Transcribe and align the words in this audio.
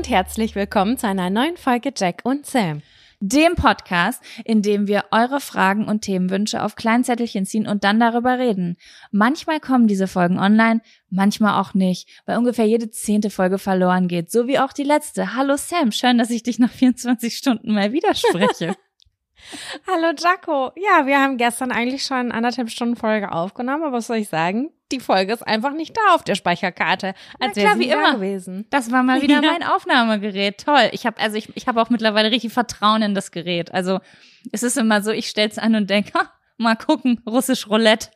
Und 0.00 0.08
herzlich 0.08 0.54
willkommen 0.54 0.96
zu 0.96 1.06
einer 1.06 1.28
neuen 1.28 1.58
Folge 1.58 1.92
Jack 1.94 2.22
und 2.24 2.46
Sam. 2.46 2.80
Dem 3.20 3.54
Podcast, 3.54 4.22
in 4.46 4.62
dem 4.62 4.88
wir 4.88 5.04
eure 5.10 5.40
Fragen 5.40 5.84
und 5.84 6.00
Themenwünsche 6.00 6.62
auf 6.62 6.74
Kleinzettelchen 6.74 7.44
ziehen 7.44 7.66
und 7.66 7.84
dann 7.84 8.00
darüber 8.00 8.38
reden. 8.38 8.78
Manchmal 9.10 9.60
kommen 9.60 9.88
diese 9.88 10.08
Folgen 10.08 10.38
online, 10.38 10.80
manchmal 11.10 11.60
auch 11.60 11.74
nicht, 11.74 12.08
weil 12.24 12.38
ungefähr 12.38 12.64
jede 12.64 12.90
zehnte 12.90 13.28
Folge 13.28 13.58
verloren 13.58 14.08
geht, 14.08 14.30
so 14.30 14.46
wie 14.46 14.58
auch 14.58 14.72
die 14.72 14.84
letzte. 14.84 15.34
Hallo 15.34 15.56
Sam, 15.58 15.92
schön, 15.92 16.16
dass 16.16 16.30
ich 16.30 16.44
dich 16.44 16.58
nach 16.58 16.72
24 16.72 17.36
Stunden 17.36 17.74
mal 17.74 17.92
widerspreche. 17.92 18.76
Hallo 19.86 20.12
Jaco. 20.16 20.72
Ja, 20.76 21.06
wir 21.06 21.20
haben 21.20 21.36
gestern 21.36 21.72
eigentlich 21.72 22.04
schon 22.04 22.32
anderthalb 22.32 22.70
Stunden 22.70 22.96
Folge 22.96 23.32
aufgenommen, 23.32 23.82
aber 23.84 23.92
was 23.92 24.06
soll 24.06 24.18
ich 24.18 24.28
sagen? 24.28 24.70
Die 24.92 25.00
Folge 25.00 25.32
ist 25.32 25.46
einfach 25.46 25.72
nicht 25.72 25.96
da 25.96 26.14
auf 26.14 26.24
der 26.24 26.34
Speicherkarte. 26.34 27.14
Als 27.38 27.56
Na 27.56 27.62
klar, 27.62 27.78
wie 27.78 27.90
immer. 27.90 28.14
Gewesen. 28.14 28.66
Das 28.70 28.90
war 28.90 29.02
mal 29.02 29.22
wieder 29.22 29.40
ja. 29.40 29.52
mein 29.52 29.62
Aufnahmegerät. 29.62 30.64
Toll. 30.64 30.88
Ich 30.92 31.06
habe 31.06 31.20
also 31.20 31.36
ich, 31.36 31.54
ich 31.56 31.68
habe 31.68 31.80
auch 31.80 31.90
mittlerweile 31.90 32.30
richtig 32.30 32.52
Vertrauen 32.52 33.02
in 33.02 33.14
das 33.14 33.30
Gerät. 33.30 33.72
Also 33.72 34.00
es 34.52 34.62
ist 34.62 34.76
immer 34.76 35.02
so, 35.02 35.12
ich 35.12 35.28
stell's 35.28 35.58
an 35.58 35.74
und 35.74 35.90
denke, 35.90 36.12
mal 36.56 36.76
gucken, 36.76 37.22
russisch 37.26 37.68
Roulette. 37.68 38.08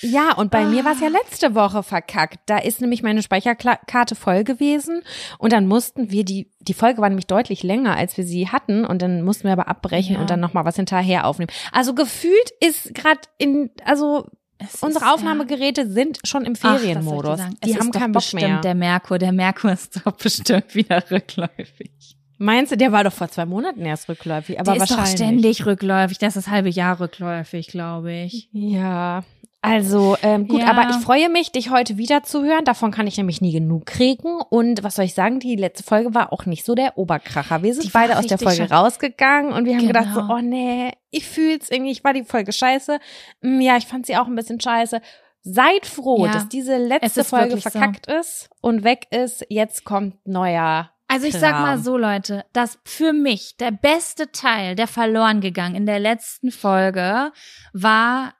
Ja, 0.00 0.34
und 0.34 0.50
bei 0.50 0.64
ah. 0.64 0.68
mir 0.68 0.84
war 0.84 0.92
es 0.92 1.00
ja 1.00 1.08
letzte 1.08 1.54
Woche 1.54 1.82
verkackt. 1.82 2.38
Da 2.46 2.58
ist 2.58 2.80
nämlich 2.80 3.02
meine 3.02 3.22
Speicherkarte 3.22 4.14
voll 4.14 4.44
gewesen 4.44 5.02
und 5.38 5.52
dann 5.52 5.66
mussten 5.66 6.10
wir 6.10 6.24
die, 6.24 6.50
die 6.60 6.74
Folge 6.74 7.00
war 7.00 7.08
nämlich 7.08 7.26
deutlich 7.26 7.62
länger, 7.62 7.96
als 7.96 8.16
wir 8.16 8.24
sie 8.24 8.48
hatten 8.48 8.84
und 8.84 9.02
dann 9.02 9.22
mussten 9.22 9.44
wir 9.44 9.52
aber 9.52 9.68
abbrechen 9.68 10.16
ja. 10.16 10.20
und 10.20 10.30
dann 10.30 10.40
nochmal 10.40 10.64
was 10.64 10.76
hinterher 10.76 11.26
aufnehmen. 11.26 11.50
Also 11.72 11.94
gefühlt 11.94 12.50
ist 12.60 12.94
gerade 12.94 13.20
in, 13.38 13.70
also 13.84 14.26
es 14.58 14.82
Unsere 14.82 15.12
Aufnahmegeräte 15.12 15.82
ja. 15.82 15.88
sind 15.88 16.18
schon 16.24 16.46
im 16.46 16.56
Ferienmodus. 16.56 17.40
Ach, 17.40 17.50
die 17.62 17.78
haben 17.78 17.92
keinen 17.92 18.12
Bock 18.12 18.22
bestimmt 18.22 18.42
mehr. 18.42 18.60
Der 18.62 18.74
Merkur, 18.74 19.18
der 19.18 19.32
Merkur 19.32 19.72
ist 19.72 20.00
doch 20.04 20.12
bestimmt 20.12 20.74
wieder 20.74 21.02
rückläufig. 21.10 22.16
Meinst 22.38 22.72
du, 22.72 22.76
der 22.76 22.92
war 22.92 23.02
doch 23.02 23.12
vor 23.12 23.28
zwei 23.28 23.46
Monaten 23.46 23.84
erst 23.84 24.08
rückläufig, 24.08 24.60
aber 24.60 24.72
der 24.72 24.80
wahrscheinlich. 24.80 25.06
ist 25.06 25.20
doch 25.20 25.26
ständig 25.26 25.66
rückläufig. 25.66 26.18
Das 26.18 26.36
ist 26.36 26.46
das 26.46 26.52
halbe 26.52 26.68
Jahr 26.68 27.00
rückläufig, 27.00 27.68
glaube 27.68 28.12
ich. 28.12 28.50
Ja, 28.52 29.24
also 29.66 30.16
ähm, 30.22 30.46
gut, 30.46 30.60
ja. 30.60 30.68
aber 30.68 30.88
ich 30.90 30.96
freue 30.96 31.28
mich, 31.28 31.52
dich 31.52 31.70
heute 31.70 31.96
wieder 31.96 32.22
zu 32.22 32.44
hören. 32.44 32.64
Davon 32.64 32.92
kann 32.92 33.06
ich 33.06 33.16
nämlich 33.16 33.40
nie 33.40 33.52
genug 33.52 33.86
kriegen. 33.86 34.40
Und 34.48 34.82
was 34.82 34.94
soll 34.94 35.04
ich 35.04 35.14
sagen, 35.14 35.40
die 35.40 35.56
letzte 35.56 35.82
Folge 35.82 36.14
war 36.14 36.32
auch 36.32 36.46
nicht 36.46 36.64
so 36.64 36.74
der 36.74 36.96
Oberkracher. 36.96 37.62
Wir 37.62 37.74
sind 37.74 37.86
die 37.86 37.90
beide 37.90 38.18
aus 38.18 38.26
der 38.26 38.38
Folge 38.38 38.70
rausgegangen 38.70 39.52
und 39.52 39.64
wir 39.64 39.74
haben 39.74 39.86
genau. 39.86 40.00
gedacht 40.00 40.14
so, 40.14 40.20
oh 40.32 40.40
nee, 40.40 40.92
ich 41.10 41.26
fühl's 41.26 41.70
irgendwie, 41.70 41.92
ich 41.92 42.04
war 42.04 42.12
die 42.12 42.24
Folge 42.24 42.52
scheiße. 42.52 42.98
Mm, 43.42 43.60
ja, 43.60 43.76
ich 43.76 43.86
fand 43.86 44.06
sie 44.06 44.16
auch 44.16 44.26
ein 44.26 44.36
bisschen 44.36 44.60
scheiße. 44.60 45.00
Seid 45.42 45.86
froh, 45.86 46.26
ja, 46.26 46.32
dass 46.32 46.48
diese 46.48 46.76
letzte 46.76 47.24
Folge 47.24 47.56
verkackt 47.56 48.06
so. 48.06 48.16
ist 48.16 48.48
und 48.60 48.84
weg 48.84 49.06
ist. 49.10 49.44
Jetzt 49.48 49.84
kommt 49.84 50.26
neuer 50.26 50.90
also 51.08 51.26
ich 51.28 51.34
sag 51.34 51.52
mal 51.52 51.78
so, 51.78 51.96
Leute, 51.96 52.44
dass 52.52 52.78
für 52.84 53.12
mich 53.12 53.56
der 53.58 53.70
beste 53.70 54.32
Teil, 54.32 54.74
der 54.74 54.88
verloren 54.88 55.40
gegangen 55.40 55.76
in 55.76 55.86
der 55.86 56.00
letzten 56.00 56.50
Folge, 56.50 57.32
war 57.72 58.34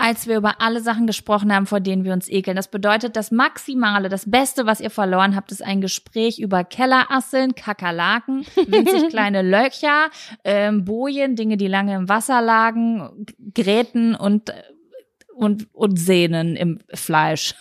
als 0.00 0.26
wir 0.26 0.38
über 0.38 0.60
alle 0.62 0.80
Sachen 0.80 1.06
gesprochen 1.06 1.54
haben, 1.54 1.66
vor 1.66 1.80
denen 1.80 2.04
wir 2.04 2.14
uns 2.14 2.28
ekeln. 2.28 2.56
Das 2.56 2.68
bedeutet, 2.68 3.16
das 3.16 3.30
Maximale, 3.30 4.08
das 4.08 4.30
Beste, 4.30 4.64
was 4.64 4.80
ihr 4.80 4.88
verloren 4.88 5.36
habt, 5.36 5.52
ist 5.52 5.62
ein 5.62 5.82
Gespräch 5.82 6.38
über 6.38 6.64
Kellerasseln, 6.64 7.54
Kakerlaken, 7.54 8.46
winzig 8.66 9.10
kleine 9.10 9.42
Löcher, 9.42 10.10
ähm, 10.42 10.86
Bojen, 10.86 11.36
Dinge, 11.36 11.58
die 11.58 11.66
lange 11.66 11.94
im 11.94 12.08
Wasser 12.08 12.40
lagen, 12.40 13.26
Gräten 13.54 14.14
und, 14.14 14.54
und, 15.34 15.68
und 15.74 15.98
Sehnen 15.98 16.56
im 16.56 16.80
Fleisch. 16.94 17.54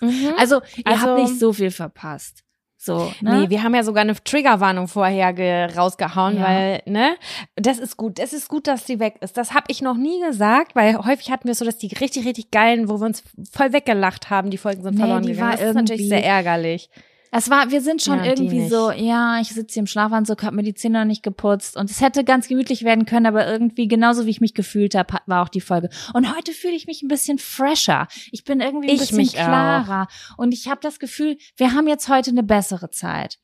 Mhm. 0.00 0.32
Also, 0.38 0.62
ihr 0.76 0.86
also, 0.86 1.02
habt 1.02 1.20
nicht 1.20 1.38
so 1.38 1.52
viel 1.52 1.70
verpasst. 1.70 2.44
So, 2.80 3.12
ne? 3.20 3.40
Nee, 3.40 3.50
wir 3.50 3.64
haben 3.64 3.74
ja 3.74 3.82
sogar 3.82 4.02
eine 4.02 4.14
Triggerwarnung 4.14 4.86
vorher 4.86 5.76
rausgehauen, 5.76 6.36
ja. 6.36 6.44
weil, 6.44 6.82
ne, 6.86 7.16
das 7.56 7.80
ist 7.80 7.96
gut. 7.96 8.20
Es 8.20 8.32
ist 8.32 8.48
gut, 8.48 8.68
dass 8.68 8.84
die 8.84 9.00
weg 9.00 9.16
ist. 9.20 9.36
Das 9.36 9.52
habe 9.52 9.66
ich 9.66 9.82
noch 9.82 9.96
nie 9.96 10.20
gesagt, 10.20 10.76
weil 10.76 10.96
häufig 11.04 11.32
hatten 11.32 11.48
wir 11.48 11.56
so, 11.56 11.64
dass 11.64 11.76
die 11.78 11.88
richtig, 11.88 12.24
richtig 12.24 12.52
geilen, 12.52 12.88
wo 12.88 13.00
wir 13.00 13.06
uns 13.06 13.24
voll 13.50 13.72
weggelacht 13.72 14.30
haben, 14.30 14.50
die 14.50 14.58
Folgen 14.58 14.84
sind 14.84 14.94
nee, 14.94 15.00
verloren 15.00 15.26
gegangen. 15.26 15.52
das 15.52 15.60
ist 15.60 15.74
natürlich 15.74 16.08
sehr 16.08 16.24
ärgerlich. 16.24 16.88
Es 17.30 17.50
war, 17.50 17.70
wir 17.70 17.80
sind 17.80 18.02
schon 18.02 18.18
ja, 18.18 18.24
irgendwie 18.24 18.68
so, 18.68 18.90
ja, 18.90 19.40
ich 19.40 19.48
sitze 19.48 19.74
hier 19.74 19.80
im 19.82 19.86
Schlafanzug, 19.86 20.42
hab 20.42 20.54
mir 20.54 20.62
die 20.62 20.74
Zähne 20.74 21.00
noch 21.00 21.04
nicht 21.06 21.22
geputzt 21.22 21.76
und 21.76 21.90
es 21.90 22.00
hätte 22.00 22.24
ganz 22.24 22.48
gemütlich 22.48 22.84
werden 22.84 23.04
können, 23.04 23.26
aber 23.26 23.46
irgendwie 23.46 23.86
genauso 23.86 24.26
wie 24.26 24.30
ich 24.30 24.40
mich 24.40 24.54
gefühlt 24.54 24.94
habe, 24.94 25.18
war 25.26 25.42
auch 25.42 25.48
die 25.48 25.60
Folge. 25.60 25.90
Und 26.14 26.34
heute 26.34 26.52
fühle 26.52 26.74
ich 26.74 26.86
mich 26.86 27.02
ein 27.02 27.08
bisschen 27.08 27.38
fresher. 27.38 28.08
Ich 28.32 28.44
bin 28.44 28.60
irgendwie 28.60 28.88
ein 28.88 28.94
ich 28.94 29.10
bisschen 29.10 29.28
klarer 29.28 30.08
auch. 30.08 30.38
und 30.38 30.52
ich 30.52 30.68
habe 30.68 30.80
das 30.80 30.98
Gefühl, 30.98 31.36
wir 31.56 31.74
haben 31.74 31.86
jetzt 31.86 32.08
heute 32.08 32.30
eine 32.30 32.42
bessere 32.42 32.90
Zeit. 32.90 33.38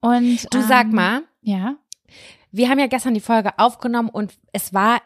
Und 0.00 0.52
du 0.54 0.58
ähm, 0.58 0.64
sag 0.68 0.92
mal, 0.92 1.22
ja. 1.42 1.76
Wir 2.50 2.68
haben 2.70 2.78
ja 2.78 2.86
gestern 2.86 3.14
die 3.14 3.20
Folge 3.20 3.58
aufgenommen 3.58 4.08
und 4.08 4.32
es 4.52 4.72
war 4.72 5.02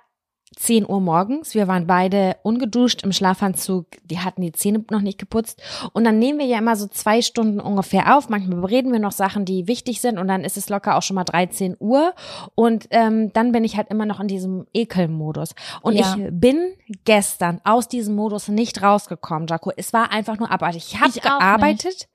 10 0.56 0.88
Uhr 0.88 1.00
morgens. 1.00 1.54
Wir 1.54 1.68
waren 1.68 1.86
beide 1.86 2.36
ungeduscht 2.42 3.02
im 3.02 3.12
Schlafanzug. 3.12 3.86
Die 4.04 4.20
hatten 4.20 4.42
die 4.42 4.52
Zähne 4.52 4.84
noch 4.90 5.00
nicht 5.00 5.18
geputzt. 5.18 5.62
Und 5.92 6.04
dann 6.04 6.18
nehmen 6.18 6.38
wir 6.38 6.46
ja 6.46 6.58
immer 6.58 6.76
so 6.76 6.86
zwei 6.86 7.22
Stunden 7.22 7.60
ungefähr 7.60 8.16
auf. 8.16 8.28
Manchmal 8.28 8.60
bereden 8.60 8.92
wir 8.92 8.98
noch 8.98 9.12
Sachen, 9.12 9.44
die 9.44 9.66
wichtig 9.68 10.00
sind. 10.00 10.18
Und 10.18 10.28
dann 10.28 10.44
ist 10.44 10.56
es 10.56 10.68
locker 10.68 10.96
auch 10.96 11.02
schon 11.02 11.16
mal 11.16 11.24
13 11.24 11.76
Uhr. 11.78 12.14
Und 12.54 12.86
ähm, 12.90 13.32
dann 13.32 13.52
bin 13.52 13.64
ich 13.64 13.76
halt 13.76 13.88
immer 13.88 14.06
noch 14.06 14.20
in 14.20 14.28
diesem 14.28 14.66
Ekelmodus. 14.74 15.54
Und 15.80 15.94
ja. 15.94 16.16
ich 16.16 16.28
bin 16.30 16.74
gestern 17.04 17.60
aus 17.64 17.88
diesem 17.88 18.14
Modus 18.14 18.48
nicht 18.48 18.82
rausgekommen, 18.82 19.46
Jaco. 19.48 19.72
Es 19.76 19.92
war 19.92 20.12
einfach 20.12 20.38
nur 20.38 20.50
abartig. 20.50 20.84
Ich 20.92 21.00
habe 21.00 21.12
gearbeitet. 21.12 22.08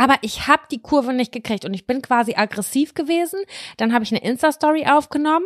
Aber 0.00 0.14
ich 0.22 0.48
habe 0.48 0.62
die 0.70 0.80
Kurve 0.80 1.12
nicht 1.12 1.30
gekriegt 1.30 1.66
und 1.66 1.74
ich 1.74 1.86
bin 1.86 2.00
quasi 2.00 2.34
aggressiv 2.34 2.94
gewesen. 2.94 3.38
Dann 3.76 3.92
habe 3.92 4.02
ich 4.02 4.10
eine 4.10 4.22
Insta-Story 4.22 4.86
aufgenommen, 4.86 5.44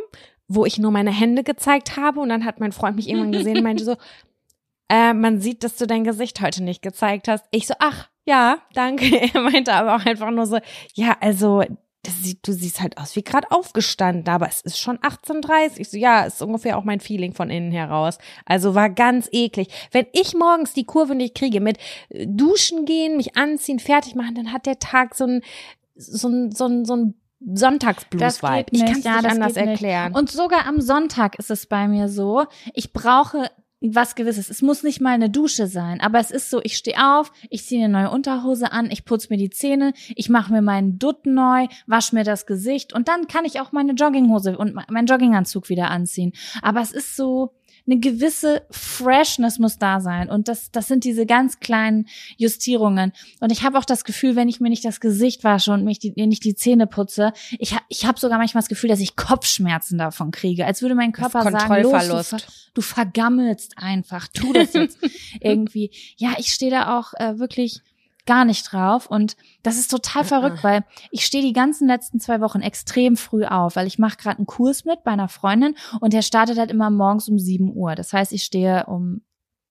wo 0.48 0.64
ich 0.64 0.78
nur 0.78 0.90
meine 0.90 1.10
Hände 1.10 1.42
gezeigt 1.42 1.96
habe 1.96 2.20
und 2.20 2.28
dann 2.28 2.44
hat 2.44 2.60
mein 2.60 2.72
Freund 2.72 2.96
mich 2.96 3.08
irgendwann 3.08 3.32
gesehen 3.32 3.58
und 3.58 3.64
meinte 3.64 3.84
so, 3.84 3.96
äh, 4.88 5.14
man 5.14 5.40
sieht, 5.40 5.64
dass 5.64 5.76
du 5.76 5.86
dein 5.86 6.04
Gesicht 6.04 6.40
heute 6.40 6.62
nicht 6.62 6.82
gezeigt 6.82 7.28
hast. 7.28 7.44
Ich 7.50 7.66
so, 7.66 7.74
ach, 7.78 8.08
ja, 8.26 8.58
danke. 8.74 9.04
Er 9.34 9.40
meinte 9.40 9.72
aber 9.72 9.96
auch 9.96 10.06
einfach 10.06 10.30
nur 10.30 10.46
so, 10.46 10.58
ja, 10.94 11.16
also 11.20 11.62
sieht, 12.06 12.46
du 12.46 12.52
siehst 12.52 12.80
halt 12.80 12.98
aus 12.98 13.16
wie 13.16 13.22
gerade 13.22 13.50
aufgestanden, 13.50 14.28
aber 14.28 14.48
es 14.48 14.60
ist 14.60 14.78
schon 14.78 14.98
18.30. 14.98 15.78
Ich 15.78 15.88
so, 15.88 15.96
ja, 15.96 16.24
ist 16.24 16.42
ungefähr 16.42 16.76
auch 16.76 16.84
mein 16.84 17.00
Feeling 17.00 17.32
von 17.32 17.50
innen 17.50 17.72
heraus. 17.72 18.18
Also 18.44 18.74
war 18.74 18.90
ganz 18.90 19.28
eklig. 19.32 19.68
Wenn 19.92 20.06
ich 20.12 20.34
morgens 20.34 20.74
die 20.74 20.84
Kurve 20.84 21.14
nicht 21.14 21.34
kriege 21.34 21.60
mit 21.60 21.78
äh, 22.10 22.26
Duschen 22.26 22.84
gehen, 22.84 23.16
mich 23.16 23.36
anziehen, 23.36 23.78
fertig 23.78 24.14
machen, 24.14 24.34
dann 24.34 24.52
hat 24.52 24.66
der 24.66 24.78
Tag 24.78 25.14
so 25.14 25.26
ein 25.26 25.42
so 25.96 26.28
ein, 26.28 26.50
so 26.50 26.66
ein, 26.66 26.84
so 26.84 26.96
ein 26.96 27.14
Sonntagsblues-Vibe. 27.52 28.66
Ich 28.70 28.84
kann 28.84 28.98
es 28.98 29.04
ja, 29.04 29.16
nicht 29.16 29.30
anders 29.30 29.56
erklären. 29.56 30.12
Nicht. 30.12 30.18
Und 30.18 30.30
sogar 30.30 30.66
am 30.66 30.80
Sonntag 30.80 31.38
ist 31.38 31.50
es 31.50 31.66
bei 31.66 31.88
mir 31.88 32.08
so, 32.08 32.44
ich 32.72 32.92
brauche 32.92 33.50
was 33.92 34.14
Gewisses. 34.14 34.48
Es 34.48 34.62
muss 34.62 34.82
nicht 34.82 35.00
mal 35.00 35.12
eine 35.12 35.28
Dusche 35.28 35.66
sein, 35.66 36.00
aber 36.00 36.18
es 36.18 36.30
ist 36.30 36.48
so, 36.48 36.60
ich 36.62 36.76
stehe 36.76 36.96
auf, 37.18 37.32
ich 37.50 37.66
ziehe 37.66 37.84
eine 37.84 37.92
neue 37.92 38.10
Unterhose 38.10 38.72
an, 38.72 38.90
ich 38.90 39.04
putze 39.04 39.28
mir 39.30 39.36
die 39.36 39.50
Zähne, 39.50 39.92
ich 40.16 40.30
mache 40.30 40.52
mir 40.52 40.62
meinen 40.62 40.98
Dutt 40.98 41.26
neu, 41.26 41.66
wasche 41.86 42.14
mir 42.14 42.24
das 42.24 42.46
Gesicht 42.46 42.94
und 42.94 43.08
dann 43.08 43.28
kann 43.28 43.44
ich 43.44 43.60
auch 43.60 43.72
meine 43.72 43.92
Jogginghose 43.92 44.56
und 44.56 44.74
meinen 44.74 45.06
Jogginganzug 45.06 45.68
wieder 45.68 45.90
anziehen. 45.90 46.32
Aber 46.62 46.80
es 46.80 46.92
ist 46.92 47.14
so, 47.14 47.52
eine 47.86 48.00
gewisse 48.00 48.66
Freshness 48.70 49.58
muss 49.58 49.78
da 49.78 50.00
sein. 50.00 50.30
Und 50.30 50.48
das, 50.48 50.70
das 50.70 50.88
sind 50.88 51.04
diese 51.04 51.26
ganz 51.26 51.60
kleinen 51.60 52.06
Justierungen. 52.36 53.12
Und 53.40 53.52
ich 53.52 53.62
habe 53.62 53.78
auch 53.78 53.84
das 53.84 54.04
Gefühl, 54.04 54.36
wenn 54.36 54.48
ich 54.48 54.60
mir 54.60 54.70
nicht 54.70 54.84
das 54.84 55.00
Gesicht 55.00 55.44
wasche 55.44 55.72
und 55.72 55.84
mich 55.84 55.98
die, 55.98 56.12
nicht 56.26 56.44
die 56.44 56.54
Zähne 56.54 56.86
putze, 56.86 57.32
ich, 57.58 57.76
ich 57.88 58.06
habe 58.06 58.18
sogar 58.18 58.38
manchmal 58.38 58.62
das 58.62 58.68
Gefühl, 58.68 58.88
dass 58.88 59.00
ich 59.00 59.16
Kopfschmerzen 59.16 59.98
davon 59.98 60.30
kriege. 60.30 60.64
Als 60.64 60.80
würde 60.80 60.94
mein 60.94 61.12
Körper 61.12 61.42
sagen, 61.42 61.82
los, 61.82 62.08
du, 62.08 62.22
ver, 62.22 62.38
du 62.72 62.80
vergammelst 62.80 63.74
einfach, 63.76 64.28
tu 64.28 64.52
das 64.52 64.72
jetzt 64.72 64.98
irgendwie. 65.40 65.90
Ja, 66.16 66.34
ich 66.38 66.48
stehe 66.48 66.70
da 66.70 66.98
auch 66.98 67.12
äh, 67.18 67.38
wirklich 67.38 67.80
gar 68.26 68.44
nicht 68.44 68.72
drauf. 68.72 69.06
Und 69.06 69.36
das 69.62 69.78
ist 69.78 69.90
total 69.90 70.24
verrückt, 70.24 70.64
weil 70.64 70.84
ich 71.10 71.26
stehe 71.26 71.44
die 71.44 71.52
ganzen 71.52 71.88
letzten 71.88 72.20
zwei 72.20 72.40
Wochen 72.40 72.60
extrem 72.60 73.16
früh 73.16 73.44
auf, 73.44 73.76
weil 73.76 73.86
ich 73.86 73.98
mache 73.98 74.16
gerade 74.16 74.38
einen 74.38 74.46
Kurs 74.46 74.84
mit 74.84 75.04
bei 75.04 75.12
einer 75.12 75.28
Freundin 75.28 75.74
und 76.00 76.12
der 76.12 76.22
startet 76.22 76.58
halt 76.58 76.70
immer 76.70 76.90
morgens 76.90 77.28
um 77.28 77.38
sieben 77.38 77.74
Uhr. 77.74 77.94
Das 77.94 78.12
heißt, 78.12 78.32
ich 78.32 78.44
stehe 78.44 78.86
um 78.86 79.22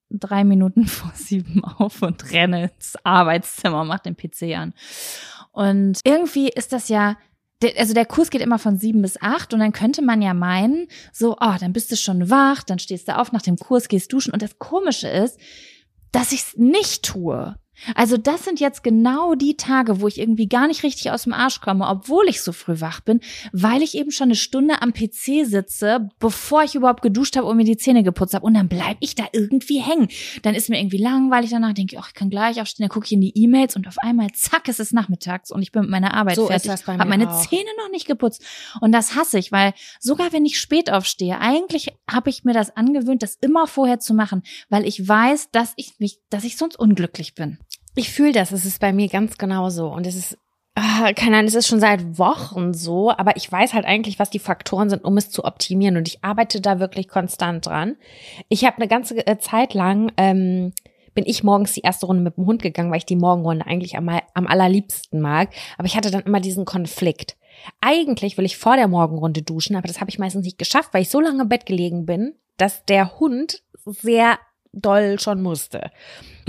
drei 0.09 0.43
Minuten 0.43 0.85
vor 0.87 1.11
sieben 1.15 1.63
auf 1.63 2.01
und 2.01 2.31
renne 2.31 2.71
ins 2.75 2.95
Arbeitszimmer, 3.03 3.83
mache 3.83 4.03
den 4.03 4.17
PC 4.17 4.57
an. 4.57 4.73
Und 5.51 5.99
irgendwie 6.03 6.49
ist 6.49 6.73
das 6.73 6.89
ja 6.89 7.17
also 7.77 7.93
der 7.93 8.05
Kurs 8.05 8.29
geht 8.29 8.41
immer 8.41 8.59
von 8.59 8.77
sieben 8.77 9.01
bis 9.01 9.21
acht 9.21 9.53
und 9.53 9.61
dann 9.61 9.71
könnte 9.71 10.01
man 10.01 10.21
ja 10.21 10.33
meinen, 10.33 10.87
so, 11.13 11.37
oh, 11.39 11.55
dann 11.57 11.71
bist 11.71 11.91
du 11.93 11.95
schon 11.95 12.29
wach, 12.29 12.61
dann 12.61 12.77
stehst 12.77 13.07
du 13.07 13.17
auf 13.17 13.31
nach 13.31 13.41
dem 13.41 13.55
Kurs, 13.55 13.87
gehst 13.87 14.11
duschen 14.11 14.33
und 14.33 14.41
das 14.41 14.59
Komische 14.59 15.07
ist, 15.07 15.39
dass 16.11 16.33
ich 16.33 16.41
es 16.41 16.57
nicht 16.57 17.05
tue. 17.05 17.55
Also 17.95 18.17
das 18.17 18.45
sind 18.45 18.59
jetzt 18.59 18.83
genau 18.83 19.35
die 19.35 19.57
Tage, 19.57 20.01
wo 20.01 20.07
ich 20.07 20.19
irgendwie 20.19 20.47
gar 20.47 20.67
nicht 20.67 20.83
richtig 20.83 21.11
aus 21.11 21.23
dem 21.23 21.33
Arsch 21.33 21.61
komme, 21.61 21.87
obwohl 21.87 22.27
ich 22.27 22.41
so 22.41 22.51
früh 22.51 22.79
wach 22.79 23.01
bin, 23.01 23.19
weil 23.51 23.81
ich 23.81 23.95
eben 23.95 24.11
schon 24.11 24.25
eine 24.25 24.35
Stunde 24.35 24.81
am 24.81 24.93
PC 24.93 25.45
sitze, 25.45 26.09
bevor 26.19 26.63
ich 26.63 26.75
überhaupt 26.75 27.01
geduscht 27.01 27.35
habe 27.35 27.47
und 27.47 27.57
mir 27.57 27.65
die 27.65 27.77
Zähne 27.77 28.03
geputzt 28.03 28.33
habe. 28.33 28.45
Und 28.45 28.53
dann 28.53 28.67
bleib 28.67 28.97
ich 28.99 29.15
da 29.15 29.25
irgendwie 29.31 29.79
hängen. 29.79 30.07
Dann 30.41 30.55
ist 30.55 30.69
mir 30.69 30.79
irgendwie 30.79 30.97
langweilig 30.97 31.51
danach, 31.51 31.73
denke 31.73 31.95
ich, 31.95 32.01
oh, 32.01 32.05
ich 32.07 32.13
kann 32.13 32.29
gleich 32.29 32.61
aufstehen, 32.61 32.83
dann 32.83 32.93
gucke 32.93 33.05
ich 33.05 33.11
in 33.11 33.21
die 33.21 33.37
E-Mails 33.37 33.75
und 33.75 33.87
auf 33.87 33.97
einmal, 33.97 34.31
zack, 34.33 34.67
es 34.69 34.79
ist 34.79 34.93
nachmittags 34.93 35.51
und 35.51 35.61
ich 35.61 35.71
bin 35.71 35.83
mit 35.83 35.91
meiner 35.91 36.13
Arbeit 36.13 36.35
So 36.35 36.47
fertig. 36.47 36.71
ist 36.71 36.87
habe 36.87 37.05
meine 37.09 37.29
auch. 37.29 37.41
Zähne 37.47 37.69
noch 37.77 37.89
nicht 37.91 38.07
geputzt. 38.07 38.43
Und 38.81 38.91
das 38.91 39.15
hasse 39.15 39.39
ich, 39.39 39.51
weil 39.51 39.73
sogar 39.99 40.31
wenn 40.33 40.45
ich 40.45 40.59
spät 40.59 40.91
aufstehe, 40.91 41.39
eigentlich 41.39 41.93
habe 42.09 42.29
ich 42.29 42.43
mir 42.43 42.53
das 42.53 42.75
angewöhnt, 42.75 43.23
das 43.23 43.35
immer 43.41 43.67
vorher 43.67 43.99
zu 43.99 44.13
machen, 44.13 44.43
weil 44.69 44.85
ich 44.85 45.07
weiß, 45.07 45.51
dass 45.51 45.73
ich 45.75 45.93
mich, 45.99 46.19
dass 46.29 46.43
ich 46.43 46.57
sonst 46.57 46.77
unglücklich 46.77 47.35
bin. 47.35 47.57
Ich 47.95 48.11
fühle 48.11 48.31
das, 48.31 48.51
es 48.51 48.65
ist 48.65 48.79
bei 48.79 48.91
mir 48.91 49.07
ganz 49.07 49.37
genauso. 49.37 49.87
Und 49.87 50.07
es 50.07 50.15
ist, 50.15 50.37
ah, 50.75 51.13
keine 51.13 51.37
Ahnung, 51.37 51.47
es 51.47 51.55
ist 51.55 51.67
schon 51.67 51.79
seit 51.79 52.17
Wochen 52.17 52.73
so, 52.73 53.11
aber 53.11 53.37
ich 53.37 53.51
weiß 53.51 53.73
halt 53.73 53.85
eigentlich, 53.85 54.19
was 54.19 54.29
die 54.29 54.39
Faktoren 54.39 54.89
sind, 54.89 55.03
um 55.03 55.17
es 55.17 55.29
zu 55.29 55.45
optimieren. 55.45 55.97
Und 55.97 56.07
ich 56.07 56.23
arbeite 56.23 56.61
da 56.61 56.79
wirklich 56.79 57.07
konstant 57.07 57.65
dran. 57.65 57.95
Ich 58.49 58.65
habe 58.65 58.77
eine 58.77 58.87
ganze 58.87 59.25
äh, 59.27 59.37
Zeit 59.37 59.73
lang, 59.73 60.11
ähm, 60.17 60.73
bin 61.13 61.25
ich 61.27 61.43
morgens 61.43 61.73
die 61.73 61.81
erste 61.81 62.07
Runde 62.07 62.23
mit 62.23 62.37
dem 62.37 62.47
Hund 62.47 62.63
gegangen, 62.63 62.89
weil 62.89 62.97
ich 62.97 63.05
die 63.05 63.15
Morgenrunde 63.15 63.67
eigentlich 63.67 63.97
am, 63.97 64.09
am 64.09 64.47
allerliebsten 64.47 65.21
mag. 65.21 65.49
Aber 65.77 65.85
ich 65.85 65.95
hatte 65.95 66.09
dann 66.09 66.23
immer 66.23 66.39
diesen 66.39 66.65
Konflikt. 66.65 67.37
Eigentlich 67.81 68.37
will 68.37 68.45
ich 68.45 68.57
vor 68.57 68.75
der 68.75 68.87
Morgenrunde 68.87 69.43
duschen, 69.43 69.75
aber 69.75 69.87
das 69.87 70.01
habe 70.01 70.09
ich 70.09 70.17
meistens 70.17 70.43
nicht 70.43 70.57
geschafft, 70.57 70.89
weil 70.91 71.03
ich 71.03 71.09
so 71.09 71.21
lange 71.21 71.43
im 71.43 71.49
Bett 71.49 71.67
gelegen 71.67 72.07
bin, 72.07 72.33
dass 72.57 72.83
der 72.85 73.19
Hund 73.19 73.61
sehr 73.85 74.39
doll 74.73 75.19
schon 75.19 75.41
musste. 75.41 75.91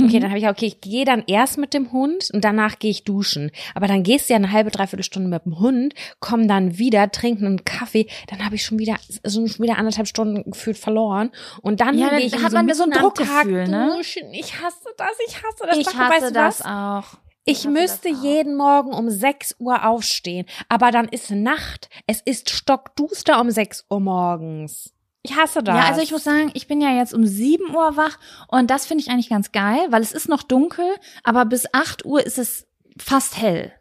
Okay, 0.00 0.16
Mhm. 0.16 0.20
dann 0.22 0.30
habe 0.30 0.38
ich, 0.38 0.48
okay, 0.48 0.66
ich 0.66 0.80
gehe 0.80 1.04
dann 1.04 1.22
erst 1.28 1.56
mit 1.56 1.72
dem 1.72 1.92
Hund 1.92 2.28
und 2.32 2.42
danach 2.44 2.78
gehe 2.80 2.90
ich 2.90 3.04
duschen. 3.04 3.52
Aber 3.76 3.86
dann 3.86 4.02
gehst 4.02 4.28
du 4.28 4.32
ja 4.32 4.38
eine 4.38 4.50
halbe, 4.50 4.70
dreiviertel 4.72 5.04
Stunde 5.04 5.28
mit 5.28 5.44
dem 5.44 5.60
Hund, 5.60 5.94
komm 6.18 6.48
dann 6.48 6.78
wieder, 6.78 7.10
trinken 7.12 7.46
einen 7.46 7.64
Kaffee, 7.64 8.08
dann 8.28 8.44
habe 8.44 8.56
ich 8.56 8.64
schon 8.64 8.78
wieder, 8.80 8.96
so 9.22 9.46
schon 9.46 9.62
wieder 9.62 9.78
anderthalb 9.78 10.08
Stunden 10.08 10.50
gefühlt 10.50 10.78
verloren. 10.78 11.30
Und 11.62 11.80
dann 11.80 11.96
Ja, 11.96 12.08
dann 12.10 12.18
gehe 12.18 12.26
ich 12.26 12.42
hat 12.42 12.52
man 12.52 12.72
so 12.74 12.82
ein 12.82 12.88
mitten 12.88 12.96
am 12.98 13.02
Druckgefühl, 13.02 13.64
Tag 13.66 13.70
ne? 13.70 13.94
duschen. 13.96 14.32
Ich 14.32 14.60
hasse 14.60 14.88
das, 14.96 15.10
ich 15.28 15.36
hasse 15.36 15.64
das. 15.68 15.76
Ich 15.78 15.84
Sag, 15.86 15.94
hasse 15.96 16.12
weißt 16.12 16.28
du 16.30 16.32
das 16.32 16.60
was? 16.60 16.66
auch. 16.66 17.18
Ich 17.46 17.68
müsste 17.68 18.08
jeden 18.08 18.56
Morgen 18.56 18.94
um 18.94 19.10
6 19.10 19.56
Uhr 19.58 19.86
aufstehen, 19.86 20.46
aber 20.70 20.90
dann 20.90 21.06
ist 21.08 21.30
Nacht. 21.30 21.90
Es 22.06 22.22
ist 22.22 22.48
stockduster 22.48 23.38
um 23.38 23.50
6 23.50 23.84
Uhr 23.90 24.00
morgens. 24.00 24.93
Ich 25.26 25.34
hasse 25.36 25.62
das. 25.62 25.74
Ja, 25.74 25.84
also 25.86 26.02
ich 26.02 26.12
muss 26.12 26.22
sagen, 26.22 26.50
ich 26.52 26.66
bin 26.66 26.82
ja 26.82 26.90
jetzt 26.90 27.14
um 27.14 27.24
7 27.26 27.74
Uhr 27.74 27.96
wach 27.96 28.18
und 28.48 28.70
das 28.70 28.84
finde 28.84 29.02
ich 29.02 29.10
eigentlich 29.10 29.30
ganz 29.30 29.52
geil, 29.52 29.80
weil 29.88 30.02
es 30.02 30.12
ist 30.12 30.28
noch 30.28 30.42
dunkel, 30.42 30.84
aber 31.22 31.46
bis 31.46 31.64
8 31.72 32.04
Uhr 32.04 32.24
ist 32.24 32.38
es 32.38 32.66
fast 32.98 33.38
hell. 33.38 33.72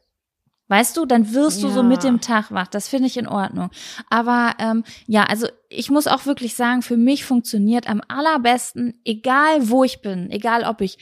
Weißt 0.69 0.95
du, 0.95 1.05
dann 1.05 1.33
wirst 1.33 1.61
du 1.61 1.67
so 1.67 1.81
Ja. 1.81 1.83
mit 1.83 2.03
dem 2.03 2.21
Tag 2.21 2.49
wach. 2.51 2.67
Das 2.67 2.87
finde 2.87 3.07
ich 3.07 3.17
in 3.17 3.27
Ordnung. 3.27 3.69
Aber 4.09 4.53
ähm, 4.57 4.85
ja, 5.05 5.23
also 5.25 5.47
ich 5.67 5.91
muss 5.91 6.07
auch 6.07 6.25
wirklich 6.25 6.55
sagen, 6.55 6.81
für 6.81 6.95
mich 6.95 7.25
funktioniert 7.25 7.89
am 7.89 8.01
allerbesten, 8.07 8.99
egal 9.03 9.69
wo 9.69 9.83
ich 9.83 10.01
bin, 10.01 10.31
egal 10.31 10.63
ob 10.63 10.79
ich 10.79 10.97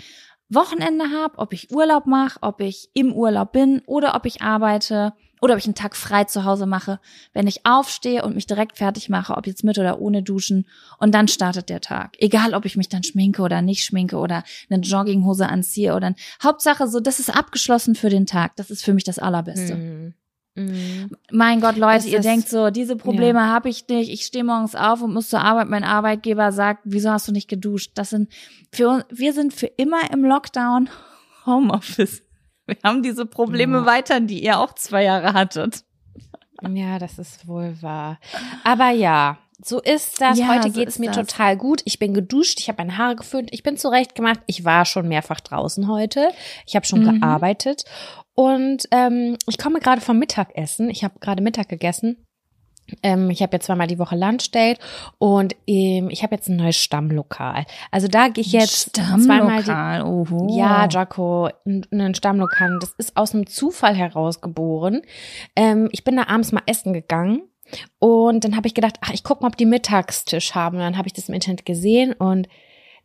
Wochenende 0.50 1.06
habe, 1.12 1.38
ob 1.38 1.54
ich 1.54 1.72
Urlaub 1.72 2.08
mache, 2.08 2.40
ob 2.42 2.60
ich 2.62 2.90
im 2.96 3.14
Urlaub 3.14 3.52
bin 3.54 3.84
oder 3.86 4.16
ob 4.16 4.26
ich 4.26 4.42
arbeite 4.42 5.14
oder 5.42 5.54
ob 5.54 5.60
ich 5.60 5.66
einen 5.66 5.76
Tag 5.76 5.96
frei 5.96 6.24
zu 6.26 6.46
Hause 6.46 6.66
mache, 6.66 7.00
wenn 7.34 7.48
ich 7.48 7.66
aufstehe 7.66 8.24
und 8.24 8.36
mich 8.36 8.46
direkt 8.48 8.78
fertig 8.78 9.10
mache, 9.10 9.36
ob 9.36 9.48
jetzt 9.48 9.64
mit 9.64 9.78
oder 9.80 10.00
ohne 10.00 10.24
Duschen 10.24 10.68
und 11.00 11.14
dann 11.14 11.28
startet 11.28 11.68
der 11.70 11.82
Tag. 11.82 12.16
Egal, 12.20 12.54
ob 12.54 12.64
ich 12.66 12.78
mich 12.78 12.88
dann 12.90 13.04
schminke 13.04 13.42
oder 13.42 13.62
nicht 13.62 13.84
schminke 13.84 14.18
oder 14.18 14.44
eine 14.70 14.82
Jogginghose 14.82 15.50
anziehe 15.50 15.96
oder 15.96 16.14
Hauptsache 16.44 16.88
so, 16.88 17.00
das 17.00 17.20
ist 17.20 17.36
abgeschlossen 17.36 17.96
für 17.96 18.10
den 18.10 18.26
Tag. 18.26 18.56
Das 18.56 18.70
ist 18.72 18.84
für 18.86 18.94
mich 18.94 19.04
das 19.04 19.20
Allerbeste. 19.20 19.76
Mhm. 19.76 20.14
Mhm. 20.54 21.12
Mein 21.32 21.62
Gott, 21.62 21.78
Leute, 21.78 22.00
Es 22.00 22.06
ihr 22.08 22.20
ist- 22.20 22.26
denkt 22.26 22.50
so, 22.50 22.70
diese 22.72 22.98
Probleme 22.98 23.42
habe 23.48 23.70
ich 23.70 23.88
nicht. 23.88 24.12
Ich 24.12 24.26
stehe 24.26 24.44
morgens 24.44 24.76
auf 24.76 25.02
und 25.02 25.14
muss 25.14 25.30
zur 25.30 25.40
Arbeit. 25.40 25.70
Mein 25.70 25.86
Arbeitgeber 25.86 26.52
sagt, 26.52 26.82
wieso 26.84 27.10
hast 27.10 27.28
du 27.28 27.32
nicht 27.32 27.48
geduscht? 27.48 27.92
Das 27.96 28.10
sind 28.10 28.30
für 28.72 28.90
uns, 28.90 29.06
wir 29.10 29.32
sind 29.34 29.54
für 29.54 29.68
immer 29.68 30.12
im 30.12 30.26
Lockdown 30.26 30.90
Homeoffice. 31.46 32.22
Wir 32.68 32.78
haben 32.84 33.04
diese 33.04 33.26
Probleme 33.26 33.80
Ja. 33.80 33.86
weiter, 33.86 34.20
die 34.20 34.44
ihr 34.44 34.60
auch 34.60 34.74
zwei 34.76 35.04
Jahre 35.04 35.34
hattet. 35.34 35.84
Ja, 36.70 37.00
das 37.00 37.18
ist 37.18 37.48
wohl 37.48 37.76
wahr. 37.82 38.20
Aber 38.64 38.90
ja, 38.92 39.40
so 39.64 39.80
ist 39.82 40.22
das. 40.22 40.38
Ja, 40.38 40.48
Heute 40.48 40.72
so 40.72 40.80
geht's 40.80 40.94
ist 40.96 41.00
mir 41.00 41.12
das. 41.12 41.28
total 41.28 41.58
gut. 41.58 41.82
Ich 41.86 41.98
bin 42.00 42.14
geduscht, 42.14 42.60
ich 42.60 42.68
habe 42.70 42.78
meine 42.84 42.98
Haare 42.98 43.16
geföhnt, 43.16 43.50
ich 43.52 43.64
bin 43.64 43.78
zurecht 43.78 44.14
gemacht. 44.16 44.40
Ich 44.46 44.64
war 44.64 44.86
schon 44.86 45.08
mehrfach 45.08 45.40
draußen 45.40 45.88
heute. 45.88 46.30
Ich 46.68 46.76
habe 46.76 46.86
schon 46.86 47.04
Mhm. 47.04 47.20
gearbeitet. 47.22 47.84
Und 48.36 48.88
ähm, 48.92 49.38
ich 49.48 49.58
komme 49.58 49.80
gerade 49.80 50.02
vom 50.02 50.18
Mittagessen. 50.20 50.90
Ich 50.90 51.04
habe 51.04 51.20
gerade 51.20 51.42
Mittag 51.44 51.68
gegessen. 51.70 52.26
Ähm, 53.04 53.30
ich 53.30 53.42
habe 53.42 53.56
jetzt 53.56 53.66
zweimal 53.66 53.88
die 53.88 54.00
Woche 54.00 54.16
Lunch 54.16 54.52
Date 54.52 54.80
und 55.18 55.56
ähm, 55.68 56.10
ich 56.10 56.24
habe 56.24 56.36
jetzt 56.36 56.48
ein 56.50 56.56
neues 56.58 56.78
Stammlokal. 56.78 57.66
Also 57.92 58.08
da 58.08 58.28
gehe 58.28 58.44
ich 58.44 58.52
jetzt 58.52 58.96
zweimal 58.96 59.58
die 59.58 59.64
Stammlokal, 59.64 60.04
oho. 60.04 60.48
ja, 60.58 60.88
Jaco, 60.90 61.50
n- 61.66 61.86
ein 61.92 62.16
Stammlokal. 62.16 62.78
Das 62.80 62.94
ist 62.98 63.18
aus 63.18 63.34
einem 63.34 63.48
Zufall 63.48 63.96
herausgeboren. 63.96 65.02
Ähm, 65.56 65.90
ich 65.92 66.04
bin 66.04 66.16
da 66.18 66.24
abends 66.28 66.52
mal 66.52 66.64
essen 66.66 66.94
gegangen 66.94 67.44
und 68.00 68.44
dann 68.44 68.56
habe 68.56 68.68
ich 68.68 68.74
gedacht, 68.74 68.96
ach, 69.02 69.14
ich 69.14 69.24
guck 69.24 69.42
mal, 69.42 69.48
ob 69.48 69.58
die 69.58 69.66
Mittagstisch 69.66 70.56
haben. 70.56 70.78
Und 70.78 70.84
dann 70.84 70.98
habe 70.98 71.08
ich 71.08 71.14
das 71.14 71.30
im 71.30 71.36
Internet 71.36 71.66
gesehen 71.66 72.14
und 72.14 72.48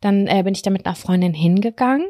dann 0.01 0.27
äh, 0.27 0.43
bin 0.43 0.53
ich 0.53 0.61
da 0.61 0.69
mit 0.69 0.85
einer 0.85 0.95
Freundin 0.95 1.33
hingegangen. 1.33 2.07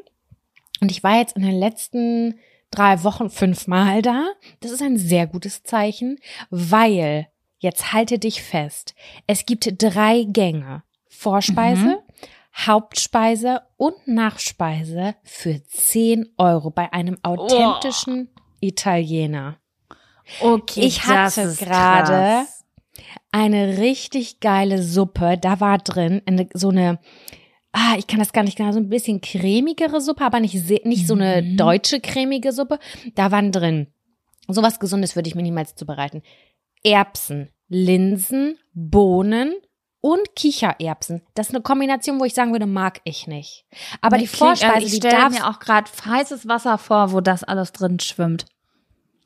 Und 0.81 0.91
ich 0.91 1.03
war 1.03 1.18
jetzt 1.18 1.35
in 1.38 1.44
den 1.44 1.57
letzten 1.57 2.35
drei 2.71 3.03
Wochen 3.03 3.30
fünfmal 3.30 4.01
da. 4.01 4.25
Das 4.59 4.71
ist 4.71 4.81
ein 4.81 4.97
sehr 4.97 5.25
gutes 5.25 5.63
Zeichen, 5.63 6.18
weil, 6.50 7.27
jetzt 7.59 7.94
halte 7.94 8.19
dich 8.19 8.42
fest, 8.42 8.94
es 9.27 9.45
gibt 9.45 9.68
drei 9.81 10.24
Gänge. 10.27 10.83
Vorspeise, 11.09 11.86
Mhm. 11.88 11.98
Hauptspeise 12.65 13.62
und 13.77 13.95
Nachspeise 14.07 15.15
für 15.24 15.63
10 15.63 16.27
Euro 16.38 16.69
bei 16.71 16.92
einem 16.92 17.18
authentischen 17.24 18.30
Italiener. 18.59 19.57
Okay, 20.42 20.81
Ich 20.81 21.06
hatte 21.06 21.56
gerade. 21.57 22.45
Eine 23.31 23.77
richtig 23.77 24.39
geile 24.39 24.81
Suppe. 24.81 25.38
Da 25.39 25.59
war 25.59 25.77
drin 25.77 26.21
eine, 26.25 26.50
so 26.54 26.69
eine, 26.69 26.99
ah, 27.71 27.95
ich 27.97 28.07
kann 28.07 28.19
das 28.19 28.33
gar 28.33 28.44
nicht 28.44 28.57
genau, 28.57 28.71
so 28.71 28.80
ein 28.80 28.90
bisschen 28.90 29.21
cremigere 29.21 30.02
Suppe, 30.02 30.23
aber 30.26 30.40
nicht, 30.40 30.56
nicht 30.85 31.06
so 31.07 31.14
eine 31.14 31.42
Mhm. 31.44 31.57
deutsche 31.57 31.99
cremige 31.99 32.52
Suppe. 32.52 32.80
Da 33.16 33.31
waren 33.31 33.52
drin, 33.52 33.87
sowas 34.47 34.80
Gesundes 34.80 35.16
würde 35.16 35.30
ich 35.30 35.35
mir 35.35 35.44
niemals 35.44 35.76
zubereiten. 35.76 36.23
Erbsen, 36.84 37.50
Linsen, 37.68 38.57
Bohnen 38.74 39.54
und 40.02 40.36
Kichererbsen. 40.36 41.22
Das 41.34 41.48
ist 41.50 41.56
eine 41.56 41.64
Kombination, 41.64 42.19
wo 42.19 42.26
ich 42.26 42.34
sagen 42.34 42.52
würde, 42.52 42.66
mag 42.68 43.02
ich 43.04 43.28
nicht. 43.28 43.66
Aber 44.02 44.18
die 44.18 44.26
Klingt- 44.28 44.44
also 44.52 44.66
Vorspeise, 44.66 44.86
ich 44.86 45.00
die 45.00 45.07
darf 45.10 45.34
mir 45.34 45.48
auch 45.50 45.60
gerade 45.60 45.90
heißes 46.06 46.48
Wasser 46.48 46.78
vor, 46.78 47.12
wo 47.12 47.19
das 47.22 47.44
alles 47.44 47.72
drin 47.74 48.00
schwimmt. 48.00 48.46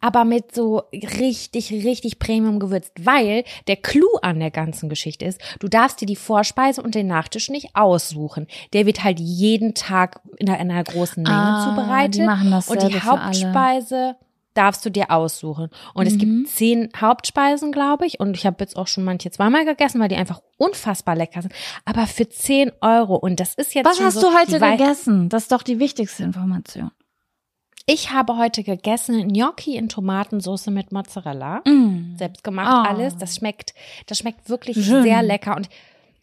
aber 0.04 0.26
mit 0.26 0.56
so 0.56 0.82
richtig, 0.92 1.72
richtig 1.72 2.18
Premium 2.18 2.58
gewürzt, 2.60 2.92
weil 3.00 3.44
der 3.68 3.76
Clou 3.76 4.08
an 4.24 4.40
der 4.40 4.50
ganzen 4.50 4.90
Geschichte 4.90 5.26
ist, 5.26 5.40
du 5.60 5.68
darfst 5.68 6.02
dir 6.02 6.08
die 6.08 6.16
Vorspeise 6.16 6.82
und 6.82 6.96
den 6.96 7.06
Nachtisch 7.06 7.50
nicht 7.52 7.76
aussuchen. 7.76 8.48
Der 8.74 8.88
wird 8.88 9.04
halt 9.04 9.20
jeden 9.20 9.76
Tag 9.76 10.20
in 10.38 10.50
einer, 10.50 10.60
in 10.60 10.72
einer 10.72 10.84
großen 10.84 11.22
Menge 11.22 11.36
Ah, 11.36 11.70
zubereitet. 11.70 12.16
die 12.16 12.22
machen 12.24 12.48
und 12.48 12.52
dasselbe 12.54 12.88
die 12.88 13.00
für 13.00 13.12
alle. 13.12 13.32
Darfst 14.54 14.86
du 14.86 14.90
dir 14.90 15.12
aussuchen. 15.12 15.70
Und 15.94 16.08
es 16.08 16.14
Mhm. 16.16 16.20
gibt 16.20 16.50
zehn 16.50 16.90
Hauptspeisen, 17.00 17.72
glaube 17.72 18.06
ich. 18.06 18.20
Und 18.20 18.36
ich 18.36 18.46
habe 18.46 18.58
jetzt 18.60 18.76
auch 18.76 18.88
schon 18.88 19.04
manche 19.06 19.32
zweimal 19.32 19.64
gegessen, 19.66 20.02
weil 20.02 20.10
die 20.10 20.16
einfach 20.18 20.42
unfassbar 20.58 21.16
lecker 21.16 21.42
sind. 21.42 21.54
Aber 21.86 22.06
für 22.08 22.28
10 22.28 22.72
Euro. 22.82 23.16
Und 23.16 23.40
das 23.40 23.54
ist 23.56 23.74
jetzt 23.74 23.86
Was 23.86 24.02
hast 24.02 24.16
so, 24.20 24.30
du 24.30 24.38
heute 24.38 24.60
gegessen? 24.60 25.30
Das 25.30 25.44
ist 25.44 25.52
doch 25.54 25.64
die 25.64 25.80
wichtigste 25.80 26.24
Information. 26.24 26.92
Ich 27.88 28.12
habe 28.12 28.38
heute 28.38 28.64
gegessen 28.64 29.28
Gnocchi 29.30 29.76
in 29.76 29.90
Tomatensauce 29.90 30.68
mit 30.68 30.92
Mozzarella. 30.92 31.62
Mm. 31.66 32.16
selbst 32.18 32.44
gemacht 32.44 32.86
Oh. 32.86 32.90
alles. 32.90 33.18
Das 33.18 33.36
schmeckt, 33.36 33.74
das 34.06 34.20
schmeckt 34.20 34.50
wirklich 34.50 34.76
Schön. 34.86 35.02
sehr 35.04 35.24
lecker 35.24 35.56
und 35.56 35.68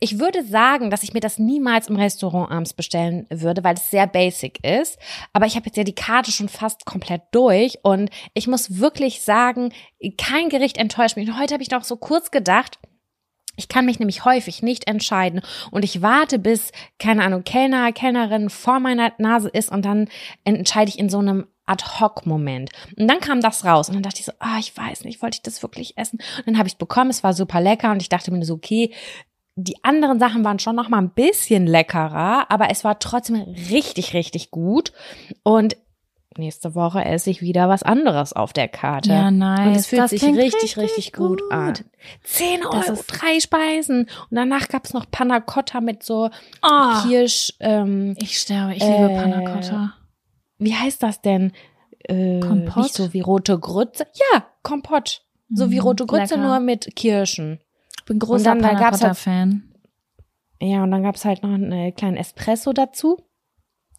ich 0.00 0.18
würde 0.20 0.44
sagen, 0.44 0.90
dass 0.90 1.02
ich 1.02 1.12
mir 1.12 1.20
das 1.20 1.38
niemals 1.38 1.88
im 1.88 1.96
Restaurant 1.96 2.50
abends 2.50 2.72
bestellen 2.72 3.26
würde, 3.30 3.64
weil 3.64 3.74
es 3.74 3.90
sehr 3.90 4.06
basic 4.06 4.64
ist. 4.64 4.98
Aber 5.32 5.46
ich 5.46 5.56
habe 5.56 5.66
jetzt 5.66 5.76
ja 5.76 5.84
die 5.84 5.94
Karte 5.94 6.30
schon 6.30 6.48
fast 6.48 6.84
komplett 6.84 7.22
durch 7.32 7.78
und 7.82 8.10
ich 8.34 8.46
muss 8.46 8.78
wirklich 8.78 9.22
sagen, 9.22 9.72
kein 10.16 10.48
Gericht 10.48 10.78
enttäuscht 10.78 11.16
mich. 11.16 11.28
Und 11.28 11.38
heute 11.38 11.54
habe 11.54 11.62
ich 11.62 11.70
noch 11.70 11.84
so 11.84 11.96
kurz 11.96 12.30
gedacht, 12.30 12.78
ich 13.56 13.68
kann 13.68 13.86
mich 13.86 13.98
nämlich 13.98 14.24
häufig 14.24 14.62
nicht 14.62 14.86
entscheiden 14.86 15.40
und 15.72 15.84
ich 15.84 16.00
warte, 16.00 16.38
bis, 16.38 16.70
keine 17.00 17.24
Ahnung, 17.24 17.42
Kellner, 17.42 17.90
Kellnerin 17.92 18.50
vor 18.50 18.78
meiner 18.78 19.12
Nase 19.18 19.48
ist 19.48 19.70
und 19.70 19.84
dann 19.84 20.08
entscheide 20.44 20.90
ich 20.90 20.98
in 20.98 21.08
so 21.08 21.18
einem 21.18 21.48
Ad-Hoc-Moment. 21.66 22.70
Und 22.96 23.08
dann 23.08 23.20
kam 23.20 23.40
das 23.40 23.64
raus 23.64 23.88
und 23.88 23.96
dann 23.96 24.04
dachte 24.04 24.20
ich 24.20 24.26
so, 24.26 24.32
ah, 24.38 24.58
ich 24.60 24.74
weiß 24.76 25.04
nicht, 25.04 25.22
wollte 25.22 25.36
ich 25.36 25.42
das 25.42 25.60
wirklich 25.60 25.98
essen? 25.98 26.20
Und 26.38 26.46
dann 26.46 26.58
habe 26.58 26.68
ich 26.68 26.74
es 26.74 26.78
bekommen, 26.78 27.10
es 27.10 27.24
war 27.24 27.34
super 27.34 27.60
lecker 27.60 27.90
und 27.90 28.00
ich 28.00 28.08
dachte 28.08 28.30
mir 28.30 28.44
so, 28.44 28.54
okay, 28.54 28.94
die 29.60 29.82
anderen 29.84 30.18
Sachen 30.20 30.44
waren 30.44 30.58
schon 30.58 30.76
noch 30.76 30.88
mal 30.88 30.98
ein 30.98 31.10
bisschen 31.10 31.66
leckerer, 31.66 32.50
aber 32.50 32.70
es 32.70 32.84
war 32.84 32.98
trotzdem 32.98 33.36
richtig, 33.70 34.14
richtig 34.14 34.50
gut. 34.52 34.92
Und 35.42 35.76
nächste 36.36 36.76
Woche 36.76 37.04
esse 37.04 37.30
ich 37.30 37.42
wieder 37.42 37.68
was 37.68 37.82
anderes 37.82 38.32
auf 38.32 38.52
der 38.52 38.68
Karte. 38.68 39.10
Ja, 39.10 39.30
nice. 39.32 39.66
Und 39.66 39.74
es 39.74 39.86
fühlt 39.88 40.02
Das 40.02 40.10
sich 40.10 40.22
richtig, 40.22 40.44
richtig 40.76 40.76
richtig, 40.78 41.12
gut, 41.12 41.40
gut. 41.42 41.50
an. 41.52 41.74
10 42.22 42.60
Das 42.70 42.88
Euro, 42.90 43.00
drei 43.08 43.40
Speisen. 43.40 44.02
Und 44.02 44.36
danach 44.36 44.68
gab's 44.68 44.92
noch 44.94 45.10
Panna 45.10 45.40
Cotta 45.40 45.80
mit 45.80 46.04
so 46.04 46.30
Oh, 46.62 47.02
Kirsch, 47.02 47.52
ähm, 47.58 48.14
ich 48.18 48.38
sterbe, 48.38 48.74
ich 48.74 48.82
liebe 48.82 49.10
Äh, 49.10 49.16
Panna 49.16 49.40
Cotta. 49.52 49.94
wie 50.58 50.74
heißt 50.76 51.02
das 51.02 51.20
denn? 51.20 51.52
Äh, 52.04 52.38
Kompott? 52.38 52.76
Nicht 52.84 52.94
so 52.94 53.12
wie 53.12 53.20
rote 53.20 53.58
Grütze. 53.58 54.06
Ja, 54.32 54.46
Kompott. 54.62 55.22
So 55.52 55.70
wie 55.72 55.76
Mhm, 55.76 55.82
rote 55.82 56.06
Grütze, 56.06 56.34
lecker. 56.36 56.46
nur 56.46 56.60
mit 56.60 56.94
Kirschen. 56.94 57.58
Ich 58.08 58.10
bin 58.10 58.20
großer 58.20 58.44
dann, 58.44 58.60
da 58.62 58.68
Panna 58.68 58.90
Cotta 58.90 59.06
halt- 59.08 59.16
Fan. 59.18 59.74
Ja, 60.62 60.82
und 60.82 60.90
dann 60.90 61.02
gab's 61.02 61.24
halt 61.26 61.42
noch 61.42 61.50
einen 61.52 61.70
äh, 61.72 61.92
kleinen 61.92 62.16
Espresso 62.16 62.72
dazu. 62.72 63.18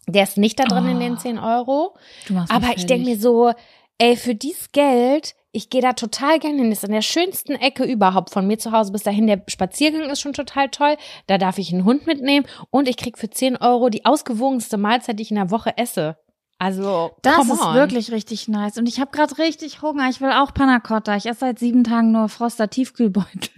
Der 0.08 0.24
ist 0.24 0.36
nicht 0.36 0.58
da 0.58 0.64
drin 0.64 0.88
in 0.88 0.98
den 0.98 1.12
Oh. 1.14 1.16
10 1.16 1.38
Euro. 1.38 1.96
Du 2.26 2.34
machst 2.34 2.52
Aber 2.52 2.74
ich 2.74 2.86
denke 2.86 3.08
mir 3.08 3.16
so, 3.18 3.52
ey, 3.98 4.16
für 4.16 4.34
dieses 4.34 4.72
Geld, 4.72 5.36
ich 5.52 5.70
gehe 5.70 5.80
da 5.80 5.92
total 5.92 6.40
gerne 6.40 6.58
hin. 6.58 6.70
Das 6.70 6.80
ist 6.80 6.84
in 6.88 6.92
der 6.92 7.02
schönsten 7.02 7.52
Ecke 7.52 7.84
überhaupt 7.84 8.30
von 8.30 8.46
mir 8.48 8.58
zu 8.58 8.72
Hause 8.72 8.90
bis 8.92 9.04
dahin. 9.04 9.28
Der 9.28 9.42
Spaziergang 9.46 10.10
ist 10.10 10.20
schon 10.20 10.32
total 10.32 10.68
toll. 10.70 10.96
Da 11.28 11.38
darf 11.38 11.58
ich 11.58 11.72
einen 11.72 11.84
Hund 11.84 12.06
mitnehmen 12.08 12.46
und 12.70 12.88
ich 12.88 12.96
krieg 12.96 13.16
für 13.16 13.30
10 13.30 13.56
Euro 13.58 13.88
die 13.90 14.04
ausgewogenste 14.04 14.76
Mahlzeit, 14.76 15.18
die 15.20 15.22
ich 15.22 15.30
in 15.30 15.36
der 15.36 15.50
Woche 15.52 15.78
esse. 15.78 16.16
Also, 16.58 17.12
Das 17.22 17.48
ist 17.48 17.72
wirklich 17.72 18.10
richtig 18.10 18.48
nice. 18.48 18.76
Und 18.76 18.86
ich 18.88 19.00
habe 19.00 19.12
gerade 19.12 19.38
richtig 19.38 19.80
Hunger. 19.80 20.10
Ich 20.10 20.20
will 20.20 20.30
auch 20.32 20.52
Panna 20.52 20.78
Cotta. 20.80 21.16
Ich 21.16 21.26
esse 21.26 21.40
seit 21.40 21.58
sieben 21.58 21.84
Tagen 21.84 22.10
nur 22.12 22.28
Froster 22.28 22.68
Tiefkühlbeutel. 22.68 23.48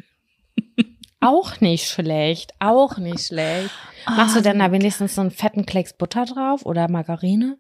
Auch 1.20 1.60
nicht 1.60 1.86
schlecht, 1.88 2.52
auch 2.58 2.98
nicht 2.98 3.20
schlecht. 3.26 3.70
Machst 4.06 4.34
du 4.34 4.40
Ah, 4.40 4.42
denn 4.42 4.58
da 4.58 4.72
wenigstens 4.72 5.14
so 5.14 5.20
einen 5.20 5.30
fetten 5.30 5.64
Klecks 5.66 5.92
Butter 5.92 6.24
drauf 6.24 6.66
oder 6.66 6.90
Margarine? 6.90 7.58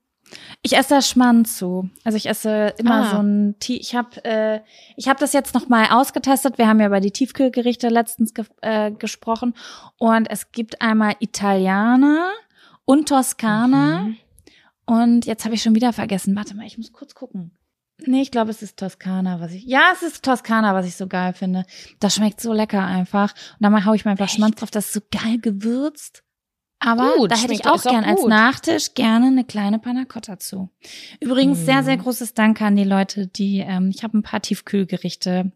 Ich 0.62 0.76
esse 0.76 0.94
da 0.94 1.02
Schmand 1.02 1.46
zu. 1.46 1.88
Also 2.04 2.16
ich 2.16 2.26
esse 2.26 2.74
immer 2.78 3.06
Ah. 3.06 3.10
so 3.12 3.18
ein 3.22 3.54
Ti- 3.60 3.76
ich 3.76 3.94
habe 3.94 4.24
äh, 4.24 4.60
ich 4.96 5.06
habe 5.08 5.20
das 5.20 5.32
jetzt 5.32 5.54
noch 5.54 5.68
mal 5.68 5.90
ausgetestet. 5.90 6.58
Wir 6.58 6.66
haben 6.66 6.80
ja 6.80 6.86
über 6.86 6.98
die 7.00 7.12
Tiefkühlgerichte 7.12 7.88
letztens 7.88 8.34
ge 8.34 8.46
äh, 8.62 8.90
gesprochen 8.90 9.54
und 9.98 10.28
es 10.28 10.50
gibt 10.50 10.80
einmal 10.82 11.14
Italiener 11.20 12.30
und 12.84 13.08
Toskana 13.10 14.00
Mhm. 14.04 14.16
und 14.86 15.26
jetzt 15.26 15.44
habe 15.44 15.54
ich 15.54 15.62
schon 15.62 15.74
wieder 15.76 15.92
vergessen. 15.92 16.34
Warte 16.34 16.56
mal, 16.56 16.66
ich 16.66 16.78
muss 16.78 16.92
kurz 16.92 17.14
gucken. 17.14 17.52
Nee, 18.06 18.22
ich 18.22 18.30
glaube, 18.30 18.50
es 18.50 18.62
ist 18.62 18.78
Toskana, 18.78 19.40
was 19.40 19.52
ich. 19.52 19.64
Ja, 19.64 19.90
es 19.92 20.02
ist 20.02 20.24
Toskana, 20.24 20.74
was 20.74 20.86
ich 20.86 20.96
so 20.96 21.06
geil 21.06 21.32
finde. 21.32 21.64
Das 22.00 22.14
schmeckt 22.14 22.40
so 22.40 22.52
lecker 22.52 22.84
einfach. 22.84 23.32
Und 23.58 23.62
dann 23.62 23.84
hau 23.84 23.94
ich 23.94 24.04
mir 24.04 24.12
einfach 24.12 24.26
Echt? 24.26 24.36
Schmand 24.36 24.60
drauf, 24.60 24.70
das 24.70 24.86
ist 24.86 24.92
so 24.94 25.00
geil 25.10 25.38
gewürzt. 25.38 26.22
Aber 26.84 27.14
Gut, 27.16 27.30
da 27.30 27.36
hätte 27.36 27.54
ich 27.54 27.64
auch 27.64 27.80
gern 27.82 28.04
als. 28.04 28.24
Nachtisch 28.26 28.94
gerne 28.94 29.26
eine 29.28 29.44
kleine 29.44 29.78
Panna 29.78 30.04
Cotta 30.04 30.40
zu. 30.40 30.68
Übrigens 31.20 31.64
sehr, 31.64 31.84
sehr 31.84 31.96
Mhm. 31.96 32.02
großes 32.02 32.34
Dank 32.34 32.60
an 32.60 32.74
die 32.74 32.82
Leute, 32.84 33.28
die, 33.28 33.58
ähm, 33.60 33.90
ich 33.94 34.02
habe 34.02 34.18
ein 34.18 34.22
paar 34.24 34.42
Tiefkühlgerichte 34.42 35.52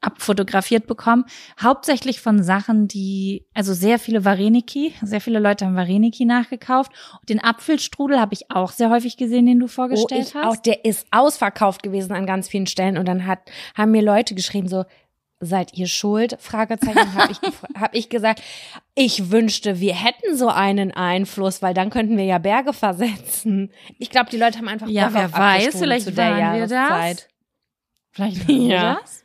abfotografiert 0.00 0.86
bekommen. 0.86 1.24
Hauptsächlich 1.60 2.20
von 2.20 2.42
Sachen, 2.42 2.86
die, 2.88 3.46
also 3.54 3.74
sehr 3.74 3.98
viele 3.98 4.24
Vareniki, 4.24 4.94
sehr 5.02 5.20
viele 5.20 5.40
Leute 5.40 5.66
haben 5.66 5.74
Vareniki 5.76 6.24
nachgekauft. 6.24 6.92
Den 7.28 7.42
Apfelstrudel 7.42 8.20
habe 8.20 8.34
ich 8.34 8.50
auch 8.50 8.70
sehr 8.70 8.90
häufig 8.90 9.16
gesehen, 9.16 9.46
den 9.46 9.58
du 9.58 9.64
Oh, 9.66 9.68
vorgestellt 9.68 10.28
ich 10.28 10.34
hast. 10.34 10.46
auch, 10.46 10.56
der 10.56 10.84
ist 10.84 11.06
ausverkauft 11.10 11.82
gewesen 11.82 12.12
an 12.12 12.26
ganz 12.26 12.48
vielen 12.48 12.66
Stellen 12.66 12.96
und 12.96 13.06
dann 13.06 13.26
hat, 13.26 13.40
haben 13.76 13.90
mir 13.90 14.02
Leute 14.02 14.34
geschrieben 14.34 14.68
so, 14.68 14.84
seid 15.40 15.74
ihr 15.74 15.86
schuld? 15.86 16.36
Fragezeichen 16.40 17.14
habe 17.14 17.32
ich, 17.32 17.38
hab 17.80 17.94
ich 17.94 18.08
gesagt, 18.08 18.42
ich 18.94 19.30
wünschte, 19.30 19.78
wir 19.80 19.94
hätten 19.94 20.36
so 20.36 20.48
einen 20.48 20.90
Einfluss, 20.92 21.60
weil 21.62 21.74
dann 21.74 21.90
könnten 21.90 22.16
wir 22.16 22.24
ja 22.24 22.38
Berge 22.38 22.72
versetzen. 22.72 23.70
Ich 23.98 24.10
glaube, 24.10 24.30
die 24.30 24.36
Leute 24.36 24.58
haben 24.58 24.68
einfach 24.68 24.88
Ja, 24.88 25.12
wer 25.12 25.32
weiß, 25.32 25.76
vielleicht 25.78 26.06
zu 26.06 26.12
der 26.12 26.36
wir 26.54 26.66
das. 26.66 27.26
Vielleicht 28.12 28.48
Ja. 28.48 28.98
das. 29.00 29.24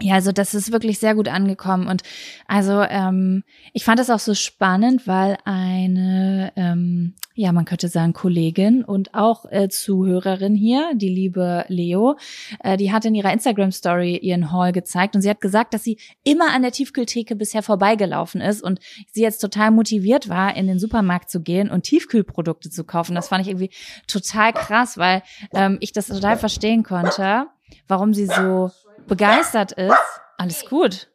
Ja, 0.00 0.14
also 0.14 0.32
das 0.32 0.54
ist 0.54 0.72
wirklich 0.72 0.98
sehr 0.98 1.14
gut 1.14 1.28
angekommen 1.28 1.86
und 1.86 2.02
also 2.48 2.82
ähm, 2.82 3.44
ich 3.72 3.84
fand 3.84 4.00
das 4.00 4.10
auch 4.10 4.18
so 4.18 4.34
spannend, 4.34 5.06
weil 5.06 5.38
eine, 5.44 6.52
ähm, 6.56 7.14
ja 7.36 7.52
man 7.52 7.64
könnte 7.64 7.86
sagen 7.86 8.12
Kollegin 8.12 8.82
und 8.82 9.14
auch 9.14 9.44
äh, 9.52 9.68
Zuhörerin 9.68 10.56
hier, 10.56 10.90
die 10.96 11.08
liebe 11.08 11.64
Leo, 11.68 12.16
äh, 12.58 12.76
die 12.76 12.90
hat 12.90 13.04
in 13.04 13.14
ihrer 13.14 13.32
Instagram 13.32 13.70
Story 13.70 14.16
ihren 14.16 14.50
Haul 14.50 14.72
gezeigt 14.72 15.14
und 15.14 15.22
sie 15.22 15.30
hat 15.30 15.40
gesagt, 15.40 15.74
dass 15.74 15.84
sie 15.84 15.98
immer 16.24 16.52
an 16.52 16.62
der 16.62 16.72
Tiefkühltheke 16.72 17.36
bisher 17.36 17.62
vorbeigelaufen 17.62 18.40
ist 18.40 18.64
und 18.64 18.80
sie 19.12 19.22
jetzt 19.22 19.38
total 19.38 19.70
motiviert 19.70 20.28
war, 20.28 20.56
in 20.56 20.66
den 20.66 20.80
Supermarkt 20.80 21.30
zu 21.30 21.40
gehen 21.40 21.70
und 21.70 21.84
Tiefkühlprodukte 21.84 22.68
zu 22.68 22.82
kaufen. 22.82 23.14
Das 23.14 23.28
fand 23.28 23.42
ich 23.42 23.48
irgendwie 23.48 23.70
total 24.08 24.52
krass, 24.54 24.98
weil 24.98 25.22
ähm, 25.52 25.78
ich 25.78 25.92
das 25.92 26.08
total 26.08 26.36
verstehen 26.36 26.82
konnte, 26.82 27.46
warum 27.86 28.12
sie 28.12 28.26
so 28.26 28.72
begeistert 29.06 29.72
ist. 29.72 30.20
Alles 30.38 30.64
gut. 30.66 31.08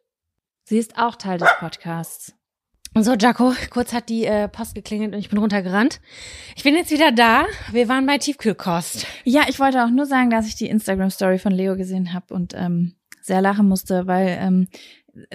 Sie 0.63 0.77
ist 0.77 0.97
auch 0.97 1.15
Teil 1.15 1.39
des 1.39 1.49
Podcasts. 1.59 2.33
So, 2.95 3.13
Jaco, 3.13 3.53
kurz 3.69 3.93
hat 3.93 4.09
die 4.09 4.25
äh, 4.25 4.47
Post 4.47 4.75
geklingelt 4.75 5.13
und 5.13 5.19
ich 5.19 5.29
bin 5.29 5.37
runtergerannt. 5.39 6.01
Ich 6.55 6.63
bin 6.63 6.75
jetzt 6.75 6.91
wieder 6.91 7.11
da. 7.11 7.45
Wir 7.71 7.87
waren 7.87 8.05
bei 8.05 8.17
Tiefkühlkost. 8.17 9.05
Ja, 9.23 9.43
ich 9.47 9.59
wollte 9.59 9.83
auch 9.83 9.89
nur 9.89 10.05
sagen, 10.05 10.29
dass 10.29 10.47
ich 10.47 10.55
die 10.55 10.67
Instagram-Story 10.67 11.37
von 11.37 11.51
Leo 11.51 11.75
gesehen 11.75 12.13
habe 12.13 12.33
und 12.33 12.53
ähm, 12.55 12.95
sehr 13.21 13.41
lachen 13.41 13.67
musste, 13.67 14.07
weil 14.07 14.37
ähm, 14.41 14.67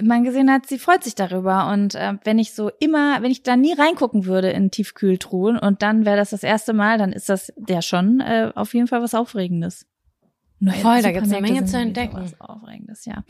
man 0.01 0.23
gesehen 0.23 0.51
hat, 0.51 0.67
sie 0.67 0.79
freut 0.79 1.03
sich 1.03 1.15
darüber. 1.15 1.71
Und 1.71 1.95
äh, 1.95 2.13
wenn 2.23 2.39
ich 2.39 2.53
so 2.53 2.71
immer, 2.79 3.21
wenn 3.21 3.31
ich 3.31 3.43
da 3.43 3.55
nie 3.55 3.73
reingucken 3.73 4.25
würde 4.25 4.49
in 4.51 4.69
Tiefkühltruhen 4.69 5.57
und 5.57 5.81
dann 5.81 6.05
wäre 6.05 6.17
das 6.17 6.31
das 6.31 6.43
erste 6.43 6.73
Mal, 6.73 6.97
dann 6.97 7.13
ist 7.13 7.29
das 7.29 7.53
ja 7.67 7.81
schon 7.81 8.19
äh, 8.19 8.51
auf 8.53 8.73
jeden 8.73 8.87
Fall 8.87 9.01
was 9.01 9.15
Aufregendes. 9.15 9.85
Neue 10.59 10.75
Voll, 10.75 11.01
da 11.01 11.11
gibt's 11.11 11.29
eine 11.31 11.47
Supermärkte 11.47 11.53
Menge 11.53 11.65
zu 11.65 11.77
entdecken. 11.77 12.17
Was 12.17 12.39
Aufregendes, 12.39 13.05
ja. 13.05 13.23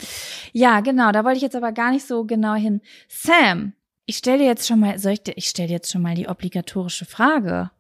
Ja, 0.54 0.80
genau. 0.82 1.12
Da 1.12 1.24
wollte 1.24 1.38
ich 1.38 1.44
jetzt 1.44 1.56
aber 1.56 1.72
gar 1.72 1.92
nicht 1.92 2.06
so 2.06 2.24
genau 2.24 2.54
hin. 2.54 2.82
Sam, 3.08 3.74
ich 4.06 4.18
stelle 4.18 4.40
dir 4.40 4.46
jetzt 4.46 4.68
schon 4.68 4.80
mal, 4.80 5.00
soll 5.00 5.14
ich 5.14 5.24
dir, 5.24 5.36
ich 5.36 5.50
stelle 5.50 5.70
jetzt 5.70 5.92
schon 5.92 6.02
mal 6.02 6.16
die 6.16 6.28
obligatorische 6.28 7.06
Frage. 7.06 7.72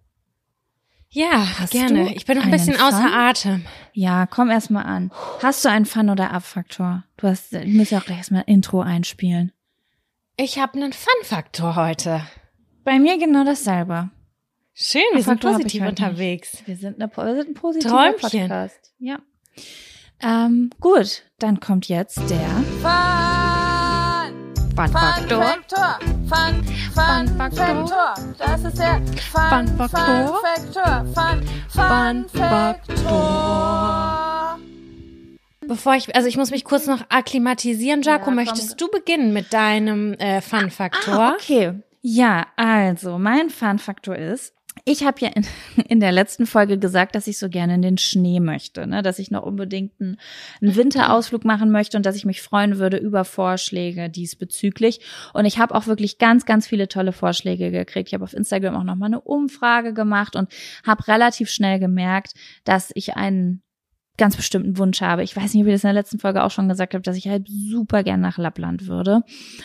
Ja, 1.09 1.59
Hast 1.59 1.71
gerne. 1.71 2.13
Ich 2.15 2.25
bin 2.25 2.37
noch 2.37 2.43
ein 2.45 2.51
bisschen 2.51 2.75
außer 2.75 3.03
Fun? 3.03 3.13
Atem. 3.13 3.65
Ja, 3.93 4.25
komm 4.25 4.49
erst 4.49 4.69
mal 4.69 4.81
an. 4.81 5.11
Hast 5.41 5.63
du 5.63 5.69
einen 5.69 5.85
Fun- 5.85 6.09
oder 6.09 6.31
Ab-Faktor? 6.31 7.05
Du 7.15 7.27
hast, 7.27 7.53
du 7.53 7.65
musst 7.67 7.91
ja 7.91 7.99
auch 7.99 8.05
gleich 8.05 8.17
erstmal 8.17 8.43
Intro 8.47 8.81
einspielen. 8.81 9.53
Ich 10.35 10.59
habe 10.59 10.73
einen 10.73 10.91
Fun-Faktor 10.91 11.77
heute. 11.77 12.21
Bei 12.83 12.99
mir 12.99 13.17
genau 13.17 13.45
dasselbe. 13.45 14.09
Schön, 14.73 15.03
wir 15.13 15.23
sind 15.23 15.35
Faktor 15.35 15.51
ich 15.51 15.57
positiv 15.57 15.81
heute 15.83 15.89
unterwegs. 15.91 16.63
Wir 16.65 16.75
sind, 16.75 17.01
eine, 17.01 17.09
wir 17.15 17.35
sind 17.35 17.49
ein 17.49 17.53
positiver 17.53 17.93
Träumchen. 17.93 18.41
Podcast. 18.41 18.93
Ja. 18.99 19.19
Ähm, 20.21 20.69
gut, 20.79 21.23
dann 21.39 21.59
kommt 21.59 21.87
jetzt 21.87 22.19
der 22.29 22.49
Fun! 22.81 23.45
Fun-Faktor. 24.75 25.41
Faktor. 25.41 25.99
Fun, 26.27 26.63
Fun, 26.93 27.27
Fun 27.27 27.37
Faktor. 27.37 27.87
Faktor. 27.87 28.13
Das 28.37 28.63
ist 28.65 28.77
der 28.77 29.01
Fun, 29.31 29.67
Fun 29.67 29.67
Faktor. 29.77 30.41
Faktor. 30.43 31.05
Fun, 31.13 31.41
Fun 31.69 32.25
Fun 32.29 32.41
Faktor. 32.41 34.15
Bevor 35.67 35.95
ich, 35.95 36.13
also 36.15 36.27
ich 36.27 36.37
muss 36.37 36.51
mich 36.51 36.65
kurz 36.65 36.87
noch 36.87 37.09
akklimatisieren, 37.09 38.01
Jaco. 38.01 38.25
komm. 38.25 38.35
möchtest 38.35 38.79
du 38.79 38.89
beginnen 38.89 39.31
mit 39.31 39.53
deinem 39.53 40.13
äh, 40.15 40.41
Fun-Faktor? 40.41 41.13
Ah, 41.13 41.35
okay. 41.39 41.73
Ja, 42.01 42.47
also 42.57 43.17
mein 43.17 43.49
Fun-Faktor 43.49 44.17
ist, 44.17 44.53
ich 44.83 45.03
habe 45.03 45.17
ja 45.21 45.29
in, 45.29 45.45
in 45.87 45.99
der 45.99 46.11
letzten 46.11 46.45
Folge 46.45 46.77
gesagt, 46.77 47.15
dass 47.15 47.27
ich 47.27 47.37
so 47.37 47.49
gerne 47.49 47.75
in 47.75 47.81
den 47.81 47.97
Schnee 47.97 48.39
möchte, 48.39 48.85
ne? 48.85 49.01
dass 49.01 49.19
ich 49.19 49.31
noch 49.31 49.43
unbedingt 49.43 49.93
einen, 49.99 50.17
einen 50.61 50.75
Winterausflug 50.75 51.45
machen 51.45 51.71
möchte 51.71 51.97
und 51.97 52.05
dass 52.05 52.15
ich 52.15 52.25
mich 52.25 52.41
freuen 52.41 52.77
würde 52.77 52.97
über 52.97 53.23
Vorschläge 53.23 54.09
diesbezüglich. 54.09 54.99
Und 55.33 55.45
ich 55.45 55.59
habe 55.59 55.73
auch 55.73 55.87
wirklich 55.87 56.17
ganz, 56.17 56.45
ganz 56.45 56.67
viele 56.67 56.87
tolle 56.87 57.13
Vorschläge 57.13 57.71
gekriegt. 57.71 58.09
Ich 58.09 58.13
habe 58.13 58.23
auf 58.23 58.33
Instagram 58.33 58.75
auch 58.75 58.83
noch 58.83 58.95
mal 58.95 59.07
eine 59.07 59.21
Umfrage 59.21 59.93
gemacht 59.93 60.35
und 60.35 60.49
habe 60.85 61.07
relativ 61.07 61.49
schnell 61.49 61.79
gemerkt, 61.79 62.33
dass 62.63 62.91
ich 62.93 63.15
einen 63.15 63.61
ganz 64.17 64.35
bestimmten 64.35 64.77
Wunsch 64.77 65.01
habe. 65.01 65.23
Ich 65.23 65.35
weiß 65.35 65.53
nicht, 65.53 65.61
ob 65.63 65.67
ich 65.67 65.73
das 65.73 65.83
in 65.83 65.89
der 65.89 65.93
letzten 65.93 66.19
Folge 66.19 66.43
auch 66.43 66.51
schon 66.51 66.69
gesagt 66.69 66.93
habe, 66.93 67.01
dass 67.01 67.17
ich 67.17 67.27
halt 67.27 67.47
super 67.47 68.03
gern 68.03 68.21
nach 68.21 68.37
Lappland 68.37 68.87
würde 68.87 69.23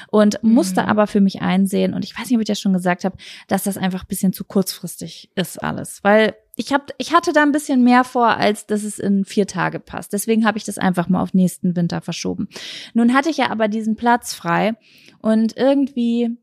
und 0.09 0.43
Mhm. 0.43 0.53
musste 0.55 0.87
aber 0.87 1.07
für 1.07 1.21
mich 1.21 1.41
einsehen 1.41 1.95
und 1.95 2.05
ich 2.05 2.19
weiß 2.19 2.29
nicht, 2.29 2.37
ob 2.37 2.43
ich 2.43 2.49
das 2.49 2.61
schon 2.61 2.73
gesagt 2.73 3.05
habe, 3.05 3.17
dass 3.49 3.63
das 3.65 3.77
einfach 3.77 4.03
ein 4.05 4.09
bisschen 4.09 4.33
zu 4.33 4.45
kurzfristig 4.45 5.31
ist 5.35 5.63
alles, 5.63 6.03
weil 6.03 6.35
ich 6.57 6.73
hab, 6.73 6.91
ich 6.99 7.15
hatte 7.15 7.33
da 7.33 7.43
ein 7.43 7.53
bisschen 7.53 7.85
mehr 7.85 8.05
vor, 8.05 8.37
als 8.37 8.67
dass 8.67 8.83
es 8.83 8.99
in 8.99 9.25
vier 9.25 9.47
Tage 9.47 9.81
passt. 9.81 10.13
Deswegen 10.13 10.45
habe 10.45 10.59
ich 10.59 10.65
das 10.65 10.77
einfach 10.77 11.09
mal 11.09 11.23
auf 11.23 11.33
nächsten 11.33 11.75
Winter 11.75 12.01
verschoben. 12.03 12.49
Nun 12.93 13.15
hatte 13.15 13.31
ich 13.31 13.39
ja 13.39 13.51
aber 13.51 13.69
diesen 13.69 13.97
Platz 13.97 14.35
frei 14.35 14.75
und 15.21 15.57
irgendwie, 15.57 16.37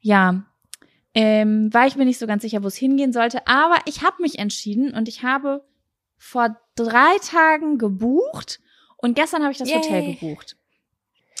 ja, 0.00 0.44
ähm, 1.14 1.72
war 1.72 1.86
ich 1.86 1.96
mir 1.96 2.04
nicht 2.04 2.18
so 2.18 2.26
ganz 2.26 2.42
sicher, 2.42 2.62
wo 2.62 2.66
es 2.68 2.76
hingehen 2.76 3.12
sollte. 3.12 3.46
Aber 3.46 3.76
ich 3.86 4.02
habe 4.02 4.20
mich 4.20 4.38
entschieden 4.38 4.92
und 4.92 5.08
ich 5.08 5.22
habe 5.22 5.64
vor 6.18 6.56
drei 6.76 7.16
Tagen 7.22 7.78
gebucht 7.78 8.60
und 8.96 9.14
gestern 9.14 9.42
habe 9.42 9.52
ich 9.52 9.58
das 9.58 9.68
Yay. 9.68 9.78
Hotel 9.78 10.14
gebucht. 10.14 10.56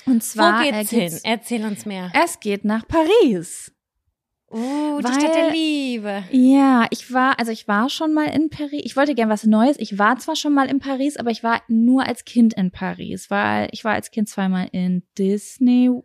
Und 0.06 0.22
zwar 0.22 0.60
Wo 0.60 0.64
geht's 0.70 0.92
äh, 0.92 1.08
hin? 1.08 1.20
Erzähl 1.24 1.64
uns 1.64 1.86
mehr. 1.86 2.10
Es 2.14 2.38
geht 2.40 2.64
nach 2.64 2.86
Paris. 2.86 3.70
Uh, 4.50 4.98
die 5.00 5.04
Weil- 5.04 5.14
Stadt 5.20 5.34
der 5.34 5.50
Liebe. 5.50 6.24
Ja, 6.30 6.86
ich 6.90 7.12
war, 7.12 7.38
also 7.40 7.50
ich 7.50 7.66
war 7.66 7.88
schon 7.90 8.12
mal 8.12 8.26
in 8.26 8.50
Paris. 8.50 8.82
Ich 8.84 8.96
wollte 8.96 9.14
gern 9.14 9.28
was 9.30 9.44
Neues. 9.44 9.76
Ich 9.80 9.98
war 9.98 10.18
zwar 10.18 10.36
schon 10.36 10.52
mal 10.54 10.68
in 10.68 10.78
Paris, 10.78 11.16
aber 11.16 11.30
ich 11.30 11.42
war 11.42 11.62
nur 11.68 12.06
als 12.06 12.24
Kind 12.24 12.54
in 12.54 12.70
Paris, 12.70 13.30
weil 13.30 13.68
ich 13.72 13.82
war 13.84 13.94
als 13.94 14.10
Kind 14.12 14.28
zweimal 14.28 14.68
in 14.70 15.02
Disneyland 15.18 16.04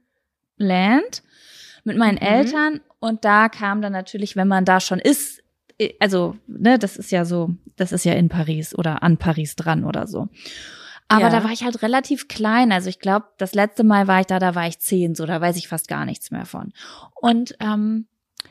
mit 1.83 1.97
meinen 1.97 2.15
Mhm. 2.15 2.21
Eltern 2.27 2.81
und 2.99 3.23
da 3.25 3.49
kam 3.49 3.81
dann 3.81 3.93
natürlich, 3.93 4.35
wenn 4.35 4.47
man 4.47 4.65
da 4.65 4.79
schon 4.79 4.99
ist, 4.99 5.41
also, 5.99 6.35
ne, 6.47 6.77
das 6.79 6.97
ist 6.97 7.11
ja 7.11 7.25
so, 7.25 7.51
das 7.75 7.91
ist 7.91 8.03
ja 8.05 8.13
in 8.13 8.29
Paris 8.29 8.75
oder 8.77 9.03
an 9.03 9.17
Paris 9.17 9.55
dran 9.55 9.83
oder 9.85 10.07
so. 10.07 10.27
Aber 11.07 11.21
Ja. 11.21 11.29
da 11.29 11.43
war 11.43 11.51
ich 11.51 11.63
halt 11.63 11.81
relativ 11.81 12.27
klein. 12.27 12.71
Also 12.71 12.89
ich 12.89 12.99
glaube, 12.99 13.25
das 13.37 13.55
letzte 13.55 13.83
Mal 13.83 14.07
war 14.07 14.19
ich 14.19 14.27
da, 14.27 14.37
da 14.39 14.53
war 14.55 14.67
ich 14.67 14.79
zehn, 14.79 15.15
so, 15.15 15.25
da 15.25 15.41
weiß 15.41 15.55
ich 15.57 15.67
fast 15.67 15.87
gar 15.87 16.05
nichts 16.05 16.29
mehr 16.31 16.45
von. 16.45 16.71
Und 17.15 17.55
ähm, 17.59 18.05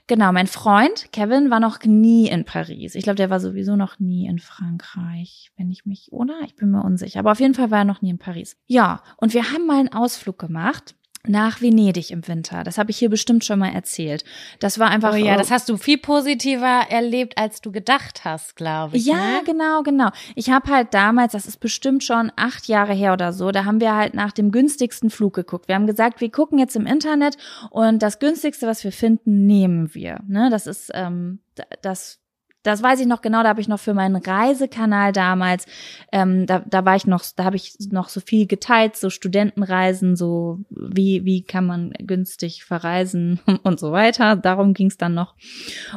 genau, 0.08 0.32
mein 0.32 0.48
Freund 0.48 1.12
Kevin 1.12 1.50
war 1.50 1.60
noch 1.60 1.78
nie 1.84 2.26
in 2.28 2.44
Paris. 2.44 2.94
Ich 2.96 3.04
glaube, 3.04 3.16
der 3.16 3.30
war 3.30 3.38
sowieso 3.38 3.76
noch 3.76 4.00
nie 4.00 4.26
in 4.26 4.40
Frankreich, 4.40 5.52
wenn 5.56 5.70
ich 5.70 5.86
mich, 5.86 6.08
oder? 6.12 6.34
Ich 6.46 6.56
bin 6.56 6.70
mir 6.70 6.82
unsicher. 6.82 7.20
Aber 7.20 7.30
auf 7.32 7.40
jeden 7.40 7.54
Fall 7.54 7.70
war 7.70 7.78
er 7.78 7.84
noch 7.84 8.02
nie 8.02 8.10
in 8.10 8.18
Paris. 8.18 8.56
Ja, 8.66 9.02
und 9.18 9.34
wir 9.34 9.52
haben 9.52 9.66
mal 9.66 9.78
einen 9.78 9.92
Ausflug 9.92 10.38
gemacht 10.38 10.96
nach 11.26 11.60
Venedig 11.60 12.10
im 12.10 12.26
Winter. 12.26 12.64
Das 12.64 12.78
habe 12.78 12.90
ich 12.90 12.98
hier 12.98 13.10
bestimmt 13.10 13.44
schon 13.44 13.58
mal 13.58 13.74
erzählt. 13.74 14.24
Das 14.60 14.78
war 14.78 14.88
einfach 14.88 15.12
Oh 15.12 15.16
ja, 15.16 15.36
das 15.36 15.50
hast 15.50 15.68
du 15.68 15.76
viel 15.76 15.98
positiver 15.98 16.86
erlebt, 16.88 17.36
als 17.36 17.60
du 17.60 17.72
gedacht 17.72 18.24
hast, 18.24 18.56
glaube 18.56 18.96
ich. 18.96 19.06
ja, 19.06 19.16
ne? 19.16 19.42
genau, 19.44 19.82
genau. 19.82 20.10
Ich 20.34 20.50
habe 20.50 20.70
halt 20.70 20.94
damals, 20.94 21.32
das 21.32 21.46
ist 21.46 21.58
bestimmt 21.58 22.04
schon 22.04 22.32
acht 22.36 22.68
Jahre 22.68 22.94
her 22.94 23.12
oder 23.12 23.32
so, 23.32 23.50
da 23.50 23.64
haben 23.64 23.80
wir 23.80 23.94
halt 23.94 24.14
nach 24.14 24.32
dem 24.32 24.50
günstigsten 24.50 25.10
Flug 25.10 25.34
geguckt. 25.34 25.68
Wir 25.68 25.74
haben 25.74 25.86
gesagt, 25.86 26.20
wir 26.20 26.30
gucken 26.30 26.58
jetzt 26.58 26.76
im 26.76 26.86
Internet 26.86 27.36
und 27.70 28.02
das 28.02 28.18
günstigste, 28.18 28.66
was 28.66 28.84
wir 28.84 28.92
finden, 28.92 29.46
nehmen 29.46 29.94
wir. 29.94 30.20
Ne, 30.26 30.48
das 30.50 30.66
ist 30.66 30.90
ähm, 30.94 31.40
das. 31.82 32.20
Das 32.68 32.82
weiß 32.82 33.00
ich 33.00 33.06
noch 33.06 33.22
genau, 33.22 33.42
da 33.42 33.48
habe 33.48 33.60
ich 33.60 33.68
noch 33.68 33.80
für 33.80 33.94
meinen 33.94 34.16
Reisekanal 34.16 35.12
damals, 35.12 35.66
ähm, 36.12 36.46
da, 36.46 36.60
da 36.60 36.84
war 36.84 36.96
ich 36.96 37.06
noch, 37.06 37.24
da 37.34 37.44
habe 37.44 37.56
ich 37.56 37.74
noch 37.90 38.08
so 38.08 38.20
viel 38.20 38.46
geteilt, 38.46 38.96
so 38.96 39.10
Studentenreisen, 39.10 40.16
so 40.16 40.60
wie, 40.70 41.24
wie 41.24 41.42
kann 41.42 41.66
man 41.66 41.92
günstig 41.98 42.64
verreisen 42.64 43.40
und 43.62 43.80
so 43.80 43.92
weiter. 43.92 44.36
Darum 44.36 44.74
ging 44.74 44.88
es 44.88 44.96
dann 44.96 45.14
noch. 45.14 45.34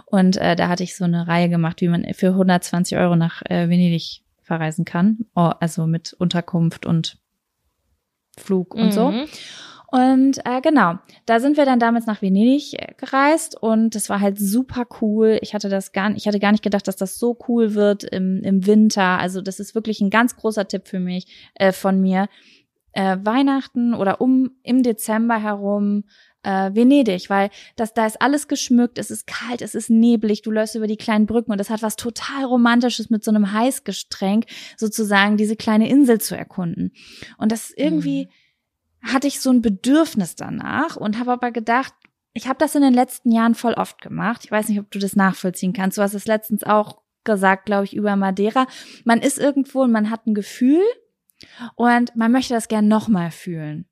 Und 0.06 0.38
äh, 0.38 0.56
da 0.56 0.68
hatte 0.68 0.84
ich 0.84 0.96
so 0.96 1.06
eine 1.06 1.28
Reihe 1.28 1.50
gemacht, 1.50 1.82
wie 1.82 1.88
man 1.88 2.06
für 2.14 2.30
120 2.30 2.98
Euro 2.98 3.16
nach 3.16 3.42
äh, 3.44 3.70
Venedig 3.70 4.22
verreisen 4.42 4.86
kann. 4.86 5.26
Oh, 5.36 5.52
also 5.60 5.88
mit 5.88 6.14
Unterkunft 6.14 6.86
und 6.86 7.18
Flug 8.38 8.74
und 8.76 8.92
so. 8.92 9.14
Mhm. 9.92 10.00
Und 10.00 10.38
äh, 10.46 10.62
genau, 10.62 10.96
da 11.26 11.40
sind 11.40 11.58
wir 11.58 11.66
dann 11.66 11.80
damals 11.80 12.06
nach 12.06 12.22
Venedig 12.22 12.74
äh, 12.74 12.94
gereist 12.98 13.62
und 13.62 13.96
das 13.96 14.10
war 14.10 14.20
halt 14.20 14.40
super 14.40 14.86
cool. 15.02 15.40
Ich 15.42 15.54
hatte 15.54 15.70
das 15.70 15.92
gar, 15.92 16.12
ich 16.16 16.28
hatte 16.28 16.40
gar 16.40 16.52
nicht 16.52 16.64
gedacht, 16.64 16.88
dass 16.88 16.96
das 16.96 17.20
so 17.20 17.38
cool 17.48 17.74
wird 17.74 18.04
im, 18.04 18.42
im 18.44 18.66
Winter. 18.66 19.20
Also 19.20 19.42
das 19.42 19.60
ist 19.60 19.76
wirklich 19.76 20.02
ein 20.02 20.10
ganz 20.10 20.36
großer 20.36 20.68
Tipp 20.68 20.88
für 20.88 21.00
mich, 21.00 21.52
äh, 21.56 21.72
von 21.72 22.00
mir. 22.02 22.28
Äh, 22.94 23.18
Weihnachten 23.24 23.94
oder 23.94 24.20
um 24.20 24.52
im 24.64 24.84
Dezember 24.84 25.42
herum 25.42 26.04
äh, 26.44 26.72
Venedig, 26.74 27.30
weil 27.30 27.50
das 27.76 27.94
da 27.94 28.06
ist 28.06 28.22
alles 28.22 28.48
geschmückt, 28.48 28.98
es 28.98 29.12
ist 29.12 29.28
kalt, 29.28 29.62
es 29.62 29.76
ist 29.76 29.90
neblig, 29.90 30.42
du 30.42 30.52
läufst 30.52 30.76
über 30.76 30.88
die 30.88 30.98
kleinen 30.98 31.26
Brücken 31.26 31.52
und 31.52 31.58
das 31.58 31.70
hat 31.70 31.84
was 31.84 31.96
total 31.96 32.44
romantisches 32.44 33.10
mit 33.10 33.24
so 33.24 33.32
einem 33.32 33.54
Heißgestränk 33.54 34.46
sozusagen 34.76 35.38
diese 35.38 35.56
kleine 35.56 35.90
Insel 35.90 36.20
zu 36.20 36.36
erkunden. 36.36 36.92
Und 37.38 37.52
das 37.52 37.70
ist 37.70 37.78
irgendwie 37.78 38.28
hatte 39.02 39.28
ich 39.28 39.40
so 39.42 39.52
ein 39.52 39.62
Bedürfnis 39.62 40.36
danach 40.36 40.96
und 40.96 41.20
habe 41.20 41.32
aber 41.32 41.52
gedacht, 41.52 41.94
ich 42.34 42.48
habe 42.48 42.60
das 42.60 42.76
in 42.76 42.82
den 42.82 42.94
letzten 42.94 43.32
Jahren 43.32 43.56
voll 43.56 43.74
oft 43.74 44.02
gemacht. 44.02 44.42
Ich 44.46 44.52
weiß 44.52 44.70
nicht, 44.70 44.80
ob 44.80 44.90
du 44.92 45.00
das 45.00 45.16
nachvollziehen 45.16 45.74
kannst. 45.74 45.98
Du 45.98 46.02
hast 46.02 46.14
es 46.14 46.26
letztens 46.28 46.64
auch 46.64 47.02
gesagt, 47.24 47.66
glaube 47.66 47.86
ich, 47.86 47.96
über 47.96 48.16
Madeira. 48.16 48.68
Man 49.04 49.22
ist 49.22 49.38
irgendwo 49.38 49.82
und 49.82 49.92
man 49.92 50.10
hat 50.10 50.26
ein 50.28 50.34
Gefühl 50.34 50.82
und 51.76 52.16
man 52.16 52.32
möchte 52.32 52.54
das 52.54 52.68
gern 52.68 52.88
nochmal 52.88 53.32
fühlen. 53.32 53.86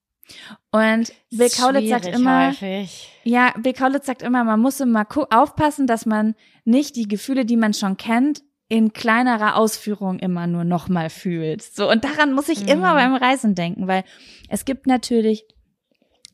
Und 0.72 1.12
Bill 1.32 1.50
Kaulitz 1.50 1.90
sagt 1.90 2.06
immer, 2.06 2.50
Häufig. 2.50 3.10
ja, 3.24 3.54
Bill 3.58 3.74
Kaulitz 3.74 4.06
sagt 4.06 4.22
immer, 4.22 4.44
man 4.44 4.60
muss 4.60 4.80
immer 4.80 5.08
aufpassen, 5.32 5.88
dass 5.88 6.06
man 6.06 6.36
nicht 6.66 6.96
die 6.96 7.08
Gefühle, 7.08 7.46
die 7.46 7.58
man 7.58 7.74
schon 7.74 7.98
kennt, 7.98 8.44
in 8.70 8.94
kleinerer 8.94 9.56
Ausführung 9.56 10.20
immer 10.20 10.46
nur 10.48 10.64
nochmal 10.64 11.10
fühlt. 11.10 11.62
So, 11.64 11.90
und 11.90 12.04
daran 12.04 12.34
muss 12.34 12.50
ich 12.50 12.68
immer 12.68 12.92
Mhm. 12.94 12.98
beim 12.98 13.16
Reisen 13.16 13.56
denken, 13.56 13.88
weil 13.88 14.04
es 14.48 14.64
gibt 14.64 14.86
natürlich 14.88 15.44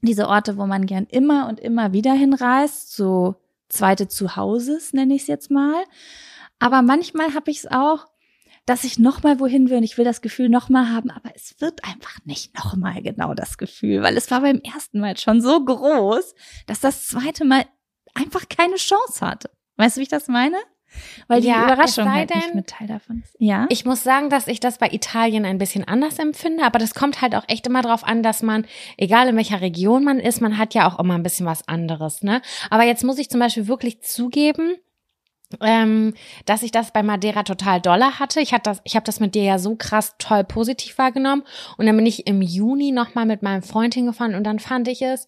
diese 0.02 0.28
Orte, 0.28 0.58
wo 0.58 0.65
man 0.67 0.86
gern 0.86 1.06
immer 1.10 1.48
und 1.48 1.60
immer 1.60 1.93
wieder 1.93 2.13
hinreist, 2.13 2.93
so 2.95 3.36
zweite 3.69 4.08
Zuhauses 4.08 4.93
nenne 4.93 5.15
ich 5.15 5.21
es 5.24 5.28
jetzt 5.28 5.50
mal. 5.50 5.84
Aber 6.60 6.82
manchmal 6.82 7.34
habe 7.34 7.50
ich 7.52 7.60
es 7.60 7.67
auch, 7.71 8.06
dass 8.65 8.84
ich 8.84 9.00
nochmal 9.00 9.39
wohin 9.39 9.69
will 9.69 9.78
und 9.78 9.84
ich 9.84 9.98
will 9.98 10.06
das 10.06 10.21
Gefühl 10.21 10.50
nochmal 10.50 10.89
haben, 10.91 11.12
aber 11.12 11.30
es 11.36 11.56
wird 11.60 11.84
einfach 11.86 12.17
nicht 12.26 12.56
nochmal 12.58 13.02
genau 13.02 13.34
das 13.34 13.58
Gefühl, 13.58 14.02
weil 14.02 14.17
es 14.17 14.30
war 14.30 14.41
beim 14.41 14.60
ersten 14.60 15.00
Mal 15.00 15.17
schon 15.17 15.39
so 15.41 15.63
groß, 15.63 16.34
dass 16.67 16.80
das 16.82 17.08
zweite 17.08 17.45
Mal 17.45 17.65
einfach 18.13 18.50
keine 18.50 18.76
Chance 18.76 19.26
hatte. 19.26 19.50
Weißt 19.78 19.95
du, 19.95 20.00
wie 20.00 20.04
ich 20.04 20.10
das 20.10 20.28
meine? 20.28 20.58
Weil 21.27 21.41
die 21.41 21.47
Ja, 21.47 21.63
Überraschung 21.65 22.12
halt 22.12 22.29
nicht 22.34 22.47
denn- 22.47 22.55
mit 22.55 22.67
Teil 22.67 22.88
davon 22.88 23.21
ist. 23.23 23.36
Ja. 23.39 23.65
Ich 23.69 23.86
muss 23.86 24.03
sagen, 24.03 24.29
dass 24.29 24.47
ich 24.47 24.60
das 24.60 24.77
bei 24.77 24.89
Italien 24.91 25.45
ein 25.45 25.58
bisschen 25.58 25.88
anders 25.88 26.19
empfinde, 26.19 26.63
aber 26.63 26.79
das 26.79 26.93
kommt 26.93 27.21
halt 27.21 27.36
auch 27.36 27.43
echt 27.47 27.65
immer 27.67 27.81
drauf 27.81 28.03
an, 28.03 28.23
dass 28.23 28.41
man, 28.43 28.65
egal 28.97 29.27
in 29.27 29.36
welcher 29.36 29.62
Region 29.62 30.03
man 30.03 30.19
ist, 30.19 30.41
man 30.41 30.58
hat 30.58 30.73
ja 30.73 30.88
auch 30.88 30.99
immer 30.99 31.15
ein 31.15 31.23
bisschen 31.23 31.45
was 31.45 31.67
anderes, 31.67 32.21
ne? 32.23 32.41
Aber 32.69 32.84
jetzt 32.84 33.03
muss 33.03 33.17
ich 33.19 33.29
zum 33.29 33.39
Beispiel 33.39 33.67
wirklich 33.67 34.01
zugeben, 34.01 34.75
ähm, 35.62 36.13
dass 36.45 36.63
ich 36.63 36.71
das 36.71 36.91
bei 36.91 37.03
Madeira 37.03 37.43
total 37.43 37.79
doller 37.79 38.19
hatte. 38.19 38.41
Ich 38.41 38.51
hatte 38.53 38.71
das, 38.71 38.81
ich 38.84 38.95
habe 38.95 39.05
das 39.05 39.19
mit 39.19 39.36
dir 39.36 39.43
ja 39.43 39.60
so 39.60 39.75
krass 39.75 40.15
toll 40.17 40.43
positiv 40.43 40.97
wahrgenommen 40.97 41.43
und 41.77 41.86
dann 41.86 41.95
bin 41.95 42.05
ich 42.05 42.25
im 42.27 42.41
Juni 42.41 42.91
noch 42.91 43.13
mal 43.15 43.25
mit 43.25 43.43
meinem 43.43 43.62
Freund 43.62 43.93
hingefahren 43.93 44.34
und 44.36 44.43
dann 44.43 44.60
fand 44.60 44.88
ich 44.88 45.01
es 45.03 45.27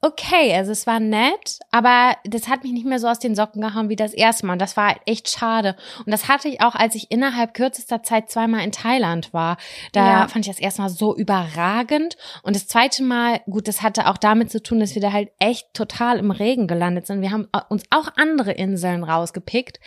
okay, 0.00 0.54
also 0.54 0.70
es 0.70 0.86
war 0.86 1.00
nett, 1.00 1.58
aber 1.72 2.16
das 2.24 2.48
hat 2.48 2.62
mich 2.62 2.72
nicht 2.72 2.86
mehr 2.86 2.98
so 3.00 3.08
aus 3.08 3.18
den 3.18 3.34
Socken 3.34 3.60
gehauen 3.60 3.88
wie 3.88 3.96
das 3.96 4.14
erste 4.14 4.46
Mal. 4.46 4.52
Und 4.54 4.62
das 4.62 4.76
war 4.76 4.94
echt 5.06 5.28
schade. 5.28 5.76
Und 6.04 6.12
das 6.12 6.28
hatte 6.28 6.48
ich 6.48 6.60
auch, 6.60 6.74
als 6.74 6.94
ich 6.94 7.10
innerhalb 7.10 7.54
kürzester 7.54 8.02
Zeit 8.02 8.30
zweimal 8.30 8.62
in 8.64 8.72
Thailand 8.72 9.32
war. 9.32 9.56
Da 9.92 10.06
Ja. 10.06 10.28
fand 10.28 10.46
ich 10.46 10.52
das 10.52 10.60
erste 10.60 10.82
Mal 10.82 10.88
so 10.88 11.16
überragend. 11.16 12.16
Und 12.42 12.54
das 12.54 12.68
zweite 12.68 13.02
Mal, 13.02 13.40
gut, 13.50 13.66
das 13.66 13.82
hatte 13.82 14.06
auch 14.08 14.18
damit 14.18 14.50
zu 14.50 14.62
tun, 14.62 14.78
dass 14.80 14.94
wir 14.94 15.02
da 15.02 15.12
halt 15.12 15.30
echt 15.38 15.74
total 15.74 16.18
im 16.18 16.30
Regen 16.30 16.68
gelandet 16.68 17.06
sind. 17.06 17.20
Wir 17.20 17.32
haben 17.32 17.48
uns 17.68 17.82
auch 17.90 18.08
andere 18.16 18.52
Inseln 18.52 19.02
rausgepickt. 19.02 19.80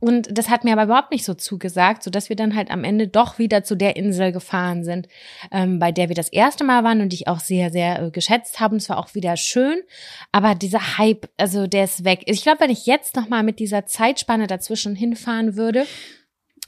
Und 0.00 0.36
das 0.36 0.48
hat 0.48 0.64
mir 0.64 0.72
aber 0.72 0.84
überhaupt 0.84 1.12
nicht 1.12 1.24
so 1.24 1.34
zugesagt, 1.34 2.02
sodass 2.02 2.30
wir 2.30 2.36
dann 2.36 2.56
halt 2.56 2.70
am 2.70 2.84
Ende 2.84 3.06
doch 3.06 3.38
wieder 3.38 3.62
zu 3.62 3.76
der 3.76 3.96
Insel 3.96 4.32
gefahren 4.32 4.82
sind, 4.82 5.08
ähm, 5.52 5.78
bei 5.78 5.92
der 5.92 6.08
wir 6.08 6.16
das 6.16 6.30
erste 6.30 6.64
Mal 6.64 6.84
waren 6.84 7.00
und 7.00 7.10
die 7.10 7.16
ich 7.16 7.28
auch 7.28 7.40
sehr, 7.40 7.70
sehr 7.70 8.02
äh, 8.02 8.10
geschätzt 8.10 8.60
habe. 8.60 8.74
Und 8.74 8.82
es 8.82 8.88
war 8.88 8.98
auch 8.98 9.14
wieder 9.14 9.36
schön. 9.36 9.82
Aber 10.32 10.54
dieser 10.54 10.98
Hype, 10.98 11.28
also 11.36 11.66
der 11.66 11.84
ist 11.84 12.04
weg. 12.04 12.22
Ich 12.26 12.42
glaube, 12.42 12.60
wenn 12.60 12.70
ich 12.70 12.86
jetzt 12.86 13.14
noch 13.14 13.28
mal 13.28 13.42
mit 13.42 13.58
dieser 13.58 13.86
Zeitspanne 13.86 14.46
dazwischen 14.46 14.96
hinfahren 14.96 15.56
würde, 15.56 15.86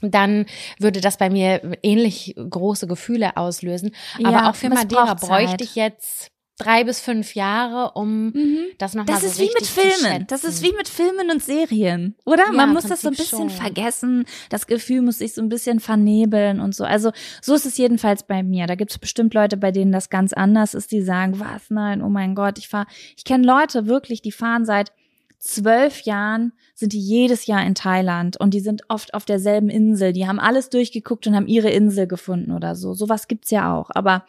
dann 0.01 0.45
würde 0.79 1.01
das 1.01 1.17
bei 1.17 1.29
mir 1.29 1.77
ähnlich 1.81 2.35
große 2.37 2.87
Gefühle 2.87 3.37
auslösen. 3.37 3.95
Aber 4.23 4.31
Ja, 4.31 4.49
auch 4.49 4.55
für 4.55 4.69
Madeira 4.69 5.13
bräuchte 5.13 5.63
ich 5.63 5.75
jetzt 5.75 6.32
drei 6.57 6.83
bis 6.83 6.99
fünf 6.99 7.33
Jahre, 7.35 7.93
um 7.93 8.27
Mhm. 8.27 8.57
das 8.77 8.93
nochmal 8.93 9.15
Das 9.15 9.21
so 9.21 9.27
ist 9.27 9.39
wie 9.39 9.45
mit 9.45 9.61
richtig 9.61 9.69
zu 9.73 9.81
Filmen. 9.81 10.27
Das 10.27 10.43
ist 10.43 10.61
wie 10.61 10.71
mit 10.73 10.87
Filmen 10.87 11.31
und 11.31 11.43
Serien, 11.43 12.15
oder? 12.25 12.45
Ja, 12.45 12.51
Man 12.51 12.73
muss 12.73 12.83
das 12.85 13.01
so 13.01 13.07
ein 13.09 13.15
bisschen 13.15 13.49
schon. 13.49 13.49
vergessen. 13.49 14.25
Das 14.49 14.67
Gefühl 14.67 15.01
muss 15.01 15.17
sich 15.17 15.33
so 15.33 15.41
ein 15.41 15.49
bisschen 15.49 15.79
vernebeln 15.79 16.59
und 16.59 16.75
so. 16.75 16.83
Also 16.83 17.11
so 17.41 17.55
ist 17.55 17.65
es 17.65 17.77
jedenfalls 17.77 18.23
bei 18.23 18.43
mir. 18.43 18.67
Da 18.67 18.75
gibt 18.75 18.91
es 18.91 18.99
bestimmt 18.99 19.33
Leute, 19.33 19.57
bei 19.57 19.71
denen 19.71 19.91
das 19.91 20.09
ganz 20.11 20.31
anders 20.31 20.73
ist, 20.75 20.91
die 20.91 21.01
sagen, 21.01 21.39
was, 21.39 21.69
nein, 21.69 22.01
oh 22.03 22.09
mein 22.09 22.35
Gott, 22.35 22.57
ich 22.59 22.67
fahr. 22.67 22.85
Ich 23.17 23.23
kenne 23.23 23.45
Leute 23.47 23.87
wirklich, 23.87 24.21
die 24.21 24.31
fahren 24.31 24.65
seit 24.65 24.91
zwölf 25.39 26.01
Jahren, 26.03 26.53
sind 26.73 26.93
die 26.93 26.99
jedes 27.01 27.47
Jahr 27.47 27.65
in 27.65 27.75
Thailand 27.75 28.37
und 28.39 28.53
die 28.53 28.61
sind 28.61 28.83
oft 28.87 29.13
auf 29.13 29.25
derselben 29.25 29.69
Insel. 29.69 30.13
Die 30.13 30.25
haben 30.27 30.39
alles 30.39 30.69
durchgeguckt 30.69 31.27
und 31.27 31.35
haben 31.35 31.47
ihre 31.47 31.69
Insel 31.69 32.07
gefunden 32.07 32.51
oder 32.51 32.75
so. 32.75 32.93
Sowas 32.93 33.27
gibt's 33.27 33.51
ja 33.51 33.75
auch. 33.75 33.89
Aber 33.93 34.25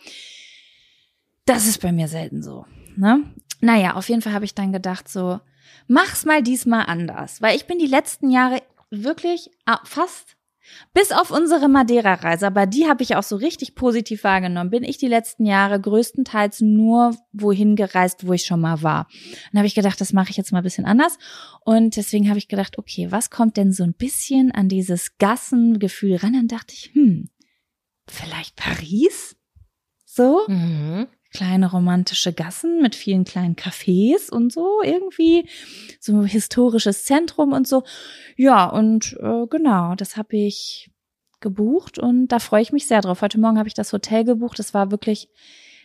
das 1.46 1.66
ist 1.66 1.80
bei 1.80 1.92
mir 1.92 2.08
selten 2.08 2.42
so. 2.42 2.66
Ne? 2.96 3.24
Naja, 3.60 3.94
auf 3.94 4.08
jeden 4.08 4.22
Fall 4.22 4.32
habe 4.32 4.44
ich 4.44 4.54
dann 4.54 4.72
gedacht, 4.72 5.08
so, 5.08 5.40
mach's 5.86 6.24
mal 6.24 6.42
diesmal 6.42 6.86
anders. 6.86 7.42
Weil 7.42 7.56
ich 7.56 7.66
bin 7.66 7.78
die 7.78 7.86
letzten 7.86 8.30
Jahre 8.30 8.62
wirklich 8.90 9.50
ah, 9.66 9.80
fast, 9.84 10.36
bis 10.94 11.12
auf 11.12 11.30
unsere 11.30 11.68
Madeira-Reise, 11.68 12.46
aber 12.46 12.66
die 12.66 12.88
habe 12.88 13.02
ich 13.02 13.16
auch 13.16 13.22
so 13.22 13.36
richtig 13.36 13.74
positiv 13.74 14.24
wahrgenommen, 14.24 14.70
bin 14.70 14.84
ich 14.84 14.96
die 14.96 15.08
letzten 15.08 15.44
Jahre 15.44 15.78
größtenteils 15.78 16.62
nur 16.62 17.16
wohin 17.32 17.76
gereist, 17.76 18.26
wo 18.26 18.32
ich 18.32 18.44
schon 18.46 18.60
mal 18.60 18.82
war. 18.82 19.08
Dann 19.52 19.58
habe 19.58 19.66
ich 19.66 19.74
gedacht, 19.74 20.00
das 20.00 20.12
mache 20.12 20.30
ich 20.30 20.36
jetzt 20.36 20.52
mal 20.52 20.58
ein 20.58 20.64
bisschen 20.64 20.86
anders. 20.86 21.18
Und 21.64 21.96
deswegen 21.96 22.28
habe 22.28 22.38
ich 22.38 22.48
gedacht, 22.48 22.78
okay, 22.78 23.10
was 23.10 23.30
kommt 23.30 23.56
denn 23.56 23.72
so 23.72 23.82
ein 23.82 23.94
bisschen 23.94 24.52
an 24.52 24.68
dieses 24.68 25.18
Gassengefühl 25.18 26.16
ran? 26.16 26.32
Dann 26.32 26.48
dachte 26.48 26.72
ich, 26.72 26.90
hm, 26.94 27.28
vielleicht 28.08 28.56
Paris? 28.56 29.36
So? 30.06 30.42
Mhm. 30.48 31.08
Kleine 31.34 31.70
romantische 31.70 32.32
Gassen 32.32 32.80
mit 32.80 32.94
vielen 32.94 33.24
kleinen 33.24 33.56
Cafés 33.56 34.30
und 34.30 34.52
so 34.52 34.80
irgendwie 34.82 35.48
so 36.00 36.12
ein 36.12 36.24
historisches 36.24 37.04
Zentrum 37.04 37.52
und 37.52 37.66
so. 37.66 37.82
Ja, 38.36 38.66
und 38.66 39.18
äh, 39.20 39.46
genau, 39.50 39.94
das 39.96 40.16
habe 40.16 40.36
ich 40.36 40.90
gebucht 41.40 41.98
und 41.98 42.28
da 42.28 42.38
freue 42.38 42.62
ich 42.62 42.72
mich 42.72 42.86
sehr 42.86 43.00
drauf. 43.00 43.20
Heute 43.20 43.38
Morgen 43.38 43.58
habe 43.58 43.68
ich 43.68 43.74
das 43.74 43.92
Hotel 43.92 44.24
gebucht. 44.24 44.58
Das 44.58 44.72
war 44.72 44.90
wirklich, 44.90 45.28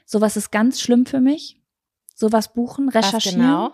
sowas 0.05 0.37
ist 0.37 0.51
ganz 0.51 0.79
schlimm 0.79 1.05
für 1.05 1.19
mich. 1.19 1.59
Sowas 2.15 2.53
buchen, 2.53 2.87
recherchieren. 2.89 3.41
genau? 3.41 3.71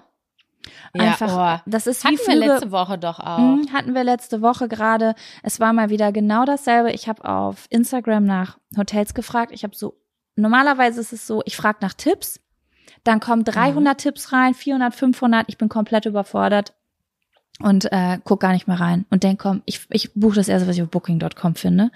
Einfach, 0.93 1.27
ja, 1.27 1.55
oh. 1.57 1.69
das 1.69 1.87
ist 1.87 2.03
Hatten 2.03 2.13
wie 2.13 2.17
Flüge, 2.17 2.41
wir 2.41 2.47
letzte 2.53 2.71
Woche 2.71 2.97
doch 2.97 3.19
auch. 3.19 3.37
Mhm, 3.37 3.73
hatten 3.73 3.93
wir 3.93 4.03
letzte 4.03 4.41
Woche 4.41 4.67
gerade. 4.67 5.13
Es 5.43 5.59
war 5.59 5.73
mal 5.73 5.89
wieder 5.89 6.11
genau 6.11 6.45
dasselbe. 6.45 6.91
Ich 6.91 7.07
habe 7.07 7.25
auf 7.25 7.67
Instagram 7.69 8.23
nach 8.23 8.57
Hotels 8.77 9.13
gefragt. 9.13 9.51
Ich 9.53 9.63
habe 9.63 9.75
so, 9.75 9.95
normalerweise 10.35 11.01
ist 11.01 11.13
es 11.13 11.27
so, 11.27 11.41
ich 11.45 11.55
frage 11.55 11.79
nach 11.81 11.93
Tipps. 11.93 12.39
Dann 13.03 13.19
kommen 13.19 13.43
300 13.43 13.99
Tipps 13.99 14.33
rein, 14.33 14.53
400, 14.53 14.93
500. 14.95 15.45
Ich 15.47 15.57
bin 15.57 15.69
komplett 15.69 16.05
überfordert 16.05 16.73
und 17.59 17.85
äh, 17.91 18.17
guck 18.23 18.41
gar 18.41 18.51
nicht 18.51 18.67
mehr 18.67 18.79
rein 18.79 19.05
und 19.11 19.23
denk, 19.23 19.39
komm, 19.39 19.61
ich, 19.65 19.85
ich 19.91 20.13
buche 20.13 20.35
das 20.35 20.47
erste, 20.47 20.67
was 20.67 20.75
ich 20.75 20.81
auf 20.81 20.89
Booking.com 20.89 21.55
finde. 21.55 21.91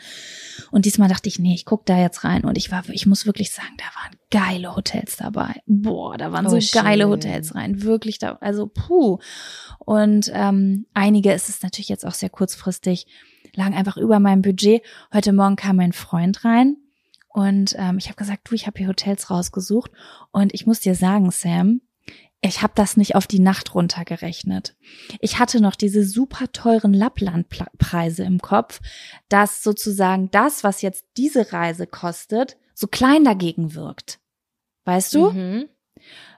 Und 0.71 0.86
diesmal 0.86 1.10
dachte 1.10 1.28
ich, 1.28 1.39
nee, 1.39 1.54
ich 1.54 1.65
guck 1.65 1.86
da 1.86 1.97
jetzt 1.97 2.23
rein 2.23 2.45
und 2.45 2.58
ich 2.58 2.71
war, 2.71 2.88
ich 2.89 3.06
muss 3.08 3.25
wirklich 3.25 3.52
sagen, 3.52 3.75
da 3.78 3.84
waren 3.86 4.17
geile 4.30 4.75
Hotels 4.75 5.17
dabei. 5.17 5.62
Boah, 5.65 6.17
da 6.17 6.32
waren 6.32 6.45
Oh, 6.47 6.52
so 6.52 6.62
schön. 6.62 6.82
geile 6.84 7.10
Hotels 7.10 7.56
rein, 7.56 7.82
wirklich 7.82 8.19
da, 8.19 8.38
also 8.39 8.67
puh. 8.67 9.17
Und 9.80 10.32
ähm, 10.34 10.86
einige 10.93 11.34
ist 11.34 11.49
es 11.49 11.62
natürlich 11.62 11.89
jetzt 11.89 12.06
auch 12.06 12.13
sehr 12.13 12.30
kurzfristig, 12.30 13.08
lagen 13.56 13.73
einfach 13.73 13.97
über 13.97 14.19
meinem 14.19 14.43
Budget. 14.43 14.82
Heute 15.13 15.34
Morgen 15.34 15.56
kam 15.56 15.75
mein 15.78 15.91
Freund 15.93 16.45
rein 16.45 16.78
und 17.30 17.76
ähm, 17.78 17.98
ich 17.98 18.08
habe 18.08 18.15
gesagt, 18.18 18.50
du, 18.50 18.56
ich 18.56 18.68
habe 18.68 18.78
hier 18.80 18.88
Hotels 18.88 19.30
rausgesucht 19.30 19.92
und 20.32 20.54
ich 20.54 20.65
muss 20.65 20.80
dir 20.80 20.96
sagen, 20.96 21.32
Sam, 21.32 21.82
ich 22.42 22.62
habe 22.62 22.74
das 22.76 22.96
nicht 22.98 23.15
auf 23.15 23.28
die 23.28 23.39
Nacht 23.39 23.76
runtergerechnet. 23.76 24.76
Ich 25.20 25.39
hatte 25.39 25.62
noch 25.62 25.76
diese 25.76 26.06
super 26.06 26.52
teuren 26.54 26.94
Lapplandpreise 26.94 28.24
im 28.24 28.39
Kopf, 28.39 28.80
dass 29.28 29.62
sozusagen 29.62 30.32
das, 30.32 30.63
was 30.63 30.82
jetzt 30.82 31.06
diese 31.18 31.52
Reise 31.52 31.86
kostet, 31.86 32.58
so 32.74 32.88
klein 32.88 33.26
dagegen 33.26 33.76
wirkt. 33.76 34.20
Weißt 34.86 35.13
du? 35.13 35.32
Mhm. 35.32 35.70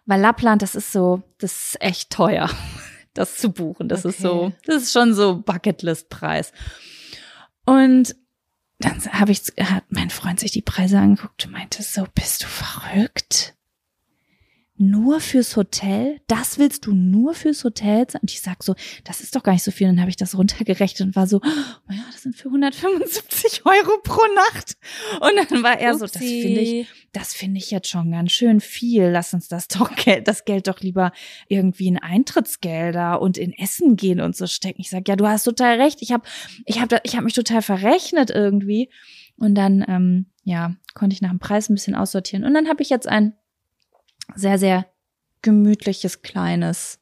Weil 0.08 0.20
Lappland, 0.22 0.64
das 0.64 0.74
ist 0.74 0.92
so, 0.92 1.22
das 1.38 1.52
ist 1.68 1.82
echt 1.82 2.10
teuer, 2.10 2.50
das 3.14 3.38
zu 3.38 3.52
buchen. 3.52 3.88
Das 3.88 4.04
ist 4.04 4.20
so, 4.20 4.46
Okay. 4.46 4.56
das 4.66 4.84
ist 4.84 4.92
schon 4.92 5.14
so 5.14 5.38
Bucketlist-Preis. 5.44 6.52
Und 7.66 8.16
dann 8.86 9.02
habe 9.12 9.32
ich, 9.32 9.42
hat 9.60 9.86
mein 9.90 10.10
Freund 10.10 10.40
sich 10.40 10.52
die 10.52 10.62
Preise 10.62 11.00
angeguckt 11.00 11.46
und 11.46 11.52
meinte 11.52 11.84
so, 11.84 12.06
bist 12.14 12.44
du 12.44 12.48
verrückt? 12.48 13.56
Nur 14.82 15.20
fürs 15.20 15.58
Hotel? 15.58 16.22
Das 16.26 16.58
willst 16.58 16.88
du 16.88 16.94
nur 16.94 17.36
fürs 17.36 17.64
Hotel? 17.64 18.08
Und 18.20 18.32
ich 18.32 18.42
sag 18.42 18.64
so, 18.64 18.74
das 19.04 19.22
ist 19.22 19.36
doch 19.36 19.44
gar 19.44 19.54
nicht 19.54 19.62
so 19.62 19.70
viel. 19.70 19.88
Und 19.88 19.98
dann 19.98 20.02
habe 20.02 20.10
ich 20.10 20.16
das 20.16 20.36
runtergerechnet 20.36 21.08
und 21.08 21.16
war 21.16 21.28
so, 21.28 21.38
oh 21.38 21.92
ja, 21.94 22.04
das 22.12 22.24
sind 22.24 22.36
für 22.36 22.48
175 22.48 23.64
Euro 23.64 24.00
pro 24.04 24.24
Nacht. 24.34 24.78
Und 25.20 25.52
dann 25.52 25.62
war 25.62 25.80
er 25.80 25.94
so, 25.94 26.08
das 26.08 26.18
finde 26.18 26.62
ich, 26.62 26.88
das 27.14 27.36
finde 27.36 27.60
ich 27.60 27.70
jetzt 27.70 27.90
schon 27.90 28.10
ganz 28.10 28.32
schön 28.32 28.60
viel. 28.60 29.04
Lass 29.04 29.36
uns 29.36 29.48
das 29.48 29.68
doch 29.68 29.96
Geld, 29.96 30.28
das 30.28 30.46
Geld 30.46 30.68
doch 30.68 30.80
lieber 30.80 31.12
irgendwie 31.48 31.86
in 31.86 32.00
Eintrittsgelder 32.00 33.22
und 33.22 33.38
in 33.38 33.54
Essen 33.54 33.98
gehen 33.98 34.20
und 34.20 34.36
so 34.36 34.48
stecken. 34.48 34.82
Ich 34.82 34.90
sag, 34.90 35.08
ja, 35.08 35.16
du 35.16 35.28
hast 35.28 35.44
total 35.44 35.80
recht. 35.80 36.02
Ich 36.02 36.12
habe, 36.12 36.24
ich 36.66 36.82
habe, 36.82 37.00
ich 37.04 37.16
habe 37.16 37.26
mich 37.26 37.36
total 37.36 37.62
verrechnet 37.62 38.32
irgendwie. 38.32 38.90
Und 39.38 39.54
dann, 39.54 39.86
ähm, 39.88 40.26
ja, 40.44 40.74
konnte 40.96 41.14
ich 41.14 41.22
nach 41.22 41.30
dem 41.30 41.38
Preis 41.38 41.70
ein 41.70 41.76
bisschen 41.76 41.94
aussortieren. 41.94 42.46
Und 42.46 42.56
dann 42.56 42.68
habe 42.68 42.82
ich 42.82 42.90
jetzt 42.90 43.08
ein 43.08 43.36
sehr, 44.36 44.58
sehr 44.58 44.86
gemütliches 45.42 46.22
kleines 46.22 47.00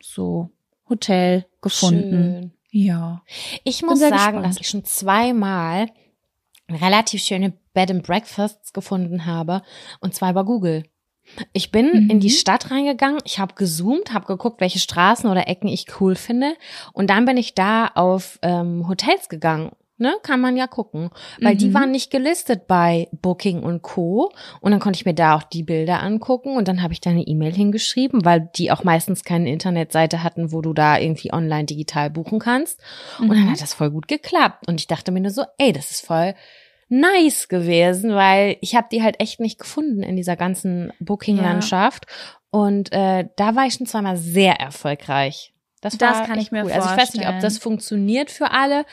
so 0.00 0.50
Hotel 0.88 1.46
gefunden. 1.60 2.40
Schön. 2.40 2.52
Ja. 2.72 3.22
Ich 3.64 3.82
muss 3.82 3.98
sagen, 4.00 4.12
gespannt. 4.14 4.44
dass 4.46 4.60
ich 4.60 4.68
schon 4.68 4.84
zweimal 4.84 5.88
relativ 6.68 7.22
schöne 7.22 7.52
Bed 7.74 7.90
and 7.90 8.02
Breakfasts 8.04 8.72
gefunden 8.72 9.26
habe 9.26 9.62
und 10.00 10.14
zwar 10.14 10.30
über 10.30 10.44
Google. 10.44 10.84
Ich 11.52 11.70
bin 11.70 11.86
Mhm. 12.04 12.10
in 12.10 12.20
die 12.20 12.30
Stadt 12.30 12.70
reingegangen, 12.72 13.20
ich 13.24 13.38
habe 13.38 13.54
gezoomt, 13.54 14.12
habe 14.12 14.26
geguckt, 14.26 14.60
welche 14.60 14.80
Straßen 14.80 15.30
oder 15.30 15.46
Ecken 15.48 15.68
ich 15.68 15.86
cool 16.00 16.16
finde 16.16 16.54
und 16.92 17.08
dann 17.10 17.24
bin 17.24 17.36
ich 17.36 17.54
da 17.54 17.86
auf 17.94 18.38
ähm, 18.42 18.88
Hotels 18.88 19.28
gegangen. 19.28 19.70
Ne, 20.02 20.14
kann 20.22 20.40
man 20.40 20.56
ja 20.56 20.66
gucken, 20.66 21.10
weil 21.42 21.56
die 21.56 21.68
Mhm. 21.68 21.74
waren 21.74 21.90
nicht 21.90 22.10
gelistet 22.10 22.66
bei 22.66 23.08
Booking 23.12 23.62
und 23.62 23.82
Co. 23.82 24.32
Und 24.62 24.70
dann 24.70 24.80
konnte 24.80 24.96
ich 24.96 25.04
mir 25.04 25.12
da 25.12 25.36
auch 25.36 25.42
die 25.42 25.62
Bilder 25.62 26.02
angucken 26.02 26.56
und 26.56 26.68
dann 26.68 26.82
habe 26.82 26.94
ich 26.94 27.02
da 27.02 27.10
eine 27.10 27.20
E-Mail 27.26 27.52
hingeschrieben, 27.52 28.24
weil 28.24 28.48
die 28.56 28.72
auch 28.72 28.82
meistens 28.82 29.24
keine 29.24 29.52
Internetseite 29.52 30.22
hatten, 30.22 30.52
wo 30.52 30.62
du 30.62 30.72
da 30.72 30.96
irgendwie 30.98 31.34
online 31.34 31.66
digital 31.66 32.08
buchen 32.08 32.38
kannst. 32.38 32.80
Und 33.18 33.28
dann 33.28 33.44
Mhm. 33.44 33.50
hat 33.50 33.60
das 33.60 33.74
voll 33.74 33.90
gut 33.90 34.08
geklappt. 34.08 34.66
Und 34.68 34.80
ich 34.80 34.86
dachte 34.86 35.12
mir 35.12 35.20
nur 35.20 35.32
so, 35.32 35.42
ey, 35.58 35.74
das 35.74 35.90
ist 35.90 36.06
voll 36.06 36.34
nice 36.88 37.48
gewesen, 37.48 38.14
weil 38.14 38.56
ich 38.62 38.74
habe 38.74 38.88
die 38.90 39.02
halt 39.02 39.20
echt 39.20 39.38
nicht 39.38 39.58
gefunden 39.58 40.02
in 40.02 40.16
dieser 40.16 40.36
ganzen 40.36 40.92
Booking-Landschaft. 41.00 42.06
Und 42.50 42.90
äh, 42.92 43.28
da 43.36 43.54
war 43.54 43.66
ich 43.66 43.74
schon 43.74 43.86
zweimal 43.86 44.16
sehr 44.16 44.54
erfolgreich. 44.54 45.52
Das, 45.82 45.96
Das 45.98 46.18
war 46.20 46.26
kann 46.26 46.36
echt 46.38 46.46
ich 46.46 46.52
mir 46.52 46.64
cool. 46.64 46.72
Also 46.72 46.88
ich 46.90 46.96
weiß 46.96 47.12
nicht, 47.14 47.22
ob 47.26 47.32
vorstellen. 47.34 47.40
das 47.42 47.58
funktioniert 47.58 48.30
für 48.30 48.50
alle. 48.50 48.84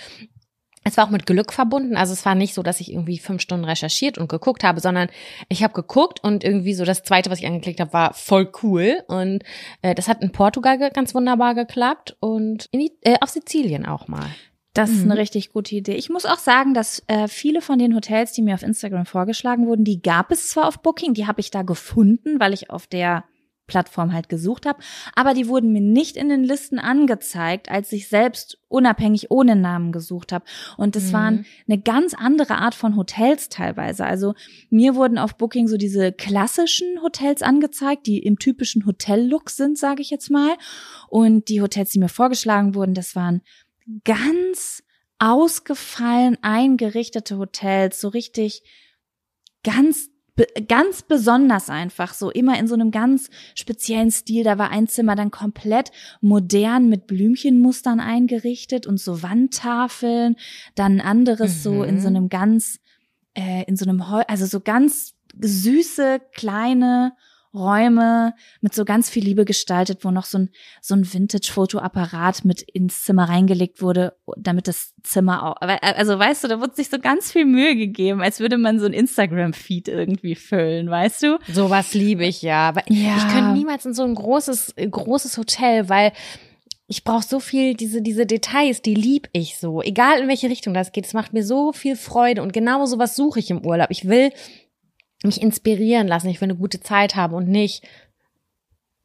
Es 0.87 0.95
war 0.97 1.05
auch 1.05 1.09
mit 1.09 1.25
Glück 1.25 1.51
verbunden. 1.51 1.97
Also 1.97 2.13
es 2.13 2.25
war 2.25 2.33
nicht 2.33 2.53
so, 2.53 2.63
dass 2.63 2.79
ich 2.79 2.91
irgendwie 2.91 3.17
fünf 3.17 3.41
Stunden 3.41 3.65
recherchiert 3.65 4.17
und 4.17 4.29
geguckt 4.29 4.63
habe, 4.63 4.79
sondern 4.79 5.09
ich 5.49 5.63
habe 5.63 5.73
geguckt 5.73 6.23
und 6.23 6.43
irgendwie 6.43 6.73
so 6.73 6.85
das 6.85 7.03
zweite, 7.03 7.29
was 7.29 7.39
ich 7.39 7.45
angeklickt 7.45 7.79
habe, 7.81 7.91
war 7.93 8.13
voll 8.13 8.49
cool. 8.63 9.03
Und 9.07 9.43
äh, 9.81 9.93
das 9.95 10.07
hat 10.07 10.21
in 10.21 10.31
Portugal 10.31 10.77
ganz 10.91 11.13
wunderbar 11.13 11.55
geklappt 11.55 12.15
und 12.21 12.67
in, 12.71 12.79
I- 12.81 12.91
äh, 13.01 13.17
auf 13.21 13.29
Sizilien 13.29 13.85
auch 13.85 14.07
mal. 14.07 14.25
Das 14.73 14.91
ist 14.91 15.03
Mhm. 15.05 15.11
eine 15.11 15.19
richtig 15.19 15.51
gute 15.51 15.75
Idee. 15.75 15.95
Ich 15.95 16.09
muss 16.09 16.25
auch 16.25 16.37
sagen, 16.37 16.73
dass 16.75 17.03
äh, 17.07 17.27
viele 17.27 17.61
von 17.61 17.79
den 17.79 17.95
Hotels, 17.95 18.31
die 18.31 18.43
mir 18.43 18.53
auf 18.53 18.61
Instagram 18.63 19.05
vorgeschlagen 19.07 19.65
wurden, 19.67 19.83
die 19.83 20.01
gab 20.01 20.31
es 20.31 20.49
zwar 20.49 20.67
auf 20.67 20.79
Booking, 20.83 21.13
die 21.15 21.25
habe 21.27 21.41
ich 21.41 21.49
da 21.51 21.63
gefunden, 21.63 22.39
weil 22.39 22.53
ich 22.53 22.69
auf 22.69 22.85
der 22.87 23.23
Plattform 23.67 24.13
halt 24.13 24.29
gesucht 24.29 24.65
habe, 24.65 24.79
aber 25.15 25.33
die 25.33 25.47
wurden 25.47 25.71
mir 25.73 25.81
nicht 25.81 26.15
in 26.15 26.29
den 26.29 26.43
Listen 26.43 26.79
angezeigt, 26.79 27.69
als 27.69 27.91
ich 27.91 28.07
selbst 28.07 28.57
unabhängig 28.69 29.29
ohne 29.29 29.55
Namen 29.55 29.91
gesucht 29.91 30.31
habe. 30.31 30.45
Und 30.77 30.95
das 30.95 31.09
Mhm. 31.09 31.13
waren 31.13 31.45
eine 31.67 31.79
ganz 31.79 32.13
andere 32.13 32.55
Art 32.57 32.75
von 32.75 32.95
Hotels 32.95 33.49
teilweise. 33.49 34.05
Also 34.05 34.33
mir 34.69 34.95
wurden 34.95 35.17
auf 35.17 35.35
Booking 35.37 35.67
so 35.67 35.77
diese 35.77 36.11
klassischen 36.11 37.01
Hotels 37.01 37.41
angezeigt, 37.41 38.07
die 38.07 38.19
im 38.19 38.39
typischen 38.39 38.85
Hotel-Look 38.85 39.49
sind, 39.49 39.77
sage 39.77 40.01
ich 40.01 40.09
jetzt 40.09 40.31
mal. 40.31 40.55
Und 41.09 41.49
die 41.49 41.61
Hotels, 41.61 41.91
die 41.91 41.99
mir 41.99 42.09
vorgeschlagen 42.09 42.73
wurden, 42.73 42.93
das 42.93 43.15
waren 43.15 43.41
ganz 44.03 44.83
ausgefallen 45.19 46.37
eingerichtete 46.41 47.37
Hotels, 47.37 47.99
so 47.99 48.07
richtig 48.09 48.63
ganz 49.63 50.09
ganz 50.67 51.01
besonders 51.01 51.69
einfach 51.69 52.13
so 52.13 52.29
immer 52.29 52.59
in 52.59 52.67
so 52.67 52.75
einem 52.75 52.91
ganz 52.91 53.29
speziellen 53.55 54.11
Stil 54.11 54.43
da 54.43 54.57
war 54.57 54.69
ein 54.71 54.87
Zimmer 54.87 55.15
dann 55.15 55.31
komplett 55.31 55.91
modern 56.21 56.89
mit 56.89 57.07
Blümchenmustern 57.07 57.99
eingerichtet 57.99 58.85
und 58.87 58.99
so 58.99 59.23
Wandtafeln 59.23 60.35
dann 60.75 60.99
ein 60.99 61.01
anderes 61.01 61.63
so 61.63 61.83
in 61.83 61.95
Mhm. 61.95 61.99
so 61.99 62.07
einem 62.07 62.29
ganz 62.29 62.79
äh, 63.33 63.63
in 63.65 63.75
so 63.75 63.85
einem 63.85 64.09
Heu 64.09 64.21
also 64.27 64.45
so 64.45 64.59
ganz 64.59 65.13
süße 65.39 66.21
kleine 66.33 67.13
Räume 67.53 68.33
mit 68.61 68.73
so 68.75 68.85
ganz 68.85 69.09
viel 69.09 69.23
Liebe 69.23 69.45
gestaltet, 69.45 70.03
wo 70.03 70.11
noch 70.11 70.25
so 70.25 70.37
ein, 70.39 70.49
so 70.81 70.95
ein 70.95 71.11
Vintage-Fotoapparat 71.11 72.45
mit 72.45 72.61
ins 72.61 73.03
Zimmer 73.03 73.29
reingelegt 73.29 73.81
wurde, 73.81 74.15
damit 74.37 74.67
das 74.67 74.93
Zimmer 75.03 75.43
auch, 75.43 75.55
aber, 75.61 75.83
also 75.83 76.17
weißt 76.19 76.43
du, 76.43 76.47
da 76.47 76.59
wurde 76.59 76.75
sich 76.75 76.89
so 76.89 76.99
ganz 76.99 77.31
viel 77.31 77.45
Mühe 77.45 77.75
gegeben, 77.75 78.21
als 78.21 78.39
würde 78.39 78.57
man 78.57 78.79
so 78.79 78.85
ein 78.85 78.93
Instagram-Feed 78.93 79.87
irgendwie 79.87 80.35
füllen, 80.35 80.89
weißt 80.89 81.23
du? 81.23 81.39
Sowas 81.51 81.93
liebe 81.93 82.25
ich 82.25 82.41
ja. 82.41 82.69
Aber 82.69 82.83
Ja. 82.87 83.15
ich 83.17 83.27
könnte 83.33 83.51
niemals 83.53 83.85
in 83.85 83.93
so 83.93 84.03
ein 84.03 84.15
großes, 84.15 84.73
äh, 84.75 84.87
großes 84.87 85.37
Hotel, 85.37 85.89
weil 85.89 86.11
ich 86.89 87.03
brauche 87.03 87.23
so 87.23 87.39
viel, 87.41 87.73
diese, 87.73 88.01
diese 88.01 88.25
Details, 88.25 88.81
die 88.81 88.93
lieb 88.95 89.27
ich 89.33 89.57
so. 89.57 89.81
Egal 89.81 90.21
in 90.21 90.27
welche 90.29 90.49
Richtung 90.49 90.73
das 90.73 90.93
geht, 90.93 91.05
es 91.05 91.13
macht 91.13 91.33
mir 91.33 91.43
so 91.43 91.73
viel 91.73 91.95
Freude 91.97 92.41
und 92.41 92.53
genau 92.53 92.85
sowas 92.85 93.15
suche 93.15 93.39
ich 93.39 93.49
im 93.51 93.65
Urlaub. 93.65 93.87
Ich 93.89 94.07
will 94.07 94.31
mich 95.23 95.41
inspirieren 95.41 96.07
lassen, 96.07 96.29
ich 96.29 96.41
will 96.41 96.49
eine 96.49 96.57
gute 96.57 96.79
Zeit 96.79 97.15
haben 97.15 97.33
und 97.33 97.47
nicht 97.47 97.83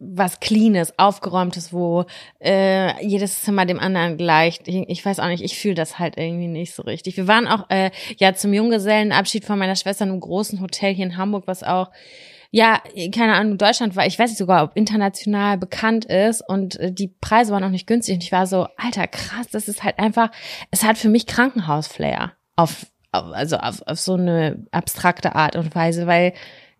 was 0.04 0.40
Cleanes, 0.40 0.98
Aufgeräumtes, 0.98 1.72
wo 1.72 2.06
äh, 2.40 3.04
jedes 3.06 3.42
Zimmer 3.42 3.66
dem 3.66 3.78
anderen 3.78 4.16
gleicht. 4.16 4.66
Ich, 4.66 4.88
ich 4.88 5.04
weiß 5.04 5.20
auch 5.20 5.28
nicht, 5.28 5.44
ich 5.44 5.56
fühle 5.58 5.76
das 5.76 5.98
halt 5.98 6.16
irgendwie 6.18 6.48
nicht 6.48 6.74
so 6.74 6.82
richtig. 6.82 7.16
Wir 7.16 7.28
waren 7.28 7.46
auch 7.46 7.70
äh, 7.70 7.92
ja 8.18 8.34
zum 8.34 8.52
Junggesellenabschied 8.52 9.44
von 9.44 9.58
meiner 9.58 9.76
Schwester 9.76 10.04
in 10.04 10.10
einem 10.10 10.20
großen 10.20 10.60
Hotel 10.60 10.92
hier 10.92 11.06
in 11.06 11.16
Hamburg, 11.16 11.44
was 11.46 11.62
auch 11.62 11.90
ja, 12.54 12.82
keine 13.14 13.32
Ahnung, 13.32 13.56
Deutschland 13.56 13.96
war, 13.96 14.06
ich 14.06 14.18
weiß 14.18 14.28
nicht 14.30 14.38
sogar, 14.38 14.62
ob 14.62 14.76
international 14.76 15.56
bekannt 15.56 16.04
ist 16.04 16.46
und 16.46 16.78
äh, 16.78 16.92
die 16.92 17.08
Preise 17.08 17.50
waren 17.50 17.64
auch 17.64 17.70
nicht 17.70 17.86
günstig 17.86 18.16
und 18.16 18.22
ich 18.22 18.30
war 18.30 18.46
so, 18.46 18.66
alter, 18.76 19.06
krass, 19.06 19.46
das 19.50 19.68
ist 19.68 19.82
halt 19.82 19.98
einfach, 19.98 20.30
es 20.70 20.84
hat 20.84 20.98
für 20.98 21.08
mich 21.08 21.26
Krankenhausflair 21.26 22.32
auf, 22.54 22.86
auf 22.90 22.91
also 23.12 23.56
auf, 23.58 23.82
auf 23.86 24.00
so 24.00 24.14
eine 24.14 24.66
abstrakte 24.72 25.34
Art 25.34 25.56
und 25.56 25.74
Weise, 25.74 26.06
weil 26.06 26.32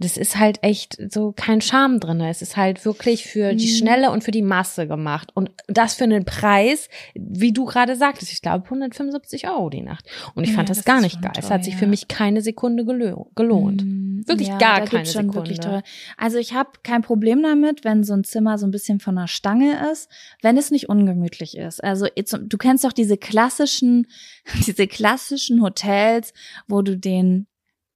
das 0.03 0.17
ist 0.17 0.39
halt 0.39 0.59
echt 0.63 0.99
so 1.13 1.33
kein 1.33 1.61
Charme 1.61 2.01
drinne. 2.01 2.29
Es 2.31 2.43
ist 2.43 2.57
halt 2.57 2.85
wirklich 2.85 3.25
für 3.27 3.55
die 3.55 3.67
Mhm. 3.73 3.77
Schnelle 3.77 4.11
und 4.11 4.23
für 4.25 4.31
die 4.31 4.43
Masse 4.43 4.87
gemacht. 4.87 5.31
Und 5.35 5.51
das 5.69 5.95
für 5.95 6.05
einen 6.05 6.25
Preis, 6.25 6.89
wie 7.15 7.53
du 7.53 7.65
gerade 7.65 7.97
sagtest, 7.97 8.33
ich 8.33 8.43
glaube 8.43 8.65
175 8.65 9.49
Euro 9.49 9.71
die 9.71 9.81
Nacht. 9.83 10.07
Und 10.35 10.45
ich 10.45 10.51
Ja, 10.51 10.57
fand 10.57 10.69
das, 10.71 10.79
das 10.79 10.85
gar 10.85 11.01
nicht 11.01 11.23
geil. 11.23 11.33
Es 11.39 11.51
hat 11.51 11.65
sich 11.65 11.75
teuer. 11.75 11.81
für 11.81 11.87
mich 11.87 12.09
keine 12.09 12.43
Sekunde 12.43 12.83
gelo- 12.85 13.29
gelohnt. 13.35 13.83
Mm, 13.85 14.23
Wirklich 14.27 14.49
ja, 14.49 14.59
gar 14.59 14.81
keine 14.85 15.07
Sekunde. 15.07 15.55
teuer. 15.55 15.83
Also 16.17 16.39
ich 16.39 16.53
habe 16.55 16.71
kein 16.83 17.03
Problem 17.03 17.43
damit, 17.43 17.85
wenn 17.85 18.05
so 18.05 18.13
ein 18.15 18.25
Zimmer 18.25 18.59
so 18.59 18.67
ein 18.67 18.71
bisschen 18.71 19.01
von 19.01 19.17
der 19.17 19.27
Stange 19.29 19.91
ist, 19.93 20.09
wenn 20.43 20.57
es 20.57 20.71
nicht 20.71 20.89
ungemütlich 20.89 21.57
ist. 21.57 21.83
Also 21.83 22.07
jetzt, 22.15 22.37
du 22.41 22.59
kennst 22.59 22.85
doch 22.85 22.93
diese 22.93 23.17
klassischen, 23.17 24.07
diese 24.67 24.87
klassischen 24.87 25.63
Hotels, 25.63 26.33
wo 26.69 26.83
du 26.83 26.97
den 26.99 27.47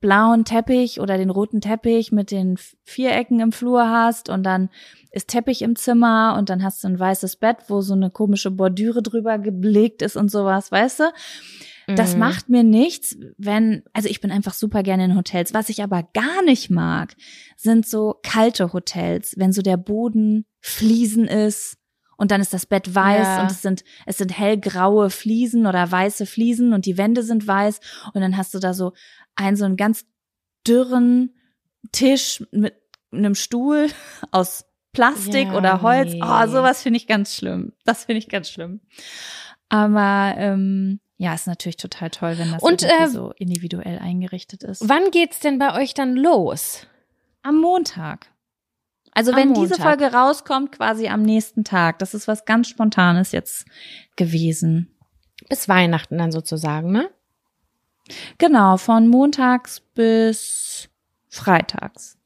blauen 0.06 0.44
Teppich 0.44 1.00
oder 1.00 1.18
den 1.18 1.30
roten 1.30 1.60
Teppich 1.60 2.12
mit 2.12 2.30
den 2.30 2.56
Vierecken 2.84 3.40
im 3.40 3.50
Flur 3.50 3.90
hast 3.90 4.28
und 4.28 4.44
dann 4.44 4.68
ist 5.10 5.26
Teppich 5.26 5.62
im 5.62 5.74
Zimmer 5.74 6.36
und 6.38 6.48
dann 6.48 6.62
hast 6.62 6.84
du 6.84 6.88
ein 6.88 7.00
weißes 7.00 7.36
Bett, 7.36 7.56
wo 7.66 7.80
so 7.80 7.94
eine 7.94 8.10
komische 8.10 8.52
Bordüre 8.52 9.02
drüber 9.02 9.36
gelegt 9.40 10.02
ist 10.02 10.14
und 10.16 10.30
sowas, 10.30 10.70
weißt 10.70 11.00
du? 11.00 11.04
Das 11.88 12.14
Mhm. 12.14 12.20
macht 12.20 12.48
mir 12.48 12.62
nichts, 12.62 13.16
wenn, 13.36 13.82
also 13.92 14.08
ich 14.08 14.20
bin 14.20 14.30
einfach 14.30 14.54
super 14.54 14.84
gerne 14.84 15.06
in 15.06 15.16
Hotels. 15.16 15.52
Was 15.54 15.70
ich 15.70 15.82
aber 15.82 16.04
gar 16.14 16.44
nicht 16.44 16.70
mag, 16.70 17.16
sind 17.56 17.84
so 17.84 18.14
kalte 18.22 18.72
Hotels, 18.72 19.34
wenn 19.36 19.52
so 19.52 19.60
der 19.60 19.76
Boden 19.76 20.46
Fliesen 20.60 21.26
ist 21.26 21.78
und 22.16 22.30
dann 22.30 22.40
ist 22.40 22.52
das 22.54 22.66
Bett 22.66 22.94
weiß 22.94 23.26
Ja. 23.26 23.42
und 23.42 23.50
es 23.50 23.62
sind, 23.62 23.84
es 24.06 24.18
sind 24.18 24.36
hellgraue 24.36 25.10
Fliesen 25.10 25.66
oder 25.66 25.90
weiße 25.90 26.26
Fliesen 26.26 26.72
und 26.72 26.86
die 26.86 26.96
Wände 26.98 27.22
sind 27.22 27.46
weiß 27.46 27.80
und 28.14 28.20
dann 28.20 28.36
hast 28.36 28.54
du 28.54 28.58
da 28.58 28.74
so 28.74 28.92
einen, 29.34 29.56
so 29.56 29.64
einen 29.64 29.76
ganz 29.76 30.04
dürren 30.66 31.34
Tisch 31.92 32.44
mit 32.50 32.74
einem 33.12 33.34
Stuhl 33.34 33.88
aus 34.32 34.64
Plastik 34.92 35.48
Ja, 35.48 35.54
oder 35.56 35.82
Holz. 35.82 36.12
nee. 36.14 36.20
Oh, 36.22 36.46
sowas 36.48 36.82
finde 36.82 36.96
ich 36.96 37.06
ganz 37.06 37.34
schlimm. 37.34 37.72
Das 37.84 38.04
finde 38.06 38.18
ich 38.18 38.28
ganz 38.28 38.48
schlimm. 38.50 38.80
Aber 39.68 40.34
ähm, 40.38 41.00
ja, 41.18 41.34
ist 41.34 41.46
natürlich 41.46 41.76
total 41.76 42.10
toll, 42.10 42.38
wenn 42.38 42.50
das 42.52 42.62
Und, 42.62 42.82
äh, 42.82 43.08
so 43.08 43.32
individuell 43.36 43.98
eingerichtet 43.98 44.62
ist. 44.62 44.88
Wann 44.88 45.10
geht's 45.10 45.40
denn 45.40 45.58
bei 45.58 45.74
euch 45.80 45.92
dann 45.94 46.14
los? 46.16 46.86
Am 47.42 47.60
Montag. 47.60 48.26
Also 49.16 49.32
Am 49.32 49.38
wenn 49.38 49.54
diese 49.54 49.78
Montag. 49.78 49.98
Folge 49.98 50.14
rauskommt, 50.14 50.72
quasi 50.72 51.08
am 51.08 51.22
nächsten 51.22 51.64
Tag. 51.64 51.98
Das 52.00 52.12
ist 52.12 52.28
was 52.28 52.44
ganz 52.44 52.68
Spontanes 52.68 53.32
jetzt 53.32 53.64
gewesen. 54.14 54.94
Bis 55.48 55.70
Weihnachten 55.70 56.18
dann 56.18 56.30
sozusagen, 56.30 56.92
ne? 56.92 57.08
Genau, 58.36 58.76
von 58.76 59.08
montags 59.08 59.80
bis 59.94 60.90
freitags. 61.30 62.18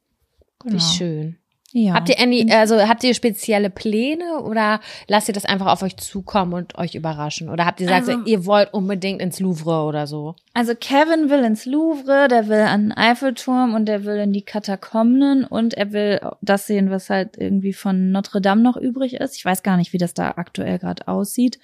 Genau. 0.58 0.74
Wie 0.74 0.80
schön. 0.80 1.38
Ja. 1.72 1.94
Habt 1.94 2.08
ihr 2.08 2.18
any, 2.18 2.50
also 2.52 2.76
habt 2.88 3.04
ihr 3.04 3.14
spezielle 3.14 3.70
Pläne 3.70 4.40
oder 4.42 4.80
lasst 5.06 5.28
ihr 5.28 5.34
das 5.34 5.44
einfach 5.44 5.66
auf 5.66 5.82
euch 5.82 5.96
zukommen 5.96 6.52
und 6.52 6.76
euch 6.76 6.96
überraschen? 6.96 7.48
Oder 7.48 7.64
habt 7.64 7.80
ihr 7.80 7.86
gesagt, 7.86 8.08
Also- 8.08 8.24
ihr 8.26 8.44
wollt 8.44 8.74
unbedingt 8.74 9.22
ins 9.22 9.38
Louvre 9.38 9.84
oder 9.84 10.08
so? 10.08 10.34
Also 10.52 10.74
Kevin 10.74 11.30
will 11.30 11.44
ins 11.44 11.66
Louvre, 11.66 12.26
der 12.28 12.48
will 12.48 12.58
an 12.62 12.86
den 12.88 12.92
Eiffelturm 12.92 13.74
und 13.74 13.86
der 13.86 14.04
will 14.04 14.16
in 14.16 14.32
die 14.32 14.42
Katakomben 14.42 15.44
und 15.44 15.74
er 15.74 15.92
will 15.92 16.20
das 16.42 16.66
sehen, 16.66 16.90
was 16.90 17.08
halt 17.08 17.36
irgendwie 17.38 17.72
von 17.72 18.10
Notre 18.10 18.40
Dame 18.40 18.62
noch 18.62 18.76
übrig 18.76 19.14
ist. 19.14 19.36
Ich 19.36 19.44
weiß 19.44 19.62
gar 19.62 19.76
nicht, 19.76 19.92
wie 19.92 19.98
das 19.98 20.12
da 20.12 20.32
aktuell 20.36 20.78
gerade 20.80 21.06
aussieht. 21.06 21.60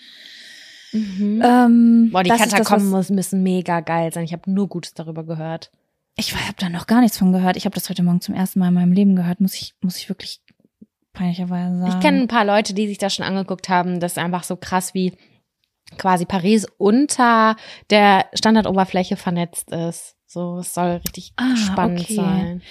Ähm, 0.92 2.10
Boah, 2.12 2.22
die 2.22 2.28
das 2.30 2.38
das, 2.38 2.52
Katakomben 2.52 2.90
muss- 2.90 3.10
müssen 3.10 3.42
mega 3.42 3.80
geil 3.80 4.12
sein. 4.12 4.24
Ich 4.24 4.32
habe 4.32 4.50
nur 4.50 4.68
Gutes 4.68 4.94
darüber 4.94 5.24
gehört. 5.24 5.70
Ich 6.16 6.34
habe 6.34 6.54
da 6.58 6.68
noch 6.68 6.86
gar 6.86 7.00
nichts 7.00 7.18
von 7.18 7.32
gehört. 7.32 7.56
Ich 7.56 7.66
habe 7.66 7.74
das 7.74 7.90
heute 7.90 8.02
Morgen 8.02 8.20
zum 8.20 8.34
ersten 8.34 8.58
Mal 8.58 8.68
in 8.68 8.74
meinem 8.74 8.92
Leben 8.92 9.16
gehört. 9.16 9.40
Muss 9.40 9.54
ich, 9.54 9.74
muss 9.82 9.98
ich 9.98 10.08
wirklich 10.08 10.40
peinlicherweise 11.12 11.78
sagen. 11.78 11.92
Ich 11.92 12.00
kenne 12.00 12.20
ein 12.22 12.28
paar 12.28 12.44
Leute, 12.44 12.72
die 12.74 12.88
sich 12.88 12.98
das 12.98 13.14
schon 13.14 13.24
angeguckt 13.24 13.68
haben. 13.68 14.00
Das 14.00 14.12
ist 14.12 14.18
einfach 14.18 14.42
so 14.44 14.56
krass, 14.56 14.94
wie 14.94 15.12
quasi 15.98 16.24
Paris 16.24 16.66
unter 16.78 17.56
der 17.90 18.26
Standardoberfläche 18.34 19.16
vernetzt 19.16 19.70
ist. 19.72 20.16
So, 20.26 20.58
es 20.58 20.74
soll 20.74 21.00
richtig 21.06 21.32
Ah, 21.36 21.54
spannend 21.54 22.00
okay. 22.00 22.14
sein. 22.16 22.62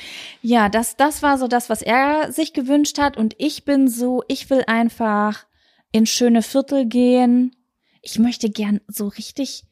Ja, 0.42 0.68
das, 0.68 0.98
das 0.98 1.24
war 1.24 1.38
so 1.38 1.48
das, 1.48 1.70
was 1.70 1.82
er 1.82 2.32
sich 2.32 2.52
gewünscht 2.52 2.98
hat. 2.98 3.16
Und 3.16 3.36
ich 3.38 3.64
bin 3.64 3.88
so, 3.88 4.24
ich 4.28 4.50
will 4.50 4.64
einfach 4.68 5.46
in 5.92 6.06
schöne 6.06 6.42
Viertel 6.42 6.86
gehen. 6.86 7.56
Ich 8.02 8.20
möchte 8.20 8.50
gern 8.50 8.82
so 8.88 9.08
richtig, 9.08 9.64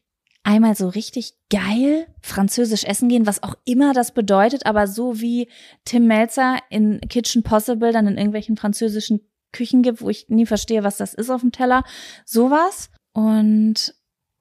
einmal 0.43 0.75
so 0.75 0.89
richtig 0.89 1.34
geil 1.49 2.06
französisch 2.21 2.84
essen 2.84 3.10
gehen, 3.10 3.25
was 3.25 3.43
auch 3.43 3.56
immer 3.65 3.93
das 3.93 4.13
bedeutet, 4.13 4.65
aber 4.65 4.88
so 4.88 5.19
wie 5.21 5.49
Tim 5.86 6.08
Melzer 6.08 6.58
in 6.69 7.01
Kitchen 7.10 7.43
Possible 7.43 7.91
dann 7.91 8.08
in 8.08 8.17
irgendwelchen 8.17 8.58
französischen 8.58 9.21
Küchen 9.51 9.82
gibt, 9.82 10.01
wo 10.01 10.10
ich 10.10 10.27
nie 10.29 10.45
verstehe, 10.45 10.84
was 10.84 10.97
das 10.97 11.13
ist 11.13 11.29
auf 11.29 11.41
dem 11.41 11.51
Teller. 11.51 11.84
Sowas. 12.25 12.89
Und 13.13 13.95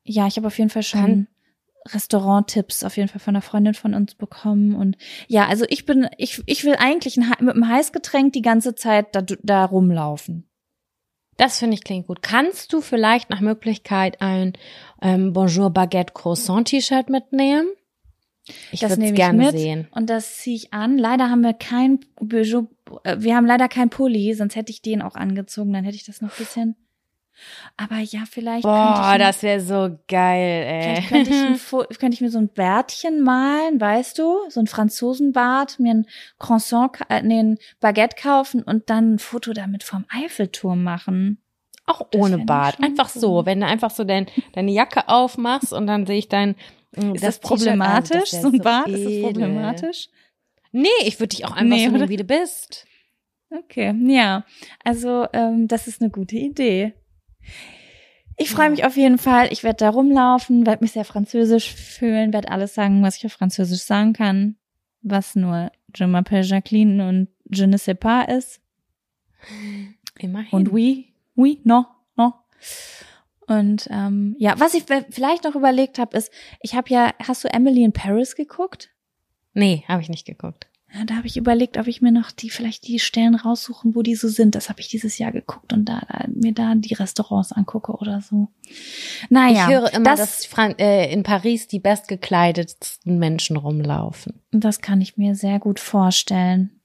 ja, 0.04 0.26
ich 0.26 0.36
habe 0.36 0.48
auf 0.48 0.58
jeden 0.58 0.70
Fall 0.70 0.82
schon 0.82 1.28
Restauranttipps 1.88 2.84
auf 2.84 2.96
jeden 2.96 3.08
Fall 3.08 3.20
von 3.20 3.34
einer 3.34 3.42
Freundin 3.42 3.74
von 3.74 3.94
uns 3.94 4.14
bekommen. 4.14 4.74
Und 4.74 4.96
ja, 5.28 5.46
also 5.46 5.64
ich 5.68 5.84
bin, 5.84 6.08
ich, 6.16 6.42
ich 6.46 6.64
will 6.64 6.76
eigentlich 6.78 7.16
mit 7.16 7.38
einem 7.40 7.68
Heißgetränk 7.68 8.32
die 8.32 8.42
ganze 8.42 8.74
Zeit 8.74 9.14
da, 9.14 9.22
da 9.22 9.64
rumlaufen. 9.64 10.48
Das 11.36 11.58
finde 11.58 11.74
ich 11.74 11.84
klingt 11.84 12.06
gut. 12.06 12.22
Kannst 12.22 12.72
du 12.72 12.80
vielleicht 12.80 13.30
nach 13.30 13.40
Möglichkeit 13.40 14.20
ein 14.20 14.52
ähm, 15.00 15.32
Bonjour 15.32 15.70
Baguette 15.70 16.12
Croissant 16.12 16.68
T-Shirt 16.68 17.08
mitnehmen? 17.08 17.68
Ich 18.70 18.80
das 18.80 18.90
würde 18.90 19.02
nehme 19.02 19.12
es 19.12 19.18
ich 19.18 19.24
gerne 19.24 19.38
mit 19.38 19.52
sehen. 19.52 19.88
und 19.92 20.10
das 20.10 20.38
ziehe 20.38 20.56
ich 20.56 20.72
an. 20.72 20.98
Leider 20.98 21.30
haben 21.30 21.42
wir 21.42 21.54
kein 21.54 22.00
Bijou, 22.20 22.66
äh, 23.04 23.16
wir 23.20 23.36
haben 23.36 23.46
leider 23.46 23.68
kein 23.68 23.88
Pulli, 23.88 24.34
sonst 24.34 24.56
hätte 24.56 24.72
ich 24.72 24.82
den 24.82 25.00
auch 25.00 25.14
angezogen, 25.14 25.72
dann 25.72 25.84
hätte 25.84 25.96
ich 25.96 26.04
das 26.04 26.20
noch 26.20 26.30
ein 26.30 26.38
bisschen. 26.38 26.76
Aber 27.76 27.98
ja, 27.98 28.20
vielleicht 28.30 28.62
Boah, 28.62 29.16
das 29.18 29.42
wäre 29.42 29.60
so 29.60 29.98
geil, 30.08 30.64
ey. 30.66 30.82
vielleicht 30.82 31.08
könnte 31.08 31.30
ich, 31.30 31.36
ein, 31.36 31.86
könnte 31.98 32.14
ich 32.14 32.20
mir 32.20 32.30
so 32.30 32.38
ein 32.38 32.48
Bärtchen 32.48 33.22
malen, 33.22 33.80
weißt 33.80 34.18
du, 34.18 34.38
so 34.48 34.60
ein 34.60 34.66
Franzosenbart, 34.66 35.78
mir 35.80 35.94
ein 35.94 36.06
Croissant, 36.38 36.92
äh, 37.08 37.22
nee, 37.22 37.40
ein 37.40 37.58
Baguette 37.80 38.16
kaufen 38.20 38.62
und 38.62 38.90
dann 38.90 39.14
ein 39.14 39.18
Foto 39.18 39.52
damit 39.52 39.82
vom 39.82 40.04
Eiffelturm 40.08 40.82
machen. 40.82 41.38
Auch 41.86 42.02
Das 42.10 42.20
ohne 42.20 42.38
Bart. 42.38 42.78
Einfach 42.80 43.08
so, 43.08 43.38
cool. 43.38 43.46
wenn 43.46 43.60
du 43.60 43.66
einfach 43.66 43.90
so 43.90 44.04
dein, 44.04 44.26
deine 44.52 44.70
Jacke 44.70 45.08
aufmachst 45.08 45.72
und 45.72 45.86
dann 45.88 46.06
sehe 46.06 46.18
ich 46.18 46.28
dein. 46.28 46.54
mh, 46.94 47.14
Ist 47.14 47.24
das, 47.24 47.40
T-Shirt 47.40 47.52
an. 47.52 47.58
problematisch? 47.58 48.30
Das 48.30 48.32
wär 48.34 48.40
so 48.42 48.48
ein 48.48 48.58
Bart? 48.58 48.88
Ist 48.88 48.98
edel. 49.00 49.14
das 49.22 49.22
problematisch? 49.32 50.08
Nee, 50.70 50.88
ich 51.04 51.18
würde 51.18 51.34
dich 51.36 51.44
auch 51.44 51.50
einfach 51.52 51.76
Nee, 51.76 51.86
so 51.86 51.92
nehmen, 51.92 52.08
wie 52.08 52.16
du 52.16 52.24
bist. 52.24 52.86
Okay, 53.50 53.94
ja. 54.06 54.44
Also, 54.84 55.26
ähm, 55.32 55.66
das 55.68 55.86
ist 55.88 56.00
eine 56.00 56.10
gute 56.10 56.36
Idee. 56.36 56.94
Ich 58.36 58.50
freue 58.50 58.70
mich 58.70 58.84
auf 58.84 58.96
jeden 58.96 59.18
Fall. 59.18 59.52
Ich 59.52 59.62
werde 59.62 59.76
da 59.78 59.90
rumlaufen, 59.90 60.66
werde 60.66 60.82
mich 60.82 60.92
sehr 60.92 61.04
französisch 61.04 61.74
fühlen, 61.74 62.32
werde 62.32 62.50
alles 62.50 62.74
sagen, 62.74 63.02
was 63.02 63.16
ich 63.16 63.26
auf 63.26 63.32
Französisch 63.32 63.82
sagen 63.82 64.12
kann, 64.14 64.56
was 65.02 65.36
nur 65.36 65.70
Je 65.94 66.06
m'appelle 66.06 66.42
Jacqueline 66.42 67.06
und 67.06 67.28
Je 67.50 67.66
ne 67.66 67.76
sais 67.76 67.94
pas 67.94 68.24
ist. 68.24 68.60
Immerhin. 70.18 70.50
Und 70.50 70.72
oui, 70.72 71.14
oui, 71.34 71.60
no, 71.64 71.86
no. 72.16 72.32
Und 73.46 73.88
ähm, 73.90 74.36
ja, 74.38 74.58
was 74.58 74.74
ich 74.74 74.84
vielleicht 75.10 75.44
noch 75.44 75.54
überlegt 75.54 75.98
habe, 75.98 76.16
ist, 76.16 76.32
ich 76.60 76.74
habe 76.74 76.88
ja, 76.88 77.12
hast 77.18 77.44
du 77.44 77.52
Emily 77.52 77.84
in 77.84 77.92
Paris 77.92 78.34
geguckt? 78.34 78.90
Nee, 79.52 79.84
habe 79.88 80.00
ich 80.00 80.08
nicht 80.08 80.24
geguckt. 80.24 80.68
Ja, 80.94 81.04
da 81.06 81.14
habe 81.16 81.26
ich 81.26 81.38
überlegt, 81.38 81.78
ob 81.78 81.86
ich 81.86 82.02
mir 82.02 82.12
noch 82.12 82.30
die 82.30 82.50
vielleicht 82.50 82.86
die 82.86 82.98
Stellen 82.98 83.34
raussuchen, 83.34 83.94
wo 83.94 84.02
die 84.02 84.14
so 84.14 84.28
sind. 84.28 84.54
Das 84.54 84.68
habe 84.68 84.80
ich 84.80 84.88
dieses 84.88 85.16
Jahr 85.16 85.32
geguckt 85.32 85.72
und 85.72 85.86
da, 85.86 86.02
da 86.06 86.26
mir 86.28 86.52
da 86.52 86.74
die 86.74 86.92
Restaurants 86.92 87.50
angucke 87.52 87.92
oder 87.92 88.20
so. 88.20 88.48
Naja, 89.30 89.66
ich 89.68 89.74
höre 89.74 89.92
immer, 89.94 90.04
das, 90.04 90.18
dass 90.18 90.44
Fran 90.46 90.78
äh, 90.78 91.10
in 91.10 91.22
Paris 91.22 91.66
die 91.66 91.78
bestgekleidetsten 91.78 93.18
Menschen 93.18 93.56
rumlaufen. 93.56 94.40
das 94.50 94.80
kann 94.80 95.00
ich 95.00 95.16
mir 95.16 95.34
sehr 95.34 95.58
gut 95.58 95.80
vorstellen. 95.80 96.78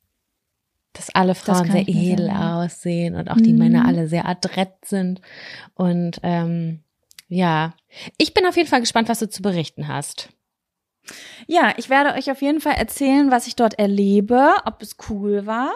Dass 0.93 1.13
alle 1.13 1.35
Frauen 1.35 1.65
kann 1.67 1.71
sehr 1.73 1.87
edel 1.87 2.25
sehr- 2.27 2.55
aussehen 2.55 3.15
und 3.15 3.29
auch 3.29 3.37
die 3.37 3.53
Mhm. 3.53 3.59
Männer 3.59 3.85
alle 3.85 4.07
sehr 4.07 4.25
adrett 4.27 4.73
sind. 4.85 5.21
Und 5.75 6.19
ähm, 6.23 6.79
ja, 7.27 7.73
ich 8.17 8.33
bin 8.33 8.45
auf 8.47 8.55
jeden 8.55 8.69
Fall 8.69 8.79
gespannt, 8.79 9.09
was 9.09 9.19
du 9.19 9.29
zu 9.29 9.41
berichten 9.41 9.87
hast. 9.87 10.29
Ja, 11.47 11.73
ich 11.77 11.89
werde 11.89 12.13
euch 12.17 12.31
auf 12.31 12.41
jeden 12.41 12.61
Fall 12.61 12.75
erzählen, 12.75 13.31
was 13.31 13.47
ich 13.47 13.55
dort 13.55 13.79
erlebe, 13.79 14.51
ob 14.65 14.81
es 14.81 14.97
cool 15.09 15.45
war 15.45 15.71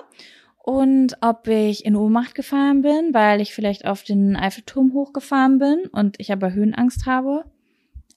und 0.57 1.17
ob 1.21 1.47
ich 1.47 1.85
in 1.85 1.95
Ohnmacht 1.95 2.35
gefallen 2.35 2.81
bin, 2.81 3.13
weil 3.13 3.41
ich 3.41 3.53
vielleicht 3.53 3.85
auf 3.85 4.03
den 4.03 4.35
Eiffelturm 4.35 4.93
hochgefahren 4.93 5.59
bin 5.59 5.85
und 5.91 6.19
ich 6.19 6.31
aber 6.31 6.53
Höhenangst 6.53 7.05
habe. 7.05 7.45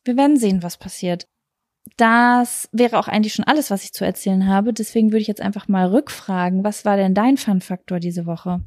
Wir 0.05 0.17
werden 0.17 0.37
sehen, 0.37 0.63
was 0.63 0.77
passiert. 0.77 1.27
Das 1.97 2.69
wäre 2.73 2.99
auch 2.99 3.09
eigentlich 3.09 3.35
schon 3.35 3.45
alles, 3.45 3.71
was 3.71 3.85
ich 3.85 3.93
zu 3.93 4.05
erzählen 4.05 4.47
habe. 4.47 4.73
Deswegen 4.73 5.11
würde 5.11 5.21
ich 5.21 5.29
jetzt 5.29 5.41
einfach 5.41 5.69
mal 5.69 5.87
rückfragen, 5.89 6.65
was 6.65 6.85
war 6.85 6.97
denn 6.97 7.15
dein 7.15 7.37
Fun-Faktor 7.37 8.01
diese 8.01 8.27
Woche? 8.27 8.61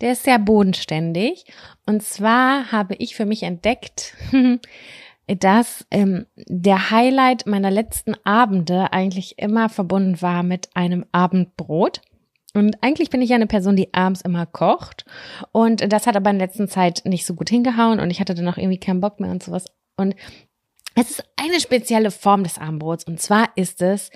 Der 0.00 0.12
ist 0.12 0.24
sehr 0.24 0.38
bodenständig. 0.38 1.44
Und 1.86 2.02
zwar 2.02 2.72
habe 2.72 2.94
ich 2.96 3.14
für 3.14 3.26
mich 3.26 3.44
entdeckt, 3.44 4.14
dass 5.26 5.86
ähm, 5.90 6.26
der 6.36 6.90
Highlight 6.90 7.46
meiner 7.46 7.70
letzten 7.70 8.14
Abende 8.24 8.92
eigentlich 8.92 9.38
immer 9.38 9.68
verbunden 9.68 10.20
war 10.20 10.42
mit 10.42 10.68
einem 10.74 11.06
Abendbrot. 11.12 12.00
Und 12.54 12.82
eigentlich 12.82 13.08
bin 13.08 13.22
ich 13.22 13.30
ja 13.30 13.36
eine 13.36 13.46
Person, 13.46 13.76
die 13.76 13.94
abends 13.94 14.20
immer 14.20 14.46
kocht. 14.46 15.06
Und 15.52 15.92
das 15.92 16.06
hat 16.06 16.16
aber 16.16 16.30
in 16.30 16.38
letzter 16.38 16.68
Zeit 16.68 17.02
nicht 17.04 17.24
so 17.24 17.34
gut 17.34 17.48
hingehauen 17.48 17.98
und 18.00 18.10
ich 18.10 18.20
hatte 18.20 18.34
dann 18.34 18.48
auch 18.48 18.58
irgendwie 18.58 18.80
keinen 18.80 19.00
Bock 19.00 19.20
mehr 19.20 19.30
und 19.30 19.42
sowas. 19.42 19.64
Und 19.96 20.14
es 20.94 21.10
ist 21.10 21.24
eine 21.36 21.60
spezielle 21.60 22.10
Form 22.10 22.44
des 22.44 22.58
Abendbrots 22.58 23.04
und 23.04 23.20
zwar 23.20 23.48
ist 23.56 23.80
es 23.80 24.10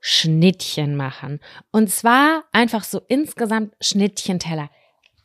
Schnittchen 0.00 0.96
machen. 0.96 1.40
Und 1.70 1.90
zwar 1.90 2.44
einfach 2.52 2.84
so 2.84 3.00
insgesamt 3.06 3.74
Schnittchenteller. 3.80 4.70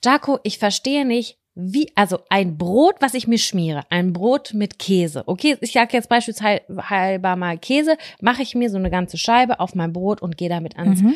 Jaco, 0.04 0.40
ich 0.44 0.60
verstehe 0.60 1.06
nicht, 1.06 1.40
wie, 1.56 1.92
also 1.96 2.20
ein 2.30 2.58
Brot, 2.58 2.96
was 3.00 3.14
ich 3.14 3.28
mir 3.28 3.38
schmiere, 3.38 3.84
ein 3.90 4.14
Brot 4.14 4.54
mit 4.54 4.80
Käse. 4.80 5.24
Okay, 5.28 5.58
ich 5.62 5.74
sage 5.74 5.94
jetzt 5.94 6.10
beispielsweise 6.10 6.62
mal 6.68 7.58
Käse, 7.60 7.98
mache 8.22 8.42
ich 8.42 8.56
mir 8.56 8.70
so 8.70 8.78
eine 8.78 8.90
ganze 8.90 9.18
Scheibe 9.18 9.60
auf 9.60 9.76
mein 9.76 9.94
Brot 9.94 10.22
und 10.22 10.38
gehe 10.38 10.50
damit 10.50 10.78
ans 10.78 11.02
mhm. 11.02 11.14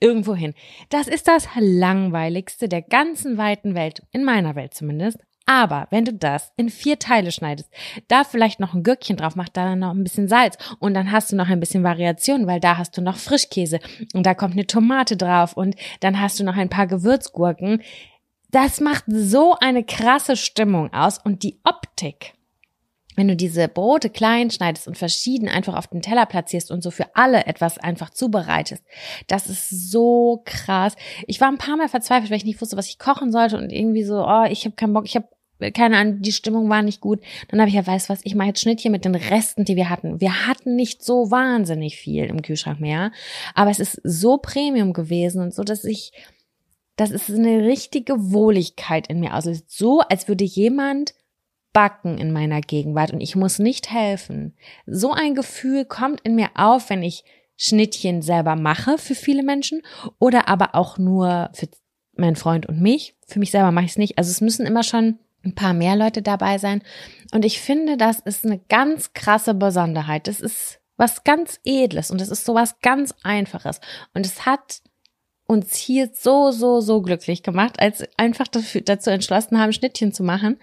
irgendwo 0.00 0.34
hin. 0.34 0.54
Das 0.88 1.06
ist 1.06 1.28
das 1.28 1.48
langweiligste 1.58 2.68
der 2.68 2.82
ganzen 2.82 3.36
weiten 3.36 3.74
Welt, 3.74 4.02
in 4.12 4.24
meiner 4.24 4.54
Welt 4.54 4.74
zumindest. 4.74 5.18
Aber 5.44 5.88
wenn 5.90 6.04
du 6.04 6.14
das 6.14 6.52
in 6.56 6.70
vier 6.70 6.98
Teile 6.98 7.32
schneidest, 7.32 7.68
da 8.08 8.24
vielleicht 8.24 8.60
noch 8.60 8.74
ein 8.74 8.82
Gürkchen 8.82 9.16
drauf 9.16 9.34
machst, 9.34 9.56
da 9.56 9.74
noch 9.74 9.90
ein 9.90 10.04
bisschen 10.04 10.28
Salz 10.28 10.56
und 10.78 10.94
dann 10.94 11.10
hast 11.10 11.32
du 11.32 11.36
noch 11.36 11.48
ein 11.48 11.60
bisschen 11.60 11.82
Variation, 11.82 12.46
weil 12.46 12.60
da 12.60 12.78
hast 12.78 12.96
du 12.96 13.02
noch 13.02 13.16
Frischkäse 13.16 13.80
und 14.14 14.24
da 14.24 14.34
kommt 14.34 14.52
eine 14.52 14.66
Tomate 14.66 15.16
drauf 15.16 15.56
und 15.56 15.74
dann 16.00 16.20
hast 16.20 16.38
du 16.38 16.44
noch 16.44 16.56
ein 16.56 16.68
paar 16.68 16.86
Gewürzgurken. 16.86 17.82
Das 18.52 18.80
macht 18.80 19.04
so 19.08 19.56
eine 19.60 19.82
krasse 19.82 20.36
Stimmung 20.36 20.92
aus 20.92 21.18
und 21.18 21.42
die 21.42 21.58
Optik 21.64 22.34
wenn 23.16 23.28
du 23.28 23.36
diese 23.36 23.68
Brote 23.68 24.10
klein 24.10 24.50
schneidest 24.50 24.88
und 24.88 24.96
verschieden 24.96 25.48
einfach 25.48 25.74
auf 25.74 25.86
den 25.86 26.02
Teller 26.02 26.26
platzierst 26.26 26.70
und 26.70 26.82
so 26.82 26.90
für 26.90 27.14
alle 27.14 27.46
etwas 27.46 27.78
einfach 27.78 28.10
zubereitest, 28.10 28.82
das 29.26 29.48
ist 29.48 29.90
so 29.90 30.42
krass. 30.44 30.94
Ich 31.26 31.40
war 31.40 31.48
ein 31.48 31.58
paar 31.58 31.76
Mal 31.76 31.88
verzweifelt, 31.88 32.30
weil 32.30 32.38
ich 32.38 32.44
nicht 32.44 32.60
wusste, 32.60 32.76
was 32.76 32.88
ich 32.88 32.98
kochen 32.98 33.32
sollte 33.32 33.58
und 33.58 33.70
irgendwie 33.70 34.04
so, 34.04 34.26
oh, 34.26 34.44
ich 34.48 34.64
habe 34.64 34.76
keinen 34.76 34.92
Bock, 34.92 35.04
ich 35.04 35.16
habe 35.16 35.28
keine 35.74 35.96
Ahnung, 35.96 36.22
die 36.22 36.32
Stimmung 36.32 36.68
war 36.68 36.82
nicht 36.82 37.00
gut. 37.00 37.20
Dann 37.48 37.60
habe 37.60 37.68
ich 37.68 37.76
ja, 37.76 37.86
weiß 37.86 38.08
was, 38.08 38.18
ich 38.24 38.34
mache 38.34 38.48
jetzt 38.48 38.60
Schnittchen 38.60 38.90
mit 38.90 39.04
den 39.04 39.14
Resten, 39.14 39.64
die 39.64 39.76
wir 39.76 39.90
hatten. 39.90 40.20
Wir 40.20 40.48
hatten 40.48 40.74
nicht 40.74 41.04
so 41.04 41.30
wahnsinnig 41.30 41.98
viel 41.98 42.24
im 42.24 42.42
Kühlschrank 42.42 42.80
mehr, 42.80 43.12
aber 43.54 43.70
es 43.70 43.78
ist 43.78 44.00
so 44.02 44.38
Premium 44.38 44.92
gewesen 44.92 45.40
und 45.40 45.54
so, 45.54 45.62
dass 45.62 45.84
ich, 45.84 46.10
das 46.96 47.10
ist 47.10 47.30
eine 47.30 47.64
richtige 47.64 48.32
Wohligkeit 48.32 49.06
in 49.06 49.20
mir 49.20 49.34
auslöst. 49.34 49.70
So, 49.70 50.00
als 50.00 50.28
würde 50.28 50.44
jemand 50.44 51.14
backen 51.72 52.18
in 52.18 52.32
meiner 52.32 52.60
Gegenwart 52.60 53.12
und 53.12 53.20
ich 53.20 53.34
muss 53.34 53.58
nicht 53.58 53.90
helfen. 53.90 54.54
So 54.86 55.12
ein 55.12 55.34
Gefühl 55.34 55.84
kommt 55.84 56.20
in 56.20 56.34
mir 56.34 56.50
auf, 56.54 56.90
wenn 56.90 57.02
ich 57.02 57.24
Schnittchen 57.56 58.22
selber 58.22 58.56
mache 58.56 58.98
für 58.98 59.14
viele 59.14 59.42
Menschen 59.42 59.82
oder 60.18 60.48
aber 60.48 60.74
auch 60.74 60.98
nur 60.98 61.50
für 61.54 61.68
meinen 62.14 62.36
Freund 62.36 62.66
und 62.66 62.80
mich. 62.80 63.16
Für 63.26 63.38
mich 63.38 63.50
selber 63.50 63.72
mache 63.72 63.86
ich 63.86 63.92
es 63.92 63.98
nicht. 63.98 64.18
Also 64.18 64.30
es 64.30 64.40
müssen 64.40 64.66
immer 64.66 64.82
schon 64.82 65.18
ein 65.44 65.54
paar 65.54 65.72
mehr 65.72 65.96
Leute 65.96 66.22
dabei 66.22 66.58
sein. 66.58 66.82
Und 67.32 67.44
ich 67.44 67.60
finde, 67.60 67.96
das 67.96 68.20
ist 68.20 68.44
eine 68.44 68.58
ganz 68.58 69.12
krasse 69.12 69.54
Besonderheit. 69.54 70.28
Das 70.28 70.40
ist 70.40 70.80
was 70.96 71.24
ganz 71.24 71.58
Edles 71.64 72.10
und 72.10 72.20
es 72.20 72.28
ist 72.28 72.44
so 72.44 72.54
was 72.54 72.80
ganz 72.80 73.14
Einfaches. 73.22 73.80
Und 74.14 74.26
es 74.26 74.46
hat 74.46 74.82
uns 75.52 75.76
hier 75.76 76.10
so, 76.12 76.50
so, 76.50 76.80
so 76.80 77.02
glücklich 77.02 77.42
gemacht, 77.42 77.78
als 77.78 78.04
einfach 78.16 78.48
dafür, 78.48 78.80
dazu 78.80 79.10
entschlossen 79.10 79.58
haben, 79.58 79.72
Schnittchen 79.72 80.12
zu 80.12 80.22
machen. 80.24 80.58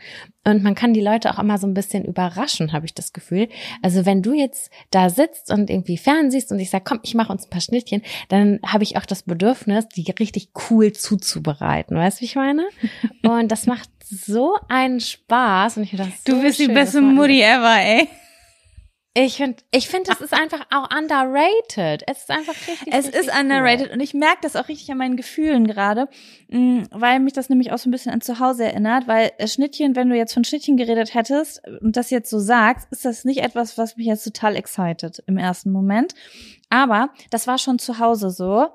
Und 0.45 0.63
man 0.63 0.75
kann 0.75 0.93
die 0.93 1.02
Leute 1.02 1.32
auch 1.32 1.39
immer 1.39 1.58
so 1.58 1.67
ein 1.67 1.73
bisschen 1.73 2.06
überraschen, 2.06 2.73
habe 2.73 2.86
ich 2.86 2.93
das 2.93 3.13
Gefühl. 3.13 3.49
Also 3.82 4.06
wenn 4.06 4.21
du 4.21 4.34
jetzt 4.34 4.71
da 4.89 5.10
sitzt 5.10 5.52
und 5.52 5.69
irgendwie 5.69 5.97
fernsiehst 5.97 6.52
und 6.52 6.60
ich 6.60 6.69
sage, 6.69 6.84
komm, 6.88 6.99
ich 7.04 7.13
mache 7.13 7.32
uns 7.32 7.45
ein 7.45 7.49
paar 7.49 7.62
Schnittchen, 7.62 8.02
dann 8.30 8.60
habe 8.65 8.84
ich 8.84 8.97
auch 8.97 9.06
das 9.06 9.23
Bedürfnis, 9.23 9.88
die 9.89 10.10
richtig 10.19 10.49
cool 10.69 10.91
zuzubereiten. 10.91 11.95
Weißt 11.95 12.19
du, 12.19 12.21
wie 12.21 12.25
ich 12.25 12.36
meine? 12.36 12.67
Und 13.23 13.52
das 13.52 13.67
macht 13.67 13.89
so 14.04 14.56
einen 14.67 14.99
Spaß. 14.99 15.78
Und 15.78 15.84
ich 15.84 15.91
dachte, 15.91 16.12
du 16.25 16.36
so 16.36 16.41
bist 16.41 16.58
schön, 16.58 16.69
die 16.69 16.73
beste 16.73 17.02
Mutti 17.02 17.41
ever, 17.41 17.78
ey. 17.80 18.08
Ich 19.26 19.36
finde, 19.36 19.58
ich 19.72 19.90
finde, 19.90 20.12
es 20.12 20.22
ist 20.22 20.34
einfach 20.40 20.66
auch 20.72 20.90
underrated. 20.96 22.04
Es 22.08 22.20
ist 22.20 22.32
einfach 22.32 22.56
richtig. 22.68 22.94
Es 22.94 23.08
richtig 23.08 23.22
ist 23.22 23.38
underrated 23.38 23.88
cool. 23.88 23.94
und 23.94 24.00
ich 24.00 24.14
merke 24.14 24.40
das 24.42 24.56
auch 24.56 24.68
richtig 24.70 24.90
an 24.92 24.98
meinen 24.98 25.18
Gefühlen 25.18 25.68
gerade, 25.68 26.08
mm, 26.48 26.84
weil 26.92 27.20
mich 27.20 27.34
das 27.34 27.50
nämlich 27.50 27.72
auch 27.72 27.78
so 27.78 27.90
ein 27.90 27.92
bisschen 27.92 28.14
an 28.14 28.22
zu 28.22 28.40
Hause 28.40 28.66
erinnert, 28.66 29.08
weil 29.08 29.32
Schnittchen, 29.46 29.96
wenn 29.96 30.10
du 30.10 30.16
jetzt 30.16 30.34
von 30.34 30.46
Schnittchen 30.46 30.78
geredet 30.78 31.14
hättest 31.14 31.62
und 31.82 31.98
das 31.98 32.10
jetzt 32.12 32.30
so 32.30 32.40
sagst, 32.40 32.88
ist 32.92 33.04
das 33.04 33.26
nicht 33.26 33.40
etwas, 33.40 33.78
was 33.78 33.98
mich 33.98 34.08
jetzt 34.08 34.24
total 34.24 34.56
excited 34.56 35.22
im 35.28 35.38
ersten 35.38 35.72
Moment. 35.72 36.14
Aber 36.70 37.10
das 37.30 37.46
war 37.48 37.58
schon 37.58 37.80
zu 37.80 38.00
Hause 38.00 38.30
so 38.30 38.70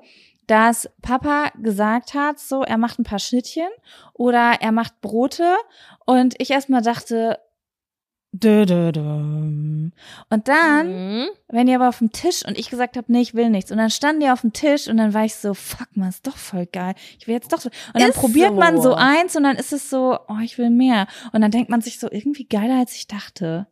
dass 0.47 0.87
Papa 1.01 1.49
gesagt 1.59 2.13
hat, 2.13 2.37
so, 2.37 2.61
er 2.61 2.77
macht 2.77 2.99
ein 2.99 3.03
paar 3.03 3.17
Schnittchen 3.17 3.67
oder 4.13 4.57
er 4.59 4.71
macht 4.71 5.01
Brote 5.01 5.55
und 6.05 6.35
ich 6.39 6.51
erstmal 6.51 6.83
dachte. 6.83 7.39
Und 10.29 10.47
dann, 10.47 11.19
mhm. 11.19 11.27
wenn 11.47 11.67
die 11.67 11.75
aber 11.75 11.89
auf 11.89 11.99
dem 11.99 12.11
Tisch 12.11 12.45
und 12.45 12.57
ich 12.57 12.69
gesagt 12.69 12.97
habe, 12.97 13.11
nee, 13.11 13.21
ich 13.21 13.33
will 13.33 13.49
nichts. 13.49 13.71
Und 13.71 13.77
dann 13.77 13.89
standen 13.89 14.21
die 14.21 14.29
auf 14.29 14.41
dem 14.41 14.53
Tisch 14.53 14.87
und 14.87 14.97
dann 14.97 15.13
war 15.13 15.25
ich 15.25 15.35
so, 15.35 15.53
fuck 15.53 15.87
man, 15.95 16.09
ist 16.09 16.25
doch 16.27 16.37
voll 16.37 16.65
geil. 16.65 16.95
Ich 17.19 17.27
will 17.27 17.35
jetzt 17.35 17.53
doch 17.53 17.59
so. 17.59 17.69
Und 17.93 18.01
dann 18.01 18.09
ist 18.09 18.17
probiert 18.17 18.51
so. 18.51 18.55
man 18.55 18.81
so 18.81 18.93
eins 18.93 19.35
und 19.35 19.43
dann 19.43 19.55
ist 19.55 19.73
es 19.73 19.89
so, 19.89 20.17
oh, 20.27 20.39
ich 20.43 20.57
will 20.57 20.69
mehr. 20.69 21.07
Und 21.31 21.41
dann 21.41 21.51
denkt 21.51 21.69
man 21.69 21.81
sich 21.81 21.99
so, 21.99 22.09
irgendwie 22.11 22.45
geiler, 22.45 22.79
als 22.79 22.95
ich 22.95 23.07
dachte. 23.07 23.67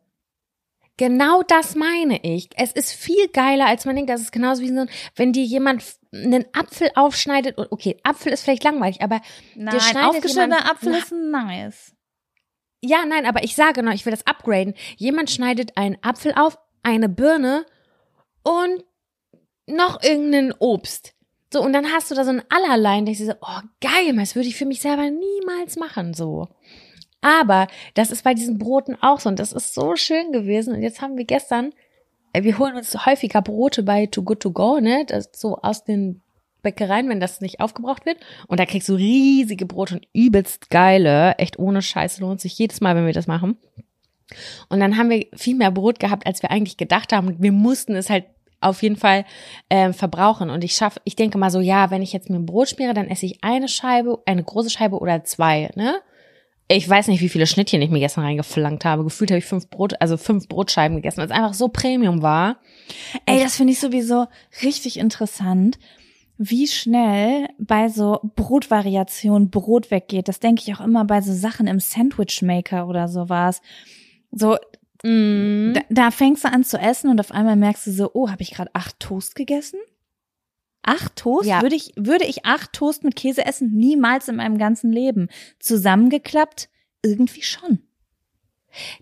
Genau 0.96 1.42
das 1.42 1.74
meine 1.74 2.22
ich. 2.22 2.50
Es 2.56 2.70
ist 2.70 2.92
viel 2.92 3.28
geiler, 3.28 3.66
als 3.66 3.84
man 3.84 3.96
denkt. 3.96 4.10
Das 4.10 4.20
ist 4.20 4.30
genauso 4.30 4.62
wie 4.62 4.68
so, 4.68 4.86
wenn 5.16 5.32
dir 5.32 5.42
jemand 5.42 5.82
einen 6.12 6.44
Apfel 6.52 6.90
aufschneidet. 6.94 7.58
Okay, 7.58 7.96
Apfel 8.04 8.32
ist 8.32 8.44
vielleicht 8.44 8.62
langweilig, 8.62 9.02
aber 9.02 9.20
Nein, 9.56 9.74
aufgeschnittener 9.96 10.70
Apfel 10.70 10.94
ist 10.94 11.10
nice. 11.10 11.94
Ja, 12.86 13.06
nein, 13.06 13.24
aber 13.24 13.42
ich 13.42 13.56
sage 13.56 13.82
noch, 13.82 13.94
ich 13.94 14.04
will 14.04 14.10
das 14.10 14.26
upgraden. 14.26 14.74
Jemand 14.96 15.30
schneidet 15.30 15.74
einen 15.76 15.96
Apfel 16.02 16.34
auf, 16.36 16.58
eine 16.82 17.08
Birne 17.08 17.64
und 18.42 18.84
noch 19.66 20.02
irgendein 20.02 20.52
Obst. 20.58 21.14
So, 21.50 21.62
und 21.62 21.72
dann 21.72 21.90
hast 21.90 22.10
du 22.10 22.14
da 22.14 22.24
so 22.24 22.30
ein 22.30 22.42
Allerlei 22.50 22.98
und 22.98 23.06
denkst 23.06 23.20
dir 23.20 23.26
so, 23.26 23.36
oh 23.40 23.60
geil, 23.80 24.14
das 24.16 24.34
würde 24.34 24.48
ich 24.48 24.56
für 24.56 24.66
mich 24.66 24.82
selber 24.82 25.08
niemals 25.08 25.76
machen, 25.76 26.12
so. 26.12 26.48
Aber 27.22 27.68
das 27.94 28.10
ist 28.10 28.22
bei 28.22 28.34
diesen 28.34 28.58
Broten 28.58 28.98
auch 29.00 29.18
so 29.18 29.30
und 29.30 29.38
das 29.38 29.54
ist 29.54 29.72
so 29.72 29.96
schön 29.96 30.30
gewesen. 30.32 30.74
Und 30.74 30.82
jetzt 30.82 31.00
haben 31.00 31.16
wir 31.16 31.24
gestern, 31.24 31.72
äh, 32.34 32.42
wir 32.42 32.58
holen 32.58 32.76
uns 32.76 33.06
häufiger 33.06 33.40
Brote 33.40 33.82
bei 33.82 34.04
Too 34.04 34.24
Good 34.24 34.40
To 34.40 34.50
Go, 34.50 34.78
ne? 34.78 35.06
Das 35.06 35.30
so 35.32 35.56
aus 35.56 35.84
den 35.84 36.20
Bäckereien, 36.64 37.08
wenn 37.08 37.20
das 37.20 37.40
nicht 37.40 37.60
aufgebraucht 37.60 38.04
wird. 38.06 38.18
Und 38.48 38.58
da 38.58 38.66
kriegst 38.66 38.88
du 38.88 38.94
riesige 38.94 39.66
Brote 39.66 39.94
und 39.94 40.08
übelst 40.12 40.70
geile. 40.70 41.38
Echt 41.38 41.58
ohne 41.60 41.80
Scheiße 41.80 42.20
lohnt 42.20 42.40
sich 42.40 42.58
jedes 42.58 42.80
Mal, 42.80 42.96
wenn 42.96 43.06
wir 43.06 43.12
das 43.12 43.28
machen. 43.28 43.56
Und 44.68 44.80
dann 44.80 44.96
haben 44.96 45.10
wir 45.10 45.26
viel 45.34 45.54
mehr 45.54 45.70
Brot 45.70 46.00
gehabt, 46.00 46.26
als 46.26 46.42
wir 46.42 46.50
eigentlich 46.50 46.76
gedacht 46.76 47.12
haben. 47.12 47.36
wir 47.38 47.52
mussten 47.52 47.94
es 47.94 48.10
halt 48.10 48.24
auf 48.60 48.82
jeden 48.82 48.96
Fall 48.96 49.24
äh, 49.68 49.92
verbrauchen. 49.92 50.50
Und 50.50 50.64
ich 50.64 50.74
schaffe, 50.74 51.00
ich 51.04 51.16
denke 51.16 51.38
mal 51.38 51.50
so, 51.50 51.60
ja, 51.60 51.90
wenn 51.90 52.02
ich 52.02 52.12
jetzt 52.12 52.30
mir 52.30 52.36
ein 52.36 52.46
Brot 52.46 52.70
schmiere, 52.70 52.94
dann 52.94 53.08
esse 53.08 53.26
ich 53.26 53.44
eine 53.44 53.68
Scheibe, 53.68 54.22
eine 54.26 54.42
große 54.42 54.70
Scheibe 54.70 54.98
oder 54.98 55.22
zwei, 55.24 55.70
ne? 55.74 56.00
Ich 56.66 56.88
weiß 56.88 57.08
nicht, 57.08 57.20
wie 57.20 57.28
viele 57.28 57.46
Schnittchen 57.46 57.82
ich 57.82 57.90
mir 57.90 58.00
gestern 58.00 58.24
reingeflankt 58.24 58.86
habe. 58.86 59.04
Gefühlt 59.04 59.30
habe 59.30 59.38
ich 59.38 59.44
fünf 59.44 59.68
Brot, 59.68 60.00
also 60.00 60.16
fünf 60.16 60.48
Brotscheiben 60.48 60.96
gegessen, 60.96 61.18
weil 61.18 61.26
es 61.26 61.30
einfach 61.30 61.52
so 61.52 61.68
Premium 61.68 62.22
war. 62.22 62.56
Ey, 63.26 63.42
das 63.42 63.56
finde 63.56 63.74
ich 63.74 63.80
sowieso 63.80 64.26
richtig 64.62 64.98
interessant 64.98 65.78
wie 66.36 66.66
schnell 66.66 67.48
bei 67.58 67.88
so 67.88 68.20
Brotvariationen 68.34 69.50
Brot 69.50 69.90
weggeht. 69.90 70.28
Das 70.28 70.40
denke 70.40 70.62
ich 70.62 70.74
auch 70.74 70.80
immer 70.80 71.04
bei 71.04 71.20
so 71.20 71.32
Sachen 71.32 71.66
im 71.66 71.80
Sandwichmaker 71.80 72.88
oder 72.88 73.08
sowas. 73.08 73.60
So, 74.32 74.56
mm. 75.04 75.74
da, 75.74 75.80
da, 75.90 76.10
fängst 76.10 76.44
du 76.44 76.52
an 76.52 76.64
zu 76.64 76.76
essen 76.76 77.10
und 77.10 77.20
auf 77.20 77.30
einmal 77.30 77.56
merkst 77.56 77.86
du 77.86 77.92
so, 77.92 78.10
oh, 78.14 78.30
habe 78.30 78.42
ich 78.42 78.50
gerade 78.50 78.70
acht 78.74 78.98
Toast 78.98 79.36
gegessen? 79.36 79.78
Acht 80.82 81.16
Toast? 81.16 81.48
Ja. 81.48 81.62
Würde 81.62 81.76
ich, 81.76 81.92
würde 81.96 82.24
ich 82.24 82.44
acht 82.44 82.72
Toast 82.72 83.04
mit 83.04 83.16
Käse 83.16 83.46
essen? 83.46 83.72
Niemals 83.72 84.28
in 84.28 84.36
meinem 84.36 84.58
ganzen 84.58 84.92
Leben. 84.92 85.28
Zusammengeklappt? 85.60 86.68
Irgendwie 87.02 87.42
schon. 87.42 87.80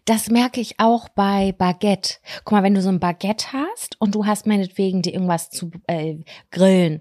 Das 0.05 0.28
merke 0.28 0.61
ich 0.61 0.78
auch 0.78 1.09
bei 1.09 1.53
Baguette. 1.53 2.16
Guck 2.45 2.53
mal, 2.53 2.62
wenn 2.62 2.74
du 2.74 2.83
so 2.83 2.91
ein 2.91 3.01
Baguette 3.01 3.53
hast 3.53 4.01
und 4.01 4.14
du 4.14 4.26
hast 4.26 4.47
meinetwegen 4.47 5.01
dir 5.01 5.14
irgendwas 5.14 5.51
zu 5.51 5.70
äh, 5.87 6.18
grillen, 6.51 7.01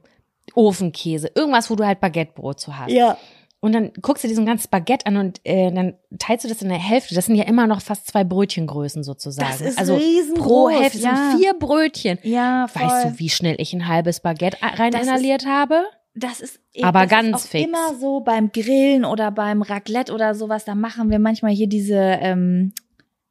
Ofenkäse, 0.55 1.31
irgendwas, 1.35 1.69
wo 1.69 1.75
du 1.75 1.85
halt 1.85 1.99
Baguettebrot 1.99 2.59
zu 2.59 2.77
hast. 2.77 2.91
Ja. 2.91 3.17
Und 3.63 3.73
dann 3.73 3.91
guckst 4.01 4.23
du 4.23 4.27
dir 4.27 4.33
so 4.33 4.41
ein 4.41 4.47
ganzes 4.47 4.67
Baguette 4.67 5.05
an 5.05 5.17
und 5.17 5.39
äh, 5.43 5.71
dann 5.71 5.93
teilst 6.17 6.43
du 6.43 6.49
das 6.49 6.63
in 6.63 6.69
der 6.69 6.79
Hälfte. 6.79 7.13
Das 7.13 7.27
sind 7.27 7.35
ja 7.35 7.43
immer 7.43 7.67
noch 7.67 7.81
fast 7.81 8.07
zwei 8.07 8.23
Brötchengrößen 8.23 9.03
sozusagen. 9.03 9.47
Das 9.51 9.61
ist 9.61 9.77
also 9.77 9.95
riesengroß, 9.97 10.43
pro 10.43 10.69
Hälfte 10.69 10.97
ja. 10.97 11.15
sind 11.15 11.39
vier 11.39 11.53
Brötchen. 11.53 12.17
Ja, 12.23 12.67
voll. 12.67 12.87
Weißt 12.87 13.05
du, 13.05 13.19
wie 13.19 13.29
schnell 13.29 13.55
ich 13.59 13.71
ein 13.73 13.87
halbes 13.87 14.19
Baguette 14.19 14.57
rein 14.61 14.91
das 14.91 15.03
inhaliert 15.03 15.43
ist, 15.43 15.47
habe? 15.47 15.83
Das 16.15 16.41
ist 16.41 16.59
aber 16.81 17.01
das 17.01 17.09
ganz 17.09 17.43
ist 17.43 17.51
fix. 17.51 17.67
immer 17.67 17.95
so 17.99 18.21
beim 18.21 18.51
Grillen 18.51 19.05
oder 19.05 19.29
beim 19.29 19.61
Raclette 19.61 20.11
oder 20.11 20.33
sowas. 20.33 20.65
Da 20.65 20.73
machen 20.73 21.11
wir 21.11 21.19
manchmal 21.19 21.51
hier 21.51 21.67
diese 21.67 21.95
ähm, 21.95 22.73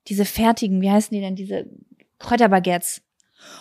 diese 0.06 0.24
fertigen, 0.24 0.80
wie 0.80 0.90
heißen 0.90 1.12
die 1.14 1.20
denn, 1.20 1.34
diese 1.34 1.66
Kräuterbaguettes. 2.20 3.02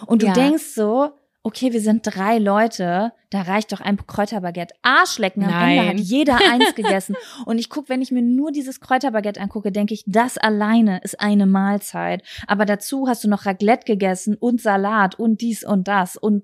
Und 0.05 0.21
du 0.21 0.27
Ja. 0.27 0.33
denkst 0.33 0.65
so, 0.75 1.09
okay, 1.43 1.71
wir 1.73 1.81
sind 1.81 2.01
drei 2.03 2.37
Leute, 2.37 3.13
da 3.29 3.41
reicht 3.41 3.71
doch 3.71 3.81
ein 3.81 3.97
Kräuterbaguette. 4.05 4.75
Arschlecken, 4.81 5.43
am 5.43 5.49
Ende 5.49 5.75
Nein. 5.75 5.87
hat 5.89 5.99
jeder 5.99 6.37
eins 6.51 6.75
gegessen. 6.75 7.15
Und 7.45 7.57
ich 7.59 7.69
guck, 7.69 7.89
wenn 7.89 8.01
ich 8.01 8.11
mir 8.11 8.21
nur 8.21 8.51
dieses 8.51 8.79
Kräuterbaguette 8.81 9.39
angucke, 9.39 9.71
denke 9.71 9.93
ich, 9.93 10.03
das 10.05 10.37
alleine 10.37 10.99
ist 11.03 11.19
eine 11.19 11.45
Mahlzeit. 11.45 12.23
Aber 12.47 12.65
dazu 12.65 13.07
hast 13.07 13.23
du 13.23 13.29
noch 13.29 13.45
Raclette 13.45 13.85
gegessen 13.85 14.35
und 14.35 14.61
Salat 14.61 15.17
und 15.17 15.41
dies 15.41 15.63
und 15.63 15.87
das 15.87 16.17
und 16.17 16.43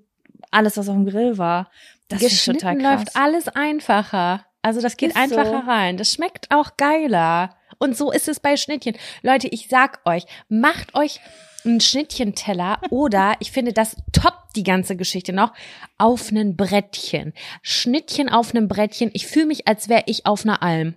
alles, 0.50 0.76
was 0.76 0.88
auf 0.88 0.94
dem 0.94 1.06
Grill 1.06 1.38
war. 1.38 1.70
Das 2.08 2.22
ist 2.22 2.44
total 2.44 2.78
krass. 2.78 2.98
läuft 3.00 3.16
alles 3.16 3.48
einfacher. 3.48 4.46
Also 4.62 4.80
das 4.80 4.96
geht 4.96 5.10
Ist 5.10 5.16
einfacher 5.16 5.62
so. 5.62 5.70
rein. 5.70 5.96
Das 5.96 6.12
schmeckt 6.12 6.50
auch 6.50 6.76
geiler. 6.76 7.50
Und 7.78 7.96
so 7.96 8.10
ist 8.10 8.28
es 8.28 8.40
bei 8.40 8.56
Schnittchen. 8.56 8.96
Leute, 9.22 9.48
ich 9.48 9.68
sag 9.68 10.00
euch, 10.04 10.24
macht 10.48 10.94
euch 10.94 11.20
einen 11.66 11.80
Schnittchenteller 11.80 12.80
oder 12.90 13.34
ich 13.40 13.52
finde, 13.52 13.72
das 13.72 13.96
toppt 14.12 14.56
die 14.56 14.62
ganze 14.62 14.96
Geschichte 14.96 15.32
noch 15.32 15.52
auf 15.98 16.30
einen 16.30 16.56
Brettchen. 16.56 17.32
Schnittchen 17.62 18.28
auf 18.28 18.54
einem 18.54 18.68
Brettchen. 18.68 19.10
Ich 19.12 19.26
fühle 19.26 19.46
mich, 19.46 19.68
als 19.68 19.88
wäre 19.88 20.04
ich 20.06 20.26
auf 20.26 20.44
einer 20.44 20.62
Alm. 20.62 20.94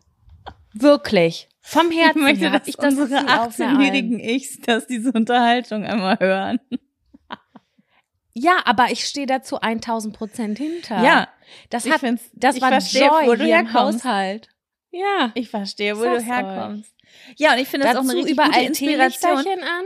Wirklich. 0.74 1.48
Vom 1.62 1.92
Ich 1.92 2.00
Herzen 2.00 2.22
möchte, 2.22 2.50
her 2.50 2.52
dass 2.52 2.68
ich 2.68 2.76
das 2.76 2.94
unsere 2.94 3.10
Gefühl, 3.10 3.28
auf 3.28 3.60
einer 3.60 3.70
Alm. 3.70 3.80
18-jährigen 3.80 4.20
Ichs 4.20 4.60
das 4.66 4.88
diese 4.88 5.12
Unterhaltung 5.12 5.86
einmal 5.86 6.18
hören. 6.20 6.60
Ja, 8.42 8.60
aber 8.64 8.90
ich 8.90 9.04
stehe 9.04 9.26
dazu 9.28 9.60
1000 9.60 10.16
Prozent 10.16 10.58
hinter. 10.58 11.04
Ja, 11.04 11.28
das 11.70 11.86
ich 11.86 11.92
hat, 11.92 12.02
das 12.34 12.56
ich 12.56 12.62
war 12.62 12.70
verstehe, 12.70 13.08
Joy 13.08 13.28
wo 13.28 13.36
du 13.36 13.44
hier 13.44 13.60
im. 13.60 13.74
Haushalt. 13.74 14.48
Ja. 14.92 15.32
Ich 15.34 15.50
verstehe, 15.50 15.98
wo 15.98 16.04
Sag's 16.04 16.24
du 16.24 16.32
herkommst. 16.32 16.96
Ja, 17.38 17.54
und 17.54 17.60
ich 17.60 17.68
finde 17.68 17.88
das 17.88 17.96
auch 17.96 18.02
eine 18.02 18.08
Dazu 18.10 18.18
richtig 18.18 18.34
überall 18.34 18.50
gute 18.52 18.62
Inspiration. 18.62 19.64
An. 19.64 19.86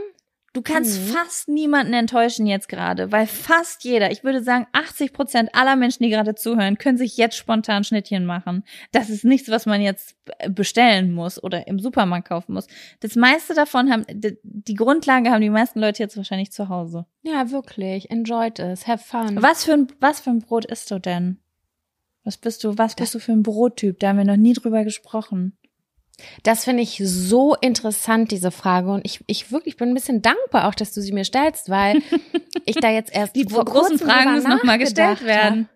Du 0.54 0.62
kannst 0.62 1.00
Mhm. 1.00 1.06
fast 1.12 1.48
niemanden 1.48 1.92
enttäuschen 1.94 2.46
jetzt 2.46 2.68
gerade, 2.68 3.10
weil 3.10 3.26
fast 3.26 3.82
jeder, 3.82 4.12
ich 4.12 4.22
würde 4.22 4.40
sagen 4.42 4.66
80 4.72 5.12
Prozent 5.12 5.50
aller 5.52 5.74
Menschen, 5.74 6.04
die 6.04 6.10
gerade 6.10 6.36
zuhören, 6.36 6.78
können 6.78 6.96
sich 6.96 7.16
jetzt 7.16 7.36
spontan 7.36 7.82
Schnittchen 7.82 8.24
machen. 8.24 8.62
Das 8.92 9.10
ist 9.10 9.24
nichts, 9.24 9.50
was 9.50 9.66
man 9.66 9.82
jetzt 9.82 10.16
bestellen 10.48 11.12
muss 11.12 11.42
oder 11.42 11.66
im 11.66 11.80
Supermarkt 11.80 12.28
kaufen 12.28 12.54
muss. 12.54 12.68
Das 13.00 13.16
meiste 13.16 13.52
davon 13.54 13.90
haben, 13.90 14.04
die, 14.08 14.38
die 14.44 14.74
Grundlage 14.74 15.30
haben 15.30 15.42
die 15.42 15.50
meisten 15.50 15.80
Leute 15.80 16.02
jetzt 16.04 16.16
wahrscheinlich 16.16 16.52
zu 16.52 16.68
Hause. 16.68 17.04
Ja, 17.22 17.50
wirklich. 17.50 18.08
Enjoyed 18.12 18.60
it. 18.60 18.86
Have 18.86 19.02
fun. 19.04 19.42
Was 19.42 19.64
für 19.64 19.72
ein, 19.72 19.88
was 19.98 20.20
für 20.20 20.30
ein 20.30 20.38
Brot 20.38 20.66
isst 20.66 20.88
du 20.90 21.00
denn? 21.00 21.38
Was 22.22 22.36
bist 22.38 22.62
du, 22.62 22.78
was 22.78 22.94
bist 22.94 23.12
du 23.14 23.18
für 23.18 23.32
ein 23.32 23.42
Brottyp? 23.42 23.98
Da 23.98 24.08
haben 24.10 24.18
wir 24.18 24.24
noch 24.24 24.36
nie 24.36 24.52
drüber 24.54 24.84
gesprochen. 24.84 25.58
Das 26.42 26.64
finde 26.64 26.82
ich 26.82 27.00
so 27.02 27.54
interessant, 27.54 28.30
diese 28.30 28.50
Frage. 28.50 28.90
Und 28.92 29.04
ich, 29.04 29.24
ich 29.26 29.50
wirklich 29.50 29.76
bin 29.76 29.88
ein 29.88 29.94
bisschen 29.94 30.22
dankbar 30.22 30.68
auch, 30.68 30.74
dass 30.74 30.92
du 30.92 31.00
sie 31.00 31.12
mir 31.12 31.24
stellst, 31.24 31.70
weil 31.70 32.00
ich 32.66 32.76
da 32.76 32.90
jetzt 32.90 33.14
erst 33.14 33.34
Die 33.34 33.44
vor 33.44 33.64
großen 33.64 33.98
Fragen 33.98 34.34
müssen 34.34 34.50
nochmal 34.50 34.78
gestellt 34.78 35.24
werden. 35.24 35.68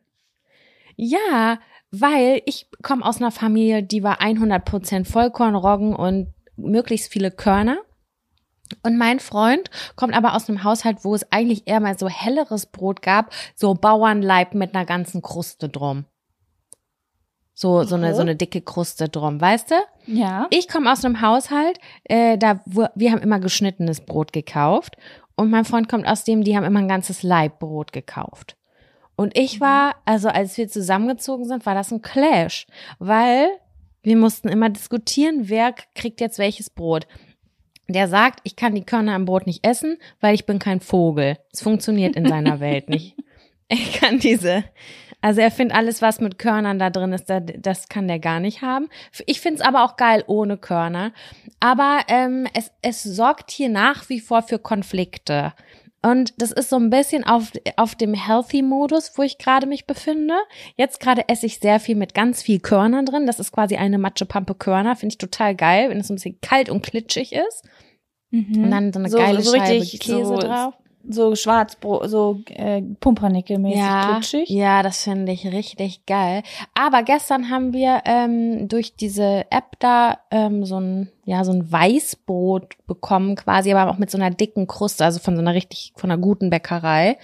Ja, 0.97 1.59
weil 1.91 2.43
ich 2.45 2.69
komme 2.83 3.05
aus 3.05 3.19
einer 3.19 3.31
Familie, 3.31 3.83
die 3.83 4.03
war 4.03 4.21
100% 4.21 5.05
Vollkorn, 5.05 5.55
Roggen 5.55 5.95
und 5.95 6.35
möglichst 6.57 7.13
viele 7.13 7.31
Körner. 7.31 7.79
Und 8.83 8.99
mein 8.99 9.19
Freund 9.19 9.71
kommt 9.97 10.15
aber 10.15 10.35
aus 10.35 10.49
einem 10.49 10.63
Haushalt, 10.63 10.99
wo 11.03 11.15
es 11.15 11.31
eigentlich 11.33 11.67
eher 11.67 11.81
mal 11.81 11.99
so 11.99 12.09
helleres 12.09 12.67
Brot 12.67 13.01
gab, 13.01 13.33
so 13.55 13.75
Bauernleib 13.75 14.55
mit 14.55 14.75
einer 14.75 14.85
ganzen 14.85 15.23
Kruste 15.23 15.69
drum. 15.69 16.05
So, 17.61 17.83
so 17.83 17.97
eine, 17.97 18.15
so 18.15 18.21
eine 18.21 18.37
dicke 18.37 18.61
Kruste 18.61 19.09
drum, 19.09 19.41
weißt 19.41 19.73
du? 19.73 19.75
Ja. 20.07 20.47
Ich 20.51 20.69
komme 20.69 20.93
aus 20.93 21.05
einem 21.05 21.21
Haushalt, 21.21 21.81
äh, 22.05 22.39
da 22.39 22.61
wir 22.65 23.11
haben 23.11 23.21
immer 23.21 23.41
geschnittenes 23.41 24.03
Brot 24.03 24.33
gekauft 24.33 24.97
und 25.35 25.51
mein 25.51 25.65
Freund 25.65 25.89
kommt 25.89 26.07
aus 26.07 26.23
dem, 26.23 26.45
die 26.45 26.57
haben 26.57 26.63
immer 26.63 26.79
ein 26.79 26.87
ganzes 26.87 27.25
Leibbrot 27.25 27.93
gekauft. 27.93 28.57
Und 29.17 29.37
ich 29.37 29.61
war, 29.61 29.97
also 30.05 30.29
als 30.29 30.57
wir 30.57 30.69
zusammengezogen 30.69 31.47
sind, 31.47 31.67
war 31.67 31.75
das 31.75 31.91
ein 31.91 32.01
Clash, 32.01 32.69
weil 33.01 33.49
wir 34.05 34.17
mussten 34.17 34.49
immer 34.49 34.71
diskutieren, 34.71 35.49
wer 35.49 35.75
kriegt 35.97 36.21
jetzt 36.21 36.39
welches 36.39 36.71
Brot. 36.71 37.09
Der 37.89 38.07
sagt, 38.07 38.39
ich 38.45 38.55
kann 38.55 38.77
die 38.77 38.85
Körner 38.85 39.17
am 39.17 39.25
Brot 39.25 39.49
nicht 39.49 39.67
essen, 39.67 39.99
weil 40.21 40.37
ich 40.37 40.47
bin 40.47 40.61
kein 40.61 40.79
Vogel. 40.79 41.39
Es 41.53 41.63
funktioniert 41.63 42.15
in 42.15 42.29
seiner 42.29 42.61
Welt 42.61 42.89
nicht. 42.89 43.17
Ich 43.71 44.01
kann 44.01 44.19
diese, 44.19 44.65
also 45.21 45.41
er 45.41 45.51
findet 45.51 45.77
alles, 45.77 46.01
was 46.03 46.21
mit 46.21 46.39
Körnern 46.39 46.79
da 46.79 46.91
drin 46.91 47.13
ist, 47.13 47.29
da- 47.29 47.41
das 47.41 47.89
kann 47.89 48.07
der 48.09 48.19
gar 48.19 48.41
nicht 48.41 48.63
haben. 48.63 48.89
Ich 49.27 49.41
finde 49.41 49.61
es 49.61 49.67
aber 49.67 49.85
auch 49.85 49.97
geil 49.97 50.23
ohne 50.27 50.57
Körner. 50.57 51.13
Aber 51.61 52.01
ähm, 52.09 52.47
es, 52.55 52.71
es 52.83 53.03
sorgt 53.03 53.51
hier 53.51 53.69
nach 53.69 54.09
wie 54.09 54.21
vor 54.21 54.43
für 54.43 54.59
Konflikte. 54.59 55.53
Und 56.01 56.41
das 56.41 56.53
ist 56.53 56.71
so 56.71 56.77
ein 56.77 56.91
bisschen 56.91 57.25
auf, 57.25 57.51
auf 57.77 57.97
dem 57.97 58.15
Healthy-Modus, 58.15 59.13
wo 59.17 59.23
ich 59.23 59.37
gerade 59.39 59.67
mich 59.67 59.85
befinde. 59.87 60.35
Jetzt 60.77 61.01
gerade 61.01 61.29
esse 61.29 61.47
ich 61.47 61.59
sehr 61.59 61.81
viel 61.81 61.97
mit 61.97 62.15
ganz 62.15 62.41
viel 62.41 62.61
Körnern 62.61 63.05
drin. 63.05 63.27
Das 63.27 63.41
ist 63.41 63.51
quasi 63.51 63.77
eine 63.77 63.99
Matschepampe 63.99 64.55
Körner. 64.55 64.95
Finde 64.95 65.15
ich 65.15 65.19
total 65.19 65.57
geil, 65.57 65.91
wenn 65.91 65.99
es 65.99 66.09
ein 66.09 66.15
bisschen 66.15 66.41
kalt 66.41 66.71
und 66.71 66.83
klitschig 66.83 67.33
ist. 67.33 67.65
Und 68.65 68.71
dann 68.71 68.93
so 68.93 69.01
eine 69.01 69.09
geile 69.11 69.39
Scheibe 69.59 69.85
Käse 69.99 70.25
so, 70.25 70.37
drauf. 70.39 70.75
So 71.11 71.35
Schwarzbrot, 71.35 72.09
so 72.11 72.41
äh, 72.51 72.83
Pumpernickel-mäßig 73.01 73.79
ja, 73.79 74.13
klitschig. 74.13 74.49
Ja, 74.51 74.83
das 74.83 75.03
finde 75.03 75.33
ich 75.33 75.47
richtig 75.47 76.05
geil. 76.07 76.43
Aber 76.75 77.03
gestern 77.03 77.51
haben 77.51 77.73
wir 77.73 78.03
ähm, 78.05 78.69
durch 78.69 78.95
diese 78.95 79.47
App 79.51 79.79
da 79.79 80.19
ähm, 80.31 80.65
so 80.65 80.79
ein 80.79 81.11
ja 81.25 81.45
so 81.45 81.53
ein 81.53 81.71
Weißbrot 81.71 82.87
bekommen 82.87 83.37
quasi, 83.37 83.73
aber 83.73 83.91
auch 83.91 83.99
mit 83.99 84.11
so 84.11 84.19
einer 84.19 84.31
dicken 84.31 84.67
Kruste, 84.67 85.05
also 85.05 85.19
von 85.19 85.35
so 85.35 85.41
einer 85.41 85.55
richtig 85.55 85.93
von 85.97 86.11
einer 86.11 86.21
guten 86.21 86.51
Bäckerei. 86.51 87.19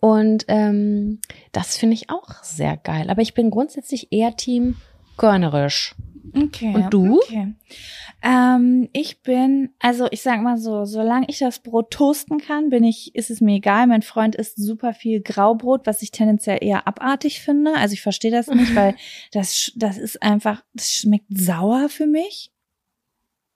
Und 0.00 0.44
ähm, 0.48 1.20
das 1.52 1.76
finde 1.76 1.94
ich 1.94 2.10
auch 2.10 2.42
sehr 2.42 2.76
geil. 2.76 3.10
Aber 3.10 3.22
ich 3.22 3.34
bin 3.34 3.50
grundsätzlich 3.50 4.12
eher 4.12 4.36
Team 4.36 4.76
Körnerisch. 5.18 5.94
Okay. 6.36 6.74
Und 6.74 6.90
du? 6.92 7.20
Okay. 7.22 7.54
Ähm, 8.22 8.88
ich 8.92 9.22
bin, 9.22 9.70
also 9.78 10.08
ich 10.10 10.22
sag 10.22 10.42
mal 10.42 10.58
so, 10.58 10.84
solange 10.84 11.26
ich 11.28 11.38
das 11.38 11.60
Brot 11.60 11.90
toasten 11.90 12.38
kann, 12.38 12.68
bin 12.70 12.82
ich, 12.84 13.14
ist 13.14 13.30
es 13.30 13.40
mir 13.40 13.56
egal. 13.56 13.86
Mein 13.86 14.02
Freund 14.02 14.34
isst 14.34 14.56
super 14.56 14.92
viel 14.94 15.20
Graubrot, 15.20 15.86
was 15.86 16.02
ich 16.02 16.10
tendenziell 16.10 16.58
eher 16.60 16.86
abartig 16.88 17.40
finde. 17.40 17.74
Also 17.76 17.92
ich 17.94 18.02
verstehe 18.02 18.30
das 18.30 18.48
nicht, 18.48 18.74
weil 18.76 18.94
das, 19.32 19.72
das 19.76 19.98
ist 19.98 20.22
einfach, 20.22 20.64
das 20.74 20.92
schmeckt 20.92 21.26
sauer 21.30 21.88
für 21.88 22.06
mich. 22.06 22.50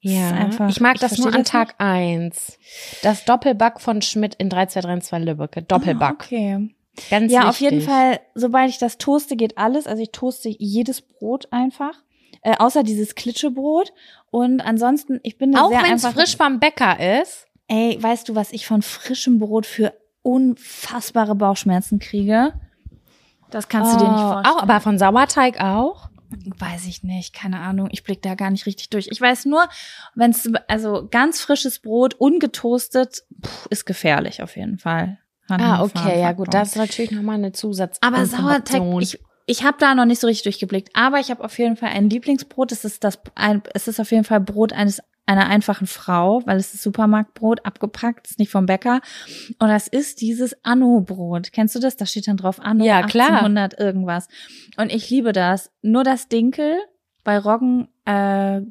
Ist 0.04 0.16
einfach- 0.16 0.68
ich 0.68 0.80
mag 0.80 0.96
ich 0.96 1.00
das 1.00 1.18
nur 1.18 1.28
an 1.28 1.42
das 1.42 1.48
Tag 1.50 1.74
eins. 1.78 2.58
Das 3.02 3.24
Doppelback 3.24 3.80
von 3.80 4.02
Schmidt 4.02 4.34
in 4.34 4.48
3232 4.48 5.24
Lübbecke. 5.26 5.62
Doppelback. 5.62 6.08
Ah, 6.10 6.12
okay. 6.24 6.74
Ganz 7.08 7.32
Ja, 7.32 7.40
wichtig. 7.42 7.48
auf 7.48 7.60
jeden 7.60 7.80
Fall, 7.82 8.20
sobald 8.34 8.68
ich 8.68 8.78
das 8.78 8.98
toaste, 8.98 9.36
geht 9.36 9.58
alles. 9.58 9.86
Also 9.86 10.02
ich 10.02 10.10
toaste 10.10 10.48
jedes 10.58 11.00
Brot 11.02 11.48
einfach. 11.52 11.94
Äh, 12.42 12.56
außer 12.58 12.82
dieses 12.82 13.14
Klitschebrot. 13.14 13.92
Und 14.30 14.60
ansonsten, 14.60 15.20
ich 15.22 15.38
bin 15.38 15.52
da 15.52 15.62
Auch 15.62 15.70
wenn 15.70 15.94
es 15.94 16.06
frisch 16.06 16.36
vom 16.36 16.58
Bäcker 16.60 17.20
ist. 17.22 17.46
Ey, 17.68 17.96
weißt 18.02 18.28
du, 18.28 18.34
was 18.34 18.52
ich 18.52 18.66
von 18.66 18.82
frischem 18.82 19.38
Brot 19.38 19.64
für 19.66 19.94
unfassbare 20.22 21.34
Bauchschmerzen 21.34 21.98
kriege? 21.98 22.52
Das 23.50 23.68
kannst 23.68 23.94
du 23.94 23.98
dir 23.98 24.10
nicht 24.10 24.22
Oh, 24.22 24.32
vorstellen. 24.32 24.56
Auch, 24.56 24.62
aber 24.62 24.80
von 24.80 24.98
Sauerteig 24.98 25.60
auch? 25.60 26.08
Weiß 26.58 26.86
ich 26.86 27.02
nicht, 27.02 27.34
keine 27.34 27.58
Ahnung. 27.60 27.88
Ich 27.92 28.02
blick 28.04 28.22
da 28.22 28.34
gar 28.34 28.50
nicht 28.50 28.64
richtig 28.64 28.88
durch. 28.88 29.08
Ich 29.10 29.20
weiß 29.20 29.44
nur, 29.44 29.68
wenn 30.14 30.30
es 30.30 30.50
also 30.66 31.06
ganz 31.10 31.40
frisches 31.42 31.78
Brot, 31.80 32.14
ungetoastet, 32.14 33.24
pff, 33.44 33.66
ist 33.66 33.84
gefährlich 33.84 34.42
auf 34.42 34.56
jeden 34.56 34.78
Fall. 34.78 35.18
Hand- 35.48 35.62
Ah, 35.62 35.82
okay, 35.82 36.20
ja 36.20 36.32
gut, 36.32 36.54
das 36.54 36.70
ist 36.70 36.76
natürlich 36.76 37.10
nochmal 37.10 37.34
eine 37.36 37.52
Zusatz. 37.52 37.98
Aber 38.00 38.24
Sauerteig, 38.24 38.82
ich, 39.00 39.20
ich 39.46 39.64
habe 39.64 39.76
da 39.78 39.94
noch 39.94 40.04
nicht 40.04 40.20
so 40.20 40.26
richtig 40.26 40.44
durchgeblickt. 40.44 40.90
Aber 40.94 41.18
ich 41.20 41.30
habe 41.30 41.42
auf 41.44 41.58
jeden 41.58 41.76
Fall 41.76 41.90
ein 41.90 42.08
Lieblingsbrot. 42.10 42.72
Es 42.72 42.84
ist 42.84 43.04
das, 43.04 43.18
ein, 43.34 43.62
es 43.74 43.88
ist 43.88 44.00
auf 44.00 44.10
jeden 44.10 44.24
Fall 44.24 44.40
Brot 44.40 44.72
eines 44.72 45.00
einer 45.24 45.46
einfachen 45.46 45.86
Frau, 45.86 46.42
weil 46.46 46.56
es 46.56 46.74
ist 46.74 46.82
Supermarktbrot, 46.82 47.64
abgepackt, 47.64 48.28
ist 48.28 48.38
nicht 48.40 48.50
vom 48.50 48.66
Bäcker. 48.66 49.00
Und 49.60 49.68
das 49.68 49.86
ist 49.86 50.20
dieses 50.20 50.52
Anno-Brot. 50.64 51.52
Kennst 51.52 51.74
du 51.76 51.78
das? 51.78 51.96
Da 51.96 52.06
steht 52.06 52.26
dann 52.26 52.36
drauf 52.36 52.58
Anno 52.60 52.84
Ja, 52.84 53.02
klar. 53.06 53.28
1800 53.28 53.78
irgendwas. 53.78 54.26
Und 54.76 54.92
ich 54.92 55.08
liebe 55.10 55.32
das. 55.32 55.70
Nur 55.80 56.02
das 56.02 56.28
Dinkel 56.28 56.76
bei 57.22 57.38
Roggen, 57.38 57.88
äh, 58.04 58.62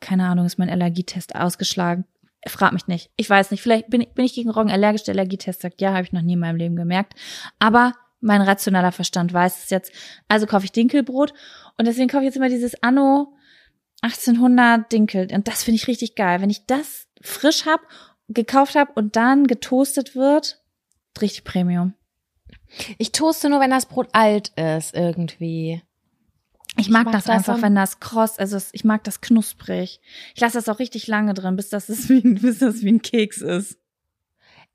keine 0.00 0.24
Ahnung, 0.26 0.46
ist 0.46 0.58
mein 0.58 0.70
Allergietest 0.70 1.34
ausgeschlagen. 1.36 2.06
Frag 2.48 2.72
mich 2.72 2.86
nicht. 2.88 3.10
Ich 3.16 3.28
weiß 3.30 3.50
nicht. 3.50 3.60
Vielleicht 3.62 3.88
bin, 3.90 4.00
ich- 4.00 4.14
bin 4.14 4.24
ich 4.24 4.34
gegen 4.34 4.50
Roggen 4.50 4.72
allergisch. 4.72 5.04
Der 5.04 5.12
Allergietest 5.14 5.60
sagt, 5.60 5.80
ja, 5.82 5.92
habe 5.92 6.02
ich 6.04 6.12
noch 6.12 6.22
nie 6.22 6.32
in 6.32 6.38
meinem 6.40 6.56
Leben 6.56 6.74
gemerkt. 6.74 7.12
Aber 7.58 7.92
mein 8.22 8.40
rationaler 8.40 8.92
Verstand 8.92 9.32
weiß 9.32 9.64
es 9.64 9.70
jetzt. 9.70 9.92
Also 10.28 10.46
kaufe 10.46 10.64
ich 10.64 10.72
Dinkelbrot. 10.72 11.34
Und 11.76 11.86
deswegen 11.86 12.08
kaufe 12.08 12.22
ich 12.22 12.28
jetzt 12.28 12.36
immer 12.36 12.48
dieses 12.48 12.82
Anno 12.82 13.34
1800 14.02 14.90
Dinkel. 14.90 15.28
Und 15.32 15.48
das 15.48 15.62
finde 15.64 15.76
ich 15.76 15.88
richtig 15.88 16.14
geil. 16.14 16.40
Wenn 16.40 16.50
ich 16.50 16.66
das 16.66 17.08
frisch 17.20 17.66
hab, 17.66 17.80
gekauft 18.28 18.76
habe 18.76 18.92
und 18.94 19.16
dann 19.16 19.46
getoastet 19.46 20.14
wird, 20.14 20.62
richtig 21.20 21.44
Premium. 21.44 21.94
Ich 22.98 23.12
toaste 23.12 23.50
nur, 23.50 23.60
wenn 23.60 23.70
das 23.70 23.86
Brot 23.86 24.08
alt 24.12 24.48
ist, 24.56 24.94
irgendwie. 24.94 25.82
Ich 26.78 26.88
mag, 26.88 27.04
mag 27.04 27.12
das, 27.12 27.24
das 27.24 27.36
einfach, 27.36 27.60
wenn 27.60 27.74
das 27.74 28.00
kross, 28.00 28.38
also 28.38 28.56
ich 28.72 28.84
mag 28.84 29.04
das 29.04 29.20
knusprig. 29.20 30.00
Ich 30.34 30.40
lasse 30.40 30.56
das 30.56 30.70
auch 30.70 30.78
richtig 30.78 31.06
lange 31.06 31.34
drin, 31.34 31.56
bis 31.56 31.68
das 31.68 31.90
ist 31.90 32.08
wie, 32.08 32.20
bis 32.22 32.60
das 32.60 32.82
wie 32.82 32.92
ein 32.92 33.02
Keks 33.02 33.42
ist. 33.42 33.78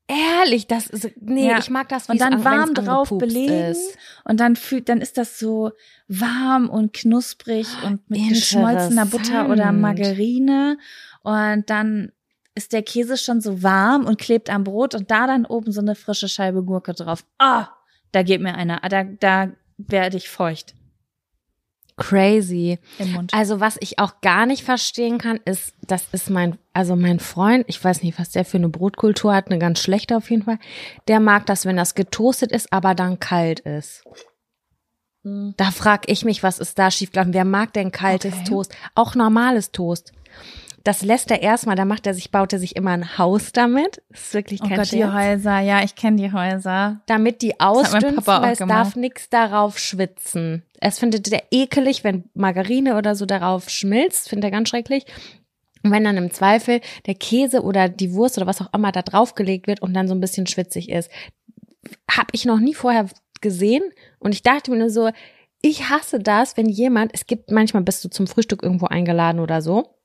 Ehrlich, 0.07 0.67
das 0.67 0.87
ist, 0.87 1.11
nee, 1.19 1.49
Ja. 1.49 1.59
ich 1.59 1.69
mag 1.69 1.89
das, 1.89 2.07
wie 2.07 2.13
Und 2.13 2.21
dann 2.21 2.45
warm 2.45 2.73
drauf 2.73 3.09
belegen. 3.09 3.71
Ist. 3.71 3.97
Und 4.23 4.39
dann 4.39 4.55
fühlt, 4.55 4.87
dann 4.87 5.01
ist 5.01 5.17
das 5.17 5.37
so 5.37 5.71
warm 6.07 6.69
und 6.69 6.93
knusprig 6.93 7.67
und 7.85 8.09
mit 8.09 8.29
geschmolzener 8.29 9.05
Butter 9.05 9.49
oder. 9.49 9.73
Margarine. 9.73 10.77
Und 11.23 11.69
dann 11.69 12.13
ist 12.55 12.71
der 12.71 12.83
Käse 12.83 13.17
schon 13.17 13.41
so 13.41 13.61
warm 13.63 14.05
und 14.05 14.17
klebt 14.17 14.49
am 14.49 14.63
Brot 14.63 14.95
und 14.95 15.11
da 15.11 15.27
dann 15.27 15.45
oben 15.45 15.71
so 15.73 15.81
eine 15.81 15.93
frische 15.95 16.29
Scheibe 16.29 16.63
Gurke 16.63 16.93
drauf. 16.93 17.25
Ah, 17.37 17.67
da 18.13 18.23
geht 18.23 18.41
mir 18.41 18.55
einer, 18.55 18.79
da, 18.89 19.03
da 19.03 19.51
werde 19.77 20.17
ich 20.17 20.29
feucht 20.29 20.73
Crazy. 21.97 22.79
im 22.99 23.13
Mund. 23.13 23.33
Also 23.33 23.59
was 23.59 23.77
ich 23.79 23.99
auch 23.99 24.21
gar 24.21 24.45
nicht 24.45 24.63
verstehen 24.63 25.17
kann, 25.17 25.39
ist, 25.45 25.73
das 25.85 26.05
ist 26.11 26.29
mein, 26.29 26.57
also 26.71 26.95
mein 26.95 27.19
Freund, 27.19 27.65
ich 27.67 27.83
weiß 27.83 28.03
nicht, 28.03 28.19
was 28.19 28.29
der 28.29 28.45
für 28.45 28.57
eine 28.57 28.69
Brotkultur 28.69 29.33
hat, 29.33 29.47
eine 29.47 29.59
ganz 29.59 29.79
schlechte 29.79 30.15
auf 30.15 30.29
jeden 30.29 30.43
Fall. 30.43 30.59
Der 31.07 31.19
mag 31.19 31.47
das, 31.47 31.65
wenn 31.65 31.75
das 31.75 31.95
getoastet 31.95 32.51
ist, 32.51 32.71
aber 32.71 32.93
dann 32.95 33.19
kalt 33.19 33.59
ist. 33.61 34.03
Da 35.57 35.71
frag 35.71 36.09
ich 36.09 36.23
mich, 36.23 36.43
was 36.43 36.59
ist 36.59 36.79
da 36.79 36.89
schiefgelaufen? 36.89 37.33
Wer 37.33 37.43
mag 37.43 37.73
denn 37.73 37.91
kaltes 37.91 38.33
Okay. 38.33 38.43
Toast? 38.45 38.75
Auch 38.95 39.15
normales 39.15 39.71
Toast. 39.71 40.13
Das 40.87 41.01
lässt 41.01 41.31
er 41.31 41.41
erstmal, 41.41 41.75
da 41.75 41.83
macht 41.83 42.07
er 42.07 42.13
sich, 42.13 42.31
baut 42.31 42.53
er 42.53 42.59
sich 42.59 42.77
immer 42.77 42.91
ein 42.91 43.17
Haus 43.17 43.51
damit. 43.51 44.01
Das 44.09 44.21
ist 44.21 44.33
wirklich 44.33 44.61
Oh 44.63 44.67
kein 44.69 44.77
Gott, 44.77 44.91
die. 44.93 45.03
Häuser, 45.03 45.59
ja, 45.59 45.83
ich 45.83 45.95
kenne 45.95 46.15
die 46.15 46.31
Häuser. 46.31 47.01
damit 47.07 47.41
die 47.41 47.59
ausdünsten, 47.59 48.25
weil 48.25 48.53
es 48.53 48.59
darf 48.59 48.95
nichts 48.95 49.29
darauf 49.29 49.79
schwitzen. 49.79 50.63
Es 50.79 50.97
findet 50.97 51.29
er 51.29 51.43
ekelig, 51.51 52.05
wenn 52.05 52.29
Margarine 52.33 52.95
oder 52.95 53.15
so 53.15 53.25
darauf 53.25 53.69
schmilzt, 53.69 54.29
findet 54.29 54.45
er 54.45 54.51
ganz 54.51 54.69
schrecklich. 54.69 55.05
Und 55.83 55.91
wenn 55.91 56.05
dann 56.05 56.15
im 56.15 56.31
Zweifel 56.31 56.79
der 57.05 57.15
Käse 57.15 57.63
oder 57.63 57.89
die 57.89 58.13
Wurst 58.13 58.37
oder 58.37 58.47
was 58.47 58.61
auch 58.61 58.73
immer 58.73 58.93
da 58.93 59.01
draufgelegt 59.01 59.67
wird 59.67 59.81
und 59.81 59.93
dann 59.93 60.07
so 60.07 60.15
ein 60.15 60.21
bisschen 60.21 60.47
schwitzig 60.47 60.87
ist, 60.87 61.11
habe 62.09 62.29
ich 62.31 62.45
noch 62.45 62.59
nie 62.61 62.73
vorher 62.73 63.07
gesehen. 63.41 63.83
Und 64.19 64.31
ich 64.33 64.41
dachte 64.41 64.71
mir 64.71 64.77
nur 64.77 64.89
so, 64.89 65.09
ich 65.61 65.89
hasse 65.89 66.19
das, 66.19 66.55
wenn 66.55 66.69
jemand, 66.69 67.13
es 67.13 67.27
gibt 67.27 67.51
manchmal 67.51 67.83
bist 67.83 68.05
du 68.05 68.09
zum 68.09 68.25
Frühstück 68.25 68.63
irgendwo 68.63 68.85
eingeladen 68.85 69.41
oder 69.41 69.61
so. 69.61 69.96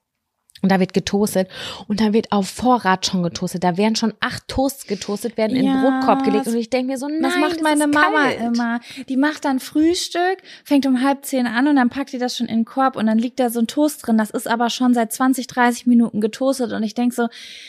Und 0.63 0.71
da 0.71 0.79
wird 0.79 0.95
getoastet 0.95 1.49
und 1.89 2.01
da 2.01 2.13
wird 2.13 2.31
auf 2.31 2.49
Vorrat 2.49 3.05
schon 3.05 3.25
getoastet. 3.25 3.65
Da 3.65 3.77
werden 3.77 3.97
schon 3.97 4.15
acht 4.21 4.47
Toasts 4.47 4.87
getoastet, 4.87 5.37
werden 5.37 5.57
in 5.57 5.67
den 5.67 5.81
Brotkorb 5.83 6.23
gelegt 6.25 6.47
und 6.47 6.57
ich 6.57 6.71
denke 6.71 6.93
mir 6.93 6.99
so, 6.99 7.09
nein, 7.09 7.21
Das 7.21 7.37
macht 7.37 7.61
meine 7.63 7.85
ist 7.87 7.93
Mama 7.95 8.23
kalt. 8.23 8.41
immer. 8.41 8.81
Die 9.09 9.17
macht 9.17 9.45
dann 9.45 9.59
Frühstück, 9.59 10.39
fängt 10.65 10.87
um 10.87 11.03
halb 11.03 11.25
zehn 11.25 11.49
an 11.49 11.67
und 11.67 11.75
dann 11.75 11.91
packt 11.91 12.13
die 12.13 12.19
das 12.19 12.37
schon 12.37 12.47
in 12.47 12.59
den 12.59 12.65
Korb 12.65 12.95
und 12.95 13.07
dann 13.07 13.19
liegt 13.19 13.41
da 13.41 13.51
so 13.51 13.59
ein 13.59 13.67
Toast 13.67 14.07
drin. 14.07 14.19
Das 14.19 14.31
ist 14.31 14.47
aber 14.47 14.71
schon 14.71 14.95
seit 14.95 15.13
20, 15.13 15.49
30 15.49 15.87
Minuten 15.87 16.21
getoastet 16.21 16.73
und 16.73 16.85
ich 16.85 16.95
denk 16.95 17.13
so, 17.13 17.27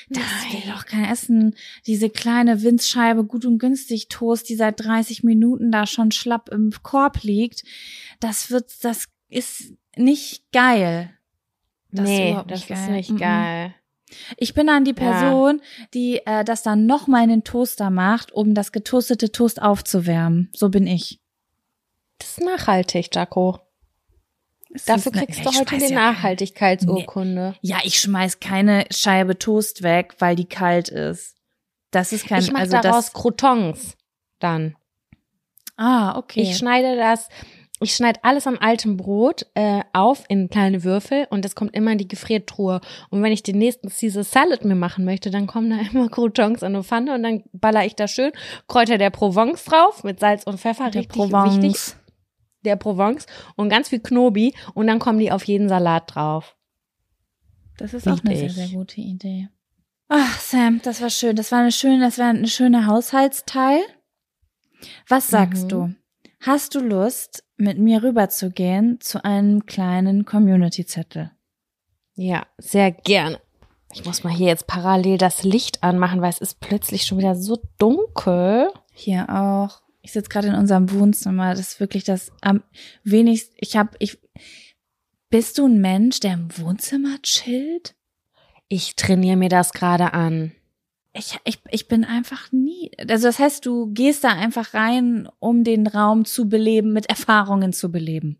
das 0.09 0.23
will 0.51 0.71
doch 0.71 0.85
kein 0.85 1.05
Essen. 1.05 1.55
Diese 1.87 2.11
kleine 2.11 2.61
Winzscheibe 2.61 3.23
gut 3.23 3.45
und 3.45 3.57
günstig 3.57 4.07
Toast, 4.07 4.47
die 4.49 4.55
seit 4.55 4.79
30 4.85 5.23
Minuten 5.23 5.71
da 5.71 5.87
schon 5.87 6.11
schlapp 6.11 6.49
im 6.49 6.71
Korb 6.83 7.23
liegt. 7.23 7.63
Das 8.19 8.51
wird, 8.51 8.71
das 8.83 9.05
ist 9.29 9.73
nicht 9.95 10.43
geil. 10.51 11.09
Das 11.93 12.05
ist 12.09 12.09
nee, 12.11 12.29
überhaupt 12.31 12.51
das 12.51 12.59
nicht 12.61 12.69
ist 12.71 12.85
geil. 12.85 12.91
nicht 12.91 13.09
Mhm. 13.11 13.17
geil. 13.17 13.75
Ich 14.37 14.53
bin 14.53 14.67
dann 14.67 14.85
die 14.85 14.91
Ja. 14.91 14.95
Person, 15.11 15.61
die 15.93 16.17
äh, 16.25 16.43
das 16.43 16.61
dann 16.63 16.85
noch 16.85 17.07
mal 17.07 17.23
in 17.23 17.29
den 17.29 17.43
Toaster 17.43 17.89
macht, 17.89 18.31
um 18.31 18.53
das 18.53 18.71
getoastete 18.71 19.31
Toast 19.31 19.61
aufzuwärmen. 19.61 20.49
So 20.55 20.69
bin 20.69 20.85
ich. 20.87 21.19
Das 22.19 22.37
ist 22.37 22.41
nachhaltig, 22.41 23.13
Jaco. 23.15 23.59
Es 24.75 24.85
Dafür 24.85 25.11
ist 25.11 25.15
ne- 25.15 25.25
kriegst 25.25 25.39
ich 25.39 25.45
du 25.45 25.59
heute 25.59 25.77
die 25.77 25.83
ja 25.85 25.95
Nachhaltigkeitsurkunde. 26.13 27.55
Ja, 27.61 27.77
ich 27.83 27.99
schmeiß 27.99 28.39
keine 28.39 28.85
Scheibe 28.91 29.37
Toast 29.37 29.83
weg, 29.83 30.15
weil 30.19 30.35
die 30.35 30.45
kalt 30.45 30.89
ist. 30.89 31.35
Das 31.91 32.11
ist 32.11 32.27
kein 32.27 32.41
ich 32.41 32.51
mache 32.51 32.63
also 32.63 32.77
daraus 32.81 33.05
das. 33.05 33.13
Croutons 33.13 33.97
dann. 34.39 34.75
Ah, 35.75 36.17
okay. 36.17 36.41
Ich 36.41 36.57
schneide 36.57 36.95
das, 36.97 37.29
ich 37.83 37.95
schneide 37.95 38.23
alles 38.23 38.47
an 38.47 38.57
altem 38.57 38.97
Brot 38.97 39.45
äh, 39.53 39.81
auf 39.93 40.23
in 40.29 40.49
kleine 40.49 40.83
Würfel 40.83 41.27
und 41.29 41.43
das 41.45 41.55
kommt 41.55 41.75
immer 41.75 41.91
in 41.91 41.97
die 41.97 42.07
Gefriertruhe. 42.07 42.81
Und 43.09 43.21
wenn 43.23 43.31
ich 43.31 43.43
den 43.43 43.57
nächsten 43.57 43.89
Caesar 43.89 44.23
Salad 44.23 44.65
mir 44.65 44.75
machen 44.75 45.05
möchte, 45.05 45.29
dann 45.31 45.47
kommen 45.47 45.69
da 45.69 45.77
immer 45.91 46.09
Croutons 46.09 46.61
in 46.61 46.67
eine 46.75 46.83
Pfanne 46.83 47.13
und 47.13 47.23
dann 47.23 47.43
baller 47.53 47.85
ich 47.85 47.95
da 47.95 48.07
schön 48.07 48.31
Kräuter 48.67 48.97
der 48.97 49.09
Provence 49.09 49.63
drauf 49.65 50.03
mit 50.03 50.19
Salz 50.19 50.43
und 50.43 50.59
Pfeffer, 50.59 50.89
der 50.89 51.01
richtig 51.01 51.31
wichtig. 51.63 51.95
Der 52.65 52.75
Provence 52.77 53.25
und 53.55 53.67
ganz 53.69 53.89
viel 53.89 53.99
Knobi 53.99 54.53
und 54.73 54.87
dann 54.87 54.99
kommen 54.99 55.19
die 55.19 55.31
auf 55.31 55.43
jeden 55.43 55.67
Salat 55.67 56.15
drauf. 56.15 56.55
Das 57.77 57.93
ist 57.93 58.05
Lieb 58.05 58.15
auch 58.15 58.23
eine 58.23 58.37
sehr, 58.37 58.49
sehr 58.49 58.67
gute 58.69 59.01
Idee. 59.01 59.49
Ach, 60.07 60.39
Sam, 60.39 60.79
das 60.83 61.01
war 61.01 61.09
schön. 61.09 61.35
Das 61.35 61.51
war 61.51 61.59
eine 61.59 61.71
schöne, 61.71 61.99
das 62.05 62.19
war 62.19 62.27
eine 62.27 62.47
schöne 62.47 62.85
Haushaltsteil. 62.85 63.79
Was 65.07 65.27
sagst 65.27 65.65
Mhm. 65.65 65.69
du? 65.69 65.93
Hast 66.45 66.75
du 66.75 66.81
Lust, 66.81 67.45
mit 67.55 67.79
mir 67.79 68.03
rüberzugehen 68.03 68.99
zu 68.99 69.23
einem 69.23 69.65
kleinen 69.65 70.25
Community-Zettel? 70.25 71.31
Ja, 72.15 72.45
sehr 72.57 72.91
gerne. 72.91 73.39
Ich 73.93 74.03
muss 74.03 74.25
mal 74.25 74.33
hier 74.33 74.47
jetzt 74.47 74.67
parallel 74.67 75.17
das 75.17 75.43
Licht 75.43 75.83
anmachen, 75.83 76.21
weil 76.21 76.31
es 76.31 76.39
ist 76.39 76.59
plötzlich 76.59 77.05
schon 77.05 77.17
wieder 77.17 77.35
so 77.35 77.61
dunkel. 77.77 78.69
Hier 78.91 79.29
auch. 79.29 79.83
Ich 80.01 80.11
sitze 80.11 80.27
gerade 80.27 80.49
in 80.49 80.55
unserem 80.55 80.91
Wohnzimmer. 80.91 81.51
Das 81.51 81.61
ist 81.61 81.79
wirklich 81.79 82.03
das 82.03 82.33
am 82.41 82.61
wenigsten. 83.05 83.55
Ich 83.59 83.77
habe, 83.77 83.91
ich. 83.99 84.19
Bist 85.29 85.57
du 85.57 85.65
ein 85.65 85.79
Mensch, 85.79 86.19
der 86.19 86.33
im 86.33 86.57
Wohnzimmer 86.57 87.21
chillt? 87.21 87.95
Ich 88.67 88.97
trainiere 88.97 89.37
mir 89.37 89.49
das 89.49 89.71
gerade 89.71 90.13
an. 90.13 90.51
Ich, 91.15 91.37
ich, 91.43 91.59
ich 91.69 91.87
bin 91.87 92.05
einfach 92.05 92.51
nie. 92.51 92.91
Also 93.07 93.27
das 93.27 93.37
heißt, 93.39 93.65
du 93.65 93.87
gehst 93.93 94.23
da 94.23 94.29
einfach 94.29 94.73
rein, 94.73 95.29
um 95.39 95.63
den 95.63 95.85
Raum 95.87 96.25
zu 96.25 96.49
beleben, 96.49 96.91
mit 96.91 97.05
Erfahrungen 97.05 97.71
zu 97.71 97.91
beleben. 97.91 98.39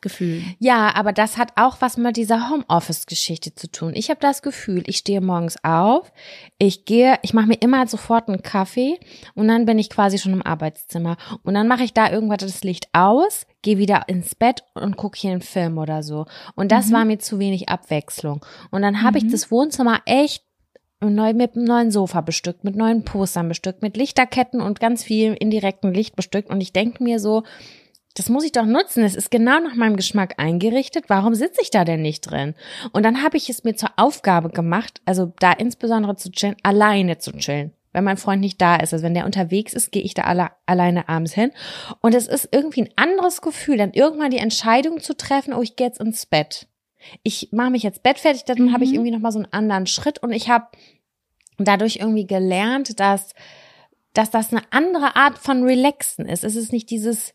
Gefühl. 0.00 0.42
Ja, 0.58 0.92
aber 0.96 1.12
das 1.12 1.38
hat 1.38 1.52
auch 1.54 1.76
was 1.80 1.96
mit 1.96 2.16
dieser 2.16 2.50
Homeoffice-Geschichte 2.50 3.54
zu 3.54 3.70
tun. 3.70 3.92
Ich 3.94 4.10
habe 4.10 4.18
das 4.18 4.42
Gefühl, 4.42 4.82
ich 4.88 4.96
stehe 4.96 5.20
morgens 5.20 5.62
auf, 5.62 6.12
ich 6.58 6.84
gehe, 6.86 7.20
ich 7.22 7.34
mache 7.34 7.46
mir 7.46 7.54
immer 7.62 7.86
sofort 7.86 8.26
einen 8.28 8.42
Kaffee 8.42 8.98
und 9.36 9.46
dann 9.46 9.64
bin 9.64 9.78
ich 9.78 9.90
quasi 9.90 10.18
schon 10.18 10.32
im 10.32 10.42
Arbeitszimmer. 10.44 11.16
Und 11.44 11.54
dann 11.54 11.68
mache 11.68 11.84
ich 11.84 11.94
da 11.94 12.10
irgendwas 12.10 12.38
das 12.38 12.64
Licht 12.64 12.88
aus, 12.92 13.46
gehe 13.62 13.78
wieder 13.78 14.08
ins 14.08 14.34
Bett 14.34 14.64
und 14.74 14.96
gucke 14.96 15.20
hier 15.20 15.30
einen 15.30 15.40
Film 15.40 15.78
oder 15.78 16.02
so. 16.02 16.26
Und 16.56 16.72
das 16.72 16.88
Mhm. 16.88 16.92
war 16.94 17.04
mir 17.04 17.18
zu 17.20 17.38
wenig 17.38 17.68
Abwechslung. 17.68 18.44
Und 18.72 18.82
dann 18.82 19.02
habe 19.04 19.18
ich 19.18 19.24
Mhm. 19.24 19.30
das 19.30 19.52
Wohnzimmer 19.52 20.00
echt 20.06 20.42
neu 21.10 21.32
mit 21.34 21.56
einem 21.56 21.64
neuen 21.64 21.90
Sofa 21.90 22.20
bestückt, 22.20 22.64
mit 22.64 22.76
neuen 22.76 23.04
Postern 23.04 23.48
bestückt, 23.48 23.82
mit 23.82 23.96
Lichterketten 23.96 24.60
und 24.60 24.80
ganz 24.80 25.02
viel 25.02 25.34
indirekten 25.34 25.92
Licht 25.92 26.16
bestückt. 26.16 26.50
Und 26.50 26.60
ich 26.60 26.72
denke 26.72 27.02
mir 27.02 27.18
so, 27.18 27.42
das 28.14 28.28
muss 28.28 28.44
ich 28.44 28.52
doch 28.52 28.66
nutzen. 28.66 29.04
Es 29.04 29.14
ist 29.14 29.30
genau 29.30 29.58
nach 29.60 29.74
meinem 29.74 29.96
Geschmack 29.96 30.34
eingerichtet. 30.36 31.04
Warum 31.08 31.34
sitze 31.34 31.62
ich 31.62 31.70
da 31.70 31.84
denn 31.84 32.02
nicht 32.02 32.22
drin? 32.22 32.54
Und 32.92 33.04
dann 33.04 33.22
habe 33.22 33.36
ich 33.36 33.48
es 33.48 33.64
mir 33.64 33.74
zur 33.74 33.90
Aufgabe 33.96 34.50
gemacht, 34.50 35.00
also 35.04 35.32
da 35.38 35.52
insbesondere 35.52 36.16
zu 36.16 36.30
chillen, 36.30 36.56
alleine 36.62 37.18
zu 37.18 37.32
chillen. 37.32 37.72
Wenn 37.92 38.04
mein 38.04 38.16
Freund 38.16 38.40
nicht 38.40 38.60
da 38.60 38.76
ist, 38.76 38.92
also 38.92 39.04
wenn 39.04 39.14
der 39.14 39.26
unterwegs 39.26 39.74
ist, 39.74 39.92
gehe 39.92 40.02
ich 40.02 40.14
da 40.14 40.22
alle, 40.22 40.50
alleine 40.64 41.08
abends 41.08 41.34
hin. 41.34 41.52
Und 42.00 42.14
es 42.14 42.26
ist 42.26 42.48
irgendwie 42.50 42.82
ein 42.82 42.90
anderes 42.96 43.42
Gefühl, 43.42 43.76
dann 43.76 43.92
irgendwann 43.92 44.30
die 44.30 44.38
Entscheidung 44.38 45.00
zu 45.00 45.14
treffen, 45.14 45.52
oh, 45.52 45.62
ich 45.62 45.76
gehe 45.76 45.88
jetzt 45.88 46.00
ins 46.00 46.24
Bett. 46.24 46.66
Ich 47.22 47.48
mache 47.52 47.70
mich 47.70 47.82
jetzt 47.82 48.02
bettfertig, 48.02 48.44
dann 48.44 48.58
Mhm. 48.58 48.72
habe 48.72 48.84
ich 48.84 48.92
irgendwie 48.92 49.10
noch 49.10 49.18
mal 49.20 49.32
so 49.32 49.38
einen 49.38 49.52
anderen 49.52 49.86
Schritt 49.86 50.18
und 50.22 50.32
ich 50.32 50.48
habe 50.48 50.66
dadurch 51.58 51.96
irgendwie 51.96 52.26
gelernt, 52.26 52.98
dass 53.00 53.30
dass 54.14 54.30
das 54.30 54.52
eine 54.52 54.62
andere 54.70 55.16
Art 55.16 55.38
von 55.38 55.62
Relaxen 55.64 56.26
ist. 56.26 56.44
Es 56.44 56.54
ist 56.54 56.70
nicht 56.72 56.90
dieses 56.90 57.30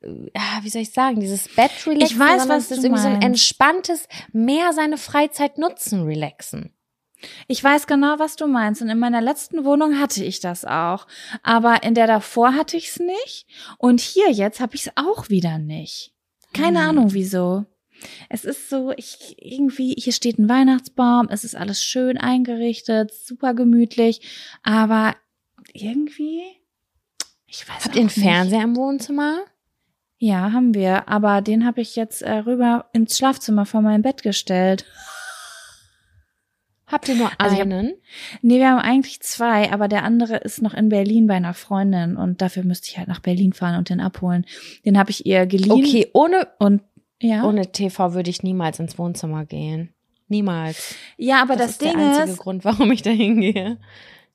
äh, 0.00 0.08
ja, 0.34 0.60
wie 0.62 0.68
soll 0.70 0.82
ich 0.82 0.92
sagen, 0.92 1.20
dieses 1.20 1.48
Bett-Relaxen, 1.54 2.00
Ich 2.02 2.18
weiß, 2.18 2.48
was 2.48 2.64
es 2.64 2.78
ist 2.78 2.84
irgendwie 2.84 3.00
so 3.02 3.06
ein 3.08 3.12
meinst. 3.14 3.26
entspanntes, 3.26 4.08
mehr 4.32 4.72
seine 4.72 4.96
Freizeit 4.96 5.58
nutzen, 5.58 6.04
relaxen. 6.04 6.72
Ich 7.48 7.62
weiß 7.64 7.86
genau, 7.88 8.18
was 8.20 8.36
du 8.36 8.46
meinst. 8.46 8.80
Und 8.80 8.88
in 8.90 8.98
meiner 8.98 9.20
letzten 9.20 9.64
Wohnung 9.64 9.98
hatte 9.98 10.22
ich 10.24 10.38
das 10.38 10.64
auch. 10.64 11.06
Aber 11.42 11.82
in 11.82 11.94
der 11.94 12.06
davor 12.06 12.54
hatte 12.54 12.76
ich 12.76 12.90
es 12.90 13.00
nicht. 13.00 13.46
Und 13.76 14.00
hier 14.00 14.30
jetzt 14.30 14.60
habe 14.60 14.76
ich 14.76 14.86
es 14.86 14.92
auch 14.94 15.28
wieder 15.28 15.58
nicht. 15.58 16.14
Keine 16.54 16.80
Hm. 16.80 16.88
Ahnung 16.90 17.12
wieso. 17.14 17.66
Es 18.28 18.44
ist 18.44 18.68
so, 18.70 18.92
ich 18.96 19.36
irgendwie, 19.38 19.94
hier 19.98 20.12
steht 20.12 20.38
ein 20.38 20.48
Weihnachtsbaum, 20.48 21.28
es 21.30 21.44
ist 21.44 21.56
alles 21.56 21.82
schön 21.82 22.18
eingerichtet, 22.18 23.12
super 23.12 23.54
gemütlich, 23.54 24.20
aber 24.62 25.14
irgendwie, 25.72 26.42
ich 27.46 27.68
weiß 27.68 27.84
Habt 27.84 27.94
ihr 27.96 28.00
einen 28.02 28.06
nicht. 28.06 28.18
Fernseher 28.18 28.62
im 28.62 28.76
Wohnzimmer? 28.76 29.40
Ja, 30.18 30.52
haben 30.52 30.74
wir, 30.74 31.08
aber 31.08 31.42
den 31.42 31.64
habe 31.64 31.80
ich 31.80 31.94
jetzt 31.96 32.22
äh, 32.22 32.30
rüber 32.38 32.86
ins 32.92 33.16
Schlafzimmer 33.16 33.66
vor 33.66 33.82
mein 33.82 34.02
Bett 34.02 34.22
gestellt. 34.22 34.84
Habt 36.86 37.06
ihr 37.08 37.16
nur 37.16 37.30
Also 37.36 37.54
ich 37.54 37.60
hab- 37.60 37.66
einen? 37.66 37.92
Nee, 38.40 38.58
wir 38.60 38.70
haben 38.70 38.78
eigentlich 38.80 39.20
zwei, 39.20 39.70
aber 39.70 39.88
der 39.88 40.04
andere 40.04 40.36
ist 40.38 40.62
noch 40.62 40.72
in 40.72 40.88
Berlin 40.88 41.26
bei 41.26 41.34
einer 41.34 41.52
Freundin 41.52 42.16
und 42.16 42.40
dafür 42.40 42.64
müsste 42.64 42.88
ich 42.88 42.96
halt 42.96 43.08
nach 43.08 43.20
Berlin 43.20 43.52
fahren 43.52 43.76
und 43.76 43.90
den 43.90 44.00
abholen. 44.00 44.46
Den 44.86 44.96
habe 44.98 45.10
ich 45.10 45.26
ihr 45.26 45.44
geliehen. 45.46 45.70
okay, 45.70 46.08
ohne, 46.14 46.48
Und 46.58 46.80
ja. 47.20 47.44
ohne 47.44 47.72
TV 47.72 48.14
würde 48.14 48.30
ich 48.30 48.42
niemals 48.42 48.78
ins 48.78 48.98
Wohnzimmer 48.98 49.44
gehen. 49.44 49.94
Niemals. 50.28 50.94
ja, 51.16 51.40
aber 51.40 51.56
das, 51.56 51.72
ist 51.72 51.82
Ding 51.82 51.96
der 51.96 52.06
einzige 52.06 52.30
ist, 52.32 52.38
Grund, 52.38 52.64
warum 52.64 52.92
ich 52.92 53.02
da 53.02 53.10
hingehe. 53.10 53.78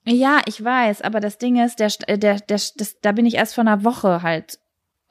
ja, 0.06 0.42
ich 0.48 0.64
weiß, 0.64 1.02
aber 1.02 1.20
das 1.20 1.38
Ding 1.38 1.64
ist, 1.64 1.80
der, 1.80 1.90
der, 2.18 2.40
der, 2.40 2.62
das, 2.76 3.00
da 3.02 3.12
bin 3.12 3.26
ich 3.26 3.36
erst 3.36 3.56
vor 3.56 3.62
einer 3.64 3.84
Woche 3.84 4.24
halt 4.24 4.60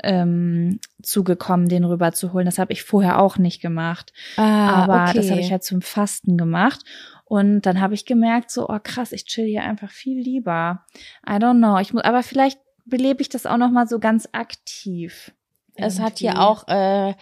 ähm, 0.02 0.80
zugekommen, 1.02 1.68
den 1.68 1.84
rüber 1.84 2.12
zu 2.12 2.32
holen. 2.32 2.46
Das 2.46 2.58
habe 2.58 2.72
ich 2.72 2.82
vorher 2.82 3.20
auch 3.20 3.38
nicht 3.38 3.62
gemacht. 3.62 4.12
Ah, 4.36 4.82
aber 4.82 5.12
das 5.14 5.30
habe 5.30 5.40
ich 5.40 5.52
halt 5.52 5.62
zum 5.62 5.80
Fasten 5.80 6.36
gemacht. 6.36 6.80
Und 7.24 7.62
dann 7.62 7.80
habe 7.80 7.94
ich 7.94 8.04
gemerkt, 8.04 8.50
so, 8.50 8.68
oh 8.68 8.78
krass, 8.82 9.12
ich 9.12 9.24
chill 9.24 9.46
hier 9.46 9.62
einfach 9.62 9.90
viel 9.90 10.20
lieber. 10.20 10.84
I 11.26 11.34
don't 11.34 11.58
know. 11.58 11.78
Ich 11.78 11.94
muss, 11.94 12.02
aber 12.02 12.22
vielleicht 12.22 12.58
belebe 12.84 13.22
ich 13.22 13.28
das 13.28 13.46
auch 13.46 13.56
noch 13.56 13.70
mal 13.70 13.86
so 13.86 13.98
ganz 13.98 14.28
aktiv. 14.32 15.32
Es 15.74 16.00
hat 16.00 16.18
hier 16.18 16.32
Irgendwie. 16.32 16.42
auch 16.42 16.68
äh, 16.68 17.14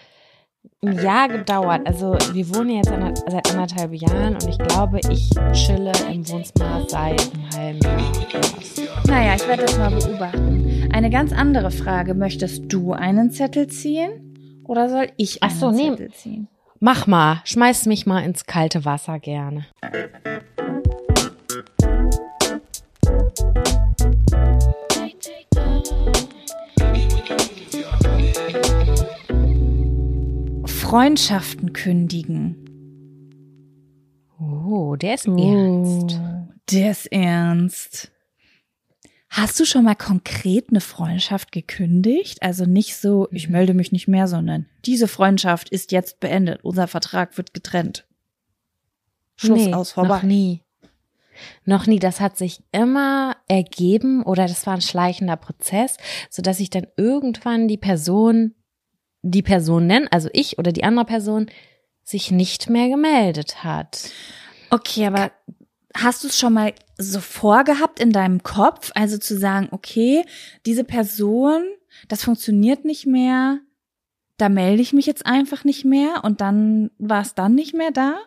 ein 0.83 1.03
Jahr 1.03 1.29
gedauert. 1.29 1.83
Also 1.87 2.17
wir 2.33 2.55
wohnen 2.55 2.71
jetzt 2.71 2.91
ander- 2.91 3.15
seit 3.29 3.51
anderthalb 3.51 3.93
Jahren 3.95 4.35
und 4.35 4.49
ich 4.49 4.59
glaube, 4.59 5.01
ich 5.11 5.31
chille 5.53 5.93
im 6.11 6.29
Wohnzimmer 6.29 6.85
seit 6.89 7.21
einem 7.35 7.51
halben 7.55 7.81
Jahr. 7.81 8.03
Naja, 9.07 9.35
ich 9.37 9.47
werde 9.47 9.63
das 9.65 9.79
mal 9.79 9.91
beobachten. 9.91 10.89
Eine 10.93 11.11
ganz 11.11 11.33
andere 11.33 11.71
Frage. 11.71 12.15
Möchtest 12.15 12.73
du 12.73 12.93
einen 12.93 13.31
Zettel 13.31 13.67
ziehen? 13.69 14.63
Oder 14.65 14.89
soll 14.89 15.09
ich 15.17 15.43
Ach 15.43 15.51
einen 15.51 15.59
so, 15.59 15.71
nee. 15.71 15.91
Zettel 15.91 16.13
ziehen? 16.13 16.49
Mach 16.79 17.07
mal, 17.07 17.43
schmeiß 17.45 17.87
mich 17.87 18.07
mal 18.07 18.21
ins 18.21 18.47
kalte 18.47 18.85
Wasser 18.87 19.19
gerne. 19.19 19.67
Freundschaften 30.91 31.73
kündigen. 31.73 32.57
Oh, 34.41 34.97
der 34.97 35.15
ist 35.15 35.29
ernst. 35.29 36.21
Der 36.73 36.91
ist 36.91 37.07
ernst. 37.13 38.11
Hast 39.29 39.61
du 39.61 39.65
schon 39.65 39.85
mal 39.85 39.95
konkret 39.95 40.71
eine 40.71 40.81
Freundschaft 40.81 41.53
gekündigt? 41.53 42.43
Also 42.43 42.65
nicht 42.65 42.97
so, 42.97 43.29
ich 43.31 43.49
melde 43.49 43.73
mich 43.73 43.93
nicht 43.93 44.09
mehr, 44.09 44.27
sondern 44.27 44.67
diese 44.85 45.07
Freundschaft 45.07 45.69
ist 45.69 45.93
jetzt 45.93 46.19
beendet. 46.19 46.65
Unser 46.65 46.89
Vertrag 46.89 47.37
wird 47.37 47.55
getrennt. 47.55 48.05
Schluss 49.37 49.67
Nee, 49.67 49.73
aus, 49.73 49.93
vorbei. 49.93 50.17
Noch 50.17 50.23
nie. 50.25 50.65
Noch 51.65 51.87
nie. 51.87 52.01
Das 52.01 52.19
hat 52.19 52.37
sich 52.37 52.65
immer 52.73 53.37
ergeben 53.47 54.25
oder 54.25 54.49
das 54.49 54.67
war 54.67 54.75
ein 54.75 54.83
schleichender 54.83 55.37
Prozess, 55.37 55.99
so 56.31 56.43
dass 56.43 56.59
ich 56.59 56.69
dann 56.69 56.89
irgendwann 56.97 57.69
die 57.69 57.79
Person, 57.79 58.57
die 59.23 59.43
Person 59.43 59.87
nennen, 59.87 60.09
also 60.11 60.29
ich 60.33 60.59
oder 60.59 60.73
die 60.73 60.85
andere 60.85 61.05
Person, 61.05 61.51
sich 62.03 62.31
nicht 62.31 62.69
mehr 62.69 62.89
gemeldet 62.89 63.63
hat. 63.63 64.11
Okay, 64.71 65.07
aber 65.07 65.31
hast 65.95 66.25
du 66.25 66.29
es 66.29 66.39
schon 66.39 66.55
mal 66.55 66.75
so 66.99 67.21
vorgehabt 67.21 68.01
in 68.01 68.13
deinem 68.13 68.43
Kopf? 68.43 68.91
Also 68.95 69.19
zu 69.19 69.39
sagen, 69.39 69.69
okay, 69.71 70.25
diese 70.67 70.85
Person, 70.85 71.65
das 72.09 72.25
funktioniert 72.25 72.85
nicht 72.85 73.07
mehr, 73.07 73.61
da 74.37 74.49
melde 74.49 74.83
ich 74.83 74.93
mich 74.93 75.07
jetzt 75.07 75.27
einfach 75.27 75.65
nicht 75.65 75.85
mehr 75.85 76.25
und 76.25 76.41
dann 76.41 76.91
war 76.99 77.23
es 77.23 77.35
dann 77.35 77.55
nicht 77.55 77.75
mehr 77.75 77.91
da? 77.91 78.19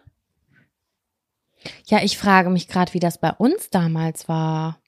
Ja, 1.87 2.03
ich 2.03 2.17
frage 2.17 2.49
mich 2.49 2.67
gerade, 2.67 2.93
wie 2.93 2.99
das 2.99 3.17
bei 3.17 3.31
uns 3.31 3.69
damals 3.69 4.27
war. 4.27 4.79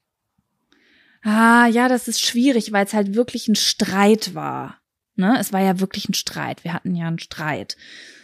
Ah, 1.22 1.66
ja, 1.66 1.88
das 1.88 2.06
ist 2.06 2.20
schwierig, 2.20 2.72
weil 2.72 2.84
es 2.84 2.94
halt 2.94 3.14
wirklich 3.14 3.48
ein 3.48 3.56
Streit 3.56 4.34
war. 4.34 4.80
Ne? 5.16 5.36
Es 5.38 5.52
war 5.52 5.60
ja 5.60 5.80
wirklich 5.80 6.08
ein 6.08 6.14
Streit. 6.14 6.62
Wir 6.64 6.72
hatten 6.72 6.94
ja 6.94 7.06
einen 7.06 7.18
Streit. 7.18 7.76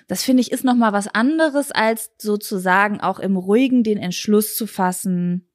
Das 0.09 0.23
finde 0.23 0.43
ich 0.43 0.53
ist 0.53 0.65
noch 0.65 0.75
mal 0.75 0.93
was 0.93 1.09
anderes 1.09 1.73
als 1.73 2.11
sozusagen 2.19 3.01
auch 3.01 3.19
im 3.19 3.37
ruhigen 3.37 3.83
den 3.83 3.99
Entschluss 3.99 4.57
zu 4.57 4.67
fassen, 4.67 5.49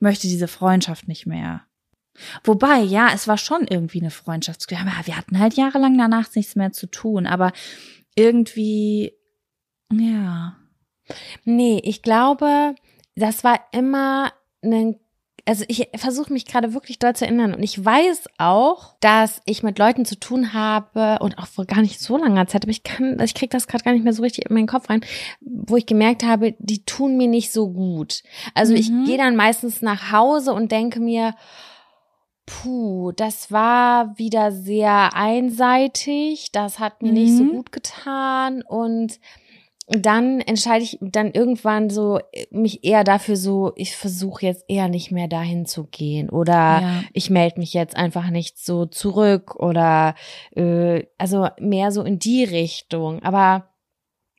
möchte 0.00 0.28
diese 0.28 0.48
Freundschaft 0.48 1.08
nicht 1.08 1.26
mehr. 1.26 1.62
Wobei, 2.42 2.80
ja, 2.80 3.10
es 3.14 3.28
war 3.28 3.38
schon 3.38 3.66
irgendwie 3.68 4.00
eine 4.00 4.10
Freundschaft. 4.10 4.68
Wir 4.70 4.80
hatten 5.16 5.38
halt 5.38 5.54
jahrelang 5.54 5.96
danach 5.98 6.34
nichts 6.34 6.56
mehr 6.56 6.72
zu 6.72 6.86
tun, 6.86 7.26
aber 7.26 7.52
irgendwie, 8.16 9.12
ja. 9.92 10.56
Nee, 11.44 11.80
ich 11.84 12.02
glaube, 12.02 12.74
das 13.14 13.44
war 13.44 13.60
immer 13.72 14.32
ein 14.62 14.98
also 15.48 15.64
ich 15.66 15.88
versuche 15.96 16.32
mich 16.32 16.44
gerade 16.44 16.74
wirklich 16.74 16.98
doll 16.98 17.16
zu 17.16 17.24
erinnern 17.24 17.54
und 17.54 17.62
ich 17.62 17.82
weiß 17.82 18.24
auch, 18.36 18.94
dass 19.00 19.40
ich 19.46 19.62
mit 19.62 19.78
Leuten 19.78 20.04
zu 20.04 20.20
tun 20.20 20.52
habe 20.52 21.18
und 21.22 21.38
auch 21.38 21.46
vor 21.46 21.64
gar 21.64 21.80
nicht 21.80 21.98
so 22.00 22.18
langer 22.18 22.46
Zeit, 22.46 22.64
aber 22.64 22.70
ich 22.70 22.82
kann, 22.82 23.18
ich 23.20 23.32
kriege 23.34 23.48
das 23.50 23.66
gerade 23.66 23.82
gar 23.82 23.92
nicht 23.92 24.04
mehr 24.04 24.12
so 24.12 24.22
richtig 24.22 24.44
in 24.48 24.54
meinen 24.54 24.66
Kopf 24.66 24.90
rein, 24.90 25.00
wo 25.40 25.76
ich 25.76 25.86
gemerkt 25.86 26.22
habe, 26.22 26.54
die 26.58 26.84
tun 26.84 27.16
mir 27.16 27.28
nicht 27.28 27.50
so 27.50 27.70
gut. 27.70 28.22
Also 28.54 28.74
ich 28.74 28.90
Mhm. 28.90 29.04
gehe 29.04 29.16
dann 29.16 29.36
meistens 29.36 29.80
nach 29.80 30.12
Hause 30.12 30.52
und 30.52 30.70
denke 30.70 31.00
mir, 31.00 31.34
puh, 32.44 33.12
das 33.12 33.50
war 33.50 34.18
wieder 34.18 34.52
sehr 34.52 35.14
einseitig, 35.14 36.52
das 36.52 36.78
hat 36.78 37.02
mir 37.02 37.12
nicht 37.12 37.36
so 37.36 37.44
Mhm. 37.44 37.50
gut 37.50 37.72
getan 37.72 38.62
und 38.62 39.18
dann 39.90 40.40
entscheide 40.40 40.84
ich 40.84 40.98
dann 41.00 41.32
irgendwann 41.32 41.88
so 41.90 42.18
äh, 42.32 42.46
mich 42.50 42.84
eher 42.84 43.04
dafür 43.04 43.36
so, 43.36 43.72
ich 43.76 43.96
versuche 43.96 44.44
jetzt 44.44 44.64
eher 44.68 44.88
nicht 44.88 45.10
mehr 45.10 45.28
dahin 45.28 45.64
zu 45.66 45.84
gehen 45.84 46.28
oder 46.30 46.52
Ja. 46.82 47.02
ich 47.12 47.30
melde 47.30 47.58
mich 47.58 47.72
jetzt 47.72 47.96
einfach 47.96 48.28
nicht 48.30 48.58
so 48.58 48.84
zurück 48.86 49.56
oder 49.56 50.14
äh, 50.54 51.04
also 51.16 51.48
mehr 51.58 51.90
so 51.92 52.02
in 52.02 52.18
die 52.18 52.44
Richtung. 52.44 53.22
Aber 53.22 53.70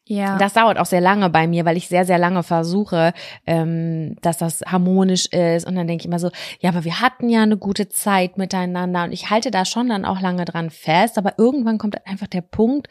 Ja. 0.09 0.39
das 0.39 0.53
dauert 0.53 0.79
auch 0.79 0.87
sehr 0.87 1.01
lange 1.01 1.29
bei 1.29 1.45
mir, 1.45 1.65
weil 1.65 1.77
ich 1.77 1.87
sehr, 1.87 2.03
sehr 2.03 2.17
lange 2.17 2.41
versuche, 2.41 3.13
ähm, 3.45 4.15
dass 4.23 4.39
das 4.39 4.61
harmonisch 4.65 5.27
ist. 5.27 5.67
Und 5.67 5.75
dann 5.75 5.85
denke 5.85 6.01
ich 6.01 6.07
immer 6.07 6.17
so, 6.17 6.31
ja, 6.61 6.71
aber 6.71 6.83
wir 6.83 6.99
hatten 6.99 7.29
ja 7.29 7.43
eine 7.43 7.57
gute 7.57 7.89
Zeit 7.89 8.35
miteinander. 8.35 9.03
Und 9.03 9.11
ich 9.11 9.29
halte 9.29 9.51
da 9.51 9.65
schon 9.65 9.87
dann 9.87 10.05
auch 10.05 10.19
lange 10.19 10.45
dran 10.45 10.71
fest. 10.71 11.19
Aber 11.19 11.35
irgendwann 11.37 11.77
kommt 11.77 12.07
einfach 12.07 12.25
der 12.25 12.41
Punkt, 12.41 12.87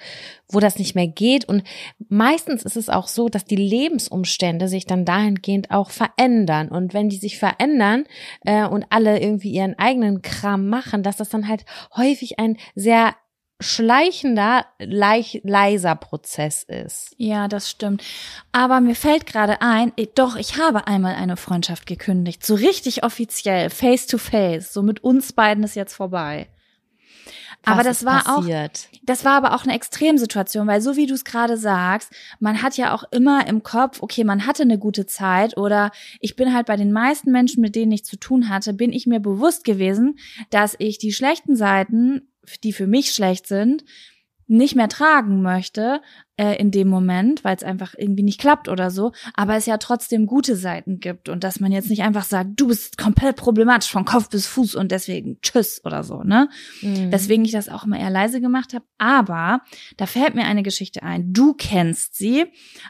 wo 0.49 0.61
das 0.61 0.79
nicht 0.79 0.95
mehr 0.95 1.09
geht. 1.09 1.45
Und 1.45 1.65
meistens 2.09 2.63
ist 2.63 2.77
es 2.77 2.89
auch 2.89 3.09
so, 3.09 3.29
dass 3.29 3.45
die 3.45 3.57
Lebensumstände 3.57 4.69
sich 4.69 4.87
dann 4.87 5.05
dahingehend 5.05 5.73
auch 5.73 5.91
verändern. 5.91 6.69
Und 6.69 6.95
wenn 6.95 7.09
die 7.09 7.17
sich 7.17 7.37
verändern 7.37 8.05
äh, 8.45 8.65
und 8.65 8.87
alle 8.91 9.19
irgendwie 9.19 9.51
ihren 9.51 9.77
eigenen 9.77 10.23
Kram 10.23 10.69
machen, 10.69 11.03
dass 11.03 11.17
das 11.17 11.31
dann 11.31 11.49
halt 11.49 11.65
häufig 11.97 12.39
ein 12.39 12.59
sehr 12.77 13.17
schleichender, 13.61 14.67
leich, 14.79 15.41
leiser 15.45 15.97
Prozess 15.97 16.63
ist. 16.63 17.15
Ja, 17.17 17.49
das 17.49 17.69
stimmt. 17.71 18.05
Aber 18.53 18.81
mir 18.81 18.95
fällt 18.95 19.27
gerade 19.27 19.61
ein, 19.61 19.93
doch, 20.15 20.37
ich 20.37 20.59
habe 20.59 20.87
einmal 20.87 21.15
eine 21.17 21.37
Freundschaft 21.37 21.87
gekündigt. 21.87 22.47
So 22.47 22.55
richtig 22.55 23.03
offiziell, 23.03 23.71
face 23.71 24.07
to 24.07 24.19
face. 24.19 24.73
So 24.73 24.83
mit 24.83 25.03
uns 25.03 25.33
beiden 25.33 25.65
ist 25.65 25.75
jetzt 25.75 25.95
vorbei. 25.95 26.49
aber 27.65 27.79
Was 27.79 27.87
das 27.87 27.99
ist 27.99 28.05
war 28.07 28.21
auch, 28.29 28.43
passiert? 28.43 28.89
das 29.03 29.25
war 29.25 29.33
aber 29.33 29.55
auch 29.55 29.65
eine 29.65 29.75
Extremsituation, 29.75 30.69
weil 30.69 30.81
so 30.81 30.95
wie 30.95 31.07
du 31.07 31.15
es 31.15 31.25
gerade 31.25 31.57
sagst, 31.57 32.13
man 32.39 32.63
hat 32.63 32.77
ja 32.77 32.95
auch 32.95 33.03
immer 33.11 33.49
im 33.49 33.65
Kopf, 33.65 34.03
okay, 34.03 34.23
man 34.23 34.47
hatte 34.47 34.63
eine 34.63 34.79
gute 34.79 35.07
Zeit 35.07 35.57
oder 35.57 35.91
ich 36.21 36.37
bin 36.37 36.55
halt 36.55 36.67
bei 36.67 36.77
den 36.77 36.93
meisten 36.93 37.33
Menschen, 37.33 37.61
mit 37.61 37.75
denen 37.75 37.91
ich 37.91 38.05
zu 38.05 38.17
tun 38.19 38.49
hatte, 38.49 38.73
bin 38.73 38.93
ich 38.93 39.09
mir 39.09 39.19
bewusst 39.19 39.65
gewesen, 39.65 40.17
dass 40.51 40.77
ich 40.79 40.99
die 40.99 41.13
schlechten 41.13 41.57
Seiten, 41.57 42.29
die 42.57 42.73
für 42.73 42.87
mich 42.87 43.13
schlecht 43.13 43.47
sind, 43.47 43.85
nicht 44.49 44.75
mehr 44.75 44.89
tragen 44.89 45.43
möchte 45.43 46.01
äh, 46.39 46.59
in 46.59 46.71
dem 46.71 46.89
Moment, 46.89 47.45
weil 47.45 47.55
es 47.55 47.63
einfach 47.63 47.95
irgendwie 47.97 48.23
nicht 48.23 48.41
klappt 48.41 48.69
oder 48.69 48.91
so, 48.91 49.13
aber 49.35 49.57
es 49.57 49.67
ja 49.67 49.77
trotzdem 49.77 50.27
gute 50.27 50.57
Seiten 50.57 51.01
gibt 51.01 51.29
und 51.29 51.45
dass 51.45 51.61
man 51.61 51.71
jetzt 51.71 51.91
nicht 51.91 52.03
einfach 52.03 52.25
sagt, 52.25 52.53
du 52.57 52.69
bist 52.69 52.97
komplett 52.97 53.37
problematisch 53.37 53.91
von 53.91 54.07
Kopf 54.07 54.31
bis 54.31 54.47
Fuß 54.47 54.75
und 54.75 54.91
deswegen 54.91 55.39
tschüss 55.43 55.85
oder 55.85 56.03
so, 56.03 56.23
ne? 56.23 56.49
Mhm. 56.81 57.11
Deswegen 57.11 57.45
ich 57.45 57.53
das 57.53 57.69
auch 57.69 57.85
immer 57.85 58.01
eher 58.01 58.09
leise 58.09 58.41
gemacht 58.41 58.73
habe. 58.73 58.87
Aber 58.97 59.61
da 59.99 60.07
fällt 60.07 60.35
mir 60.35 60.45
eine 60.45 60.63
Geschichte 60.63 61.03
ein. 61.03 61.35
Du 61.35 61.53
kennst 61.53 62.17
sie, 62.17 62.47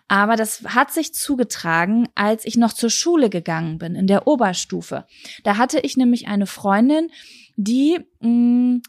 aber 0.06 0.36
das 0.36 0.62
hat 0.62 0.92
sich 0.92 1.12
zugetragen, 1.12 2.06
als 2.14 2.44
ich 2.44 2.56
noch 2.56 2.72
zur 2.72 2.90
Schule 2.90 3.30
gegangen 3.30 3.78
bin, 3.78 3.96
in 3.96 4.06
der 4.06 4.28
Oberstufe. 4.28 5.06
Da 5.42 5.56
hatte 5.56 5.80
ich 5.80 5.96
nämlich 5.96 6.28
eine 6.28 6.46
Freundin, 6.46 7.10
die 7.56 7.98
mh, 8.20 8.80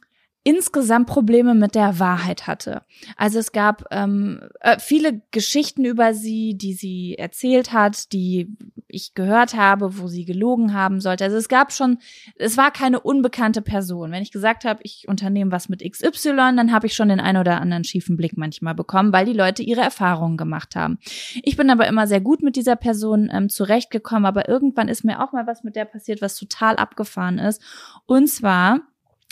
insgesamt 0.49 1.05
Probleme 1.05 1.53
mit 1.53 1.75
der 1.75 1.99
Wahrheit 1.99 2.47
hatte. 2.47 2.81
Also 3.17 3.37
es 3.37 3.51
gab 3.51 3.85
ähm, 3.91 4.41
äh, 4.61 4.79
viele 4.79 5.21
Geschichten 5.29 5.85
über 5.85 6.15
sie, 6.15 6.57
die 6.57 6.73
sie 6.73 7.15
erzählt 7.19 7.71
hat, 7.71 8.11
die 8.13 8.57
ich 8.87 9.13
gehört 9.13 9.55
habe, 9.55 9.99
wo 9.99 10.07
sie 10.07 10.25
gelogen 10.25 10.73
haben 10.73 11.01
sollte. 11.01 11.23
Also 11.23 11.37
es 11.37 11.49
gab 11.49 11.71
schon, 11.71 11.99
es 12.35 12.57
war 12.57 12.71
keine 12.71 12.99
unbekannte 12.99 13.61
Person. 13.61 14.11
Wenn 14.11 14.23
ich 14.23 14.31
gesagt 14.31 14.65
habe, 14.65 14.79
ich 14.81 15.07
unternehme 15.07 15.51
was 15.51 15.69
mit 15.69 15.83
XY, 15.87 16.55
dann 16.55 16.71
habe 16.71 16.87
ich 16.87 16.95
schon 16.95 17.09
den 17.09 17.19
einen 17.19 17.37
oder 17.37 17.61
anderen 17.61 17.83
schiefen 17.83 18.17
Blick 18.17 18.35
manchmal 18.35 18.73
bekommen, 18.73 19.13
weil 19.13 19.27
die 19.27 19.33
Leute 19.33 19.61
ihre 19.61 19.81
Erfahrungen 19.81 20.35
gemacht 20.35 20.75
haben. 20.75 20.97
Ich 21.43 21.57
bin 21.57 21.69
aber 21.69 21.85
immer 21.85 22.07
sehr 22.07 22.21
gut 22.21 22.41
mit 22.41 22.55
dieser 22.55 22.75
Person 22.75 23.29
ähm, 23.31 23.49
zurechtgekommen, 23.49 24.25
aber 24.25 24.49
irgendwann 24.49 24.87
ist 24.87 25.05
mir 25.05 25.23
auch 25.23 25.31
mal 25.31 25.45
was 25.45 25.63
mit 25.63 25.75
der 25.75 25.85
passiert, 25.85 26.23
was 26.23 26.35
total 26.35 26.77
abgefahren 26.77 27.37
ist. 27.37 27.61
Und 28.07 28.27
zwar 28.27 28.79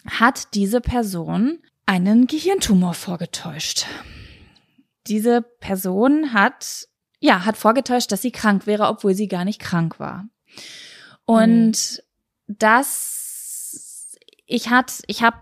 hat 0.10 0.54
diese 0.54 0.82
Person 0.82 1.60
einen 1.86 2.28
Gehirntumor 2.28 2.94
vorgetäuscht. 2.94 3.86
Diese 5.08 5.42
Person 5.42 6.34
hat, 6.34 6.88
ja, 7.20 7.46
hat 7.46 7.58
vorgetäuscht, 7.58 8.12
dass 8.12 8.22
sie 8.22 8.32
krank 8.32 8.68
wäre, 8.68 8.88
obwohl 8.88 9.14
sie 9.14 9.28
gar 9.28 9.46
nicht 9.46 9.60
krank 9.60 10.00
war. 10.00 10.28
Und 11.26 11.72
mhm. 12.48 12.56
das, 12.58 14.18
ich 14.46 14.70
hat, 14.70 15.02
ich 15.08 15.24
habe 15.24 15.38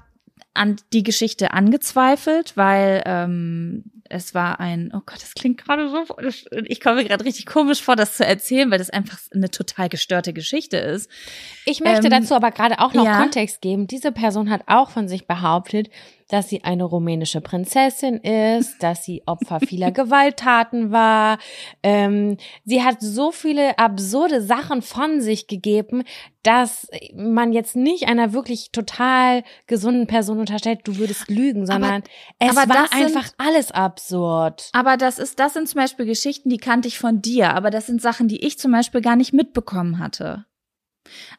an 0.54 0.78
die 0.94 1.04
Geschichte 1.04 1.52
angezweifelt, 1.52 2.56
weil 2.56 3.04
ähm, 3.06 3.84
es 4.10 4.34
war 4.34 4.60
ein, 4.60 4.92
oh 4.94 5.02
Gott, 5.06 5.22
das 5.22 5.34
klingt 5.34 5.64
gerade 5.64 5.90
so, 5.90 6.06
ich 6.66 6.80
komme 6.80 6.98
mir 6.98 7.06
gerade 7.06 7.26
richtig 7.26 7.46
komisch 7.46 7.82
vor, 7.82 7.96
das 7.96 8.18
zu 8.18 8.26
erzählen, 8.26 8.70
weil 8.70 8.78
das 8.78 8.90
einfach 8.90 9.18
eine 9.34 9.50
total 9.50 9.90
gestörte 9.90 10.34
Geschichte 10.34 10.78
ist. 10.78 11.10
Ich 11.66 11.80
möchte 11.80 12.08
ähm, 12.08 12.12
dazu 12.12 12.36
aber 12.36 12.52
gerade 12.52 12.80
auch 12.80 12.94
noch 12.94 13.06
ja. 13.06 13.20
Kontext 13.20 13.62
geben. 13.62 13.88
Diese 13.88 14.12
Person 14.12 14.50
hat 14.50 14.64
auch 14.68 14.92
von 14.92 15.08
sich 15.08 15.28
behauptet, 15.28 15.90
dass 16.30 16.50
sie 16.50 16.64
eine 16.64 16.84
rumänische 16.84 17.42
Prinzessin 17.42 18.18
ist, 18.18 18.78
dass 18.82 19.04
sie 19.04 19.24
Opfer 19.26 19.60
vieler 19.60 19.92
Gewalttaten 19.92 20.92
war. 20.92 21.38
Ähm, 21.84 22.38
sie 22.64 22.84
hat 22.84 22.98
so 23.00 23.32
viele 23.32 23.78
absurde 23.78 24.42
Sachen 24.42 24.82
von 24.82 25.22
sich 25.22 25.48
gegeben, 25.48 26.04
dass 26.42 26.88
man 27.16 27.54
jetzt 27.54 27.76
nicht 27.76 28.08
einer 28.08 28.34
wirklich 28.34 28.72
total 28.72 29.44
gesunden 29.68 30.08
Person 30.08 30.40
unterstellt, 30.40 30.82
du 30.84 30.98
würdest 30.98 31.30
lügen, 31.30 31.66
sondern 31.66 32.04
aber, 32.40 32.52
es 32.52 32.58
aber 32.58 32.74
war 32.74 32.94
einfach 32.94 33.32
alles 33.38 33.72
absurd. 33.96 34.70
Aber 34.74 34.98
das 34.98 35.20
ist, 35.20 35.40
das 35.40 35.54
sind 35.54 35.70
zum 35.70 35.80
Beispiel 35.80 36.06
Geschichten, 36.06 36.50
die 36.50 36.58
kannte 36.58 36.88
ich 36.88 37.00
von 37.00 37.22
dir, 37.22 37.54
aber 37.54 37.70
das 37.70 37.88
sind 37.88 38.02
Sachen, 38.02 38.28
die 38.28 38.46
ich 38.46 38.60
zum 38.60 38.72
Beispiel 38.72 39.02
gar 39.02 39.16
nicht 39.16 39.34
mitbekommen 39.34 40.00
hatte. 40.00 40.46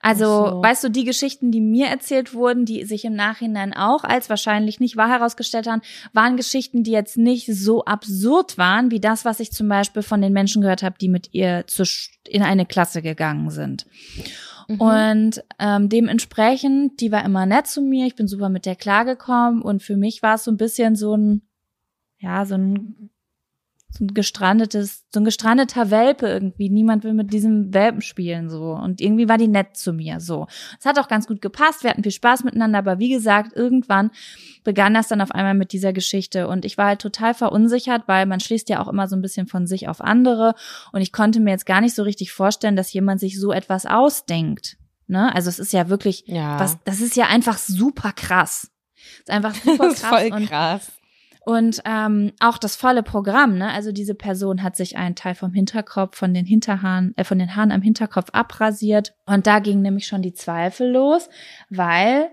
Also, 0.01 0.25
so. 0.25 0.63
weißt 0.63 0.85
du, 0.85 0.89
die 0.91 1.05
Geschichten, 1.05 1.51
die 1.51 1.61
mir 1.61 1.87
erzählt 1.87 2.35
wurden, 2.35 2.65
die 2.65 2.85
sich 2.85 3.05
im 3.05 3.15
Nachhinein 3.15 3.75
auch 3.75 4.05
als 4.05 4.31
wahrscheinlich 4.31 4.79
nicht 4.79 4.97
wahr 4.97 5.09
herausgestellt 5.09 5.67
haben, 5.67 5.83
waren 6.13 6.37
Geschichten, 6.37 6.85
die 6.85 6.93
jetzt 6.93 7.17
nicht 7.17 7.53
so 7.53 7.85
absurd 7.85 8.59
waren, 8.59 8.93
wie 8.93 9.01
das, 9.01 9.25
was 9.25 9.41
ich 9.41 9.51
zum 9.51 9.69
Beispiel 9.69 10.03
von 10.03 10.23
den 10.23 10.33
Menschen 10.33 10.63
gehört 10.63 10.85
habe, 10.85 10.97
die 11.01 11.09
mit 11.09 11.31
ihr 11.33 11.65
zu, 11.67 11.83
in 12.29 12.43
eine 12.43 12.65
Klasse 12.65 13.03
gegangen 13.03 13.51
sind. 13.51 13.87
Mhm. 14.69 14.81
Und 14.81 15.45
ähm, 15.59 15.89
dementsprechend, 15.89 17.01
die 17.01 17.11
war 17.13 17.25
immer 17.25 17.47
nett 17.47 17.67
zu 17.67 17.83
mir, 17.83 18.07
ich 18.07 18.15
bin 18.15 18.29
super 18.29 18.49
mit 18.49 18.67
der 18.67 18.77
klargekommen 18.77 19.63
und 19.63 19.83
für 19.83 19.97
mich 19.97 20.23
war 20.23 20.37
es 20.37 20.45
so 20.45 20.51
ein 20.51 20.57
bisschen 20.57 20.97
so 20.97 21.17
ein, 21.17 21.43
ja, 22.19 22.45
so 22.45 22.55
ein 22.55 23.11
so 23.97 24.05
ein 24.05 24.15
gestrandetes, 24.15 25.05
so 25.13 25.21
ein 25.21 25.25
gestrandeter 25.25 25.91
Welpe 25.91 26.27
irgendwie. 26.27 26.69
Niemand 26.69 27.05
will 27.05 27.15
mit 27.15 27.33
diesem 27.33 27.73
Welpen 27.73 28.03
spielen, 28.03 28.51
so. 28.51 28.73
Und 28.73 29.01
irgendwie 29.01 29.29
war 29.29 29.39
die 29.39 29.49
nett 29.49 29.77
zu 29.77 29.93
mir, 29.93 30.21
so. 30.21 30.47
Es 30.79 30.87
hat 30.87 30.99
auch 30.99 31.09
ganz 31.09 31.27
gut 31.27 31.41
gepasst. 31.41 31.83
Wir 31.83 31.91
hatten 31.91 32.03
viel 32.03 32.13
Spaß 32.13 32.45
miteinander, 32.45 32.79
aber 32.79 32.99
wie 32.99 33.09
gesagt, 33.09 33.57
irgendwann 33.57 34.11
begann 34.65 34.95
das 34.95 35.09
dann 35.09 35.21
auf 35.21 35.31
einmal 35.31 35.55
mit 35.55 35.73
dieser 35.73 35.93
Geschichte 35.93 36.49
und 36.49 36.65
ich 36.65 36.77
war 36.77 36.87
halt 36.87 37.01
total 37.01 37.35
verunsichert, 37.35 38.03
weil 38.07 38.27
man 38.27 38.41
schließt 38.41 38.69
ja 38.69 38.81
auch 38.83 38.89
immer 38.89 39.09
so 39.09 39.17
ein 39.17 39.23
bisschen 39.23 39.47
von 39.47 39.67
sich 39.67 39.89
auf 39.89 40.01
andere 40.01 40.55
und 40.93 41.01
ich 41.01 41.13
konnte 41.13 41.41
mir 41.41 41.51
jetzt 41.51 41.67
gar 41.67 41.81
nicht 41.81 41.95
so 41.95 42.03
richtig 42.03 42.33
vorstellen, 42.33 42.77
dass 42.77 42.93
jemand 42.93 43.21
sich 43.21 43.41
so 43.41 43.53
etwas 43.53 43.87
ausdenkt. 43.87 44.77
Ne? 45.07 45.33
Also 45.35 45.49
es 45.49 45.59
ist 45.59 45.73
ja 45.73 45.89
wirklich 45.89 46.25
ja. 46.27 46.59
was, 46.59 46.79
das 46.85 47.01
ist 47.01 47.17
ja 47.17 47.27
einfach 47.27 47.59
super 47.59 48.13
krass. 48.13 48.71
Es 48.95 49.21
ist 49.21 49.31
einfach 49.31 49.55
super 49.55 49.89
krass. 49.95 50.01
voll 50.01 50.47
krass. 50.47 50.93
Und 51.47 51.81
ähm, 51.85 52.33
auch 52.41 52.59
das 52.59 52.75
volle 52.75 53.05
Programm, 53.05 53.57
ne? 53.57 53.71
Also 53.71 53.93
diese 53.93 54.17
Person 54.17 54.65
hat 54.65 54.75
sich 54.75 54.97
einen 54.97 55.15
Teil 55.15 55.37
vom 55.37 55.53
Hinterkopf, 55.53 56.17
von 56.19 56.35
den 56.35 56.45
Hinterhaaren, 56.45 57.17
äh, 57.17 57.23
von 57.23 57.39
den 57.39 57.55
Haaren 57.55 57.71
am 57.71 57.83
Hinterkopf 57.83 58.31
abrasiert. 58.33 59.15
Und 59.27 59.47
da 59.47 59.61
ging 59.61 59.81
nämlich 59.81 60.09
schon 60.09 60.23
die 60.23 60.33
Zweifel 60.33 60.91
los, 60.91 61.29
weil 61.71 62.31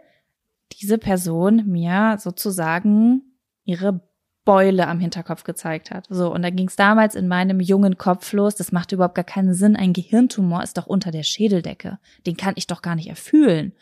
diese 0.81 0.97
Person 0.97 1.67
mir 1.67 2.17
sozusagen 2.17 3.37
ihre 3.65 4.01
Beule 4.45 4.87
am 4.87 4.99
Hinterkopf 4.99 5.43
gezeigt 5.43 5.91
hat. 5.91 6.05
So, 6.09 6.33
und 6.33 6.41
da 6.41 6.49
ging 6.49 6.67
es 6.67 6.75
damals 6.75 7.15
in 7.15 7.27
meinem 7.27 7.59
jungen 7.59 7.97
Kopf 7.97 8.33
los. 8.33 8.55
Das 8.55 8.71
macht 8.71 8.91
überhaupt 8.91 9.15
gar 9.15 9.23
keinen 9.23 9.53
Sinn. 9.53 9.75
Ein 9.75 9.93
Gehirntumor 9.93 10.63
ist 10.63 10.77
doch 10.77 10.85
unter 10.85 11.11
der 11.11 11.23
Schädeldecke. 11.23 11.99
Den 12.25 12.35
kann 12.35 12.53
ich 12.57 12.67
doch 12.67 12.81
gar 12.81 12.95
nicht 12.95 13.07
erfühlen. 13.07 13.73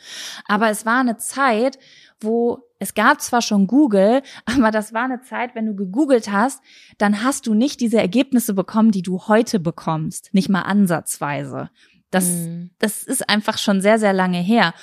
Aber 0.48 0.70
es 0.70 0.86
war 0.86 1.00
eine 1.00 1.18
Zeit, 1.18 1.80
wo 2.20 2.60
es 2.78 2.94
gab 2.94 3.22
zwar 3.22 3.42
schon 3.42 3.68
Google, 3.68 4.22
aber 4.46 4.72
das 4.72 4.94
war 4.94 5.06
eine 5.06 5.22
Zeit, 5.22 5.56
wenn 5.56 5.66
du 5.66 5.76
gegoogelt 5.76 6.32
hast, 6.32 6.62
dann 6.98 7.24
hast 7.24 7.48
du 7.48 7.54
nicht 7.54 7.80
diese 7.80 7.98
Ergebnisse 7.98 8.54
bekommen, 8.54 8.92
die 8.92 9.02
du 9.02 9.28
heute 9.28 9.60
bekommst. 9.60 10.34
Nicht 10.34 10.50
mal 10.50 10.62
ansatzweise. 10.62 11.70
Das, 12.12 12.28
mhm. 12.28 12.72
das 12.78 13.04
ist 13.04 13.30
einfach 13.30 13.58
schon 13.58 13.82
sehr, 13.82 13.98
sehr 13.98 14.14
lange 14.14 14.40
her. 14.40 14.74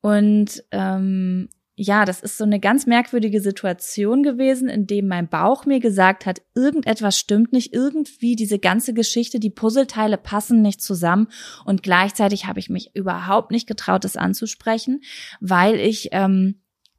Und 0.00 0.62
ähm, 0.70 1.48
ja, 1.80 2.04
das 2.04 2.20
ist 2.20 2.36
so 2.36 2.42
eine 2.42 2.58
ganz 2.58 2.86
merkwürdige 2.86 3.40
Situation 3.40 4.24
gewesen, 4.24 4.68
in 4.68 4.88
dem 4.88 5.06
mein 5.06 5.28
Bauch 5.28 5.64
mir 5.64 5.78
gesagt 5.78 6.26
hat, 6.26 6.42
irgendetwas 6.56 7.16
stimmt 7.16 7.52
nicht, 7.52 7.72
irgendwie 7.72 8.34
diese 8.34 8.58
ganze 8.58 8.92
Geschichte, 8.94 9.38
die 9.38 9.50
Puzzleteile 9.50 10.18
passen 10.18 10.60
nicht 10.60 10.82
zusammen. 10.82 11.28
Und 11.64 11.84
gleichzeitig 11.84 12.46
habe 12.46 12.58
ich 12.58 12.68
mich 12.68 12.96
überhaupt 12.96 13.52
nicht 13.52 13.68
getraut, 13.68 14.04
es 14.04 14.16
anzusprechen, 14.16 15.02
weil 15.40 15.76
ich 15.76 16.08
ähm, 16.10 16.56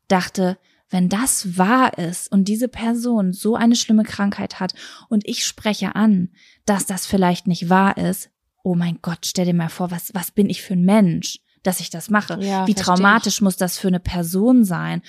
dachte, 0.08 0.58
wenn 0.90 1.10
das 1.10 1.58
wahr 1.58 1.98
ist 1.98 2.32
und 2.32 2.48
diese 2.48 2.70
Person 2.70 3.34
so 3.34 3.56
eine 3.56 3.76
schlimme 3.76 4.04
Krankheit 4.04 4.62
hat 4.62 4.74
und 5.10 5.28
ich 5.28 5.46
spreche 5.46 5.96
an, 5.96 6.30
dass 6.66 6.86
das 6.86 7.06
vielleicht 7.06 7.48
nicht 7.48 7.70
wahr 7.70 7.98
ist, 7.98 8.30
oh 8.64 8.76
mein 8.76 9.00
Gott, 9.02 9.26
stell 9.26 9.46
dir 9.46 9.54
mal 9.54 9.68
vor, 9.68 9.92
was, 9.92 10.14
was 10.16 10.32
bin 10.32 10.50
ich 10.50 10.62
für 10.62 10.76
ein 10.76 10.86
Mensch, 10.86 11.40
dass 11.64 11.80
ich 11.80 11.89
das 11.89 12.10
mache? 12.10 12.39
Ja, 12.41 12.68
Wie 12.68 12.74
traumatisch 12.74 13.41
muss 13.41 13.57
das 13.57 13.78
für 13.78 13.88
eine 13.88 13.99
Person 13.99 14.64
sein? 14.64 15.01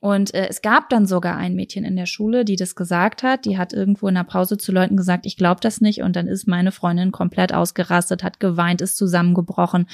Und 0.00 0.32
äh, 0.34 0.46
es 0.48 0.62
gab 0.62 0.88
dann 0.90 1.06
sogar 1.06 1.36
ein 1.36 1.54
Mädchen 1.54 1.84
in 1.84 1.96
der 1.96 2.06
Schule, 2.06 2.44
die 2.44 2.56
das 2.56 2.74
gesagt 2.74 3.22
hat. 3.22 3.44
Die 3.44 3.58
hat 3.58 3.72
irgendwo 3.72 4.08
in 4.08 4.14
der 4.14 4.24
Pause 4.24 4.56
zu 4.56 4.72
Leuten 4.72 4.96
gesagt, 4.96 5.26
ich 5.26 5.36
glaube 5.36 5.60
das 5.60 5.80
nicht. 5.80 6.02
Und 6.02 6.14
dann 6.16 6.28
ist 6.28 6.46
meine 6.46 6.72
Freundin 6.72 7.12
komplett 7.12 7.52
ausgerastet, 7.52 8.22
hat 8.22 8.40
geweint, 8.40 8.80
ist 8.80 8.96
zusammengebrochen 8.96 9.88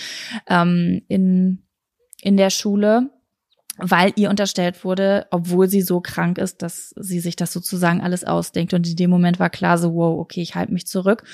ähm, 0.49 1.03
in, 1.09 1.63
in 2.21 2.37
der 2.37 2.51
Schule 2.51 3.11
weil 3.79 4.13
ihr 4.17 4.31
unterstellt 4.31 4.85
wurde, 4.85 5.27
obwohl 5.31 5.69
sie 5.69 5.83
so 5.83 6.01
krank 6.01 6.39
ist, 6.39 6.63
dass 6.63 6.95
sie 6.97 7.19
sich 7.19 7.35
das 7.35 7.53
sozusagen 7.53 8.01
alles 8.01 8.23
ausdenkt. 8.23 8.73
Und 8.73 8.89
in 8.89 8.97
dem 8.97 9.11
Moment 9.11 9.41
war 9.41 9.51
klar 9.51 9.79
so, 9.79 9.95
wow, 9.95 10.19
okay, 10.21 10.43
ich 10.43 10.55
halte 10.55 10.73
mich 10.73 10.87
zurück. 10.87 11.25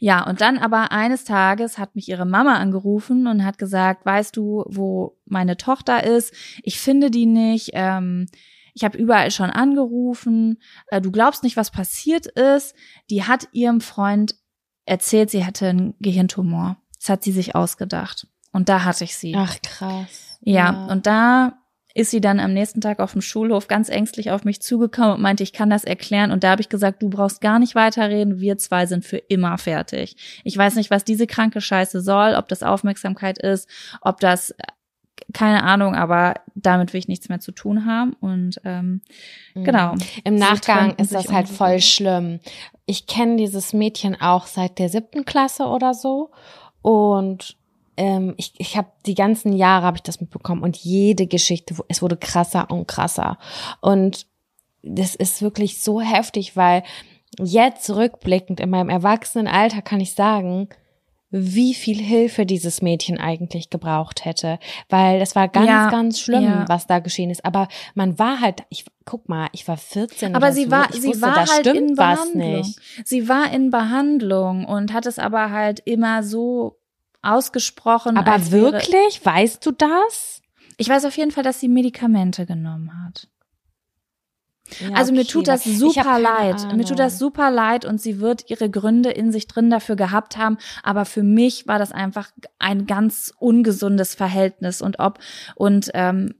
Ja, 0.00 0.26
und 0.26 0.40
dann 0.40 0.58
aber 0.58 0.90
eines 0.90 1.24
Tages 1.24 1.78
hat 1.78 1.94
mich 1.94 2.08
ihre 2.08 2.26
Mama 2.26 2.54
angerufen 2.56 3.28
und 3.28 3.44
hat 3.44 3.58
gesagt, 3.58 4.04
weißt 4.04 4.36
du, 4.36 4.64
wo 4.66 5.16
meine 5.24 5.56
Tochter 5.56 6.04
ist? 6.04 6.34
Ich 6.62 6.80
finde 6.80 7.10
die 7.10 7.26
nicht. 7.26 7.70
Ähm, 7.74 8.26
ich 8.74 8.82
habe 8.82 8.98
überall 8.98 9.30
schon 9.30 9.50
angerufen. 9.50 10.60
Äh, 10.88 11.00
du 11.00 11.12
glaubst 11.12 11.44
nicht, 11.44 11.56
was 11.56 11.70
passiert 11.70 12.26
ist. 12.26 12.74
Die 13.08 13.22
hat 13.22 13.48
ihrem 13.52 13.80
Freund 13.80 14.34
erzählt, 14.84 15.30
sie 15.30 15.44
hätte 15.44 15.68
einen 15.68 15.94
Gehirntumor. 16.00 16.76
Das 16.98 17.08
hat 17.08 17.22
sie 17.22 17.32
sich 17.32 17.54
ausgedacht. 17.54 18.26
Und 18.52 18.68
da 18.68 18.84
hatte 18.84 19.04
ich 19.04 19.16
sie. 19.16 19.34
Ach, 19.36 19.56
krass. 19.62 20.38
Ja, 20.40 20.72
ja. 20.72 20.86
und 20.86 21.06
da 21.06 21.63
ist 21.94 22.10
sie 22.10 22.20
dann 22.20 22.40
am 22.40 22.52
nächsten 22.52 22.80
Tag 22.80 22.98
auf 22.98 23.12
dem 23.12 23.22
Schulhof 23.22 23.68
ganz 23.68 23.88
ängstlich 23.88 24.32
auf 24.32 24.44
mich 24.44 24.60
zugekommen 24.60 25.14
und 25.14 25.22
meinte, 25.22 25.44
ich 25.44 25.52
kann 25.52 25.70
das 25.70 25.84
erklären. 25.84 26.32
Und 26.32 26.42
da 26.42 26.50
habe 26.50 26.60
ich 26.60 26.68
gesagt, 26.68 27.02
du 27.02 27.08
brauchst 27.08 27.40
gar 27.40 27.60
nicht 27.60 27.76
weiterreden, 27.76 28.40
wir 28.40 28.58
zwei 28.58 28.86
sind 28.86 29.04
für 29.04 29.18
immer 29.18 29.56
fertig. 29.58 30.16
Ich 30.42 30.56
weiß 30.56 30.74
nicht, 30.74 30.90
was 30.90 31.04
diese 31.04 31.28
kranke 31.28 31.60
Scheiße 31.60 32.00
soll, 32.00 32.34
ob 32.34 32.48
das 32.48 32.64
Aufmerksamkeit 32.64 33.38
ist, 33.38 33.68
ob 34.00 34.18
das 34.18 34.54
keine 35.32 35.62
Ahnung, 35.62 35.94
aber 35.94 36.34
damit 36.54 36.92
will 36.92 36.98
ich 36.98 37.08
nichts 37.08 37.28
mehr 37.28 37.40
zu 37.40 37.52
tun 37.52 37.86
haben. 37.86 38.14
Und 38.20 38.60
ähm, 38.64 39.00
mhm. 39.54 39.64
genau. 39.64 39.94
Im 40.24 40.34
Nachgang 40.34 40.94
ist 40.96 41.14
das 41.14 41.32
halt 41.32 41.48
voll 41.48 41.80
schlimm. 41.80 42.40
Ich 42.86 43.06
kenne 43.06 43.36
dieses 43.36 43.72
Mädchen 43.72 44.20
auch 44.20 44.46
seit 44.46 44.78
der 44.78 44.88
siebten 44.88 45.24
Klasse 45.24 45.64
oder 45.66 45.94
so. 45.94 46.30
Und 46.82 47.56
ähm, 47.96 48.34
ich, 48.36 48.52
ich 48.58 48.76
habe 48.76 48.88
die 49.06 49.14
ganzen 49.14 49.52
Jahre 49.52 49.86
habe 49.86 49.96
ich 49.96 50.02
das 50.02 50.20
mitbekommen 50.20 50.62
und 50.62 50.76
jede 50.76 51.26
Geschichte, 51.26 51.74
es 51.88 52.02
wurde 52.02 52.16
krasser 52.16 52.70
und 52.70 52.86
krasser. 52.88 53.38
Und 53.80 54.26
das 54.82 55.14
ist 55.14 55.42
wirklich 55.42 55.80
so 55.80 56.00
heftig, 56.00 56.56
weil 56.56 56.82
jetzt 57.38 57.90
rückblickend 57.90 58.60
in 58.60 58.70
meinem 58.70 58.90
Erwachsenenalter 58.90 59.82
kann 59.82 60.00
ich 60.00 60.14
sagen, 60.14 60.68
wie 61.36 61.74
viel 61.74 62.00
Hilfe 62.00 62.46
dieses 62.46 62.80
Mädchen 62.80 63.18
eigentlich 63.18 63.68
gebraucht 63.68 64.24
hätte, 64.24 64.60
weil 64.88 65.18
das 65.18 65.34
war 65.34 65.48
ganz, 65.48 65.66
Ja, 65.66 65.90
ganz 65.90 66.20
schlimm, 66.20 66.44
ja. 66.44 66.64
was 66.68 66.86
da 66.86 67.00
geschehen 67.00 67.30
ist. 67.30 67.44
Aber 67.44 67.66
man 67.96 68.20
war 68.20 68.40
halt, 68.40 68.62
ich 68.68 68.84
guck 69.04 69.28
mal, 69.28 69.48
ich 69.50 69.66
war 69.66 69.76
14. 69.76 70.36
Aber 70.36 70.52
sie 70.52 70.66
so. 70.66 70.70
war, 70.70 70.90
ich 70.90 71.00
sie 71.00 71.08
wusste, 71.08 71.22
war 71.22 71.34
da 71.34 71.40
halt 71.40 71.66
stimmt 71.66 71.90
in 71.90 71.98
was 71.98 72.18
Behandlung. 72.32 72.56
nicht. 72.58 72.80
Sie 73.04 73.28
war 73.28 73.52
in 73.52 73.70
Behandlung 73.70 74.64
und 74.64 74.92
hat 74.92 75.06
es 75.06 75.18
aber 75.18 75.50
halt 75.50 75.80
immer 75.80 76.22
so 76.22 76.78
ausgesprochen. 77.24 78.16
Aber 78.16 78.32
als 78.32 78.52
wäre- 78.52 78.72
wirklich, 78.72 79.24
weißt 79.24 79.64
du 79.64 79.72
das? 79.72 80.42
Ich 80.76 80.88
weiß 80.88 81.04
auf 81.04 81.16
jeden 81.16 81.30
Fall, 81.30 81.44
dass 81.44 81.60
sie 81.60 81.68
Medikamente 81.68 82.46
genommen 82.46 82.90
hat. 83.04 83.28
Ja, 84.80 84.94
also 84.96 85.12
mir 85.12 85.20
okay, 85.20 85.28
tut 85.28 85.48
das 85.48 85.64
super 85.64 86.18
leid. 86.18 86.74
Mir 86.74 86.84
tut 86.86 86.98
das 86.98 87.18
super 87.18 87.50
leid 87.50 87.84
und 87.84 88.00
sie 88.00 88.18
wird 88.20 88.48
ihre 88.50 88.70
Gründe 88.70 89.10
in 89.10 89.30
sich 89.30 89.46
drin 89.46 89.68
dafür 89.68 89.94
gehabt 89.94 90.38
haben. 90.38 90.56
Aber 90.82 91.04
für 91.04 91.22
mich 91.22 91.66
war 91.68 91.78
das 91.78 91.92
einfach 91.92 92.30
ein 92.58 92.86
ganz 92.86 93.32
ungesundes 93.38 94.14
Verhältnis 94.14 94.80
und 94.80 94.98
ob 95.00 95.18
und 95.54 95.90
ähm, 95.94 96.34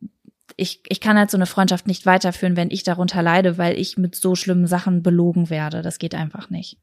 ich, 0.57 0.82
ich 0.89 1.01
kann 1.01 1.18
halt 1.18 1.30
so 1.30 1.37
eine 1.37 1.47
Freundschaft 1.47 1.87
nicht 1.87 2.07
weiterführen, 2.07 2.57
wenn 2.57 2.70
ich 2.70 2.82
darunter 2.82 3.22
leide, 3.22 3.59
weil 3.59 3.78
ich 3.78 3.99
mit 3.99 4.14
so 4.14 4.35
schlimmen 4.37 4.66
Sachen 4.66 5.03
belogen 5.03 5.51
werde. 5.51 5.82
Das 5.82 5.99
geht 5.99 6.14
einfach 6.14 6.49
nicht. 6.49 6.78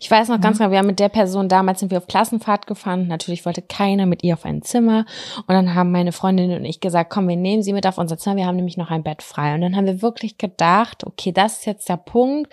Ich 0.00 0.10
weiß 0.10 0.28
noch 0.28 0.40
ganz 0.40 0.58
Ja. 0.58 0.64
genau, 0.64 0.72
wir 0.72 0.78
haben 0.78 0.86
mit 0.86 0.98
der 0.98 1.08
Person 1.08 1.48
damals 1.48 1.80
sind 1.80 1.90
wir 1.90 1.98
auf 1.98 2.06
Klassenfahrt 2.08 2.66
gefahren. 2.66 3.06
Natürlich 3.06 3.46
wollte 3.46 3.62
keiner 3.62 4.06
mit 4.06 4.22
ihr 4.24 4.34
auf 4.34 4.44
ein 4.44 4.62
Zimmer. 4.62 5.06
Und 5.36 5.48
dann 5.48 5.74
haben 5.74 5.92
meine 5.92 6.12
Freundin 6.12 6.52
und 6.52 6.64
ich 6.64 6.80
gesagt, 6.80 7.10
komm, 7.10 7.28
wir 7.28 7.36
nehmen 7.36 7.62
sie 7.62 7.72
mit 7.72 7.86
auf 7.86 7.96
unser 7.96 8.18
Zimmer. 8.18 8.36
Wir 8.36 8.46
haben 8.46 8.56
nämlich 8.56 8.76
noch 8.76 8.90
ein 8.90 9.02
Bett 9.04 9.22
frei. 9.22 9.54
Und 9.54 9.60
dann 9.60 9.76
haben 9.76 9.86
wir 9.86 10.02
wirklich 10.02 10.36
gedacht, 10.36 11.04
okay, 11.06 11.32
das 11.32 11.58
ist 11.58 11.66
jetzt 11.66 11.88
der 11.88 11.96
Punkt, 11.96 12.52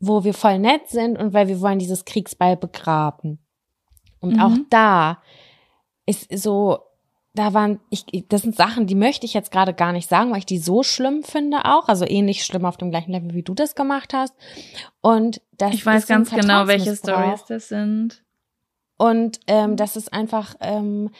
wo 0.00 0.24
wir 0.24 0.34
voll 0.34 0.58
nett 0.58 0.88
sind 0.88 1.18
und 1.18 1.34
weil 1.34 1.48
wir 1.48 1.60
wollen 1.60 1.78
dieses 1.78 2.04
Kriegsbeil 2.04 2.56
begraben. 2.56 3.38
Und 4.20 4.34
Mhm. 4.36 4.40
auch 4.40 4.56
da 4.70 5.22
ist 6.06 6.26
so, 6.36 6.78
da 7.38 7.54
waren, 7.54 7.80
ich, 7.90 8.04
das 8.28 8.42
sind 8.42 8.56
Sachen, 8.56 8.86
die 8.86 8.94
möchte 8.94 9.26
ich 9.26 9.34
jetzt 9.34 9.50
gerade 9.50 9.74
gar 9.74 9.92
nicht 9.92 10.08
sagen, 10.08 10.30
weil 10.30 10.38
ich 10.38 10.46
die 10.46 10.58
so 10.58 10.82
schlimm 10.82 11.22
finde 11.22 11.64
auch. 11.64 11.88
Also 11.88 12.04
ähnlich 12.06 12.44
schlimm 12.44 12.64
auf 12.64 12.76
dem 12.76 12.90
gleichen 12.90 13.12
Level, 13.12 13.34
wie 13.34 13.42
du 13.42 13.54
das 13.54 13.74
gemacht 13.74 14.12
hast. 14.14 14.34
Und 15.00 15.40
das 15.52 15.74
Ich 15.74 15.86
weiß 15.86 16.06
ganz 16.06 16.30
genau, 16.30 16.66
welche. 16.66 16.96
Stories 16.96 17.44
das 17.46 17.68
sind. 17.68 18.24
Und 18.98 19.40
ähm, 19.46 19.76
das 19.76 19.96
ist 19.96 20.12
einfach, 20.12 20.54
ähm, 20.60 21.10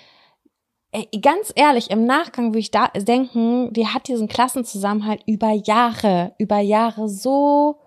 ey, 0.92 1.08
ganz 1.20 1.52
ehrlich, 1.54 1.90
im 1.90 2.06
Nachgang 2.06 2.46
würde 2.46 2.60
ich 2.60 2.70
da 2.70 2.88
denken, 2.88 3.72
die 3.72 3.86
hat 3.86 4.08
diesen 4.08 4.28
Klassenzusammenhalt 4.28 5.22
über 5.26 5.52
Jahre, 5.52 6.34
über 6.38 6.58
Jahre 6.58 7.08
so 7.08 7.78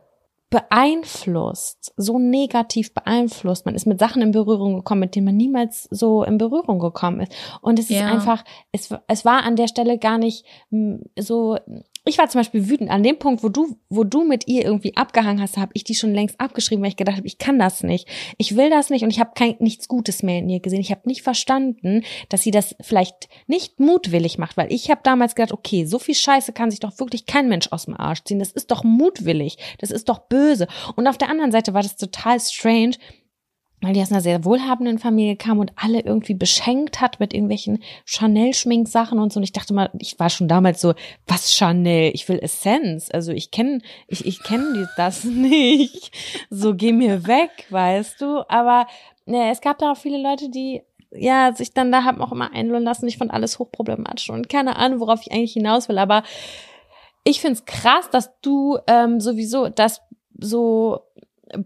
beeinflusst, 0.49 1.93
so 1.95 2.17
negativ 2.19 2.93
beeinflusst. 2.93 3.65
Man 3.65 3.75
ist 3.75 3.85
mit 3.85 3.99
Sachen 3.99 4.21
in 4.21 4.31
Berührung 4.31 4.75
gekommen, 4.77 5.01
mit 5.01 5.15
denen 5.15 5.25
man 5.25 5.37
niemals 5.37 5.87
so 5.91 6.23
in 6.23 6.37
Berührung 6.37 6.79
gekommen 6.79 7.21
ist. 7.21 7.33
Und 7.61 7.79
es 7.79 7.89
Ja. 7.89 7.99
ist 7.99 8.11
einfach, 8.11 8.43
es, 8.71 8.89
es 9.07 9.25
war 9.25 9.43
an 9.43 9.55
der 9.55 9.67
Stelle 9.67 9.97
gar 9.97 10.17
nicht 10.17 10.45
mm, 10.71 10.95
so. 11.17 11.57
Ich 12.09 12.17
war 12.17 12.27
zum 12.27 12.39
Beispiel 12.39 12.67
wütend 12.67 12.89
an 12.89 13.03
dem 13.03 13.19
Punkt, 13.19 13.43
wo 13.43 13.49
du, 13.49 13.77
wo 13.87 14.03
du 14.03 14.23
mit 14.23 14.47
ihr 14.47 14.65
irgendwie 14.65 14.97
abgehangen 14.97 15.39
hast, 15.39 15.57
habe 15.57 15.69
ich 15.75 15.83
die 15.83 15.93
schon 15.93 16.11
längst 16.11 16.41
abgeschrieben, 16.41 16.81
weil 16.81 16.89
ich 16.89 16.95
gedacht 16.95 17.17
habe, 17.17 17.27
ich 17.27 17.37
kann 17.37 17.59
das 17.59 17.83
nicht. 17.83 18.07
Ich 18.39 18.57
will 18.57 18.71
das 18.71 18.89
nicht 18.89 19.03
und 19.03 19.11
ich 19.11 19.19
habe 19.19 19.33
kein 19.35 19.57
nichts 19.59 19.87
Gutes 19.87 20.23
mehr 20.23 20.39
in 20.39 20.49
ihr 20.49 20.59
gesehen. 20.59 20.81
Ich 20.81 20.89
habe 20.89 21.01
nicht 21.05 21.21
verstanden, 21.21 22.03
dass 22.29 22.41
sie 22.41 22.49
das 22.49 22.75
vielleicht 22.81 23.29
nicht 23.45 23.79
mutwillig 23.79 24.39
macht, 24.39 24.57
weil 24.57 24.73
ich 24.73 24.89
habe 24.89 25.01
damals 25.03 25.35
gedacht, 25.35 25.51
okay, 25.51 25.85
so 25.85 25.99
viel 25.99 26.15
Scheiße 26.15 26.51
kann 26.51 26.71
sich 26.71 26.79
doch 26.79 26.97
wirklich 26.97 27.27
kein 27.27 27.47
Mensch 27.47 27.67
aus 27.69 27.85
dem 27.85 27.95
Arsch 27.95 28.23
ziehen. 28.23 28.39
Das 28.39 28.53
ist 28.53 28.71
doch 28.71 28.83
mutwillig, 28.83 29.59
das 29.77 29.91
ist 29.91 30.09
doch 30.09 30.17
böse. 30.17 30.67
Und 30.95 31.05
auf 31.05 31.19
der 31.19 31.29
anderen 31.29 31.51
Seite 31.51 31.75
war 31.75 31.83
das 31.83 31.95
total 31.95 32.39
strange, 32.39 32.95
weil 33.81 33.93
die 33.93 34.01
aus 34.01 34.11
einer 34.11 34.21
sehr 34.21 34.43
wohlhabenden 34.43 34.99
Familie 34.99 35.37
kam 35.37 35.59
und 35.59 35.71
alle 35.75 36.01
irgendwie 36.01 36.33
beschenkt 36.33 36.99
hat 36.99 37.19
mit 37.19 37.33
irgendwelchen 37.33 37.81
Chanel-Schminksachen 38.05 39.19
und 39.19 39.31
so. 39.31 39.39
Und 39.39 39.43
ich 39.43 39.53
dachte 39.53 39.73
mal, 39.73 39.89
ich 39.99 40.19
war 40.19 40.29
schon 40.29 40.47
damals 40.47 40.81
so, 40.81 40.93
was 41.27 41.53
Chanel? 41.53 42.11
Ich 42.13 42.27
will 42.27 42.39
Essenz. 42.39 43.09
Also 43.11 43.31
ich 43.31 43.51
kenne, 43.51 43.81
ich, 44.07 44.25
ich 44.25 44.43
kenne 44.43 44.89
das 44.97 45.23
nicht. 45.25 46.11
So, 46.49 46.75
geh 46.75 46.91
mir 46.91 47.25
weg, 47.25 47.51
weißt 47.69 48.19
du. 48.19 48.43
Aber 48.49 48.87
ne, 49.25 49.49
es 49.51 49.61
gab 49.61 49.77
da 49.77 49.93
auch 49.93 49.97
viele 49.97 50.21
Leute, 50.21 50.49
die 50.49 50.81
ja, 51.11 51.53
sich 51.53 51.73
dann 51.73 51.91
da 51.91 52.03
haben 52.03 52.21
auch 52.21 52.31
immer 52.31 52.53
einlullen 52.53 52.83
lassen. 52.83 53.07
Ich 53.07 53.17
fand 53.17 53.31
alles 53.31 53.59
hochproblematisch 53.59 54.29
und 54.29 54.49
keine 54.49 54.75
Ahnung, 54.75 54.99
worauf 54.99 55.21
ich 55.21 55.31
eigentlich 55.31 55.53
hinaus 55.53 55.89
will. 55.89 55.97
Aber 55.97 56.23
ich 57.23 57.41
find's 57.41 57.65
krass, 57.65 58.09
dass 58.11 58.39
du 58.41 58.77
ähm, 58.87 59.19
sowieso 59.19 59.69
das 59.69 60.01
so 60.37 61.01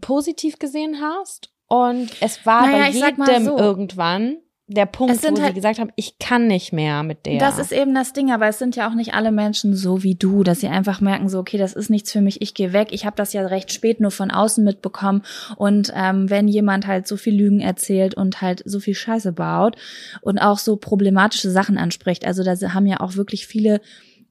positiv 0.02 0.60
gesehen 0.60 1.02
hast. 1.02 1.53
Und 1.74 2.12
es 2.22 2.46
war 2.46 2.68
Naja, 2.68 2.84
bei 2.84 2.90
jedem 2.90 3.46
so. 3.46 3.58
irgendwann 3.58 4.38
der 4.68 4.86
Punkt, 4.86 5.14
wo 5.24 5.36
sie 5.36 5.42
halt- 5.42 5.56
gesagt 5.56 5.80
haben, 5.80 5.92
ich 5.96 6.20
kann 6.20 6.48
nicht 6.48 6.72
mehr 6.72 7.04
mit 7.04 7.26
der. 7.26 7.40
Das 7.40 7.58
ist 7.60 7.72
eben 7.72 7.94
das 7.96 8.14
Ding, 8.14 8.32
aber 8.32 8.48
es 8.48 8.60
sind 8.60 8.76
ja 8.76 8.88
auch 8.90 8.94
nicht 8.94 9.14
alle 9.14 9.32
Menschen 9.32 9.76
so 9.76 10.04
wie 10.04 10.16
du, 10.16 10.44
dass 10.44 10.62
sie 10.62 10.68
einfach 10.68 11.02
merken, 11.02 11.30
so, 11.30 11.40
okay, 11.40 11.58
das 11.58 11.74
ist 11.74 11.90
nichts 11.90 12.12
für 12.12 12.22
mich, 12.22 12.42
ich 12.42 12.54
gehe 12.54 12.74
weg. 12.74 12.90
Ich 12.92 13.06
habe 13.06 13.16
das 13.16 13.34
ja 13.34 13.46
recht 13.46 13.72
spät 13.74 14.00
nur 14.00 14.12
von 14.12 14.32
außen 14.32 14.64
mitbekommen. 14.64 15.24
Und 15.58 15.92
ähm, 15.96 16.30
wenn 16.30 16.48
jemand 16.48 16.88
halt 16.88 17.08
so 17.08 17.18
viel 17.18 17.36
Lügen 17.36 17.60
erzählt 17.60 18.16
und 18.16 18.42
halt 18.42 18.62
so 18.66 18.80
viel 18.80 18.96
Scheiße 18.96 19.34
baut 19.34 19.76
und 20.22 20.38
auch 20.40 20.60
so 20.60 20.76
problematische 20.78 21.50
Sachen 21.50 21.78
anspricht, 21.78 22.26
also 22.26 22.44
da 22.44 22.54
haben 22.74 22.86
ja 22.86 23.00
auch 23.02 23.16
wirklich 23.16 23.48
viele 23.48 23.82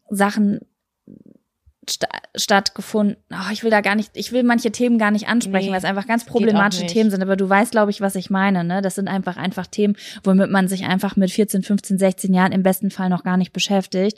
Sachen 0.09 0.61
sta 1.89 2.07
stattgefunden. 2.37 3.17
Oh, 3.31 3.53
ich 3.53 3.65
will 3.65 3.71
da 3.71 3.81
gar 3.81 3.95
nicht, 3.95 4.11
ich 4.15 4.33
will 4.33 4.43
manche 4.43 4.71
Themen 4.71 4.99
gar 4.99 5.11
nicht 5.11 5.29
ansprechen, 5.29 5.67
Nee, 5.67 5.73
weil 5.73 5.79
es 5.79 5.85
einfach 5.85 6.07
ganz 6.07 6.25
problematische. 6.25 6.87
Themen 6.87 7.11
sind. 7.11 7.23
Aber 7.23 7.37
du 7.37 7.49
weißt, 7.49 7.73
glaube 7.73 7.91
ich, 7.91 8.01
was 8.01 8.15
ich 8.15 8.31
meine. 8.31 8.65
Ne? 8.65 8.83
Das 8.83 8.95
sind 8.95 9.09
einfach 9.09 9.37
einfach 9.37 9.67
Themen, 9.67 9.97
womit 10.23 10.51
man 10.51 10.69
sich 10.69 10.85
einfach 10.85 11.17
mit 11.17 11.31
14, 11.31 11.63
15, 11.63 11.99
16 11.99 12.33
Jahren 12.33 12.53
im 12.53 12.63
besten 12.63 12.91
Fall 12.91 13.09
noch 13.09 13.25
gar 13.25 13.37
nicht 13.37 13.53
beschäftigt. 13.53 14.17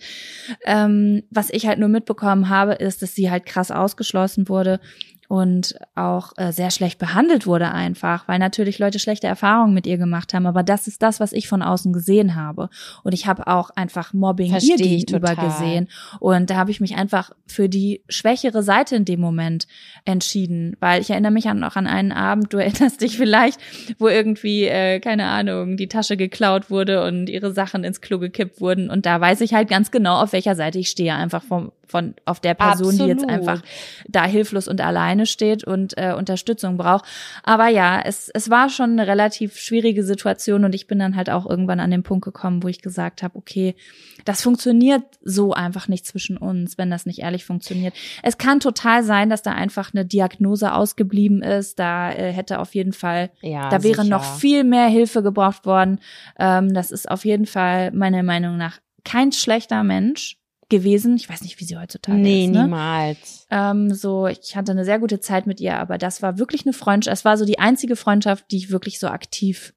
Ähm, 0.67 1.23
was 1.31 1.51
ich 1.51 1.67
halt 1.67 1.79
nur 1.79 1.89
mitbekommen 1.89 2.49
habe, 2.49 2.75
ist, 2.75 3.03
dass 3.03 3.15
sie 3.15 3.31
halt 3.31 3.47
krass 3.47 3.71
ausgeschlossen 3.71 4.49
wurde 4.49 4.81
und 5.29 5.75
auch 5.95 6.33
äh, 6.37 6.53
sehr 6.53 6.71
schlecht 6.71 6.99
behandelt 6.99 7.47
wurde 7.47 7.71
einfach, 7.71 8.29
weil 8.29 8.39
natürlich 8.39 8.79
Leute 8.79 8.99
schlechte 8.99 9.27
Erfahrungen 9.27 9.75
mit 9.75 9.87
ihr 9.87 9.99
gemacht 9.99 10.35
haben. 10.35 10.47
Aber 10.47 10.63
das 10.63 10.87
ist 10.87 11.03
das, 11.03 11.21
was 11.21 11.33
ich 11.33 11.49
von 11.49 11.63
außen 11.63 11.93
gesehen 11.93 12.35
habe. 12.35 12.69
Und 13.03 13.13
ich 13.13 13.27
habe 13.27 13.47
auch 13.47 13.71
einfach 13.71 14.13
Mobbing 14.13 14.51
Versteh 14.51 14.71
ihr 14.71 14.75
ich 14.77 15.07
gegenüber 15.07 15.31
total. 15.31 15.49
gesehen. 15.49 15.89
Und 16.21 16.51
da 16.51 16.57
habe 16.57 16.71
ich 16.71 16.81
mich 16.81 16.97
einfach 16.97 17.31
für 17.47 17.69
die 17.69 18.03
schwächere 18.09 18.63
Seite 18.63 18.97
in 18.97 19.05
dem 19.05 19.21
Moment 19.21 19.67
entschieden, 20.05 20.77
weil 20.81 21.01
ich 21.01 21.11
erinnere 21.11 21.33
mich 21.33 21.49
an, 21.49 21.59
noch 21.59 21.77
an 21.77 21.87
einen 21.87 22.13
Abend, 22.13 22.53
du 22.53 22.59
erinnerst 22.65 23.01
dich 23.01 23.17
vielleicht, 23.17 23.59
wo 23.99 24.09
irgendwie, 24.09 24.65
äh, 24.65 25.01
keine 25.01 25.27
Ahnung, 25.27 25.77
die 25.77 25.89
Tasche 25.89 26.17
geklaut 26.17 26.71
wurde 26.71 27.05
und 27.05 27.29
ihre 27.29 27.53
Sachen 27.53 27.85
ins 27.85 28.01
Klo 28.01 28.19
gekippt 28.19 28.61
wurden. 28.61 28.91
Und 28.91 29.07
da 29.07 29.21
weiß 29.21 29.41
ich 29.41 29.55
halt 29.55 29.69
ganz 29.69 29.91
genau, 29.91 30.21
auf 30.21 30.33
welcher 30.33 30.55
Seite 30.55 30.79
ich 30.79 30.89
stehe, 30.91 31.15
einfach 31.15 31.43
vom, 31.43 31.73
von, 31.95 32.17
auf 32.25 32.41
der 32.41 32.55
Person, 32.55 32.99
die 32.99 33.05
jetzt 33.05 33.23
Absolut. 33.23 33.49
einfach 33.49 33.63
da 34.09 34.25
hilflos 34.25 34.67
und 34.67 34.81
alleine 34.81 35.27
steht 35.27 35.63
und 35.63 35.97
äh, 35.97 36.13
Unterstützung 36.13 36.77
braucht. 36.77 37.05
Aber 37.45 37.69
ja, 37.69 38.01
es, 38.01 38.31
es 38.35 38.51
war 38.51 38.69
schon 38.69 38.99
eine 38.99 39.07
relativ 39.07 39.57
schwierige 39.59 40.03
Situation 40.03 40.65
und 40.65 40.75
ich 40.75 40.89
bin 40.89 40.99
dann 40.99 41.15
halt 41.15 41.31
auch 41.31 41.49
irgendwann 41.49 41.79
an 41.79 41.93
den 41.93 42.03
Punkt 42.03 42.25
gekommen, 42.25 42.65
wo 42.65 42.69
ich 42.69 42.83
gesagt 42.83 43.23
habe, 43.23 43.39
okay, 43.39 43.77
das 44.25 44.43
funktioniert 44.43 45.05
so 45.23 45.53
einfach 45.53 45.87
nicht 45.87 46.05
zwischen 46.05 46.37
uns, 46.37 46.79
wenn 46.79 46.91
das 46.91 47.07
nicht 47.07 47.21
ehrlich 47.21 47.45
funktioniert. 47.45 47.95
Es 48.25 48.39
kann 48.39 48.59
total 48.59 49.05
sein, 49.05 49.31
dass 49.31 49.43
da 49.43 49.53
einfach 49.53 49.95
eine 49.95 50.05
Diagnose 50.05 50.73
ausgeblieben 50.73 51.43
ist. 51.43 51.79
Da 51.79 52.11
äh, 52.11 52.33
hätte 52.33 52.59
auf 52.59 52.75
jeden 52.75 52.93
Fall 52.93 53.31
ja, 53.41 53.69
da 53.69 53.85
wäre 53.85 54.03
sicher. 54.03 54.09
noch 54.09 54.25
viel 54.25 54.65
mehr 54.65 54.89
Hilfe 54.89 55.23
gebraucht 55.23 55.65
worden. 55.65 56.01
Ähm, 56.41 56.75
das 56.75 56.91
ist 56.91 57.09
auf 57.09 57.25
jeden 57.25 57.47
Fall 57.47 57.93
meiner 57.93 58.25
Meinung 58.25 58.57
nach 58.57 58.81
kein 59.05 59.31
schlechter 59.31 59.85
Mensch 59.85 60.39
gewesen. 60.79 61.17
Ich 61.17 61.29
weiß 61.29 61.43
nicht, 61.43 61.59
wie 61.61 61.65
sie 61.65 61.77
heutzutage 61.77 62.19
Nee, 62.19 62.45
ist. 62.47 62.51
Ne? 62.53 62.63
niemals. 62.65 63.47
Ähm, 63.51 63.95
so, 63.95 64.27
ich 64.27 64.57
hatte 64.57 64.73
eine 64.73 64.85
sehr 64.85 64.99
gute 64.99 65.21
Zeit 65.21 65.47
mit 65.47 65.61
ihr, 65.61 65.79
aber 65.79 65.99
das 65.99 66.23
war 66.23 66.39
wirklich 66.39 66.65
eine 66.67 66.73
Freundschaft. 66.73 67.13
Es 67.17 67.25
war 67.25 67.37
so 67.37 67.45
die 67.45 67.59
einzige 67.59 67.97
Freundschaft, 67.97 68.45
die 68.51 68.57
ich 68.59 68.71
wirklich 68.71 68.99
so 68.99 69.09
aktiv 69.09 69.75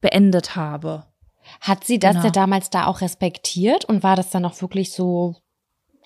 beendet 0.00 0.56
habe. 0.56 1.04
Hat 1.60 1.84
sie 1.84 1.98
das 1.98 2.12
Genau. 2.14 2.24
ja 2.26 2.30
damals 2.30 2.70
da 2.70 2.86
auch 2.86 3.00
respektiert 3.00 3.84
und 3.86 4.02
war 4.02 4.16
das 4.16 4.30
dann 4.30 4.44
auch 4.44 4.60
wirklich 4.60 4.92
so, 4.92 5.36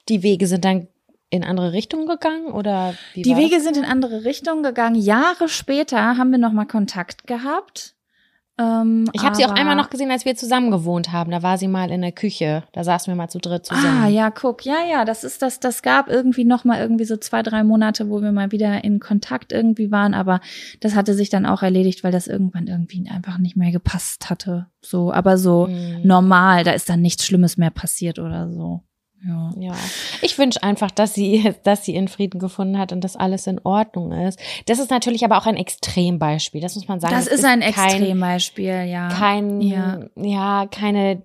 die 0.09 0.23
Wege 0.23 0.47
sind 0.47 0.65
dann 0.65 0.89
in 1.31 1.45
andere 1.45 1.73
Richtungen 1.73 2.07
gegangen 2.07 2.47
oder 2.53 2.95
wie 3.15 3.23
Die 3.23 3.37
Wege 3.37 3.61
sind 3.61 3.77
in 3.77 3.85
andere 3.85 4.25
Richtungen 4.25 4.63
gegangen. 4.63 4.97
Jahre 4.97 5.49
später 5.49 6.17
haben 6.19 6.31
wir 6.31 6.39
nochmal 6.39 6.67
Kontakt 6.67 7.27
gehabt. 7.27 7.95
Ähm, 8.83 9.11
Ich 9.13 9.25
habe 9.25 9.35
sie 9.37 9.45
auch 9.45 9.51
einmal 9.55 9.77
noch 9.77 9.91
gesehen, 9.91 10.11
als 10.11 10.25
wir 10.25 10.35
zusammen 10.37 10.71
gewohnt 10.71 11.13
haben. 11.13 11.31
Da 11.31 11.43
war 11.43 11.59
sie 11.59 11.69
mal 11.69 11.91
in 11.91 12.01
der 12.03 12.13
Küche. 12.13 12.63
Da 12.73 12.85
saßen 12.85 13.13
wir 13.13 13.17
mal 13.17 13.29
zu 13.29 13.39
dritt 13.39 13.67
zusammen. 13.67 14.03
Ah, 14.05 14.09
ja, 14.09 14.31
guck, 14.31 14.65
ja, 14.65 14.77
ja, 14.91 15.05
das 15.05 15.25
ist 15.25 15.43
das, 15.43 15.61
das 15.61 15.83
gab 15.83 16.09
irgendwie 16.09 16.45
noch 16.45 16.65
mal 16.65 16.79
irgendwie 16.81 17.05
so 17.05 17.17
zwei, 17.17 17.43
drei 17.43 17.65
Monate, 17.65 18.09
wo 18.09 18.23
wir 18.23 18.33
mal 18.33 18.53
wieder 18.53 18.85
in 18.85 19.01
Kontakt 19.01 19.53
irgendwie 19.53 19.91
waren, 19.91 20.15
aber 20.15 20.41
das 20.81 20.95
hatte 20.95 21.15
sich 21.15 21.31
dann 21.31 21.47
auch 21.47 21.63
erledigt, 21.63 22.05
weil 22.05 22.13
das 22.13 22.27
irgendwann 22.27 22.67
irgendwie 22.67 23.09
einfach 23.11 23.39
nicht 23.39 23.57
mehr 23.57 23.73
gepasst 23.73 24.31
hatte. 24.31 24.67
So, 24.81 25.13
aber 25.13 25.39
so 25.39 25.67
Mhm. 25.67 26.01
normal, 26.05 26.65
da 26.65 26.73
ist 26.73 26.89
dann 26.89 27.01
nichts 27.01 27.25
Schlimmes 27.27 27.57
mehr 27.57 27.71
passiert 27.71 28.19
oder 28.19 28.51
so. 28.51 28.83
Ja. 29.25 29.51
Ja, 29.57 29.75
ich 30.21 30.37
wünsche 30.39 30.63
einfach, 30.63 30.91
dass 30.91 31.15
sie, 31.15 31.55
dass 31.63 31.85
sie 31.85 31.95
ihren 31.95 32.09
Frieden 32.09 32.41
gefunden 32.41 32.79
hat 32.79 32.93
und 32.93 33.03
dass 33.03 33.15
alles 33.17 33.47
in 33.47 33.61
Ordnung 33.63 34.13
ist. 34.13 34.39
Das 34.67 34.79
ist 34.79 34.91
natürlich 34.91 35.25
aber 35.25 35.39
auch 35.39 35.47
ein 35.47 35.57
Extrembeispiel, 35.57 36.61
das 36.61 36.75
muss 36.75 36.89
man 36.89 36.99
sagen. 37.01 37.15
Das, 37.15 37.27
ist 37.29 37.45
ein 37.45 37.63
Extrembeispiel, 37.63 38.85
ja. 38.85 39.09
Kein, 39.09 39.61
Ja. 39.61 40.01
ja. 40.17 40.67
keine 40.67 41.23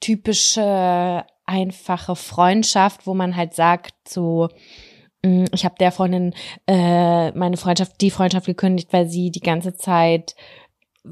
typische 0.00 1.24
einfache 1.46 2.16
Freundschaft, 2.16 3.06
wo 3.06 3.14
man 3.14 3.36
halt 3.36 3.54
sagt, 3.54 3.94
so, 4.08 4.48
mh, 5.24 5.46
ich 5.52 5.64
habe 5.64 5.74
der 5.78 5.92
Freundin 5.92 6.34
äh, 6.66 7.30
meine 7.32 7.56
Freundschaft, 7.56 8.00
die 8.00 8.10
Freundschaft 8.10 8.46
gekündigt, 8.46 8.92
weil 8.92 9.08
sie 9.08 9.30
die 9.30 9.40
ganze 9.40 9.74
Zeit 9.74 10.34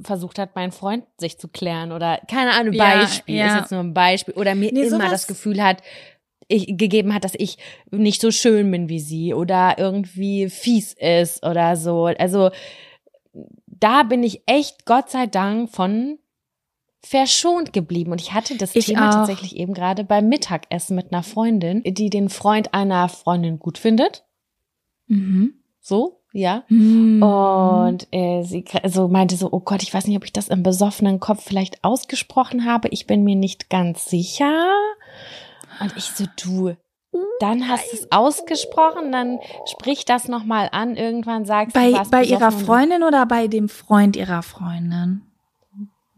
versucht 0.05 0.39
hat, 0.39 0.55
meinen 0.55 0.70
Freund 0.70 1.05
sich 1.18 1.39
zu 1.39 1.49
klären 1.49 1.91
oder 1.91 2.20
keine 2.28 2.53
Ahnung, 2.53 2.74
Ja, 2.74 3.01
Beispiel, 3.01 3.35
ja. 3.35 3.47
ist 3.49 3.61
jetzt 3.62 3.70
nur 3.72 3.81
ein 3.81 3.93
Beispiel 3.95 4.35
oder 4.35 4.55
mir 4.55 4.72
Nee, 4.72 4.83
immer 4.83 5.11
das 5.11 5.26
Gefühl 5.26 5.61
hat, 5.62 5.83
ich, 6.51 6.76
gegeben 6.76 7.14
hat, 7.14 7.24
dass 7.24 7.34
ich 7.36 7.59
nicht 7.90 8.20
so 8.20 8.30
schön 8.30 8.70
bin 8.70 8.88
wie 8.88 9.01
sie 9.01 9.32
oder 9.34 9.76
irgendwie 9.78 10.51
fies 10.51 10.92
ist 10.94 11.44
oder 11.44 11.76
so. 11.76 12.07
Also 12.07 12.51
da 13.66 14.03
bin 14.03 14.22
ich 14.22 14.42
echt 14.46 14.84
Gott 14.84 15.11
sei 15.11 15.26
Dank 15.26 15.70
von 15.70 16.18
verschont 17.03 17.72
geblieben. 17.72 18.12
Und 18.12 18.20
ich 18.20 18.34
hatte 18.34 18.57
das 18.59 18.76
Ich 18.76 18.86
Thema 18.86 19.09
auch. 19.09 19.14
tatsächlich 19.14 19.57
eben 19.57 19.72
gerade 19.72 20.05
beim 20.05 20.28
Mittagessen 20.28 20.94
mit 20.96 21.12
einer 21.12 21.22
Freundin, 21.22 21.82
die 21.84 22.11
den 22.11 22.28
Freund 22.28 22.74
einer 22.74 23.09
Freundin 23.09 23.59
gut 23.59 23.78
findet. 23.78 24.24
Mhm. 25.07 25.55
So, 25.80 26.20
ja. 26.32 26.64
Mhm. 26.68 27.22
Und 27.22 28.07
äh, 28.12 28.42
sie 28.42 28.61
kr- 28.64 28.86
so 28.88 29.09
meinte 29.09 29.36
so, 29.36 29.48
oh 29.51 29.61
Gott, 29.61 29.82
ich 29.82 29.94
weiß 29.94 30.07
nicht, 30.07 30.16
ob 30.18 30.24
ich 30.24 30.32
das 30.34 30.48
im 30.48 30.62
besoffenen 30.62 31.20
Kopf 31.20 31.42
vielleicht 31.42 31.82
ausgesprochen 31.82 32.66
habe. 32.66 32.88
Ich 32.88 33.07
bin 33.07 33.24
mir 33.24 33.36
nicht 33.36 33.70
ganz 33.70 34.05
sicher. 34.05 34.70
Und 35.81 35.97
ich 35.97 36.05
so, 36.05 36.24
du, 36.43 36.76
dann 37.41 37.68
hast 37.68 37.91
du 37.93 37.97
es 37.97 38.12
ausgesprochen, 38.12 39.12
dann 39.12 39.41
sprich 39.66 40.05
das 40.05 40.28
nochmal 40.28 40.68
an. 40.72 40.97
Irgendwann 40.97 41.45
sagst 41.45 41.74
du, 41.74 41.81
bei, 41.81 41.93
warst 41.93 42.11
bei 42.11 42.24
ihrer 42.24 42.53
Freundin 42.53 43.03
oder 43.03 43.26
bei 43.26 43.49
dem 43.49 43.68
Freund 43.68 44.16
ihrer 44.16 44.43
Freundin? 44.43 45.22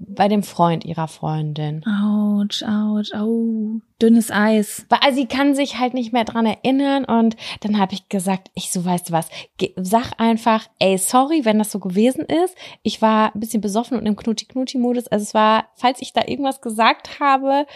Bei 0.05 0.27
dem 0.27 0.43
Freund 0.43 0.85
ihrer 0.85 1.07
Freundin. 1.07 1.85
Autsch, 1.87 2.65
autsch, 2.65 3.15
au. 3.15 3.81
Dünnes 4.03 4.33
Eis. 4.33 4.85
Weil 4.89 4.99
also 5.01 5.21
sie 5.21 5.27
kann 5.27 5.55
sich 5.55 5.79
halt 5.79 5.95
nicht 5.95 6.13
mehr 6.13 6.25
dran 6.25 6.45
erinnern 6.45 7.05
und 7.05 7.37
dann 7.61 7.79
habe 7.79 7.95
ich 7.95 8.09
gesagt, 8.09 8.51
ich 8.55 8.73
so, 8.73 8.85
weißt 8.85 9.11
du 9.11 9.13
was, 9.13 9.29
sag 9.77 10.13
einfach, 10.19 10.67
ey, 10.81 10.99
sorry, 10.99 11.45
wenn 11.45 11.61
das 11.61 11.71
so 11.71 11.79
gewesen 11.79 12.25
ist. 12.25 12.57
Ich 12.83 13.01
war 13.01 13.33
ein 13.33 13.39
bisschen 13.39 13.61
besoffen 13.61 13.97
und 13.97 14.07
im 14.07 14.17
Knuti-Knuti-Modus. 14.17 15.07
Also 15.07 15.23
es 15.23 15.35
war, 15.35 15.69
falls 15.77 16.03
ich 16.03 16.13
da 16.13 16.23
irgendwas 16.27 16.61
gesagt 16.61 17.21
habe, 17.21 17.67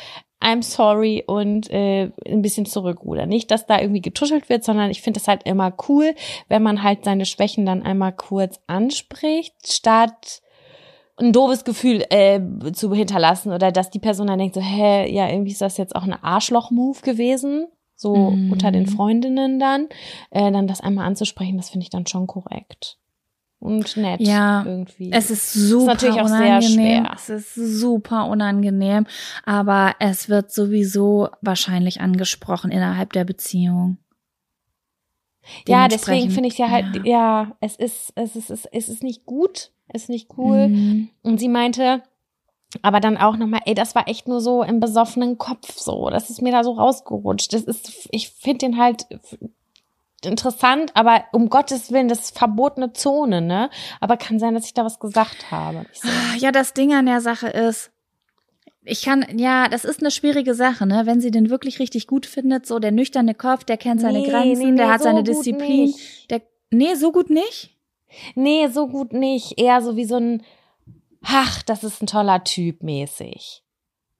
I'm 0.41 0.62
sorry 0.62 1.24
und 1.26 1.70
äh, 1.70 2.11
ein 2.26 2.43
bisschen 2.43 2.66
zurückruder. 2.66 3.26
Nicht, 3.26 3.51
dass 3.51 3.66
da 3.66 3.80
irgendwie 3.80 4.03
getuschelt 4.03 4.49
wird, 4.49 4.64
sondern 4.64 4.91
ich 4.91 5.01
finde 5.03 5.18
es 5.18 5.28
halt 5.28 5.43
immer 5.45 5.74
cool, 5.89 6.14
wenn 6.49 6.62
man 6.62 6.82
halt 6.82 7.05
seine 7.05 7.24
Schwächen 7.24 7.64
dann 7.66 7.82
einmal 7.82 8.12
kurz 8.12 8.61
anspricht, 8.66 9.55
statt 9.66 10.43
ein 11.16 11.32
doofes 11.32 11.64
Gefühl 11.64 12.05
äh, 12.11 12.41
zu 12.72 12.93
hinterlassen 12.95 13.53
oder 13.53 13.72
dass 13.72 13.91
die 13.91 13.99
Person 13.99 14.26
dann 14.26 14.39
denkt 14.39 14.55
so, 14.55 14.61
hä, 14.61 15.11
ja, 15.11 15.28
irgendwie 15.28 15.53
ist 15.53 15.62
das 15.62 15.78
jetzt 15.78 15.97
auch 15.97 16.03
ein 16.03 16.12
Arschloch-Move 16.12 17.01
gewesen, 17.01 17.68
so 17.95 18.30
Mhm. 18.32 18.53
unter 18.53 18.70
den 18.70 18.87
Freundinnen 18.87 19.59
dann, 19.59 19.89
äh, 20.30 20.53
dann 20.53 20.66
das 20.66 20.82
einmal 20.82 21.07
anzusprechen, 21.07 21.57
das 21.57 21.70
finde 21.70 21.84
ich 21.84 21.91
dann 21.91 22.07
schon 22.07 22.26
korrekt 22.26 22.99
und 23.66 23.96
nett 23.96 24.20
Ja, 24.20 24.64
irgendwie. 24.64 25.10
Es 25.12 25.30
ist 25.30 25.52
super 25.52 25.86
natürlich 25.94 26.20
auch 26.20 26.28
sehr 26.28 26.38
unangenehm. 26.38 27.04
schwer. 27.04 27.12
Es 27.14 27.28
ist 27.28 27.54
super 27.54 28.26
unangenehm, 28.26 29.06
aber 29.44 29.94
es 29.98 30.28
wird 30.28 30.52
sowieso 30.52 31.28
wahrscheinlich 31.42 32.00
angesprochen 32.00 32.70
innerhalb 32.70 33.12
der 33.12 33.24
Beziehung. 33.24 33.98
ja, 35.66 35.88
deswegen 35.88 36.30
finde 36.30 36.48
ich 36.48 36.58
ja 36.58 36.70
halt, 36.70 37.04
ja. 37.04 37.56
es 37.60 37.76
ist, 37.76 38.12
es 38.14 38.36
ist, 38.36 38.50
es 38.50 38.64
ist, 38.64 38.68
es 38.72 38.88
ist 38.88 39.02
nicht 39.02 39.26
gut, 39.26 39.70
es 39.88 40.04
ist 40.04 40.08
nicht 40.08 40.30
cool. 40.38 40.68
Mhm. 40.68 41.08
Und 41.22 41.38
sie 41.38 41.48
meinte, 41.48 42.02
aber 42.82 43.00
dann 43.00 43.16
auch 43.16 43.36
nochmal, 43.36 43.60
ey, 43.64 43.74
das 43.74 43.94
war 43.94 44.08
echt 44.08 44.28
nur 44.28 44.40
so 44.40 44.62
im 44.62 44.80
besoffenen 44.80 45.38
Kopf 45.38 45.78
so. 45.78 46.10
Das 46.10 46.30
ist 46.30 46.42
mir 46.42 46.52
da 46.52 46.64
so 46.64 46.72
rausgerutscht. 46.72 47.52
Das 47.52 47.62
ist, 47.62 48.08
ich 48.10 48.30
finde 48.30 48.58
den 48.66 48.78
halt 48.78 49.06
interessant, 50.24 50.92
aber 50.94 51.24
um 51.32 51.48
Gottes 51.48 51.92
Willen, 51.92 52.08
das 52.08 52.20
ist 52.20 52.38
verbotene 52.38 52.92
Zone, 52.92 53.40
ne? 53.40 53.70
Aber 54.00 54.16
kann 54.16 54.38
sein, 54.38 54.54
dass 54.54 54.66
ich 54.66 54.74
da 54.74 54.84
was 54.84 54.98
gesagt 54.98 55.50
habe. 55.50 55.86
So, 55.92 56.08
Ja, 56.38 56.52
das 56.52 56.72
Ding 56.72 56.94
an 56.94 57.06
der 57.06 57.20
Sache 57.20 57.48
ist, 57.48 57.90
ich 58.84 59.02
kann, 59.02 59.26
ja, 59.36 59.68
das 59.68 59.84
ist 59.84 60.00
eine 60.00 60.10
schwierige 60.10 60.54
Sache, 60.54 60.86
ne? 60.86 61.02
Wenn 61.06 61.20
sie 61.20 61.30
den 61.30 61.50
wirklich 61.50 61.80
richtig 61.80 62.06
gut 62.06 62.24
findet, 62.24 62.66
so 62.66 62.78
der 62.78 62.92
nüchterne 62.92 63.34
Kopf, 63.34 63.64
der 63.64 63.76
kennt 63.76 64.00
seine 64.00 64.20
nee, 64.20 64.28
Grenzen, 64.28 64.62
nee, 64.62 64.70
nee, 64.70 64.76
der 64.76 64.88
hat 64.88 65.00
so 65.00 65.04
seine 65.04 65.24
Disziplin. 65.24 65.92
Der, 66.30 66.42
nee, 66.70 66.94
so 66.94 67.12
gut 67.12 67.28
nicht? 67.28 67.76
Nee, 68.34 68.68
so 68.68 68.86
gut 68.86 69.12
nicht. 69.12 69.58
Eher 69.58 69.82
so 69.82 69.96
wie 69.96 70.04
so 70.04 70.16
ein, 70.16 70.42
ach, 71.22 71.62
das 71.62 71.84
ist 71.84 72.00
ein 72.00 72.06
toller 72.06 72.44
Typ 72.44 72.82
mäßig. 72.82 73.64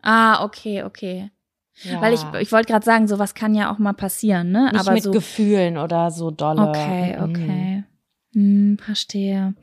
Ah, 0.03 0.45
okay, 0.45 0.83
okay. 0.83 1.31
Ja. 1.83 2.01
Weil 2.01 2.15
ich, 2.15 2.21
ich 2.41 2.53
wollte 2.53 2.73
gerade 2.73 2.85
sagen, 2.85 3.07
sowas 3.07 3.35
kann 3.35 3.55
ja 3.55 3.71
auch 3.73 3.79
mal 3.79 3.93
passieren, 3.93 4.51
ne? 4.51 4.71
nicht 4.73 4.81
Aber 4.81 4.93
mit 4.93 5.03
so. 5.03 5.11
Gefühlen 5.11 5.77
oder 5.77 6.11
so 6.11 6.31
dolle. 6.31 6.63
Okay, 6.69 7.17
Mhm. 7.19 7.23
okay. 7.25 7.85
Hm, 8.33 8.79
verstehe. 8.79 9.55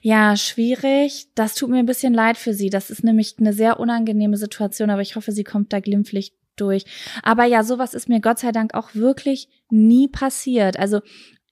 Ja, 0.00 0.36
schwierig. 0.36 1.28
Das 1.34 1.54
tut 1.54 1.68
mir 1.70 1.78
ein 1.78 1.86
bisschen 1.86 2.14
leid 2.14 2.38
für 2.38 2.54
sie. 2.54 2.70
Das 2.70 2.88
ist 2.90 3.04
nämlich 3.04 3.36
eine 3.38 3.52
sehr 3.52 3.78
unangenehme 3.80 4.36
Situation, 4.38 4.88
aber 4.90 5.02
ich 5.02 5.16
hoffe, 5.16 5.32
sie 5.32 5.44
kommt 5.44 5.72
da 5.74 5.80
glimpflich 5.80 6.32
durch. 6.56 6.84
Aber 7.22 7.44
ja, 7.44 7.64
sowas 7.64 7.92
ist 7.94 8.08
mir 8.08 8.20
Gott 8.20 8.38
sei 8.38 8.52
Dank 8.52 8.74
auch 8.74 8.94
wirklich 8.94 9.48
nie 9.70 10.08
passiert. 10.08 10.78
Also 10.78 11.00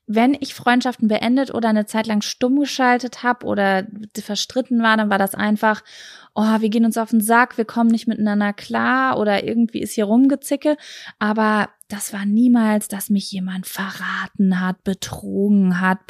wenn 0.07 0.37
ich 0.39 0.55
Freundschaften 0.55 1.09
beendet 1.09 1.55
oder 1.55 1.69
eine 1.69 1.87
Zeit 1.87 2.07
lang 2.07 2.23
stumm 2.23 2.59
geschaltet 2.59 3.23
habe 3.23 3.47
oder 3.47 3.87
verstritten 4.17 4.83
war, 4.83 4.97
dann 4.97 5.11
war 5.11 5.19
das 5.19 5.35
einfach, 5.35 5.83
oh, 6.35 6.61
wir 6.61 6.69
gehen 6.71 6.85
uns 6.85 6.99
auf 6.99 7.11
den 7.11 7.21
Sack, 7.21 7.57
wir 7.57 7.65
kommen 7.65 7.91
nicht 7.91 8.09
miteinander 8.09 8.53
klar 8.53 9.19
oder 9.19 9.45
irgendwie 9.45 9.81
ist 9.81 9.93
hier 9.93 10.07
rumgezicke. 10.07 10.77
Aber 11.19 11.69
das 11.89 12.13
war 12.13 12.27
niemals, 12.27 12.89
dass 12.89 13.11
mich 13.11 13.31
jemand 13.31 13.67
verraten 13.67 14.61
hat, 14.61 14.83
betrogen 14.83 15.81
hat, 15.81 16.01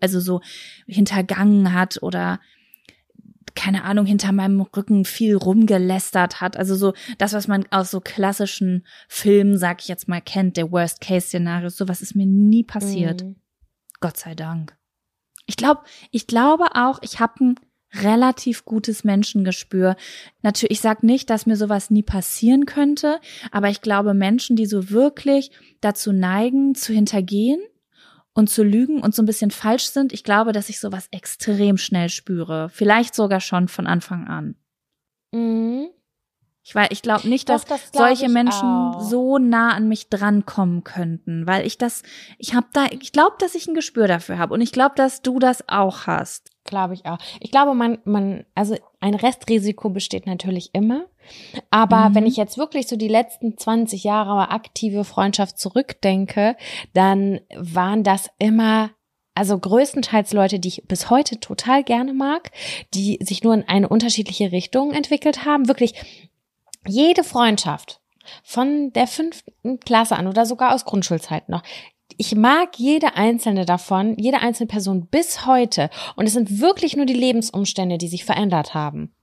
also 0.00 0.20
so 0.20 0.40
hintergangen 0.86 1.72
hat 1.72 2.02
oder 2.02 2.40
keine 3.54 3.84
Ahnung, 3.84 4.06
hinter 4.06 4.32
meinem 4.32 4.60
Rücken 4.60 5.04
viel 5.04 5.36
rumgelästert 5.36 6.40
hat. 6.40 6.56
Also 6.56 6.74
so 6.74 6.94
das, 7.18 7.32
was 7.32 7.48
man 7.48 7.66
aus 7.70 7.90
so 7.90 8.00
klassischen 8.00 8.86
Filmen, 9.08 9.56
sag 9.56 9.80
ich 9.80 9.88
jetzt 9.88 10.08
mal, 10.08 10.20
kennt, 10.20 10.56
der 10.56 10.70
Worst-Case-Szenario. 10.70 11.68
Sowas 11.68 12.02
ist 12.02 12.14
mir 12.14 12.26
nie 12.26 12.64
passiert. 12.64 13.24
Mhm. 13.24 13.36
Gott 14.00 14.16
sei 14.16 14.34
Dank. 14.34 14.76
Ich 15.46 15.56
glaube, 15.56 15.82
ich 16.10 16.26
glaube 16.26 16.66
auch, 16.74 16.98
ich 17.02 17.20
habe 17.20 17.44
ein 17.44 17.54
relativ 17.94 18.64
gutes 18.64 19.02
Menschengespür. 19.02 19.96
Natürlich, 20.42 20.72
ich 20.72 20.80
sag 20.80 21.02
nicht, 21.02 21.30
dass 21.30 21.46
mir 21.46 21.56
sowas 21.56 21.90
nie 21.90 22.02
passieren 22.02 22.66
könnte, 22.66 23.20
aber 23.50 23.70
ich 23.70 23.80
glaube, 23.80 24.12
Menschen, 24.12 24.56
die 24.56 24.66
so 24.66 24.90
wirklich 24.90 25.50
dazu 25.80 26.12
neigen, 26.12 26.74
zu 26.74 26.92
hintergehen 26.92 27.60
und 28.38 28.48
zu 28.48 28.62
lügen 28.62 29.02
und 29.02 29.16
so 29.16 29.22
ein 29.22 29.26
bisschen 29.26 29.50
falsch 29.50 29.86
sind, 29.86 30.12
ich 30.12 30.22
glaube, 30.22 30.52
dass 30.52 30.68
ich 30.68 30.78
sowas 30.78 31.08
extrem 31.10 31.76
schnell 31.76 32.08
spüre. 32.08 32.68
Vielleicht 32.68 33.16
sogar 33.16 33.40
schon 33.40 33.66
von 33.66 33.88
Anfang 33.88 34.28
an. 34.28 34.54
Mhm. 35.34 35.88
Ich, 36.68 36.74
ich 36.90 37.02
glaube 37.02 37.26
nicht, 37.28 37.48
dass 37.48 37.64
das 37.64 37.92
glaub 37.92 38.08
solche 38.08 38.28
Menschen 38.28 38.68
auch. 38.68 39.00
so 39.00 39.38
nah 39.38 39.70
an 39.72 39.88
mich 39.88 40.08
drankommen 40.10 40.84
könnten, 40.84 41.46
weil 41.46 41.66
ich 41.66 41.78
das, 41.78 42.02
ich 42.36 42.54
habe 42.54 42.66
da, 42.74 42.86
ich 42.90 43.12
glaube, 43.12 43.36
dass 43.38 43.54
ich 43.54 43.66
ein 43.68 43.74
Gespür 43.74 44.06
dafür 44.06 44.38
habe 44.38 44.52
und 44.52 44.60
ich 44.60 44.70
glaube, 44.72 44.94
dass 44.94 45.22
du 45.22 45.38
das 45.38 45.66
auch 45.68 46.06
hast. 46.06 46.50
Glaube 46.64 46.92
ich 46.92 47.06
auch. 47.06 47.16
Ich 47.40 47.50
glaube, 47.50 47.72
man, 47.72 47.98
man, 48.04 48.44
also 48.54 48.76
ein 49.00 49.14
Restrisiko 49.14 49.88
besteht 49.88 50.26
natürlich 50.26 50.70
immer. 50.74 51.06
Aber 51.70 52.10
Mhm. 52.10 52.14
wenn 52.14 52.26
ich 52.26 52.36
jetzt 52.36 52.58
wirklich 52.58 52.86
so 52.86 52.96
die 52.96 53.08
letzten 53.08 53.56
20 53.56 54.04
Jahre 54.04 54.50
aktive 54.50 55.04
Freundschaft 55.04 55.58
zurückdenke, 55.58 56.56
dann 56.92 57.40
waren 57.56 58.02
das 58.04 58.28
immer, 58.38 58.90
also 59.34 59.58
größtenteils 59.58 60.34
Leute, 60.34 60.58
die 60.58 60.68
ich 60.68 60.82
bis 60.86 61.08
heute 61.08 61.40
total 61.40 61.82
gerne 61.82 62.12
mag, 62.12 62.50
die 62.92 63.18
sich 63.22 63.42
nur 63.42 63.54
in 63.54 63.66
eine 63.66 63.88
unterschiedliche 63.88 64.52
Richtung 64.52 64.92
entwickelt 64.92 65.46
haben. 65.46 65.68
Wirklich 65.68 65.94
jede 66.86 67.24
Freundschaft 67.24 68.00
von 68.42 68.92
der 68.92 69.06
fünften 69.06 69.80
Klasse 69.80 70.16
an 70.16 70.26
oder 70.26 70.46
sogar 70.46 70.74
aus 70.74 70.84
Grundschulzeit 70.84 71.48
noch. 71.48 71.62
Ich 72.16 72.34
mag 72.34 72.78
jede 72.78 73.14
einzelne 73.14 73.64
davon, 73.64 74.16
jede 74.18 74.40
einzelne 74.40 74.66
Person 74.66 75.06
bis 75.06 75.46
heute. 75.46 75.90
Und 76.16 76.26
es 76.26 76.32
sind 76.32 76.60
wirklich 76.60 76.96
nur 76.96 77.06
die 77.06 77.14
Lebensumstände, 77.14 77.98
die 77.98 78.08
sich 78.08 78.24
verändert 78.24 78.74
haben. 78.74 79.14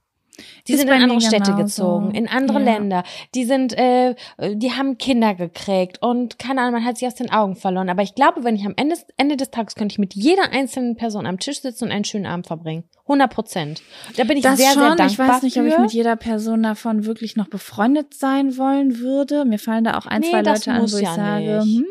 Die 0.68 0.74
Ist 0.74 0.80
sind 0.80 0.88
in 0.90 1.02
andere 1.04 1.22
Städte 1.22 1.52
genauso. 1.52 1.64
gezogen, 1.64 2.12
in 2.12 2.28
andere 2.28 2.60
Ja. 2.60 2.66
Länder. 2.66 3.04
Die 3.34 3.46
sind, 3.46 3.78
äh, 3.78 4.16
die 4.54 4.72
haben 4.74 4.98
Kinder 4.98 5.36
gekriegt 5.36 6.02
und 6.02 6.40
keine 6.40 6.62
Ahnung, 6.62 6.74
man 6.76 6.86
hat 6.86 6.98
sie 6.98 7.08
aus 7.08 7.16
den 7.16 7.32
Augen 7.32 7.56
verloren. 7.56 7.90
Aber 7.90 8.02
ich 8.02 8.16
glaube, 8.16 8.44
wenn 8.44 8.56
ich 8.56 8.66
am 8.66 8.74
Ende, 8.78 8.96
Ende 9.18 9.38
des 9.38 9.52
Tages 9.52 9.76
könnte 9.76 9.94
ich 9.94 10.00
mit 10.00 10.14
jeder 10.16 10.52
einzelnen 10.52 10.96
Person 10.96 11.26
am 11.26 11.40
Tisch 11.40 11.62
sitzen 11.62 11.86
und 11.86 11.92
einen 11.92 12.06
schönen 12.06 12.26
Abend 12.26 12.48
verbringen. 12.48 12.84
100 13.04 13.32
Prozent. 13.32 13.82
Da 14.18 14.24
bin 14.24 14.38
ich 14.38 14.44
Das 14.44 14.58
sehr, 14.58 14.72
schon. 14.72 14.82
sehr 14.82 14.96
dankbar 14.96 15.08
ich 15.08 15.20
weiß 15.20 15.42
nicht, 15.44 15.54
für. 15.54 15.60
ob 15.62 15.68
ich 15.68 15.78
mit 15.78 15.92
jeder 15.94 16.16
Person 16.16 16.64
davon 16.64 17.06
wirklich 17.06 17.36
noch 17.36 17.48
befreundet 17.48 18.14
sein 18.16 18.58
wollen 18.58 19.00
würde. 19.00 19.46
Mir 19.46 19.60
fallen 19.60 19.84
da 19.84 19.98
auch 19.98 20.06
ein, 20.08 20.22
Nee, 20.22 20.32
zwei 20.32 20.42
Leute 20.42 20.72
an, 20.72 20.82
wo 20.82 20.98
ich 20.98 21.04
ja 21.04 21.14
sage, 21.14 21.60
nicht. 21.64 21.78
hm, 21.78 21.86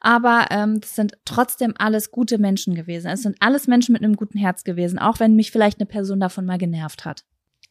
aber 0.00 0.46
ähm, 0.50 0.80
das 0.80 0.94
sind 0.96 1.12
trotzdem 1.24 1.74
alles 1.78 2.10
gute 2.10 2.38
Menschen 2.38 2.74
gewesen. 2.74 3.08
Es 3.08 3.22
sind 3.22 3.36
alles 3.40 3.66
Menschen 3.66 3.92
mit 3.92 4.02
einem 4.02 4.16
guten 4.16 4.38
Herz 4.38 4.64
gewesen, 4.64 4.98
auch 4.98 5.20
wenn 5.20 5.34
mich 5.34 5.50
vielleicht 5.50 5.78
eine 5.80 5.86
Person 5.86 6.20
davon 6.20 6.44
mal 6.46 6.58
genervt 6.58 7.04
hat. 7.04 7.24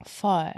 Voll. 0.05 0.53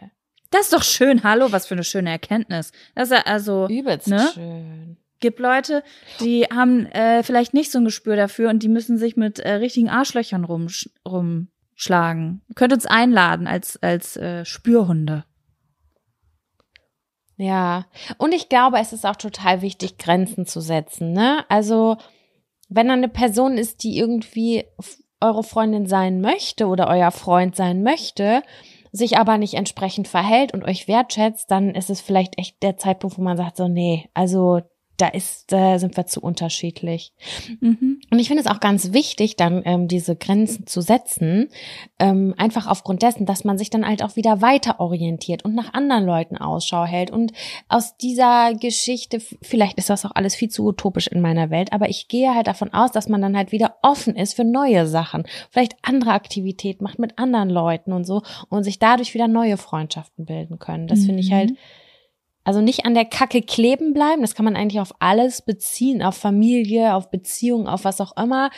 Das 0.51 0.61
ist 0.61 0.73
doch 0.73 0.83
schön. 0.83 1.23
Hallo, 1.23 1.51
was 1.51 1.67
für 1.67 1.75
eine 1.75 1.83
schöne 1.83 2.09
Erkenntnis. 2.09 2.71
Das 2.93 3.09
ist 3.09 3.17
ja 3.17 3.23
also 3.25 3.67
Übelst 3.67 4.07
Ne? 4.07 4.29
schön. 4.33 4.97
gibt 5.19 5.39
Leute, 5.39 5.83
die 6.19 6.43
haben 6.45 6.85
äh, 6.87 7.23
vielleicht 7.23 7.53
nicht 7.53 7.71
so 7.71 7.79
ein 7.79 7.85
Gespür 7.85 8.15
dafür 8.15 8.49
und 8.49 8.63
die 8.63 8.69
müssen 8.69 8.97
sich 8.97 9.17
mit 9.17 9.39
äh, 9.39 9.53
richtigen 9.53 9.89
Arschlöchern 9.89 10.45
rumsch 10.45 10.89
rumschlagen. 11.07 12.41
Könnt 12.55 12.73
uns 12.73 12.85
einladen 12.85 13.47
als 13.47 13.81
als 13.81 14.17
äh, 14.17 14.45
Spürhunde. 14.45 15.25
Ja, 17.37 17.85
und 18.17 18.33
ich 18.33 18.47
glaube, 18.47 18.77
es 18.79 18.93
ist 18.93 19.05
auch 19.05 19.17
total 19.17 19.61
wichtig, 19.61 19.97
Grenzen 19.97 20.45
zu 20.45 20.61
setzen. 20.61 21.11
Ne? 21.11 21.43
Also, 21.49 21.97
wenn 22.69 22.87
da 22.87 22.93
eine 22.93 23.09
Person 23.09 23.57
ist, 23.57 23.83
die 23.83 23.97
irgendwie 23.97 24.63
eure 25.19 25.43
Freundin 25.43 25.85
sein 25.85 26.21
möchte 26.21 26.67
oder 26.67 26.87
euer 26.87 27.11
Freund 27.11 27.55
sein 27.55 27.83
möchte, 27.83 28.41
sich 28.95 29.17
aber 29.17 29.37
nicht 29.37 29.55
entsprechend 29.55 30.07
verhält 30.07 30.53
und 30.53 30.63
euch 30.63 30.87
wertschätzt, 30.87 31.51
dann 31.51 31.75
ist 31.75 31.89
es 31.89 32.01
vielleicht 32.01 32.37
echt 32.39 32.63
der 32.63 32.77
Zeitpunkt, 32.77 33.17
wo 33.17 33.21
man 33.21 33.37
sagt, 33.37 33.57
so, 33.57 33.67
nee, 33.67 34.09
also 34.13 34.61
da 34.97 35.07
ist, 35.07 35.51
da 35.51 35.79
sind 35.79 35.97
wir 35.97 36.05
zu 36.05 36.21
unterschiedlich. 36.21 37.13
Mhm. 37.59 37.99
Und 38.11 38.19
ich 38.19 38.27
finde 38.27 38.41
es 38.41 38.47
auch 38.47 38.59
ganz 38.59 38.93
wichtig, 38.93 39.35
dann 39.35 39.61
ähm, 39.65 39.87
diese 39.87 40.15
Grenzen 40.15 40.67
zu 40.67 40.81
setzen, 40.81 41.49
ähm, 41.99 42.33
einfach 42.37 42.67
aufgrund 42.67 43.01
dessen, 43.01 43.25
dass 43.25 43.43
man 43.43 43.57
sich 43.57 43.69
dann 43.69 43.85
halt 43.85 44.03
auch 44.03 44.15
wieder 44.15 44.41
weiter 44.41 44.79
orientiert 44.79 45.43
und 45.43 45.55
nach 45.55 45.73
anderen 45.73 46.05
Leuten 46.05 46.37
Ausschau 46.37 46.85
hält. 46.85 47.11
Und 47.11 47.33
aus 47.67 47.97
dieser 47.97 48.53
Geschichte, 48.53 49.19
vielleicht 49.41 49.77
ist 49.77 49.89
das 49.89 50.05
auch 50.05 50.11
alles 50.15 50.35
viel 50.35 50.49
zu 50.49 50.65
utopisch 50.65 51.07
in 51.07 51.21
meiner 51.21 51.49
Welt, 51.49 51.73
aber 51.73 51.89
ich 51.89 52.07
gehe 52.07 52.33
halt 52.33 52.47
davon 52.47 52.73
aus, 52.73 52.91
dass 52.91 53.09
man 53.09 53.21
dann 53.21 53.35
halt 53.35 53.51
wieder 53.51 53.75
offen 53.81 54.15
ist 54.15 54.33
für 54.35 54.45
neue 54.45 54.87
Sachen, 54.87 55.23
vielleicht 55.51 55.75
andere 55.81 56.11
Aktivitäten 56.11 56.83
macht 56.83 56.99
mit 56.99 57.17
anderen 57.17 57.49
Leuten 57.49 57.91
und 57.93 58.05
so 58.05 58.21
und 58.49 58.63
sich 58.63 58.79
dadurch 58.79 59.13
wieder 59.13 59.27
neue 59.27 59.57
Freundschaften 59.57 60.25
bilden 60.25 60.59
können. 60.59 60.87
Das 60.87 61.05
finde 61.05 61.19
ich 61.19 61.31
Mhm. 61.31 61.35
halt 61.35 61.51
also 62.45 62.61
nicht 62.61 62.85
an 62.85 62.93
der 62.93 63.05
Kacke 63.05 63.41
kleben 63.41 63.93
bleiben, 63.93 64.21
das 64.21 64.35
kann 64.35 64.45
man 64.45 64.55
eigentlich 64.55 64.79
auf 64.79 64.93
alles 64.99 65.41
beziehen, 65.41 66.01
auf 66.01 66.15
Familie, 66.15 66.95
auf 66.95 67.11
Beziehungen, 67.11 67.67
auf 67.67 67.83
was 67.83 67.99
auch 67.99 68.15
immer, 68.15 68.49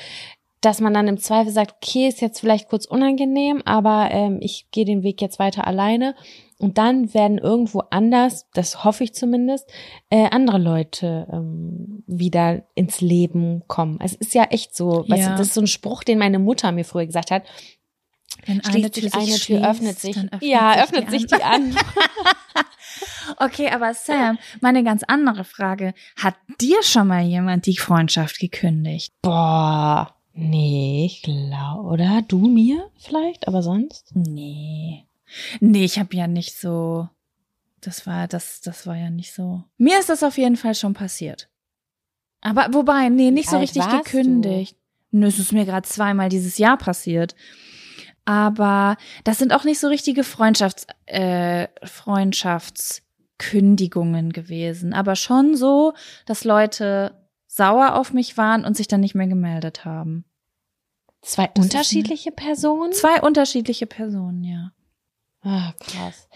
dass 0.62 0.82
man 0.82 0.94
dann 0.94 1.08
im 1.08 1.18
Zweifel 1.18 1.52
sagt, 1.52 1.76
okay, 1.78 2.08
ist 2.08 2.20
jetzt 2.20 2.40
vielleicht 2.40 2.68
kurz 2.68 2.86
unangenehm, 2.86 3.62
aber 3.66 4.10
ähm, 4.12 4.40
ich 4.42 4.68
gehe 4.72 4.86
den 4.86 5.04
Weg 5.04 5.22
jetzt 5.22 5.40
weiter 5.40 5.68
alleine. 5.68 6.16
Und 6.60 6.80
dann 6.80 7.14
werden 7.14 7.38
irgendwo 7.38 7.84
anders, 7.92 8.48
das 8.54 8.84
hoffe 8.84 9.04
ich 9.04 9.14
zumindest, 9.14 9.70
äh, 10.10 10.28
andere 10.32 10.58
Leute 10.58 11.28
ähm, 11.32 12.04
wieder 12.08 12.64
ins 12.74 13.00
Leben 13.00 13.62
kommen. 13.68 14.00
Es 14.02 14.16
ist 14.16 14.34
ja 14.34 14.46
echt 14.46 14.76
so, 14.76 15.06
weißt 15.08 15.26
Ja. 15.28 15.30
du, 15.34 15.38
das 15.38 15.48
ist 15.50 15.54
so 15.54 15.62
ein 15.62 15.68
Spruch, 15.68 16.04
den 16.04 16.18
meine 16.18 16.40
Mutter 16.40 16.72
mir 16.72 16.84
früher 16.86 17.06
gesagt 17.06 17.30
hat. 17.30 17.44
Wenn 18.48 18.64
Schließt 18.64 18.96
sich 18.96 19.14
eine 19.14 19.26
Tür, 19.26 19.38
schließt, 19.38 19.64
öffnet 19.64 20.00
sich. 20.00 20.16
dann 20.16 20.30
öffnet 20.30 20.50
ja, 20.50 20.74
sich 20.74 20.84
öffnet 20.84 21.08
die 21.08 21.12
sich 21.12 21.28
die 21.28 21.44
andere. 21.44 21.80
an. 21.80 22.66
Okay, 23.38 23.70
aber 23.70 23.94
Sam, 23.94 24.40
meine 24.62 24.84
ganz 24.84 25.04
andere 25.04 25.44
Frage. 25.44 25.94
Hat 26.16 26.36
dir 26.60 26.82
schon 26.82 27.08
mal 27.08 27.24
jemand 27.24 27.66
die 27.66 27.78
Freundschaft 27.78 28.40
gekündigt? 28.40 29.14
Boah, 29.22 30.16
nee, 30.34 31.06
ich 31.06 31.22
glaube, 31.22 31.88
oder? 31.88 32.24
Du 32.28 32.48
mir 32.48 32.90
vielleicht, 32.98 33.48
aber 33.48 33.62
sonst? 33.62 34.16
Nee. 34.16 35.06
Nee, 35.60 35.84
ich 35.84 36.00
habe 36.00 36.16
ja 36.16 36.28
nicht 36.28 36.58
so. 36.58 37.10
Das 37.82 38.08
war, 38.08 38.28
das, 38.28 38.62
das 38.62 38.88
war 38.88 38.96
ja 38.96 39.10
nicht 39.10 39.34
so. 39.34 39.64
Mir 39.78 40.00
ist 40.00 40.10
das 40.10 40.24
auf 40.24 40.38
jeden 40.38 40.58
Fall 40.58 40.74
schon 40.74 40.94
passiert. 40.94 41.50
Aber 42.42 42.68
wobei, 42.72 43.10
nee, 43.10 43.30
nicht 43.30 43.48
Wie 43.48 43.52
so 43.52 43.58
richtig 43.60 43.88
gekündigt. 43.88 44.78
Nö, 45.12 45.28
es 45.28 45.40
ist 45.40 45.52
mir 45.54 45.66
gerade 45.66 45.88
zweimal 45.88 46.30
dieses 46.30 46.58
Jahr 46.58 46.78
passiert. 46.78 47.36
Aber 48.28 48.98
das 49.24 49.38
sind 49.38 49.54
auch 49.54 49.64
nicht 49.64 49.80
so 49.80 49.88
richtige 49.88 50.26
Freundschafts, 50.26 50.86
äh, 51.06 51.70
Freundschaftskündigungen 51.86 54.34
gewesen. 54.34 54.94
Aber 54.94 55.16
schon 55.16 55.56
so, 55.56 55.94
dass 56.26 56.44
Leute 56.44 57.16
sauer 57.48 57.96
auf 57.96 58.12
mich 58.12 58.36
waren 58.36 58.66
und 58.66 58.76
sich 58.76 58.90
dann 58.90 59.00
nicht 59.00 59.16
mehr 59.16 59.28
gemeldet 59.28 59.86
haben. 59.86 60.26
Zwei 61.22 61.50
Das 61.54 61.64
unterschiedliche 61.64 62.34
Personen? 62.34 62.92
Zwei 62.92 63.22
unterschiedliche 63.22 63.86
Personen, 63.86 64.44
ja. 64.44 64.74
Ah, 65.42 65.72
krass. 65.80 66.28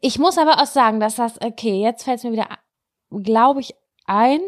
Ich 0.00 0.20
muss 0.20 0.38
aber 0.38 0.62
auch 0.62 0.66
sagen, 0.66 1.00
dass 1.00 1.16
das, 1.16 1.40
okay, 1.40 1.82
jetzt 1.82 2.04
fällt 2.04 2.18
es 2.18 2.24
mir 2.24 2.30
wieder, 2.30 2.50
glaube 3.10 3.62
ich, 3.62 3.74
ein. 4.04 4.38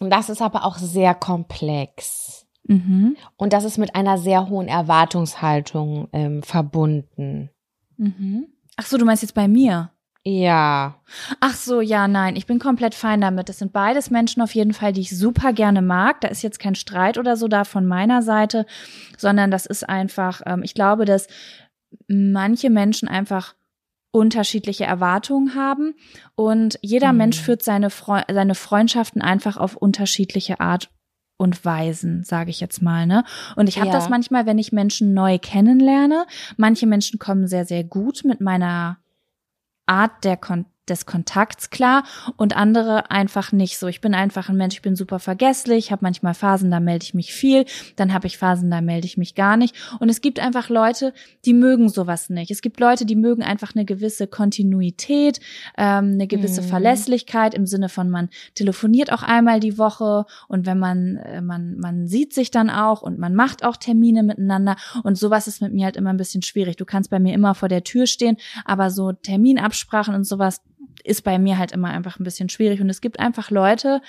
Und 0.00 0.10
das 0.10 0.28
ist 0.28 0.42
aber 0.42 0.64
auch 0.64 0.76
sehr 0.76 1.14
komplex. 1.14 2.43
Mhm. 2.66 3.16
Und 3.36 3.52
das 3.52 3.64
ist 3.64 3.78
mit 3.78 3.94
einer 3.94 4.18
sehr 4.18 4.48
hohen 4.48 4.68
Erwartungshaltung 4.68 6.08
ähm, 6.12 6.42
verbunden. 6.42 7.50
Mhm. 7.96 8.46
Ach 8.76 8.86
so, 8.86 8.98
du 8.98 9.04
meinst 9.04 9.22
jetzt 9.22 9.34
bei 9.34 9.48
mir? 9.48 9.90
Ja. 10.26 10.94
Ach 11.40 11.54
so, 11.54 11.82
ja, 11.82 12.08
nein, 12.08 12.34
ich 12.36 12.46
bin 12.46 12.58
komplett 12.58 12.94
fein 12.94 13.20
damit. 13.20 13.50
Das 13.50 13.58
sind 13.58 13.74
beides 13.74 14.10
Menschen 14.10 14.40
auf 14.40 14.54
jeden 14.54 14.72
Fall, 14.72 14.94
die 14.94 15.02
ich 15.02 15.16
super 15.16 15.52
gerne 15.52 15.82
mag. 15.82 16.22
Da 16.22 16.28
ist 16.28 16.42
jetzt 16.42 16.58
kein 16.58 16.74
Streit 16.74 17.18
oder 17.18 17.36
so 17.36 17.46
da 17.46 17.64
von 17.64 17.84
meiner 17.86 18.22
Seite, 18.22 18.64
sondern 19.18 19.50
das 19.50 19.66
ist 19.66 19.86
einfach, 19.86 20.40
ähm, 20.46 20.62
ich 20.62 20.72
glaube, 20.74 21.04
dass 21.04 21.28
manche 22.08 22.70
Menschen 22.70 23.06
einfach 23.06 23.54
unterschiedliche 24.12 24.84
Erwartungen 24.84 25.54
haben 25.56 25.94
und 26.36 26.78
jeder 26.82 27.12
Mhm. 27.12 27.18
Mensch 27.18 27.40
führt 27.40 27.62
seine, 27.62 27.90
Freu 27.90 28.22
seine 28.32 28.54
Freundschaften 28.54 29.20
einfach 29.20 29.56
auf 29.56 29.76
unterschiedliche 29.76 30.60
Art 30.60 30.88
und 31.44 31.64
Weisen, 31.64 32.24
sage 32.24 32.50
ich 32.50 32.58
jetzt 32.58 32.82
mal, 32.82 33.06
ne? 33.06 33.22
Und 33.54 33.68
ich 33.68 33.76
habe 33.78 33.88
Ja. 33.88 33.92
das 33.92 34.08
manchmal, 34.08 34.46
wenn 34.46 34.58
ich 34.58 34.72
Menschen 34.72 35.14
neu 35.14 35.38
kennenlerne. 35.38 36.26
Manche 36.56 36.86
Menschen 36.88 37.20
kommen 37.20 37.46
sehr, 37.46 37.64
sehr 37.66 37.84
gut 37.84 38.22
mit 38.24 38.40
meiner 38.40 38.98
Art 39.86 40.24
der 40.24 40.36
Kon 40.36 40.66
des 40.88 41.06
Kontakts 41.06 41.70
klar 41.70 42.04
und 42.36 42.56
andere 42.56 43.10
einfach 43.10 43.52
nicht 43.52 43.78
so. 43.78 43.86
Ich 43.86 44.00
bin 44.00 44.14
einfach 44.14 44.48
ein 44.48 44.56
Mensch, 44.56 44.74
ich 44.74 44.82
bin 44.82 44.96
super 44.96 45.18
vergesslich, 45.18 45.90
habe 45.90 46.02
manchmal 46.02 46.34
Phasen, 46.34 46.70
da 46.70 46.80
melde 46.80 47.04
ich 47.04 47.14
mich 47.14 47.32
viel, 47.32 47.64
dann 47.96 48.12
habe 48.12 48.26
ich 48.26 48.38
Phasen, 48.38 48.70
da 48.70 48.80
melde 48.80 49.06
ich 49.06 49.16
mich 49.16 49.34
gar 49.34 49.56
nicht. 49.56 49.74
Und 50.00 50.08
es 50.08 50.20
gibt 50.20 50.40
einfach 50.40 50.68
Leute, 50.68 51.12
die 51.44 51.54
mögen 51.54 51.88
sowas 51.88 52.30
nicht. 52.30 52.50
Es 52.50 52.62
gibt 52.62 52.80
Leute, 52.80 53.06
die 53.06 53.16
mögen 53.16 53.42
einfach 53.42 53.74
eine 53.74 53.84
gewisse 53.84 54.26
Kontinuität, 54.26 55.40
ähm, 55.76 56.12
eine 56.14 56.26
gewisse 56.26 56.62
Mhm. 56.62 56.66
Verlässlichkeit 56.66 57.54
im 57.54 57.66
Sinne 57.66 57.88
von 57.88 58.10
man 58.10 58.28
telefoniert 58.54 59.12
auch 59.12 59.22
einmal 59.22 59.60
die 59.60 59.78
Woche 59.78 60.26
und 60.48 60.66
wenn 60.66 60.78
man 60.78 61.16
äh, 61.16 61.40
man 61.40 61.76
man 61.78 62.06
sieht 62.06 62.32
sich 62.34 62.50
dann 62.50 62.70
auch 62.70 63.02
und 63.02 63.18
man 63.18 63.34
macht 63.34 63.64
auch 63.64 63.76
Termine 63.76 64.22
miteinander 64.22 64.76
und 65.02 65.16
sowas 65.18 65.46
ist 65.46 65.60
mit 65.62 65.72
mir 65.72 65.86
halt 65.86 65.96
immer 65.96 66.10
ein 66.10 66.16
bisschen 66.16 66.42
schwierig. 66.42 66.76
Du 66.76 66.84
kannst 66.84 67.10
bei 67.10 67.18
mir 67.18 67.34
immer 67.34 67.54
vor 67.54 67.68
der 67.68 67.84
Tür 67.84 68.06
stehen, 68.06 68.36
aber 68.64 68.90
so 68.90 69.12
Terminabsprachen 69.12 70.14
und 70.14 70.24
sowas 70.24 70.60
ist 71.02 71.22
bei 71.24 71.38
mir 71.38 71.58
halt 71.58 71.72
immer 71.72 71.88
einfach 71.88 72.18
ein 72.18 72.24
bisschen 72.24 72.48
schwierig. 72.48 72.80
Und 72.80 72.90
es 72.90 73.00
gibt 73.00 73.20
einfach 73.20 73.50
Leute, 73.50 74.00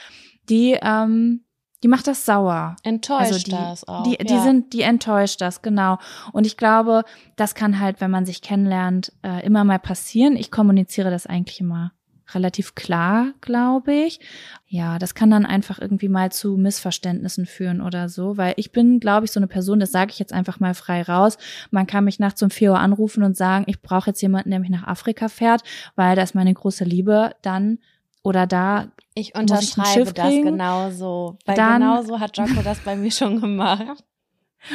die, 0.50 0.78
ähm, 0.82 1.44
die 1.84 1.88
macht 1.88 2.08
das 2.08 2.26
sauer. 2.26 2.76
Enttäuscht 2.84 3.34
Also 3.34 3.44
die, 3.44 3.52
das 3.52 3.88
auch. 3.88 4.04
die, 4.04 4.18
die 4.18 4.34
ja. 4.34 4.44
sind, 4.44 4.74
die 4.74 4.82
enttäuscht 4.82 5.42
das, 5.42 5.62
genau. 5.62 5.98
Und 6.32 6.46
ich 6.48 6.58
glaube, 6.58 7.04
das 7.36 7.56
kann 7.56 7.80
halt, 7.80 8.02
wenn 8.02 8.12
man 8.12 8.26
sich 8.26 8.42
kennenlernt, 8.42 9.12
äh, 9.24 9.46
immer 9.46 9.64
mal 9.64 9.80
passieren. 9.80 10.36
Ich 10.36 10.52
kommuniziere 10.52 11.12
das 11.12 11.28
eigentlich 11.28 11.60
immer 11.60 11.92
relativ 12.34 12.76
klar, 12.76 13.34
glaube 13.42 13.94
ich. 13.94 14.20
Ja, 14.68 14.98
das 15.00 15.14
kann 15.16 15.30
dann 15.30 15.46
einfach 15.46 15.80
irgendwie 15.80 16.10
mal 16.10 16.32
zu 16.32 16.58
Missverständnissen 16.58 17.46
führen 17.46 17.82
oder 17.82 18.10
so, 18.10 18.38
weil 18.38 18.54
ich 18.58 18.72
bin, 18.72 19.00
glaube 19.00 19.26
ich, 19.26 19.32
so 19.32 19.40
eine 19.40 19.48
Person, 19.48 19.80
das 19.80 19.92
sage 19.92 20.12
ich 20.12 20.20
jetzt 20.20 20.34
einfach 20.34 20.60
mal 20.60 20.74
frei 20.74 21.04
raus. 21.04 21.38
Man 21.72 21.88
kann 21.88 22.04
mich 22.04 22.20
nachts 22.20 22.42
um 22.42 22.50
4 22.50 22.72
Uhr 22.72 22.80
anrufen 22.80 23.24
und 23.24 23.38
sagen, 23.38 23.66
ich 23.68 23.82
brauche 23.82 24.10
jetzt 24.10 24.22
jemanden, 24.22 24.50
der 24.50 24.60
mich 24.60 24.70
nach 24.72 24.88
Afrika 24.88 25.28
fährt, 25.30 25.62
weil 25.96 26.16
da 26.16 26.24
ist 26.24 26.36
meine 26.36 26.54
große 26.54 26.84
Liebe 26.84 27.36
dann 27.42 27.80
oder 28.24 28.48
da 28.48 28.88
Ich 29.14 29.34
Muss 29.36 29.44
ich 29.62 29.78
unterschreibe 29.78 30.14
das 30.14 30.28
kriegen? 30.28 30.46
genauso. 30.46 31.38
Weil 31.46 31.56
Dann- 31.56 31.82
genauso 31.82 32.20
hat 32.20 32.36
Jaco 32.38 32.62
das 32.64 32.80
bei 32.80 32.96
mir 32.96 33.12
schon 33.12 33.40
gemacht. 33.40 34.04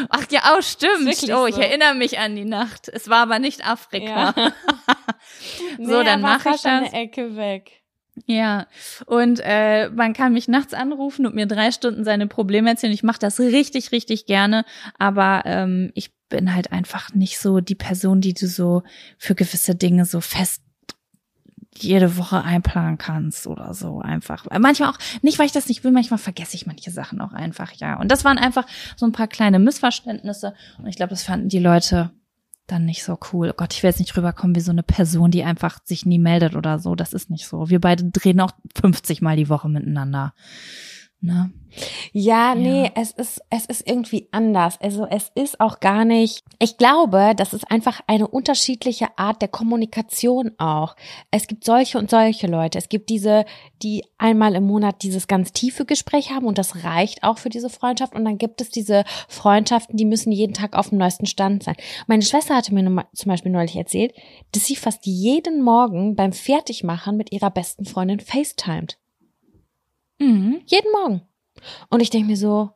Ach 0.09 0.25
ja, 0.31 0.41
oh, 0.57 0.63
stimmt. 0.63 1.09
Oh, 1.35 1.47
ich 1.47 1.57
so. 1.57 1.61
erinnere 1.61 1.97
mich 1.97 2.19
an 2.21 2.37
die 2.37 2.45
Nacht. 2.45 2.89
Es 2.89 3.09
war 3.09 3.23
aber 3.23 3.41
nicht 3.41 3.67
Afrika. 3.69 4.33
Ja. 4.37 4.53
So, 5.79 6.03
dann 6.03 6.23
aber 6.25 6.35
mach 6.35 6.37
ich 6.39 6.43
fast 6.43 6.67
eine 6.67 6.87
das. 6.87 6.93
Ecke 6.93 7.37
weg. 7.37 7.81
Ja, 8.27 8.67
und 9.07 9.41
äh, 9.43 9.89
man 9.91 10.13
kann 10.13 10.33
mich 10.33 10.49
nachts 10.49 10.75
anrufen 10.75 11.27
und 11.27 11.35
mir 11.35 11.47
drei 11.47 11.71
Stunden 11.71 12.05
seine 12.05 12.27
Probleme 12.27 12.71
erzählen. 12.71 12.93
Ich 12.93 13.03
mache 13.03 13.19
das 13.19 13.41
richtig, 13.41 13.93
richtig 13.93 14.27
gerne, 14.27 14.65
aber 14.99 15.43
ähm, 15.47 15.91
ich 15.95 16.13
bin 16.29 16.55
halt 16.55 16.73
einfach 16.73 17.15
nicht 17.15 17.39
so 17.39 17.61
die 17.61 17.75
Person, 17.75 18.21
die 18.21 18.35
du 18.35 18.47
so 18.47 18.83
für 19.19 19.35
gewisse 19.35 19.75
Dinge 19.75 20.05
so 20.05 20.21
fest 20.21 20.63
jede 21.77 22.17
Woche 22.17 22.43
einplanen 22.43 22.99
kannst 22.99 23.47
oder 23.47 23.75
so 23.75 24.01
einfach. 24.01 24.47
Manchmal 24.59 24.91
auch, 24.91 24.99
nicht 25.23 25.39
weil 25.39 25.47
ich 25.47 25.53
das 25.53 25.69
nicht 25.69 25.83
will, 25.85 25.93
manchmal 25.93 26.19
vergesse 26.19 26.57
ich 26.57 26.67
manche 26.67 26.91
Sachen 26.91 27.21
auch 27.21 27.33
einfach, 27.33 27.73
ja. 27.73 27.99
Und 27.99 28.11
das 28.11 28.25
waren 28.25 28.39
einfach 28.39 28.67
so 28.97 29.07
ein 29.07 29.13
paar 29.13 29.29
kleine 29.29 29.59
Missverständnisse 29.59 30.55
und 30.79 30.87
ich 30.87 30.97
glaube, 30.97 31.11
das 31.11 31.23
fanden 31.23 31.49
die 31.49 31.59
Leute 31.59 32.11
dann 32.71 32.85
nicht 32.85 33.05
so 33.05 33.19
cool. 33.33 33.51
Oh 33.51 33.55
Gott, 33.57 33.75
ich 33.75 33.83
will 33.83 33.91
jetzt 33.91 34.01
nicht 34.01 34.17
rüberkommen 34.17 34.55
wie 34.55 34.61
so 34.61 34.71
eine 34.71 34.83
Person, 34.83 35.31
die 35.31 35.45
einfach 35.45 35.79
sich 35.85 36.07
nie 36.07 36.19
meldet 36.19 36.55
oder 36.57 36.79
so. 36.79 36.95
Das 36.95 37.13
ist 37.13 37.31
nicht 37.31 37.47
so. 37.47 37.69
Wir 37.69 37.81
beide 37.81 38.05
drehen 38.05 38.41
auch 38.41 38.53
50 38.81 39.23
Mal 39.23 39.37
die 39.37 39.49
Woche 39.49 39.69
miteinander. 39.69 40.35
Ne? 41.23 41.51
Ja, 42.13 42.55
nee, 42.55 42.85
ja. 42.85 42.91
es 42.95 43.13
ist, 43.13 43.43
es 43.51 43.67
ist 43.67 43.87
irgendwie 43.87 44.29
anders. 44.33 44.81
Also 44.81 45.07
es 45.07 45.31
ist 45.35 45.61
auch 45.61 45.81
gar 45.81 46.05
nicht, 46.05 46.43
ich 46.59 46.79
glaube, 46.79 47.35
das 47.37 47.53
ist 47.53 47.71
einfach 47.71 48.01
eine 48.07 48.27
unterschiedliche 48.27 49.19
Art 49.19 49.43
der 49.43 49.49
Kommunikation 49.49 50.53
auch. 50.59 50.97
Es 51.31 51.47
gibt 51.47 51.65
solche 51.65 51.99
und 51.99 52.11
solche 52.11 52.47
Leute. 52.47 52.79
Es 52.79 52.89
gibt 52.89 53.11
diese, 53.11 53.45
die 53.83 54.05
einmal 54.19 54.55
im 54.55 54.65
Monat 54.65 55.03
dieses 55.03 55.29
ganz 55.29 55.53
tiefe 55.53 55.85
Gespräch 55.85 56.31
haben 56.31 56.47
und 56.47 56.59
das 56.59 56.85
reicht 56.85 57.23
auch 57.23 57.39
für 57.39 57.51
diese 57.51 57.71
Freundschaft. 57.71 58.15
Und 58.15 58.25
dann 58.25 58.39
gibt 58.39 58.61
es 58.61 58.71
diese 58.71 59.05
Freundschaften, 59.29 59.97
die 59.97 60.07
müssen 60.07 60.33
jeden 60.33 60.55
Tag 60.55 60.75
auf 60.75 60.89
dem 60.89 60.99
neuesten 60.99 61.27
Stand 61.27 61.63
sein. 61.63 61.77
Meine 62.07 62.23
Schwester 62.23 62.57
hatte 62.57 62.75
mir 62.75 63.07
zum 63.15 63.29
Beispiel 63.29 63.53
neulich 63.53 63.77
erzählt, 63.77 64.15
dass 64.53 64.67
sie 64.67 64.77
fast 64.77 65.05
jeden 65.07 65.63
Morgen 65.63 66.17
beim 66.17 66.33
Fertigmachen 66.33 67.17
mit 67.17 67.31
ihrer 67.31 67.51
besten 67.51 67.85
Freundin 67.85 68.21
FaceTimed. 68.21 69.00
Mhm. 70.21 70.61
Jeden 70.67 70.93
Morgen. 70.93 71.23
Und 71.89 72.01
ich 72.01 72.11
denke 72.11 72.29
mir 72.29 72.37
so, 72.37 72.71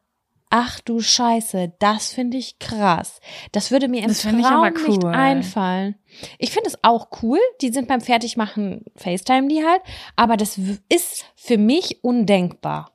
ach 0.50 0.80
du 0.80 1.00
Scheiße, 1.00 1.72
das 1.78 2.12
finde 2.12 2.36
ich 2.36 2.58
krass. 2.58 3.20
Das 3.52 3.70
würde 3.70 3.88
mir 3.88 4.02
im 4.02 4.08
das 4.08 4.22
Traum 4.22 4.40
cool. 4.40 4.88
nicht 4.88 5.04
einfallen. 5.04 5.96
Ich 6.38 6.50
finde 6.50 6.68
es 6.68 6.78
auch 6.82 7.08
cool. 7.22 7.40
Die 7.60 7.70
sind 7.70 7.88
beim 7.88 8.00
Fertigmachen 8.00 8.84
FaceTime 8.96 9.48
die 9.48 9.64
halt. 9.64 9.82
Aber 10.16 10.36
das 10.36 10.58
ist 10.88 11.24
für 11.34 11.58
mich 11.58 12.02
undenkbar. 12.02 12.92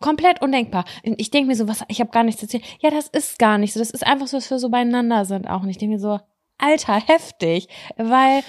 Komplett 0.00 0.42
undenkbar. 0.42 0.84
Ich 1.02 1.30
denke 1.30 1.48
mir 1.48 1.56
so, 1.56 1.68
was, 1.68 1.84
ich 1.88 2.00
habe 2.00 2.10
gar 2.10 2.24
nichts 2.24 2.42
erzählt. 2.42 2.64
Ja, 2.80 2.90
das 2.90 3.08
ist 3.08 3.38
gar 3.38 3.58
nicht 3.58 3.72
so. 3.72 3.80
Das 3.80 3.90
ist 3.90 4.06
einfach 4.06 4.26
so, 4.26 4.36
dass 4.36 4.50
wir 4.50 4.58
so 4.58 4.68
beieinander 4.68 5.24
sind 5.24 5.48
auch. 5.48 5.62
Und 5.62 5.70
ich 5.70 5.78
denke 5.78 5.94
mir 5.94 6.00
so, 6.00 6.20
alter, 6.58 6.94
heftig. 6.94 7.68
Weil 7.96 8.42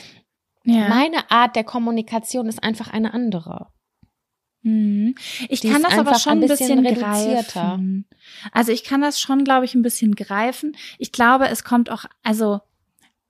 ja. 0.64 0.90
meine 0.90 1.30
Art 1.32 1.56
der 1.56 1.64
Kommunikation 1.64 2.48
ist 2.48 2.64
einfach 2.64 2.92
eine 2.92 3.14
andere. 3.14 3.68
Mhm. 4.64 5.16
Ich 5.50 5.60
Die 5.60 5.70
kann 5.70 5.84
das 5.84 5.98
aber 5.98 6.18
schon 6.18 6.34
ein 6.34 6.40
bisschen, 6.40 6.82
bisschen 6.82 7.02
greifen. 7.02 8.06
Also 8.52 8.72
ich 8.72 8.84
kann 8.84 9.02
das 9.02 9.20
schon, 9.20 9.44
glaube 9.44 9.66
ich, 9.66 9.76
ein 9.76 9.82
bisschen 9.82 10.16
greifen. 10.16 10.76
Ich 10.98 11.12
glaube, 11.12 11.48
es 11.50 11.64
kommt 11.64 11.92
auch, 11.92 12.06
also, 12.24 12.62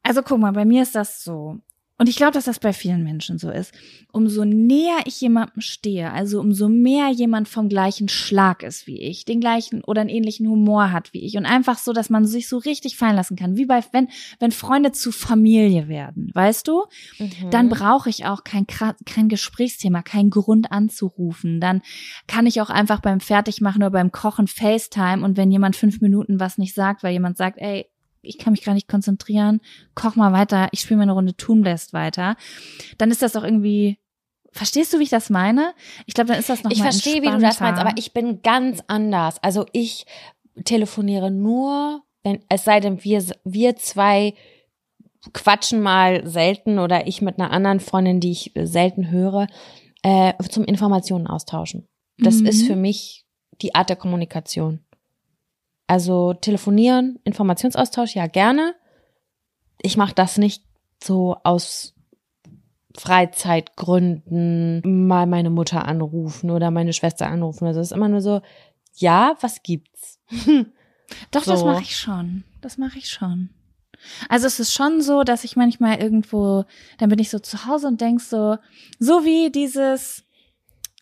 also 0.04 0.22
guck 0.22 0.40
mal, 0.40 0.54
bei 0.54 0.66
mir 0.66 0.84
ist 0.84 0.96
das 0.96 1.24
so. 1.24 1.60
Und 2.00 2.10
ich 2.10 2.16
glaube, 2.16 2.32
dass 2.32 2.46
das 2.46 2.60
bei 2.60 2.74
vielen 2.74 3.04
Menschen 3.04 3.38
so 3.38 3.52
ist. 3.52 3.72
Umso 4.12 4.46
näher 4.46 5.02
ich 5.06 5.22
jemandem 5.22 5.62
stehe, 5.62 6.12
also 6.12 6.40
umso 6.40 6.68
mehr 6.68 7.10
jemand 7.10 7.48
vom 7.48 7.70
gleichen 7.70 8.10
Schlag 8.10 8.64
ist 8.64 8.88
wie 8.88 9.00
ich, 9.00 9.26
den 9.26 9.40
gleichen 9.40 9.84
oder 9.84 10.02
einen 10.02 10.10
ähnlichen 10.10 10.48
Humor 10.48 10.92
hat 10.92 11.14
wie 11.14 11.24
ich 11.24 11.38
und 11.38 11.46
einfach 11.46 11.78
so, 11.78 11.94
dass 11.94 12.10
man 12.10 12.26
sich 12.26 12.50
so 12.50 12.58
richtig 12.58 12.98
fallen 12.98 13.16
lassen 13.16 13.36
kann, 13.36 13.58
wie 13.58 13.68
bei 13.68 13.84
wenn 13.92 14.10
wenn 14.40 14.52
Freunde 14.52 14.92
zu 14.92 15.12
Familie 15.12 15.88
werden, 15.88 16.32
weißt 16.34 16.68
du? 16.68 16.86
Mhm. 17.20 17.52
Dann 17.52 17.70
brauche 17.70 18.10
ich 18.10 18.26
auch 18.26 18.44
kein 18.44 18.66
kein 18.68 19.30
Gesprächsthema, 19.30 20.02
keinen 20.02 20.32
Grund 20.32 20.72
anzurufen. 20.72 21.60
Dann 21.60 21.82
kann 22.28 22.48
ich 22.48 22.60
auch 22.60 22.72
einfach 22.72 23.02
beim 23.02 23.20
Fertigmachen 23.20 23.84
oder 23.84 23.92
beim 23.92 24.12
Kochen 24.12 24.48
FaceTime 24.48 25.24
und 25.24 25.38
wenn 25.38 25.52
jemand 25.52 25.76
fünf 25.76 26.02
Minuten 26.02 26.40
was 26.40 26.58
nicht 26.58 26.74
sagt, 26.74 27.04
weil 27.04 27.14
jemand 27.14 27.38
sagt, 27.38 27.60
ey, 27.60 27.86
ich 28.24 28.38
kann 28.38 28.54
mich 28.54 28.64
gar 28.64 28.74
nicht 28.74 28.88
konzentrieren, 28.88 29.62
koch 29.96 30.16
mal 30.16 30.34
weiter, 30.34 30.70
ich 30.72 30.82
spiele 30.82 31.00
meine 31.00 31.12
Runde 31.12 31.36
Toonblast 31.36 31.94
weiter, 31.94 32.36
dann 32.98 33.12
ist 33.12 33.22
das 33.22 33.36
auch 33.36 33.44
irgendwie 33.44 34.00
Verstehst 34.54 34.94
du, 34.94 35.00
wie 35.00 35.04
ich 35.04 35.10
das 35.10 35.32
meine? 35.32 35.74
Ich 36.06 36.14
glaube, 36.14 36.28
dann 36.28 36.40
ist 36.40 36.48
das 36.48 36.64
noch 36.64 36.70
Ich 36.70 36.80
verstehe, 36.80 37.24
wie 37.24 37.32
du 37.32 37.40
das 37.40 37.60
meinst, 37.60 37.82
aber 37.82 37.94
ich 37.98 38.14
bin 38.14 38.44
ganz 38.44 38.84
anders. 38.86 39.42
Also 39.42 39.66
ich 39.72 40.06
telefoniere 40.64 41.32
nur, 41.32 42.04
wenn 42.22 42.40
es 42.50 42.64
sei 42.64 42.80
denn, 42.80 43.04
wir 43.04 43.26
wir 43.44 43.76
zwei 43.78 44.36
quatschen 45.34 45.82
mal 45.82 46.28
selten 46.28 46.78
oder 46.78 47.08
ich 47.08 47.22
mit 47.22 47.40
einer 47.40 47.50
anderen 47.50 47.80
Freundin, 47.80 48.20
die 48.20 48.32
ich 48.32 48.52
selten 48.56 49.10
höre, 49.10 49.48
äh, 50.04 50.34
zum 50.50 50.66
Informationen 50.66 51.26
austauschen. 51.26 51.88
Das 52.20 52.36
mhm. 52.36 52.46
ist 52.46 52.68
für 52.68 52.76
mich 52.76 53.26
die 53.62 53.74
Art 53.74 53.90
der 53.90 53.96
Kommunikation. 53.96 54.86
Also 55.94 56.34
telefonieren, 56.34 57.20
Informationsaustausch, 57.24 58.16
ja 58.16 58.26
gerne. 58.26 58.74
Ich 59.80 59.96
mache 59.96 60.16
das 60.16 60.40
nicht 60.40 60.64
so 61.04 61.38
aus 61.44 61.94
Freizeitgründen, 62.98 64.82
mal 65.06 65.28
meine 65.28 65.52
Mutter 65.52 65.86
anrufen 65.88 66.50
oder 66.50 66.72
meine 66.72 66.94
Schwester 66.94 67.28
anrufen. 67.28 67.68
Also 67.68 67.80
es 67.80 67.92
ist 67.92 67.96
immer 67.96 68.10
nur 68.10 68.22
so, 68.22 68.42
ja, 68.96 69.36
was 69.42 69.62
gibt's? 69.62 70.20
Doch, 71.30 71.44
so. 71.44 71.52
das 71.52 71.64
mache 71.64 71.84
ich 71.84 71.96
schon. 71.96 72.44
Das 72.62 72.80
mache 72.80 72.98
ich 72.98 73.12
schon. 73.12 73.52
Also 74.30 74.48
es 74.48 74.60
ist 74.60 74.74
schon 74.74 75.00
so, 75.00 75.22
dass 75.22 75.44
ich 75.44 75.56
manchmal 75.56 76.02
irgendwo, 76.02 76.66
dann 76.98 77.10
bin 77.10 77.20
ich 77.20 77.30
so 77.30 77.38
zu 77.38 77.68
Hause 77.68 77.86
und 77.86 78.02
denk 78.02 78.20
so, 78.20 78.58
so 78.98 79.26
wie 79.26 79.52
dieses, 79.52 80.24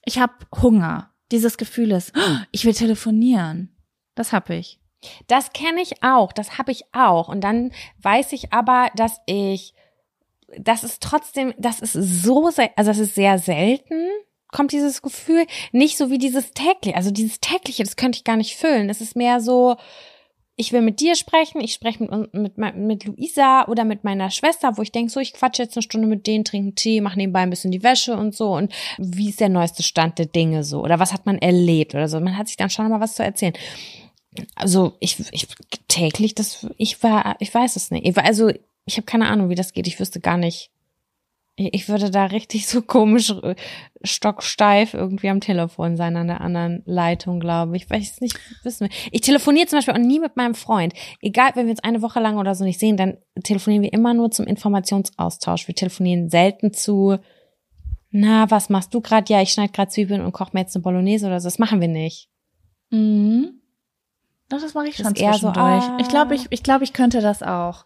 ich 0.03 0.19
habe 0.19 0.33
Hunger, 0.61 1.13
dieses 1.31 1.57
Gefühl 1.57 1.91
ist, 1.91 2.11
oh, 2.13 2.39
ich 2.51 2.65
will 2.65 2.73
telefonieren. 2.73 3.73
Das 4.15 4.33
hab 4.33 4.49
ich. 4.49 4.80
Das 5.27 5.53
kenne 5.53 5.81
ich 5.81 6.03
auch, 6.03 6.31
das 6.31 6.57
habe 6.57 6.71
ich 6.71 6.83
auch. 6.93 7.27
Und 7.27 7.41
dann 7.41 7.71
weiß 8.01 8.33
ich 8.33 8.53
aber, 8.53 8.89
dass 8.95 9.19
ich, 9.25 9.73
das 10.57 10.83
ist 10.83 11.01
trotzdem, 11.01 11.53
das 11.57 11.79
ist 11.79 11.93
so, 11.93 12.45
also 12.45 12.91
das 12.91 12.99
ist 12.99 13.15
sehr 13.15 13.39
selten, 13.39 14.07
kommt 14.51 14.73
dieses 14.73 15.01
Gefühl. 15.01 15.45
Nicht 15.71 15.97
so 15.97 16.11
wie 16.11 16.17
dieses 16.17 16.51
tägliche, 16.51 16.95
also 16.95 17.11
dieses 17.11 17.39
tägliche, 17.39 17.83
das 17.83 17.95
könnte 17.95 18.17
ich 18.17 18.23
gar 18.23 18.37
nicht 18.37 18.55
füllen. 18.55 18.89
Es 18.89 19.01
ist 19.01 19.15
mehr 19.15 19.39
so, 19.39 19.77
ich 20.57 20.73
will 20.73 20.81
mit 20.81 20.99
dir 20.99 21.15
sprechen, 21.15 21.61
ich 21.61 21.73
spreche 21.73 22.03
mit, 22.03 22.57
mit, 22.57 22.75
mit 22.75 23.05
Luisa 23.05 23.67
oder 23.67 23.85
mit 23.85 24.03
meiner 24.03 24.29
Schwester, 24.29 24.77
wo 24.77 24.81
ich 24.81 24.91
denke, 24.91 25.11
so, 25.11 25.19
ich 25.19 25.33
quatsche 25.33 25.63
jetzt 25.63 25.75
eine 25.75 25.81
Stunde 25.81 26.07
mit 26.07 26.27
denen, 26.27 26.43
trinke 26.43 26.75
Tee, 26.75 27.01
mache 27.01 27.17
nebenbei 27.17 27.39
ein 27.39 27.49
bisschen 27.49 27.71
die 27.71 27.81
Wäsche 27.81 28.15
und 28.15 28.35
so. 28.35 28.53
Und 28.53 28.71
wie 28.97 29.29
ist 29.29 29.39
der 29.39 29.49
neueste 29.49 29.81
Stand 29.81 30.19
der 30.19 30.27
Dinge 30.27 30.63
so? 30.63 30.83
Oder 30.83 30.99
was 30.99 31.13
hat 31.13 31.25
man 31.25 31.39
erlebt 31.39 31.95
oder 31.95 32.07
so? 32.07 32.19
Man 32.19 32.37
hat 32.37 32.47
sich 32.47 32.57
dann 32.57 32.69
schon 32.69 32.89
mal 32.89 32.99
was 32.99 33.15
zu 33.15 33.23
erzählen 33.23 33.53
also 34.55 34.95
ich, 34.99 35.19
ich 35.31 35.47
täglich, 35.87 36.35
das, 36.35 36.67
ich 36.77 37.01
war, 37.03 37.35
ich 37.39 37.53
weiß 37.53 37.75
es 37.75 37.91
nicht. 37.91 38.17
Also 38.17 38.51
ich 38.85 38.97
habe 38.97 39.05
keine 39.05 39.27
Ahnung, 39.27 39.49
wie 39.49 39.55
das 39.55 39.73
geht. 39.73 39.87
Ich 39.87 39.99
wüsste 39.99 40.19
gar 40.19 40.37
nicht. 40.37 40.71
Ich 41.57 41.89
würde 41.89 42.09
da 42.09 42.25
richtig 42.25 42.65
so 42.67 42.81
komisch 42.81 43.31
äh, 43.31 43.55
stocksteif 44.03 44.93
irgendwie 44.93 45.29
am 45.29 45.41
Telefon 45.41 45.97
sein 45.97 46.15
an 46.15 46.27
der 46.27 46.41
anderen 46.41 46.81
Leitung, 46.85 47.39
glaube 47.39 47.75
ich. 47.75 47.89
Weiß 47.89 48.13
es 48.13 48.21
nicht, 48.21 48.39
wissen 48.63 48.87
wir. 48.87 48.95
Ich 49.11 49.21
telefoniere 49.21 49.67
zum 49.67 49.77
Beispiel 49.77 49.93
auch 49.93 49.99
nie 49.99 50.19
mit 50.19 50.37
meinem 50.37 50.55
Freund. 50.55 50.93
Egal, 51.21 51.51
wenn 51.55 51.65
wir 51.65 51.71
uns 51.71 51.83
eine 51.83 52.01
Woche 52.01 52.21
lang 52.21 52.37
oder 52.37 52.55
so 52.55 52.63
nicht 52.63 52.79
sehen, 52.79 52.95
dann 52.95 53.17
telefonieren 53.43 53.83
wir 53.83 53.93
immer 53.93 54.13
nur 54.13 54.31
zum 54.31 54.47
Informationsaustausch. 54.47 55.67
Wir 55.67 55.75
telefonieren 55.75 56.29
selten 56.29 56.73
zu, 56.73 57.17
na, 58.11 58.49
was 58.49 58.69
machst 58.69 58.93
du 58.93 59.01
gerade? 59.01 59.31
Ja, 59.31 59.41
ich 59.41 59.51
schneide 59.51 59.73
gerade 59.73 59.91
Zwiebeln 59.91 60.21
und 60.21 60.31
koche 60.31 60.51
mir 60.53 60.61
jetzt 60.61 60.75
eine 60.75 60.83
Bolognese 60.83 61.27
oder 61.27 61.41
so. 61.41 61.47
Das 61.47 61.59
machen 61.59 61.81
wir 61.81 61.89
nicht. 61.89 62.29
Mhm. 62.91 63.60
Doch, 64.51 64.59
das 64.59 64.73
mache 64.73 64.89
ich 64.89 64.97
schon 64.97 65.15
eher 65.15 65.33
so, 65.35 65.47
ah. 65.47 65.97
Ich 65.99 66.09
glaube, 66.09 66.35
ich, 66.35 66.47
ich 66.49 66.61
glaube, 66.61 66.83
ich 66.83 66.91
könnte 66.91 67.21
das 67.21 67.41
auch. 67.41 67.85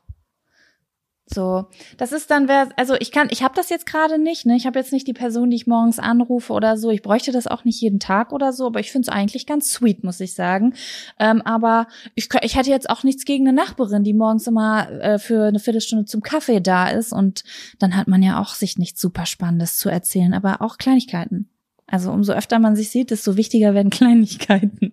So, 1.27 1.65
das 1.97 2.11
ist 2.11 2.29
dann 2.29 2.47
wer, 2.47 2.69
also 2.75 2.95
ich 2.99 3.11
kann, 3.11 3.29
ich 3.31 3.43
habe 3.43 3.55
das 3.55 3.69
jetzt 3.69 3.87
gerade 3.87 4.19
nicht, 4.19 4.45
ne? 4.45 4.55
Ich 4.55 4.65
habe 4.65 4.77
jetzt 4.77 4.93
nicht 4.93 5.07
die 5.07 5.13
Person, 5.13 5.49
die 5.49 5.55
ich 5.55 5.65
morgens 5.67 5.97
anrufe 5.97 6.53
oder 6.53 6.77
so. 6.77 6.89
Ich 6.89 7.01
bräuchte 7.01 7.31
das 7.31 7.47
auch 7.47 7.65
nicht 7.65 7.81
jeden 7.81 7.99
Tag 7.99 8.31
oder 8.31 8.51
so, 8.51 8.65
aber 8.67 8.79
ich 8.79 8.91
finde 8.91 9.07
es 9.07 9.09
eigentlich 9.09 9.45
ganz 9.47 9.71
sweet, 9.71 10.03
muss 10.03 10.19
ich 10.19 10.33
sagen. 10.33 10.73
Ähm, 11.19 11.41
aber 11.43 11.87
ich, 12.13 12.29
ich 12.41 12.55
hätte 12.55 12.69
jetzt 12.69 12.89
auch 12.89 13.03
nichts 13.03 13.25
gegen 13.25 13.47
eine 13.47 13.55
Nachbarin, 13.55 14.03
die 14.03 14.13
morgens 14.13 14.45
immer 14.45 14.89
äh, 15.01 15.19
für 15.19 15.45
eine 15.45 15.59
Viertelstunde 15.59 16.05
zum 16.05 16.21
Kaffee 16.21 16.61
da 16.61 16.89
ist 16.89 17.11
und 17.11 17.43
dann 17.79 17.95
hat 17.95 18.07
man 18.07 18.21
ja 18.21 18.39
auch 18.39 18.53
sich 18.53 18.77
nichts 18.77 19.01
super 19.01 19.25
Spannendes 19.25 19.77
zu 19.77 19.89
erzählen, 19.89 20.33
aber 20.33 20.61
auch 20.61 20.77
Kleinigkeiten. 20.77 21.49
Also 21.87 22.11
umso 22.11 22.33
öfter 22.33 22.59
man 22.59 22.75
sich 22.75 22.89
sieht, 22.89 23.09
desto 23.09 23.35
wichtiger 23.35 23.73
werden 23.73 23.89
Kleinigkeiten. 23.91 24.91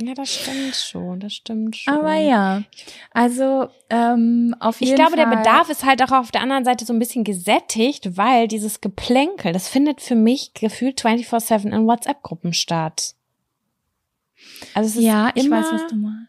Ja, 0.00 0.14
das 0.14 0.32
stimmt 0.32 0.76
schon, 0.76 1.18
das 1.18 1.34
stimmt 1.34 1.76
schon. 1.76 1.92
Aber 1.92 2.14
ja, 2.14 2.62
also 3.10 3.68
ähm, 3.90 4.54
auf 4.60 4.80
jeden 4.80 4.96
Fall. 4.96 5.06
Ich 5.06 5.12
glaube, 5.12 5.20
Fall. 5.20 5.30
der 5.30 5.36
Bedarf 5.38 5.70
ist 5.70 5.84
halt 5.84 6.02
auch 6.02 6.12
auf 6.12 6.30
der 6.30 6.42
anderen 6.42 6.64
Seite 6.64 6.84
so 6.84 6.92
ein 6.92 7.00
bisschen 7.00 7.24
gesättigt, 7.24 8.16
weil 8.16 8.46
dieses 8.46 8.80
Geplänkel, 8.80 9.52
das 9.52 9.68
findet 9.68 10.00
für 10.00 10.14
mich 10.14 10.54
gefühlt 10.54 11.00
24-7 11.02 11.72
in 11.72 11.86
WhatsApp-Gruppen 11.86 12.52
statt. 12.52 13.16
Also 14.72 14.88
es 14.88 14.96
ist 14.96 15.02
ja, 15.02 15.32
ich 15.34 15.46
immer, 15.46 15.62
weiß, 15.62 15.72
was 15.72 15.86
du 15.88 15.96
meinst. 15.96 16.28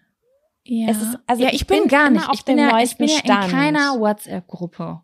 Ja. 0.63 0.89
Ist, 0.89 1.19
also 1.27 1.43
ja, 1.43 1.49
ich, 1.49 1.61
ich 1.61 1.67
bin, 1.67 1.81
bin, 1.81 1.89
gar 1.89 2.09
nicht. 2.09 2.27
Ich 2.33 2.45
bin, 2.45 2.57
ja, 2.57 2.79
ich 2.79 2.97
bin 2.97 3.07
ja 3.07 3.43
in 3.43 3.51
keiner 3.51 3.99
WhatsApp-Gruppe. 3.99 5.01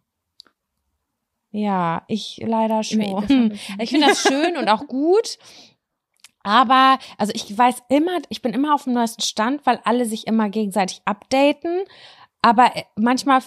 Ja, 1.52 2.04
ich 2.08 2.42
leider 2.44 2.84
schon. 2.84 3.54
Ich 3.80 3.90
finde 3.92 4.08
das 4.08 4.24
schön 4.24 4.58
und 4.58 4.70
auch 4.70 4.88
gut. 4.88 5.38
Aber, 6.45 6.99
also 7.17 7.34
ich 7.34 7.57
weiß 7.57 7.77
immer, 7.89 8.19
ich 8.30 8.43
bin 8.43 8.53
immer 8.53 8.76
auf 8.76 8.84
dem 8.84 8.93
neuesten 8.93 9.23
Stand, 9.23 9.65
weil 9.65 9.80
alle 9.84 10.05
sich 10.05 10.27
immer 10.27 10.49
gegenseitig 10.49 11.01
updaten. 11.03 11.85
Aber 12.43 12.76
äh, 12.76 12.84
manchmal 12.95 13.41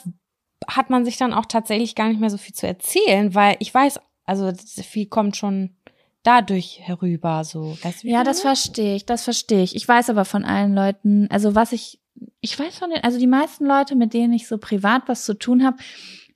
hat 0.66 0.90
man 0.90 1.04
sich 1.04 1.16
dann 1.16 1.32
auch 1.32 1.46
tatsächlich 1.46 1.94
gar 1.94 2.08
nicht 2.08 2.20
mehr 2.20 2.28
so 2.28 2.38
viel 2.38 2.54
zu 2.54 2.66
erzählen, 2.66 3.36
weil 3.36 3.56
ich 3.60 3.72
weiß, 3.72 4.00
also 4.24 4.52
viel 4.82 5.06
kommt 5.06 5.36
schon 5.36 5.76
dadurch 6.24 6.80
herüber, 6.82 7.44
so. 7.44 7.78
Weißt 7.82 8.02
du, 8.02 8.08
ja, 8.08 8.24
das 8.24 8.40
verstehe 8.40 8.96
ich, 8.96 9.06
das 9.06 9.22
verstehe 9.22 9.62
ich. 9.62 9.76
Ich 9.76 9.86
weiß 9.86 10.10
aber 10.10 10.24
von 10.24 10.44
allen 10.44 10.74
Leuten, 10.74 11.28
also 11.30 11.54
was 11.54 11.70
ich, 11.70 12.00
ich 12.40 12.58
weiß 12.58 12.78
von 12.78 12.90
den, 12.90 13.02
also 13.02 13.18
die 13.18 13.26
meisten 13.26 13.66
Leute, 13.66 13.96
mit 13.96 14.14
denen 14.14 14.32
ich 14.32 14.48
so 14.48 14.58
privat 14.58 15.02
was 15.06 15.24
zu 15.24 15.34
tun 15.34 15.64
habe, 15.64 15.78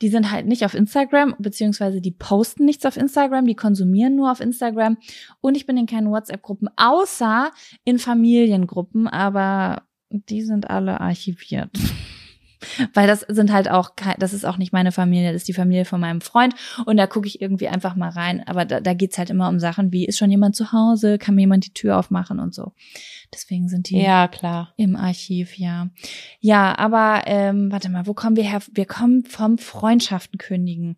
die 0.03 0.09
sind 0.09 0.33
halt 0.33 0.47
nicht 0.47 0.65
auf 0.65 0.75
Instagram, 0.75 1.37
beziehungsweise 1.39 2.01
die 2.01 2.11
posten 2.11 2.65
nichts 2.65 2.85
auf 2.85 2.97
Instagram, 2.97 3.47
die 3.47 3.55
konsumieren 3.55 4.17
nur 4.17 4.33
auf 4.33 4.41
Instagram. 4.41 4.99
Und 5.41 5.57
ich 5.57 5.65
bin 5.65 5.77
in 5.77 5.87
keinen 5.87 6.11
WhatsApp-Gruppen, 6.11 6.69
außer 6.77 7.53
in 7.85 7.99
Familiengruppen, 7.99 9.07
aber 9.07 9.83
die 10.11 10.43
sind 10.43 10.69
alle 10.69 11.01
archiviert. 11.01 11.71
Weil 12.95 13.07
das 13.07 13.21
sind 13.21 13.53
halt 13.53 13.71
auch, 13.71 13.91
das 14.19 14.33
ist 14.33 14.45
auch 14.45 14.57
nicht 14.57 14.73
meine 14.73 14.93
Familie, 14.93 15.33
das 15.33 15.43
ist 15.43 15.49
die 15.49 15.53
Familie 15.53 15.85
von 15.85 16.01
meinem 16.01 16.21
Freund. 16.21 16.55
Und 16.87 16.97
da 16.97 17.07
gucke 17.07 17.27
ich 17.27 17.41
irgendwie 17.41 17.69
einfach 17.69 17.95
mal 17.95 18.11
rein. 18.11 18.43
Aber 18.47 18.65
da, 18.65 18.81
da 18.81 18.95
geht's 18.95 19.19
halt 19.19 19.31
immer 19.31 19.49
um 19.49 19.59
Sachen 19.59 19.93
wie, 19.93 20.07
ist 20.07 20.19
schon 20.19 20.31
jemand 20.31 20.57
zu 20.57 20.73
Hause? 20.73 21.19
Kann 21.19 21.35
mir 21.35 21.43
jemand 21.43 21.67
die 21.67 21.75
Tür 21.75 21.99
aufmachen 21.99 22.41
und 22.41 22.55
so. 22.55 22.73
Deswegen 23.33 23.69
sind 23.69 23.89
die 23.89 23.99
ja, 23.99 24.29
klar. 24.29 24.75
im 24.77 24.95
Archiv, 24.95 25.57
ja. 25.57 25.89
Ja, 26.41 26.77
aber 26.79 27.23
ähm, 27.27 27.73
warte 27.73 27.89
mal, 27.89 28.07
wo 28.07 28.13
kommen 28.13 28.37
wir 28.37 28.45
her? 28.45 28.61
Wir 28.73 28.85
kommen 28.85 29.25
vom 29.25 29.57
Freundschaften 29.57 30.39
kündigen. 30.39 30.97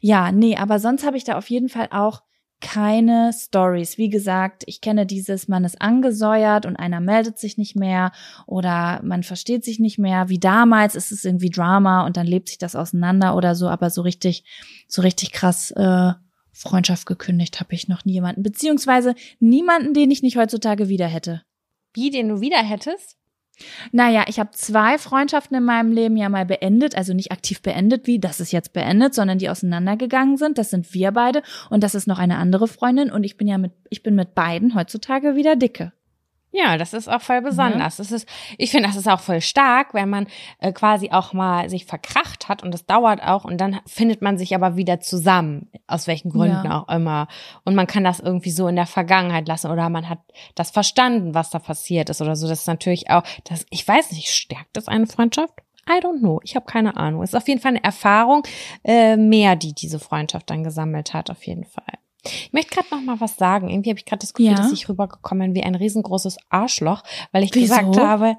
Ja, 0.00 0.32
nee, 0.32 0.56
aber 0.56 0.80
sonst 0.80 1.06
habe 1.06 1.16
ich 1.16 1.24
da 1.24 1.38
auf 1.38 1.48
jeden 1.48 1.68
Fall 1.68 1.88
auch 1.92 2.22
keine 2.60 3.32
Stories. 3.32 3.98
Wie 3.98 4.08
gesagt, 4.08 4.64
ich 4.66 4.80
kenne 4.80 5.06
dieses, 5.06 5.48
man 5.48 5.64
ist 5.64 5.80
angesäuert 5.80 6.66
und 6.66 6.76
einer 6.76 7.00
meldet 7.00 7.38
sich 7.38 7.58
nicht 7.58 7.76
mehr 7.76 8.12
oder 8.46 9.00
man 9.02 9.22
versteht 9.22 9.64
sich 9.64 9.78
nicht 9.78 9.98
mehr. 9.98 10.28
Wie 10.28 10.38
damals 10.38 10.94
ist 10.94 11.12
es 11.12 11.24
irgendwie 11.24 11.50
Drama 11.50 12.06
und 12.06 12.16
dann 12.16 12.26
lebt 12.26 12.48
sich 12.48 12.58
das 12.58 12.74
auseinander 12.74 13.36
oder 13.36 13.54
so, 13.54 13.68
aber 13.68 13.90
so 13.90 14.02
richtig, 14.02 14.44
so 14.88 15.02
richtig 15.02 15.32
krass 15.32 15.70
äh, 15.72 16.12
Freundschaft 16.52 17.06
gekündigt 17.06 17.60
habe 17.60 17.74
ich 17.74 17.88
noch 17.88 18.06
nie 18.06 18.14
jemanden. 18.14 18.42
Beziehungsweise 18.42 19.14
niemanden, 19.38 19.92
den 19.92 20.10
ich 20.10 20.22
nicht 20.22 20.38
heutzutage 20.38 20.88
wieder 20.88 21.06
hätte. 21.06 21.42
Wie, 21.92 22.10
den 22.10 22.28
du 22.28 22.40
wieder 22.40 22.58
hättest? 22.58 23.18
Naja, 23.92 24.24
ich 24.28 24.38
habe 24.38 24.50
zwei 24.52 24.98
Freundschaften 24.98 25.56
in 25.56 25.64
meinem 25.64 25.92
Leben 25.92 26.16
ja 26.16 26.28
mal 26.28 26.44
beendet, 26.44 26.96
also 26.96 27.14
nicht 27.14 27.32
aktiv 27.32 27.62
beendet, 27.62 28.06
wie 28.06 28.18
das 28.18 28.40
ist 28.40 28.52
jetzt 28.52 28.72
beendet, 28.72 29.14
sondern 29.14 29.38
die 29.38 29.48
auseinandergegangen 29.48 30.36
sind. 30.36 30.58
Das 30.58 30.70
sind 30.70 30.92
wir 30.92 31.12
beide 31.12 31.42
und 31.70 31.82
das 31.82 31.94
ist 31.94 32.06
noch 32.06 32.18
eine 32.18 32.36
andere 32.36 32.68
Freundin 32.68 33.10
und 33.10 33.24
ich 33.24 33.36
bin 33.36 33.48
ja 33.48 33.58
mit, 33.58 33.72
ich 33.88 34.02
bin 34.02 34.14
mit 34.14 34.34
beiden 34.34 34.74
heutzutage 34.74 35.36
wieder 35.36 35.56
dicke. 35.56 35.92
Ja, 36.52 36.78
das 36.78 36.94
ist 36.94 37.08
auch 37.08 37.20
voll 37.20 37.42
besonders. 37.42 37.98
Ja. 37.98 38.04
Das 38.04 38.12
ist, 38.12 38.28
ich 38.56 38.70
finde, 38.70 38.88
das 38.88 38.96
ist 38.96 39.08
auch 39.08 39.20
voll 39.20 39.40
stark, 39.40 39.92
wenn 39.92 40.08
man 40.08 40.26
äh, 40.58 40.72
quasi 40.72 41.10
auch 41.10 41.32
mal 41.32 41.68
sich 41.68 41.84
verkracht 41.84 42.48
hat 42.48 42.62
und 42.62 42.72
das 42.72 42.86
dauert 42.86 43.22
auch 43.22 43.44
und 43.44 43.60
dann 43.60 43.80
findet 43.86 44.22
man 44.22 44.38
sich 44.38 44.54
aber 44.54 44.76
wieder 44.76 45.00
zusammen, 45.00 45.70
aus 45.86 46.06
welchen 46.06 46.30
Gründen 46.30 46.64
ja. 46.64 46.80
auch 46.80 46.88
immer. 46.88 47.28
Und 47.64 47.74
man 47.74 47.86
kann 47.86 48.04
das 48.04 48.20
irgendwie 48.20 48.50
so 48.50 48.68
in 48.68 48.76
der 48.76 48.86
Vergangenheit 48.86 49.46
lassen 49.48 49.70
oder 49.70 49.90
man 49.90 50.08
hat 50.08 50.20
das 50.54 50.70
verstanden, 50.70 51.34
was 51.34 51.50
da 51.50 51.58
passiert 51.58 52.08
ist 52.08 52.22
oder 52.22 52.36
so. 52.36 52.48
Das 52.48 52.60
ist 52.60 52.68
natürlich 52.68 53.10
auch, 53.10 53.22
das, 53.44 53.66
ich 53.70 53.86
weiß 53.86 54.12
nicht, 54.12 54.30
stärkt 54.30 54.76
das 54.76 54.88
eine 54.88 55.06
Freundschaft? 55.06 55.52
I 55.88 56.00
don't 56.00 56.20
know. 56.20 56.40
Ich 56.42 56.56
habe 56.56 56.66
keine 56.66 56.96
Ahnung. 56.96 57.22
Es 57.22 57.30
ist 57.30 57.36
auf 57.36 57.48
jeden 57.48 57.60
Fall 57.60 57.72
eine 57.72 57.84
Erfahrung 57.84 58.42
äh, 58.82 59.16
mehr, 59.16 59.56
die 59.56 59.72
diese 59.72 60.00
Freundschaft 60.00 60.50
dann 60.50 60.64
gesammelt 60.64 61.12
hat, 61.14 61.30
auf 61.30 61.46
jeden 61.46 61.64
Fall. 61.64 61.98
Ich 62.28 62.52
möchte 62.52 62.74
gerade 62.74 62.88
noch 62.90 63.02
mal 63.02 63.20
was 63.20 63.36
sagen. 63.36 63.68
Irgendwie 63.68 63.90
habe 63.90 63.98
ich 63.98 64.04
gerade 64.04 64.20
das 64.20 64.34
Gefühl, 64.34 64.52
ja. 64.52 64.56
dass 64.56 64.72
ich 64.72 64.88
rübergekommen 64.88 65.52
bin 65.52 65.62
wie 65.62 65.66
ein 65.66 65.74
riesengroßes 65.74 66.38
Arschloch, 66.48 67.02
weil 67.32 67.42
ich 67.42 67.54
Wieso? 67.54 67.74
gesagt 67.74 67.98
habe, 67.98 68.36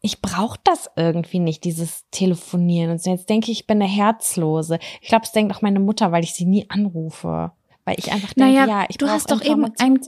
ich 0.00 0.20
brauche 0.20 0.58
das 0.64 0.90
irgendwie 0.96 1.38
nicht, 1.38 1.64
dieses 1.64 2.04
Telefonieren. 2.10 2.90
Und 2.90 3.06
jetzt 3.06 3.30
denke 3.30 3.50
ich, 3.50 3.60
ich 3.60 3.66
bin 3.66 3.80
eine 3.80 3.90
Herzlose. 3.90 4.78
Ich 5.00 5.08
glaube, 5.08 5.24
es 5.24 5.32
denkt 5.32 5.54
auch 5.54 5.62
meine 5.62 5.80
Mutter, 5.80 6.12
weil 6.12 6.24
ich 6.24 6.34
sie 6.34 6.44
nie 6.44 6.68
anrufe. 6.68 7.52
Weil 7.86 7.96
ich 7.98 8.12
einfach 8.12 8.32
denke, 8.32 8.52
naja, 8.52 8.66
ja, 8.66 8.86
ich 8.88 8.98
du 8.98 9.08
hast 9.08 9.30
doch 9.30 9.42
eben 9.42 9.64
ein. 9.78 10.00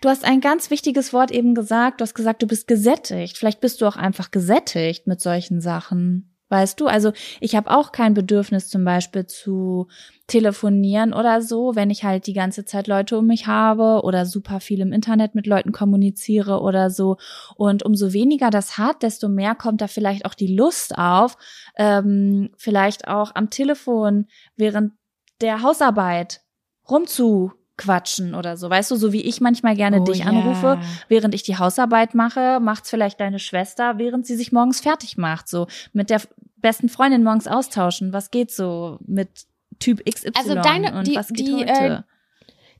Du 0.00 0.08
hast 0.08 0.24
ein 0.24 0.40
ganz 0.40 0.70
wichtiges 0.70 1.12
Wort 1.12 1.30
eben 1.30 1.54
gesagt. 1.54 2.00
Du 2.00 2.02
hast 2.02 2.14
gesagt, 2.14 2.42
du 2.42 2.46
bist 2.46 2.66
gesättigt. 2.66 3.38
Vielleicht 3.38 3.60
bist 3.60 3.80
du 3.80 3.86
auch 3.86 3.96
einfach 3.96 4.30
gesättigt 4.30 5.06
mit 5.06 5.20
solchen 5.20 5.60
Sachen. 5.60 6.33
Weißt 6.54 6.78
du, 6.80 6.86
also 6.86 7.10
ich 7.40 7.56
habe 7.56 7.68
auch 7.68 7.90
kein 7.90 8.14
Bedürfnis 8.14 8.68
zum 8.68 8.84
Beispiel 8.84 9.26
zu 9.26 9.88
telefonieren 10.28 11.12
oder 11.12 11.42
so, 11.42 11.74
wenn 11.74 11.90
ich 11.90 12.04
halt 12.04 12.28
die 12.28 12.32
ganze 12.32 12.64
Zeit 12.64 12.86
Leute 12.86 13.18
um 13.18 13.26
mich 13.26 13.48
habe 13.48 14.04
oder 14.04 14.24
super 14.24 14.60
viel 14.60 14.80
im 14.80 14.92
Internet 14.92 15.34
mit 15.34 15.48
Leuten 15.48 15.72
kommuniziere 15.72 16.60
oder 16.60 16.90
so. 16.90 17.16
Und 17.56 17.82
umso 17.82 18.12
weniger 18.12 18.50
das 18.50 18.78
hat, 18.78 19.02
desto 19.02 19.28
mehr 19.28 19.56
kommt 19.56 19.80
da 19.80 19.88
vielleicht 19.88 20.26
auch 20.26 20.34
die 20.34 20.54
Lust 20.54 20.96
auf, 20.96 21.36
ähm, 21.76 22.50
vielleicht 22.56 23.08
auch 23.08 23.34
am 23.34 23.50
Telefon 23.50 24.28
während 24.54 24.92
der 25.40 25.62
Hausarbeit 25.62 26.42
rumzu 26.88 27.50
quatschen 27.76 28.34
oder 28.34 28.56
so. 28.56 28.70
Weißt 28.70 28.90
du, 28.90 28.96
so 28.96 29.12
wie 29.12 29.22
ich 29.22 29.40
manchmal 29.40 29.74
gerne 29.74 30.00
oh, 30.00 30.04
dich 30.04 30.20
yeah. 30.20 30.28
anrufe, 30.28 30.78
während 31.08 31.34
ich 31.34 31.42
die 31.42 31.58
Hausarbeit 31.58 32.14
mache, 32.14 32.60
macht's 32.60 32.90
vielleicht 32.90 33.20
deine 33.20 33.38
Schwester, 33.38 33.98
während 33.98 34.26
sie 34.26 34.36
sich 34.36 34.52
morgens 34.52 34.80
fertig 34.80 35.16
macht. 35.16 35.48
So 35.48 35.66
mit 35.92 36.10
der 36.10 36.20
besten 36.64 36.88
Freundin 36.88 37.22
morgens 37.22 37.46
austauschen. 37.46 38.12
Was 38.12 38.30
geht 38.30 38.50
so 38.50 38.98
mit 39.06 39.46
Typ 39.78 40.02
XY 40.04 40.30
also 40.34 40.54
deine, 40.54 40.98
und 40.98 41.06
die, 41.06 41.14
was 41.14 41.28
geht 41.28 41.46
die, 41.46 41.54
heute? 41.56 41.70
Äh, 41.70 42.02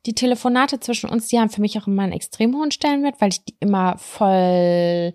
die 0.06 0.14
Telefonate 0.14 0.80
zwischen 0.80 1.10
uns, 1.10 1.28
die 1.28 1.38
haben 1.38 1.50
für 1.50 1.60
mich 1.60 1.78
auch 1.78 1.86
immer 1.86 2.02
einen 2.02 2.12
extrem 2.12 2.56
hohen 2.56 2.70
Stellenwert, 2.70 3.20
weil 3.20 3.28
ich 3.28 3.44
die 3.44 3.56
immer 3.60 3.96
voll, 3.98 5.12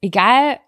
egal, 0.00 0.58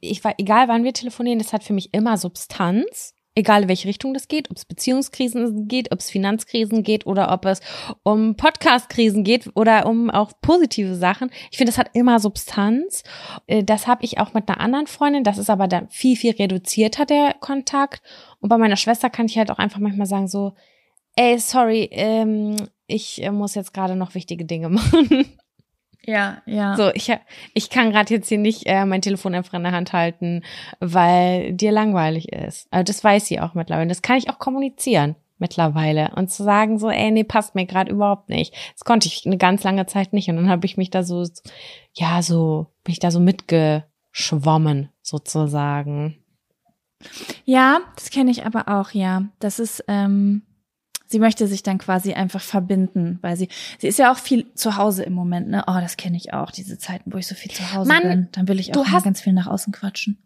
ich 0.00 0.22
war, 0.22 0.34
egal 0.38 0.68
wann 0.68 0.84
wir 0.84 0.92
telefonieren, 0.92 1.38
das 1.38 1.52
hat 1.52 1.64
für 1.64 1.72
mich 1.72 1.94
immer 1.94 2.18
Substanz 2.18 3.14
egal 3.34 3.62
in 3.62 3.68
welche 3.68 3.88
Richtung 3.88 4.12
das 4.12 4.28
geht, 4.28 4.50
ob 4.50 4.56
es 4.56 4.64
Beziehungskrisen 4.64 5.68
geht, 5.68 5.92
ob 5.92 6.00
es 6.00 6.10
Finanzkrisen 6.10 6.82
geht 6.82 7.06
oder 7.06 7.32
ob 7.32 7.44
es 7.46 7.60
um 8.02 8.36
Podcastkrisen 8.36 9.24
geht 9.24 9.50
oder 9.54 9.86
um 9.86 10.10
auch 10.10 10.32
positive 10.40 10.94
Sachen. 10.94 11.30
Ich 11.50 11.58
finde, 11.58 11.70
das 11.70 11.78
hat 11.78 11.90
immer 11.94 12.18
Substanz. 12.18 13.02
Äh, 13.46 13.64
das 13.64 13.86
habe 13.86 14.04
ich 14.04 14.18
auch 14.18 14.34
mit 14.34 14.48
einer 14.48 14.60
anderen 14.60 14.86
Freundin. 14.86 15.24
Das 15.24 15.38
ist 15.38 15.50
aber 15.50 15.68
dann 15.68 15.88
viel, 15.90 16.16
viel 16.16 16.32
reduzierter, 16.32 17.06
der 17.06 17.34
Kontakt. 17.40 18.02
Und 18.40 18.48
bei 18.48 18.58
meiner 18.58 18.76
Schwester 18.76 19.10
kann 19.10 19.26
ich 19.26 19.38
halt 19.38 19.50
auch 19.50 19.58
einfach 19.58 19.78
manchmal 19.78 20.06
sagen 20.06 20.28
so, 20.28 20.54
ey, 21.16 21.38
sorry, 21.38 21.88
ähm, 21.92 22.56
ich 22.86 23.22
äh, 23.22 23.30
muss 23.30 23.54
jetzt 23.54 23.72
gerade 23.72 23.96
noch 23.96 24.14
wichtige 24.14 24.44
Dinge 24.44 24.68
machen. 24.70 25.26
Ja, 26.06 26.42
ja. 26.46 26.76
So, 26.76 26.90
ich, 26.94 27.12
ich 27.54 27.70
kann 27.70 27.90
gerade 27.90 28.14
jetzt 28.14 28.28
hier 28.28 28.38
nicht 28.38 28.66
äh, 28.66 28.84
mein 28.84 29.02
Telefon 29.02 29.34
einfach 29.34 29.54
in 29.54 29.62
der 29.62 29.72
Hand 29.72 29.92
halten, 29.92 30.42
weil 30.80 31.52
dir 31.52 31.72
langweilig 31.72 32.32
ist. 32.32 32.68
Also 32.70 32.84
das 32.84 33.04
weiß 33.04 33.26
sie 33.26 33.40
auch 33.40 33.54
mittlerweile. 33.54 33.88
Das 33.88 34.02
kann 34.02 34.16
ich 34.16 34.30
auch 34.30 34.38
kommunizieren 34.38 35.16
mittlerweile 35.40 36.12
und 36.16 36.30
zu 36.30 36.44
sagen 36.44 36.78
so, 36.78 36.90
ey, 36.90 37.10
nee, 37.10 37.24
passt 37.24 37.54
mir 37.54 37.66
gerade 37.66 37.90
überhaupt 37.90 38.28
nicht. 38.28 38.54
Das 38.74 38.84
konnte 38.84 39.08
ich 39.08 39.24
eine 39.26 39.38
ganz 39.38 39.64
lange 39.64 39.86
Zeit 39.86 40.12
nicht 40.12 40.28
und 40.28 40.36
dann 40.36 40.50
habe 40.50 40.66
ich 40.66 40.76
mich 40.76 40.90
da 40.90 41.02
so, 41.02 41.26
ja, 41.94 42.22
so 42.22 42.66
bin 42.84 42.92
ich 42.92 42.98
da 42.98 43.10
so 43.10 43.20
mitgeschwommen 43.20 44.90
sozusagen. 45.02 46.18
Ja, 47.44 47.80
das 47.96 48.10
kenne 48.10 48.30
ich 48.30 48.44
aber 48.44 48.68
auch, 48.68 48.90
ja. 48.90 49.24
Das 49.38 49.58
ist 49.58 49.82
ähm, 49.88 50.42
sie 51.10 51.18
möchte 51.18 51.46
sich 51.46 51.62
dann 51.62 51.78
quasi 51.78 52.14
einfach 52.14 52.40
verbinden, 52.40 53.18
weil 53.20 53.36
sie, 53.36 53.48
sie 53.78 53.88
ist 53.88 53.98
ja 53.98 54.12
auch 54.12 54.18
viel 54.18 54.46
zu 54.54 54.76
Hause 54.76 55.02
im 55.02 55.12
Moment, 55.12 55.48
ne? 55.48 55.64
Oh, 55.66 55.78
das 55.80 55.96
kenne 55.96 56.16
ich 56.16 56.32
auch, 56.32 56.50
diese 56.50 56.78
Zeiten, 56.78 57.12
wo 57.12 57.18
ich 57.18 57.26
so 57.26 57.34
viel 57.34 57.50
zu 57.50 57.72
Hause 57.74 57.88
Mann, 57.88 58.02
bin. 58.02 58.28
Dann 58.32 58.48
will 58.48 58.60
ich 58.60 58.76
auch 58.76 58.86
hast, 58.86 59.04
ganz 59.04 59.20
viel 59.20 59.32
nach 59.32 59.48
außen 59.48 59.72
quatschen. 59.72 60.18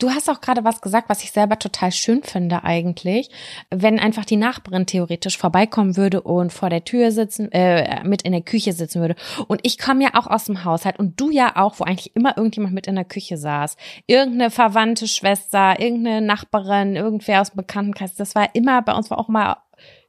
Du 0.00 0.08
hast 0.10 0.30
auch 0.30 0.40
gerade 0.40 0.64
was 0.64 0.80
gesagt, 0.80 1.10
was 1.10 1.22
ich 1.22 1.30
selber 1.30 1.58
total 1.58 1.92
schön 1.92 2.22
finde 2.22 2.64
eigentlich, 2.64 3.28
wenn 3.70 3.98
einfach 4.00 4.24
die 4.24 4.38
Nachbarin 4.38 4.86
theoretisch 4.86 5.36
vorbeikommen 5.36 5.96
würde 5.96 6.22
und 6.22 6.54
vor 6.54 6.70
der 6.70 6.84
Tür 6.84 7.12
sitzen, 7.12 7.52
äh, 7.52 8.02
mit 8.02 8.22
in 8.22 8.32
der 8.32 8.40
Küche 8.40 8.72
sitzen 8.72 9.02
würde. 9.02 9.14
Und 9.46 9.60
ich 9.62 9.76
komme 9.76 10.02
ja 10.02 10.10
auch 10.14 10.26
aus 10.26 10.44
dem 10.44 10.64
Haushalt 10.64 10.98
und 10.98 11.20
du 11.20 11.30
ja 11.30 11.54
auch, 11.56 11.78
wo 11.78 11.84
eigentlich 11.84 12.16
immer 12.16 12.36
irgendjemand 12.38 12.74
mit 12.74 12.86
in 12.86 12.94
der 12.94 13.04
Küche 13.04 13.36
saß. 13.36 13.76
Irgendeine 14.06 14.50
verwandte 14.50 15.06
Schwester, 15.06 15.78
irgendeine 15.78 16.22
Nachbarin, 16.22 16.96
irgendwer 16.96 17.42
aus 17.42 17.50
dem 17.50 17.58
Bekanntenkreis. 17.58 18.14
Das 18.14 18.34
war 18.34 18.54
immer, 18.54 18.80
bei 18.80 18.94
uns 18.94 19.10
war 19.10 19.18
auch 19.18 19.28
mal 19.28 19.58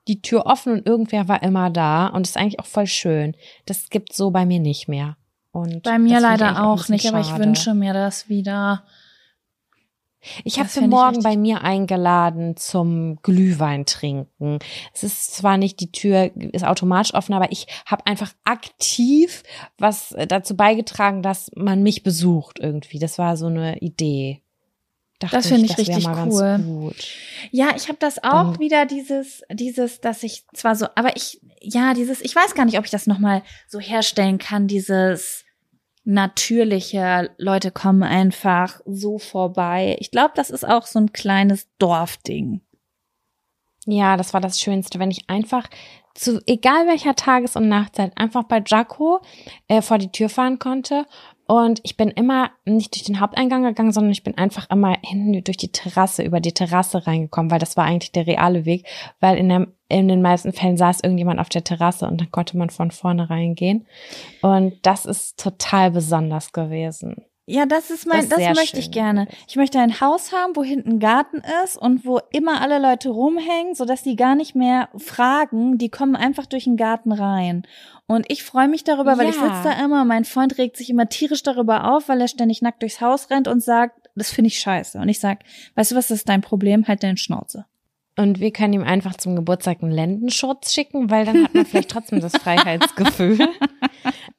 die 0.07 0.21
Tür 0.21 0.45
offen 0.45 0.73
und 0.73 0.87
irgendwer 0.87 1.27
war 1.27 1.43
immer 1.43 1.69
da 1.69 2.07
und 2.07 2.27
ist 2.27 2.37
eigentlich 2.37 2.59
auch 2.59 2.65
voll 2.65 2.87
schön. 2.87 3.35
Das 3.65 3.89
gibt 3.89 4.13
so 4.13 4.31
bei 4.31 4.45
mir 4.45 4.59
nicht 4.59 4.87
mehr. 4.87 5.17
Und 5.51 5.83
bei 5.83 5.99
mir 5.99 6.19
leider 6.19 6.65
auch 6.65 6.87
nicht, 6.87 7.03
schade. 7.03 7.17
aber 7.17 7.25
ich 7.25 7.37
wünsche 7.37 7.73
mir 7.73 7.93
das 7.93 8.29
wieder. 8.29 8.83
Ich 10.43 10.59
habe 10.59 10.69
für 10.69 10.87
morgen 10.87 11.23
bei 11.23 11.35
mir 11.35 11.63
eingeladen 11.63 12.55
zum 12.55 13.19
Glühwein 13.23 13.85
trinken. 13.85 14.59
Es 14.93 15.03
ist 15.03 15.33
zwar 15.33 15.57
nicht 15.57 15.79
die 15.79 15.91
Tür 15.91 16.31
ist 16.35 16.63
automatisch 16.63 17.15
offen, 17.15 17.33
aber 17.33 17.51
ich 17.51 17.65
habe 17.85 18.05
einfach 18.05 18.31
aktiv 18.43 19.41
was 19.79 20.15
dazu 20.27 20.55
beigetragen, 20.55 21.23
dass 21.23 21.49
man 21.55 21.81
mich 21.81 22.03
besucht 22.03 22.59
irgendwie. 22.59 22.99
Das 22.99 23.17
war 23.17 23.35
so 23.35 23.47
eine 23.47 23.79
Idee. 23.79 24.40
Dachte 25.21 25.35
das 25.35 25.47
finde 25.47 25.65
ich, 25.65 25.71
ich 25.71 25.77
richtig 25.77 26.07
cool. 26.07 26.93
Ja, 27.51 27.69
ich 27.75 27.89
habe 27.89 27.99
das 27.99 28.23
auch 28.23 28.53
Dann, 28.53 28.59
wieder 28.59 28.87
dieses, 28.87 29.43
dieses, 29.51 30.01
dass 30.01 30.23
ich 30.23 30.45
zwar 30.53 30.75
so, 30.75 30.87
aber 30.95 31.15
ich, 31.15 31.39
ja, 31.61 31.93
dieses, 31.93 32.21
ich 32.21 32.35
weiß 32.35 32.55
gar 32.55 32.65
nicht, 32.65 32.79
ob 32.79 32.85
ich 32.85 32.91
das 32.91 33.05
nochmal 33.05 33.43
so 33.67 33.79
herstellen 33.79 34.39
kann, 34.39 34.67
dieses 34.67 35.45
natürlicher. 36.03 37.29
Leute 37.37 37.69
kommen 37.69 38.01
einfach 38.01 38.81
so 38.87 39.19
vorbei. 39.19 39.95
Ich 39.99 40.09
glaube, 40.09 40.31
das 40.35 40.49
ist 40.49 40.67
auch 40.67 40.87
so 40.87 40.97
ein 40.97 41.13
kleines 41.13 41.67
Dorfding. 41.77 42.61
Ja, 43.85 44.17
das 44.17 44.33
war 44.33 44.41
das 44.41 44.59
Schönste, 44.59 44.97
wenn 44.97 45.11
ich 45.11 45.29
einfach 45.29 45.69
zu 46.15 46.41
egal 46.47 46.87
welcher 46.87 47.15
Tages- 47.15 47.55
und 47.55 47.69
Nachtzeit 47.69 48.11
einfach 48.17 48.43
bei 48.43 48.61
Jaco 48.65 49.21
äh, 49.67 49.83
vor 49.83 49.99
die 49.99 50.11
Tür 50.11 50.29
fahren 50.29 50.57
konnte 50.57 51.05
und 51.51 51.81
ich 51.83 51.97
bin 51.97 52.07
immer 52.11 52.51
nicht 52.63 52.95
durch 52.95 53.03
den 53.03 53.19
Haupteingang 53.19 53.63
gegangen, 53.63 53.91
sondern 53.91 54.13
ich 54.13 54.23
bin 54.23 54.37
einfach 54.37 54.69
immer 54.69 54.95
hinten 55.03 55.43
durch 55.43 55.57
die 55.57 55.73
Terrasse, 55.73 56.23
über 56.23 56.39
die 56.39 56.53
Terrasse 56.53 57.05
reingekommen, 57.05 57.51
weil 57.51 57.59
das 57.59 57.75
war 57.75 57.83
eigentlich 57.83 58.13
der 58.13 58.25
reale 58.25 58.63
Weg, 58.63 58.87
weil 59.19 59.37
in, 59.37 59.49
der, 59.49 59.67
in 59.89 60.07
den 60.07 60.21
meisten 60.21 60.53
Fällen 60.53 60.77
saß 60.77 61.01
irgendjemand 61.01 61.41
auf 61.41 61.49
der 61.49 61.65
Terrasse 61.65 62.07
und 62.07 62.21
dann 62.21 62.31
konnte 62.31 62.55
man 62.55 62.69
von 62.69 62.89
vorne 62.89 63.29
reingehen. 63.29 63.85
Und 64.41 64.75
das 64.83 65.05
ist 65.05 65.43
total 65.43 65.91
besonders 65.91 66.53
gewesen. 66.53 67.17
Ja, 67.51 67.65
das 67.65 67.91
ist 67.91 68.07
mein, 68.07 68.19
Das 68.21 68.29
das, 68.29 68.37
ist 68.39 68.45
sehr 68.45 68.53
möchte 68.55 68.79
ich 68.79 68.91
gerne. 68.91 69.27
Ich 69.47 69.57
möchte 69.57 69.79
ein 69.79 69.99
Haus 69.99 70.31
haben, 70.31 70.55
wo 70.55 70.63
hinten 70.63 70.91
ein 70.93 70.99
Garten 70.99 71.41
ist 71.63 71.75
und 71.77 72.05
wo 72.05 72.19
immer 72.31 72.61
alle 72.61 72.79
Leute 72.79 73.09
rumhängen, 73.09 73.75
sodass 73.75 74.03
die 74.03 74.15
gar 74.15 74.35
nicht 74.35 74.55
mehr 74.55 74.87
fragen, 74.97 75.77
die 75.77 75.89
kommen 75.89 76.15
einfach 76.15 76.45
durch 76.45 76.63
den 76.63 76.77
Garten 76.77 77.11
rein. 77.11 77.63
Und 78.07 78.25
ich 78.31 78.43
freue 78.43 78.67
mich 78.69 78.83
darüber, 78.83 79.17
weil 79.17 79.29
ich 79.29 79.35
Ja. 79.35 79.53
sitze 79.55 79.69
da 79.77 79.83
immer, 79.85 80.05
mein 80.05 80.23
Freund 80.25 80.57
regt 80.57 80.77
sich 80.77 80.89
immer 80.89 81.09
tierisch 81.09 81.43
darüber 81.43 81.93
auf, 81.93 82.07
weil 82.09 82.21
er 82.21 82.27
ständig 82.29 82.61
nackt 82.61 82.81
durchs 82.81 83.01
Haus 83.01 83.29
rennt 83.29 83.47
und 83.47 83.61
sagt, 83.61 84.09
das 84.15 84.31
finde 84.31 84.47
ich 84.47 84.59
scheiße. 84.59 84.97
Und 84.99 85.09
ich 85.09 85.19
sag, 85.19 85.39
weißt 85.75 85.91
du 85.91 85.95
was, 85.95 86.07
das 86.07 86.19
ist 86.19 86.29
dein 86.29 86.41
Problem, 86.41 86.87
halt 86.87 87.03
deine 87.03 87.17
Schnauze. 87.17 87.65
Und 88.17 88.41
wir 88.41 88.51
können 88.51 88.73
ihm 88.73 88.83
einfach 88.83 89.15
zum 89.15 89.37
Geburtstag 89.37 89.81
einen 89.81 89.91
Lendenschutz 89.93 90.73
schicken, 90.73 91.09
weil 91.09 91.25
dann 91.25 91.43
hat 91.45 91.53
man 91.55 91.65
vielleicht 91.65 91.89
trotzdem 91.89 92.19
das 92.19 92.33
Freiheitsgefühl. 92.43 93.39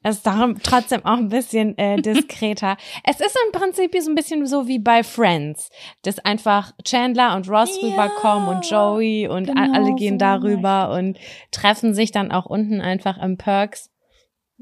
Es 0.02 0.16
ist 0.16 0.26
darum 0.26 0.58
trotzdem 0.62 1.04
auch 1.04 1.18
ein 1.18 1.28
bisschen 1.28 1.76
äh, 1.78 1.96
diskreter. 2.02 2.76
Es 3.04 3.20
ist 3.20 3.36
im 3.46 3.52
Prinzip 3.52 3.94
so 4.00 4.10
ein 4.10 4.14
bisschen 4.14 4.46
so 4.46 4.66
wie 4.66 4.78
bei 4.78 5.02
Friends, 5.02 5.70
dass 6.02 6.18
einfach 6.18 6.72
Chandler 6.84 7.36
und 7.36 7.48
Ross 7.48 7.80
Ja, 7.80 7.88
rüberkommen 7.88 8.48
und 8.48 8.68
Joey 8.68 9.28
und 9.28 9.46
genau 9.46 9.72
alle 9.72 9.94
gehen 9.94 10.14
so 10.14 10.18
darüber 10.18 10.92
und 10.92 11.18
treffen 11.50 11.94
sich 11.94 12.10
dann 12.10 12.32
auch 12.32 12.46
unten 12.46 12.80
einfach 12.80 13.18
im 13.18 13.36
Perks. 13.36 13.90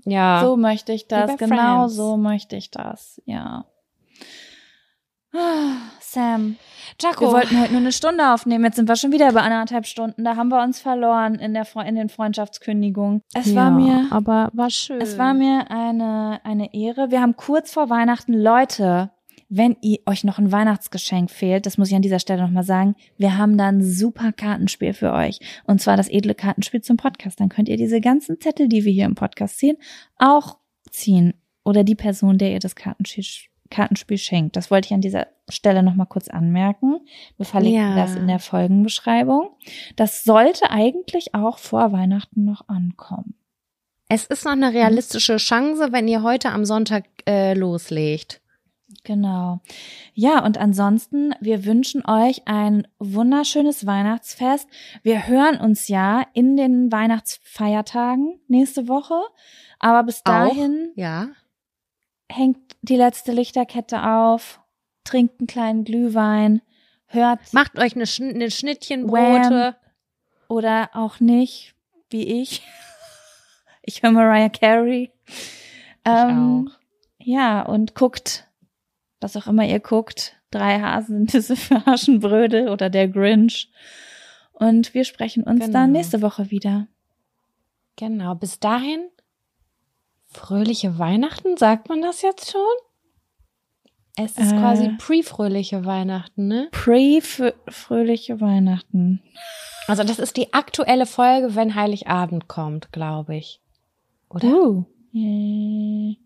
Ja. 0.04 0.42
So 0.44 0.56
möchte 0.56 0.92
ich 0.92 1.08
das, 1.08 1.36
genau 1.36 1.80
Friends. 1.80 1.94
so 1.94 2.16
möchte 2.16 2.56
ich 2.56 2.70
das, 2.70 3.20
ja. 3.24 3.66
Sam, 6.12 6.57
Jaco, 7.01 7.20
wir 7.27 7.32
wollten 7.32 7.61
heute 7.61 7.70
nur 7.70 7.81
eine 7.82 7.93
Stunde 7.93 8.35
aufnehmen. 8.35 8.65
Jetzt 8.65 8.74
sind 8.74 8.89
wir 8.89 8.97
schon 8.97 9.12
wieder 9.12 9.31
bei 9.32 9.43
anderthalb 9.43 9.87
Stunden. 9.87 10.24
Da 10.24 10.35
haben 10.35 10.49
wir 10.49 10.61
uns 10.61 10.81
verloren 10.81 11.37
in 11.37 11.55
der 11.55 11.65
Fre 11.65 11.87
in 11.87 11.95
den 11.95 12.09
Freundschaftskündigungen. 12.09 13.23
Es 13.32 13.55
war 13.55 13.66
Ja, 13.66 13.70
mir, 13.70 14.07
aber 14.11 14.51
war 14.53 14.70
schön. 14.70 15.01
es 15.01 15.19
war 15.19 15.35
mir 15.35 15.70
eine 15.70 16.41
eine 16.43 16.74
Ehre. 16.74 17.12
Wir 17.12 17.20
haben 17.20 17.37
kurz 17.37 17.73
vor 17.73 17.91
Weihnachten 17.91 18.32
Leute. 18.32 19.12
Wenn 19.49 19.77
ihr 19.82 19.99
euch 20.07 20.24
noch 20.24 20.39
ein 20.39 20.51
Weihnachtsgeschenk 20.51 21.31
fehlt, 21.31 21.65
das 21.65 21.78
muss 21.78 21.91
ich 21.91 21.95
an 21.95 22.03
dieser 22.03 22.19
Stelle 22.19 22.43
nochmal 22.43 22.65
sagen, 22.65 22.97
wir 23.16 23.37
haben 23.39 23.57
da 23.57 23.69
ein 23.69 23.81
super 23.82 24.32
Kartenspiel 24.32 24.95
für 24.95 25.12
euch. 25.12 25.39
Und 25.65 25.81
zwar 25.81 25.97
das 25.97 26.09
edle 26.09 26.35
Kartenspiel 26.35 26.82
zum 26.82 26.97
Podcast. 26.97 27.39
Dann 27.39 27.51
könnt 27.51 27.69
ihr 27.69 27.77
diese 27.77 28.01
ganzen 28.01 28.41
Zettel, 28.41 28.69
die 28.69 28.85
wir 28.85 28.93
hier 28.93 29.07
im 29.07 29.15
Podcast 29.15 29.59
ziehen, 29.59 29.77
auch 30.19 30.59
ziehen. 30.91 31.35
Oder 31.65 31.85
die 31.85 31.95
Person, 31.95 32.37
der 32.37 32.51
ihr 32.51 32.59
das 32.59 32.74
Kartenspiel, 32.74 33.24
Kartenspiel 33.70 34.18
schenkt. 34.18 34.56
Das 34.56 34.70
wollte 34.70 34.86
ich 34.86 34.92
an 34.94 35.01
dieser 35.01 35.26
Stelle 35.48 35.82
nochmal 35.82 36.06
kurz 36.06 36.28
anmerken. 36.28 37.01
Wir 37.36 37.47
verlinken 37.47 37.80
Ja. 37.80 37.97
das 37.97 38.14
in 38.16 38.26
der 38.28 38.38
Folgenbeschreibung. 38.40 39.51
Das 39.97 40.24
sollte 40.24 40.70
eigentlich 40.70 41.34
auch 41.34 41.59
vor 41.59 41.92
Weihnachten 41.92 42.44
noch 42.44 42.68
ankommen. 42.68 43.34
Es 44.09 44.26
ist 44.26 44.44
noch 44.44 44.52
eine 44.52 44.72
realistische 44.72 45.36
Chance, 45.36 45.92
wenn 45.92 46.09
ihr 46.09 46.22
heute 46.22 46.51
am 46.51 46.64
Sonntag 46.64 47.05
äh, 47.28 47.55
loslegt. 47.55 48.40
Genau. 49.05 49.60
Ja, 50.14 50.44
und 50.44 50.59
ansonsten, 50.59 51.32
wir 51.40 51.64
wünschen 51.64 52.05
euch 52.05 52.42
ein 52.47 52.88
wunderschönes 52.98 53.86
Weihnachtsfest. 53.86 54.68
Wir 55.05 55.28
hören 55.28 55.59
uns 55.60 55.86
ja 55.86 56.24
in 56.34 56.56
den 56.56 56.90
Weihnachtsfeiertagen 56.90 58.40
nächste 58.48 58.88
Woche. 58.88 59.14
Aber 59.78 60.02
bis 60.02 60.22
dahin 60.24 60.90
Ja. 60.97 61.28
Hängt 62.31 62.59
die 62.82 62.97
letzte 62.97 63.32
Lichterkette 63.32 64.02
auf, 64.02 64.61
trinkt 65.05 65.40
einen 65.40 65.47
kleinen 65.47 65.85
Glühwein, 65.85 66.62
hört 67.07 67.52
Macht 67.52 67.78
euch 67.78 67.94
eine, 67.97 68.07
Schn 68.07 68.31
eine 68.35 68.51
Schnittchenbrote. 68.51 69.77
oder 70.48 70.90
auch 70.94 71.20
nicht, 71.20 71.74
wie 72.11 72.40
ich. 72.43 72.62
Ich 73.82 74.02
höre 74.02 74.12
Mariah 74.12 74.51
Carey. 74.51 75.11
Ähm, 76.05 76.69
auch. 76.69 76.78
Ja, 77.19 77.62
und 77.62 77.94
guckt, 77.94 78.47
was 79.20 79.36
auch 79.39 79.47
immer 79.47 79.65
ihr 79.66 79.81
guckt. 79.81 80.36
Drei 80.51 80.78
Hasennüsse 80.81 81.57
für 81.57 81.86
Aschenbrödel 81.86 82.69
oder 82.69 82.90
der 82.90 83.09
Grinch. 83.09 83.70
Und 84.52 84.93
wir 84.93 85.05
sprechen 85.05 85.44
uns 85.44 85.61
Genau. 85.61 85.73
dann 85.73 85.93
nächste 85.93 86.20
Woche 86.20 86.51
wieder. 86.51 86.86
Genau. 87.97 88.35
Bis 88.35 88.61
dahin 88.61 89.01
fröhliche 90.31 90.98
Weihnachten, 90.98 91.57
sagt 91.57 91.89
man 91.89 92.02
das 92.02 92.23
jetzt 92.23 92.51
schon? 92.51 92.61
Es 94.16 94.32
ist 94.32 94.52
Äh. 94.52 94.57
quasi 94.59 94.89
pre-fröhliche 94.98 95.85
Weihnachten, 95.85 96.47
ne? 96.48 96.69
Pre-fröhliche 96.73 98.40
Weihnachten. 98.40 99.23
Also 99.86 100.05
das 100.05 100.19
ist 100.19 100.36
die 100.36 100.52
aktuelle 100.52 101.07
Folge, 101.07 101.55
wenn 101.55 101.74
Heiligabend 101.74 102.48
kommt, 102.48 102.93
glaube 102.93 103.36
ich. 103.36 103.61
Oder? 104.28 104.47
Uh. 104.48 104.85
Äh, 105.15 106.16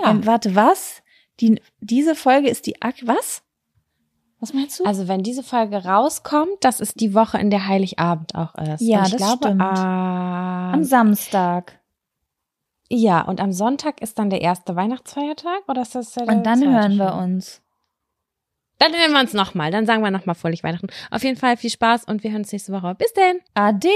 Ja. 0.00 0.10
Ähm, 0.12 0.24
warte, 0.24 0.54
was? 0.54 1.02
Die, 1.40 1.60
diese 1.80 2.14
Folge 2.14 2.48
ist 2.48 2.66
die 2.66 2.80
Ak 2.80 2.94
was? 3.06 3.42
Was 4.38 4.54
meinst 4.54 4.80
du? 4.80 4.84
Also 4.84 5.08
wenn 5.08 5.22
diese 5.22 5.42
Folge 5.42 5.84
rauskommt, 5.84 6.56
das 6.62 6.80
ist 6.80 6.98
die 7.00 7.12
Woche, 7.12 7.36
in 7.38 7.50
der 7.50 7.66
Heiligabend 7.66 8.34
auch 8.34 8.54
ist. 8.54 8.80
Ja, 8.80 9.02
das 9.02 9.16
glaube, 9.16 9.44
stimmt. 9.48 9.60
am- 9.60 10.74
Am 10.74 10.84
Samstag. 10.84 11.79
Ja, 12.92 13.22
und 13.22 13.40
am 13.40 13.52
Sonntag 13.52 14.02
ist 14.02 14.18
dann 14.18 14.30
der 14.30 14.40
erste 14.42 14.74
Weihnachtsfeiertag 14.74 15.62
oder 15.68 15.82
ist 15.82 15.94
das 15.94 16.12
der 16.12 16.26
Und 16.26 16.44
dann 16.44 16.60
hören 16.60 16.96
wir 16.96 17.14
uns. 17.14 17.62
Dann 18.78 18.92
hören 18.92 19.12
wir 19.12 19.20
uns 19.20 19.32
nochmal. 19.32 19.70
Dann 19.70 19.86
sagen 19.86 20.02
wir 20.02 20.10
nochmal 20.10 20.34
fröhlich 20.34 20.64
Weihnachten. 20.64 20.88
Auf 21.10 21.22
jeden 21.22 21.36
Fall 21.36 21.56
viel 21.56 21.70
Spaß 21.70 22.04
und 22.04 22.24
wir 22.24 22.32
hören 22.32 22.42
uns 22.42 22.50
nächste 22.50 22.72
Woche. 22.72 22.94
Bis 22.96 23.12
denn. 23.12 23.40
Ade. 23.54 23.88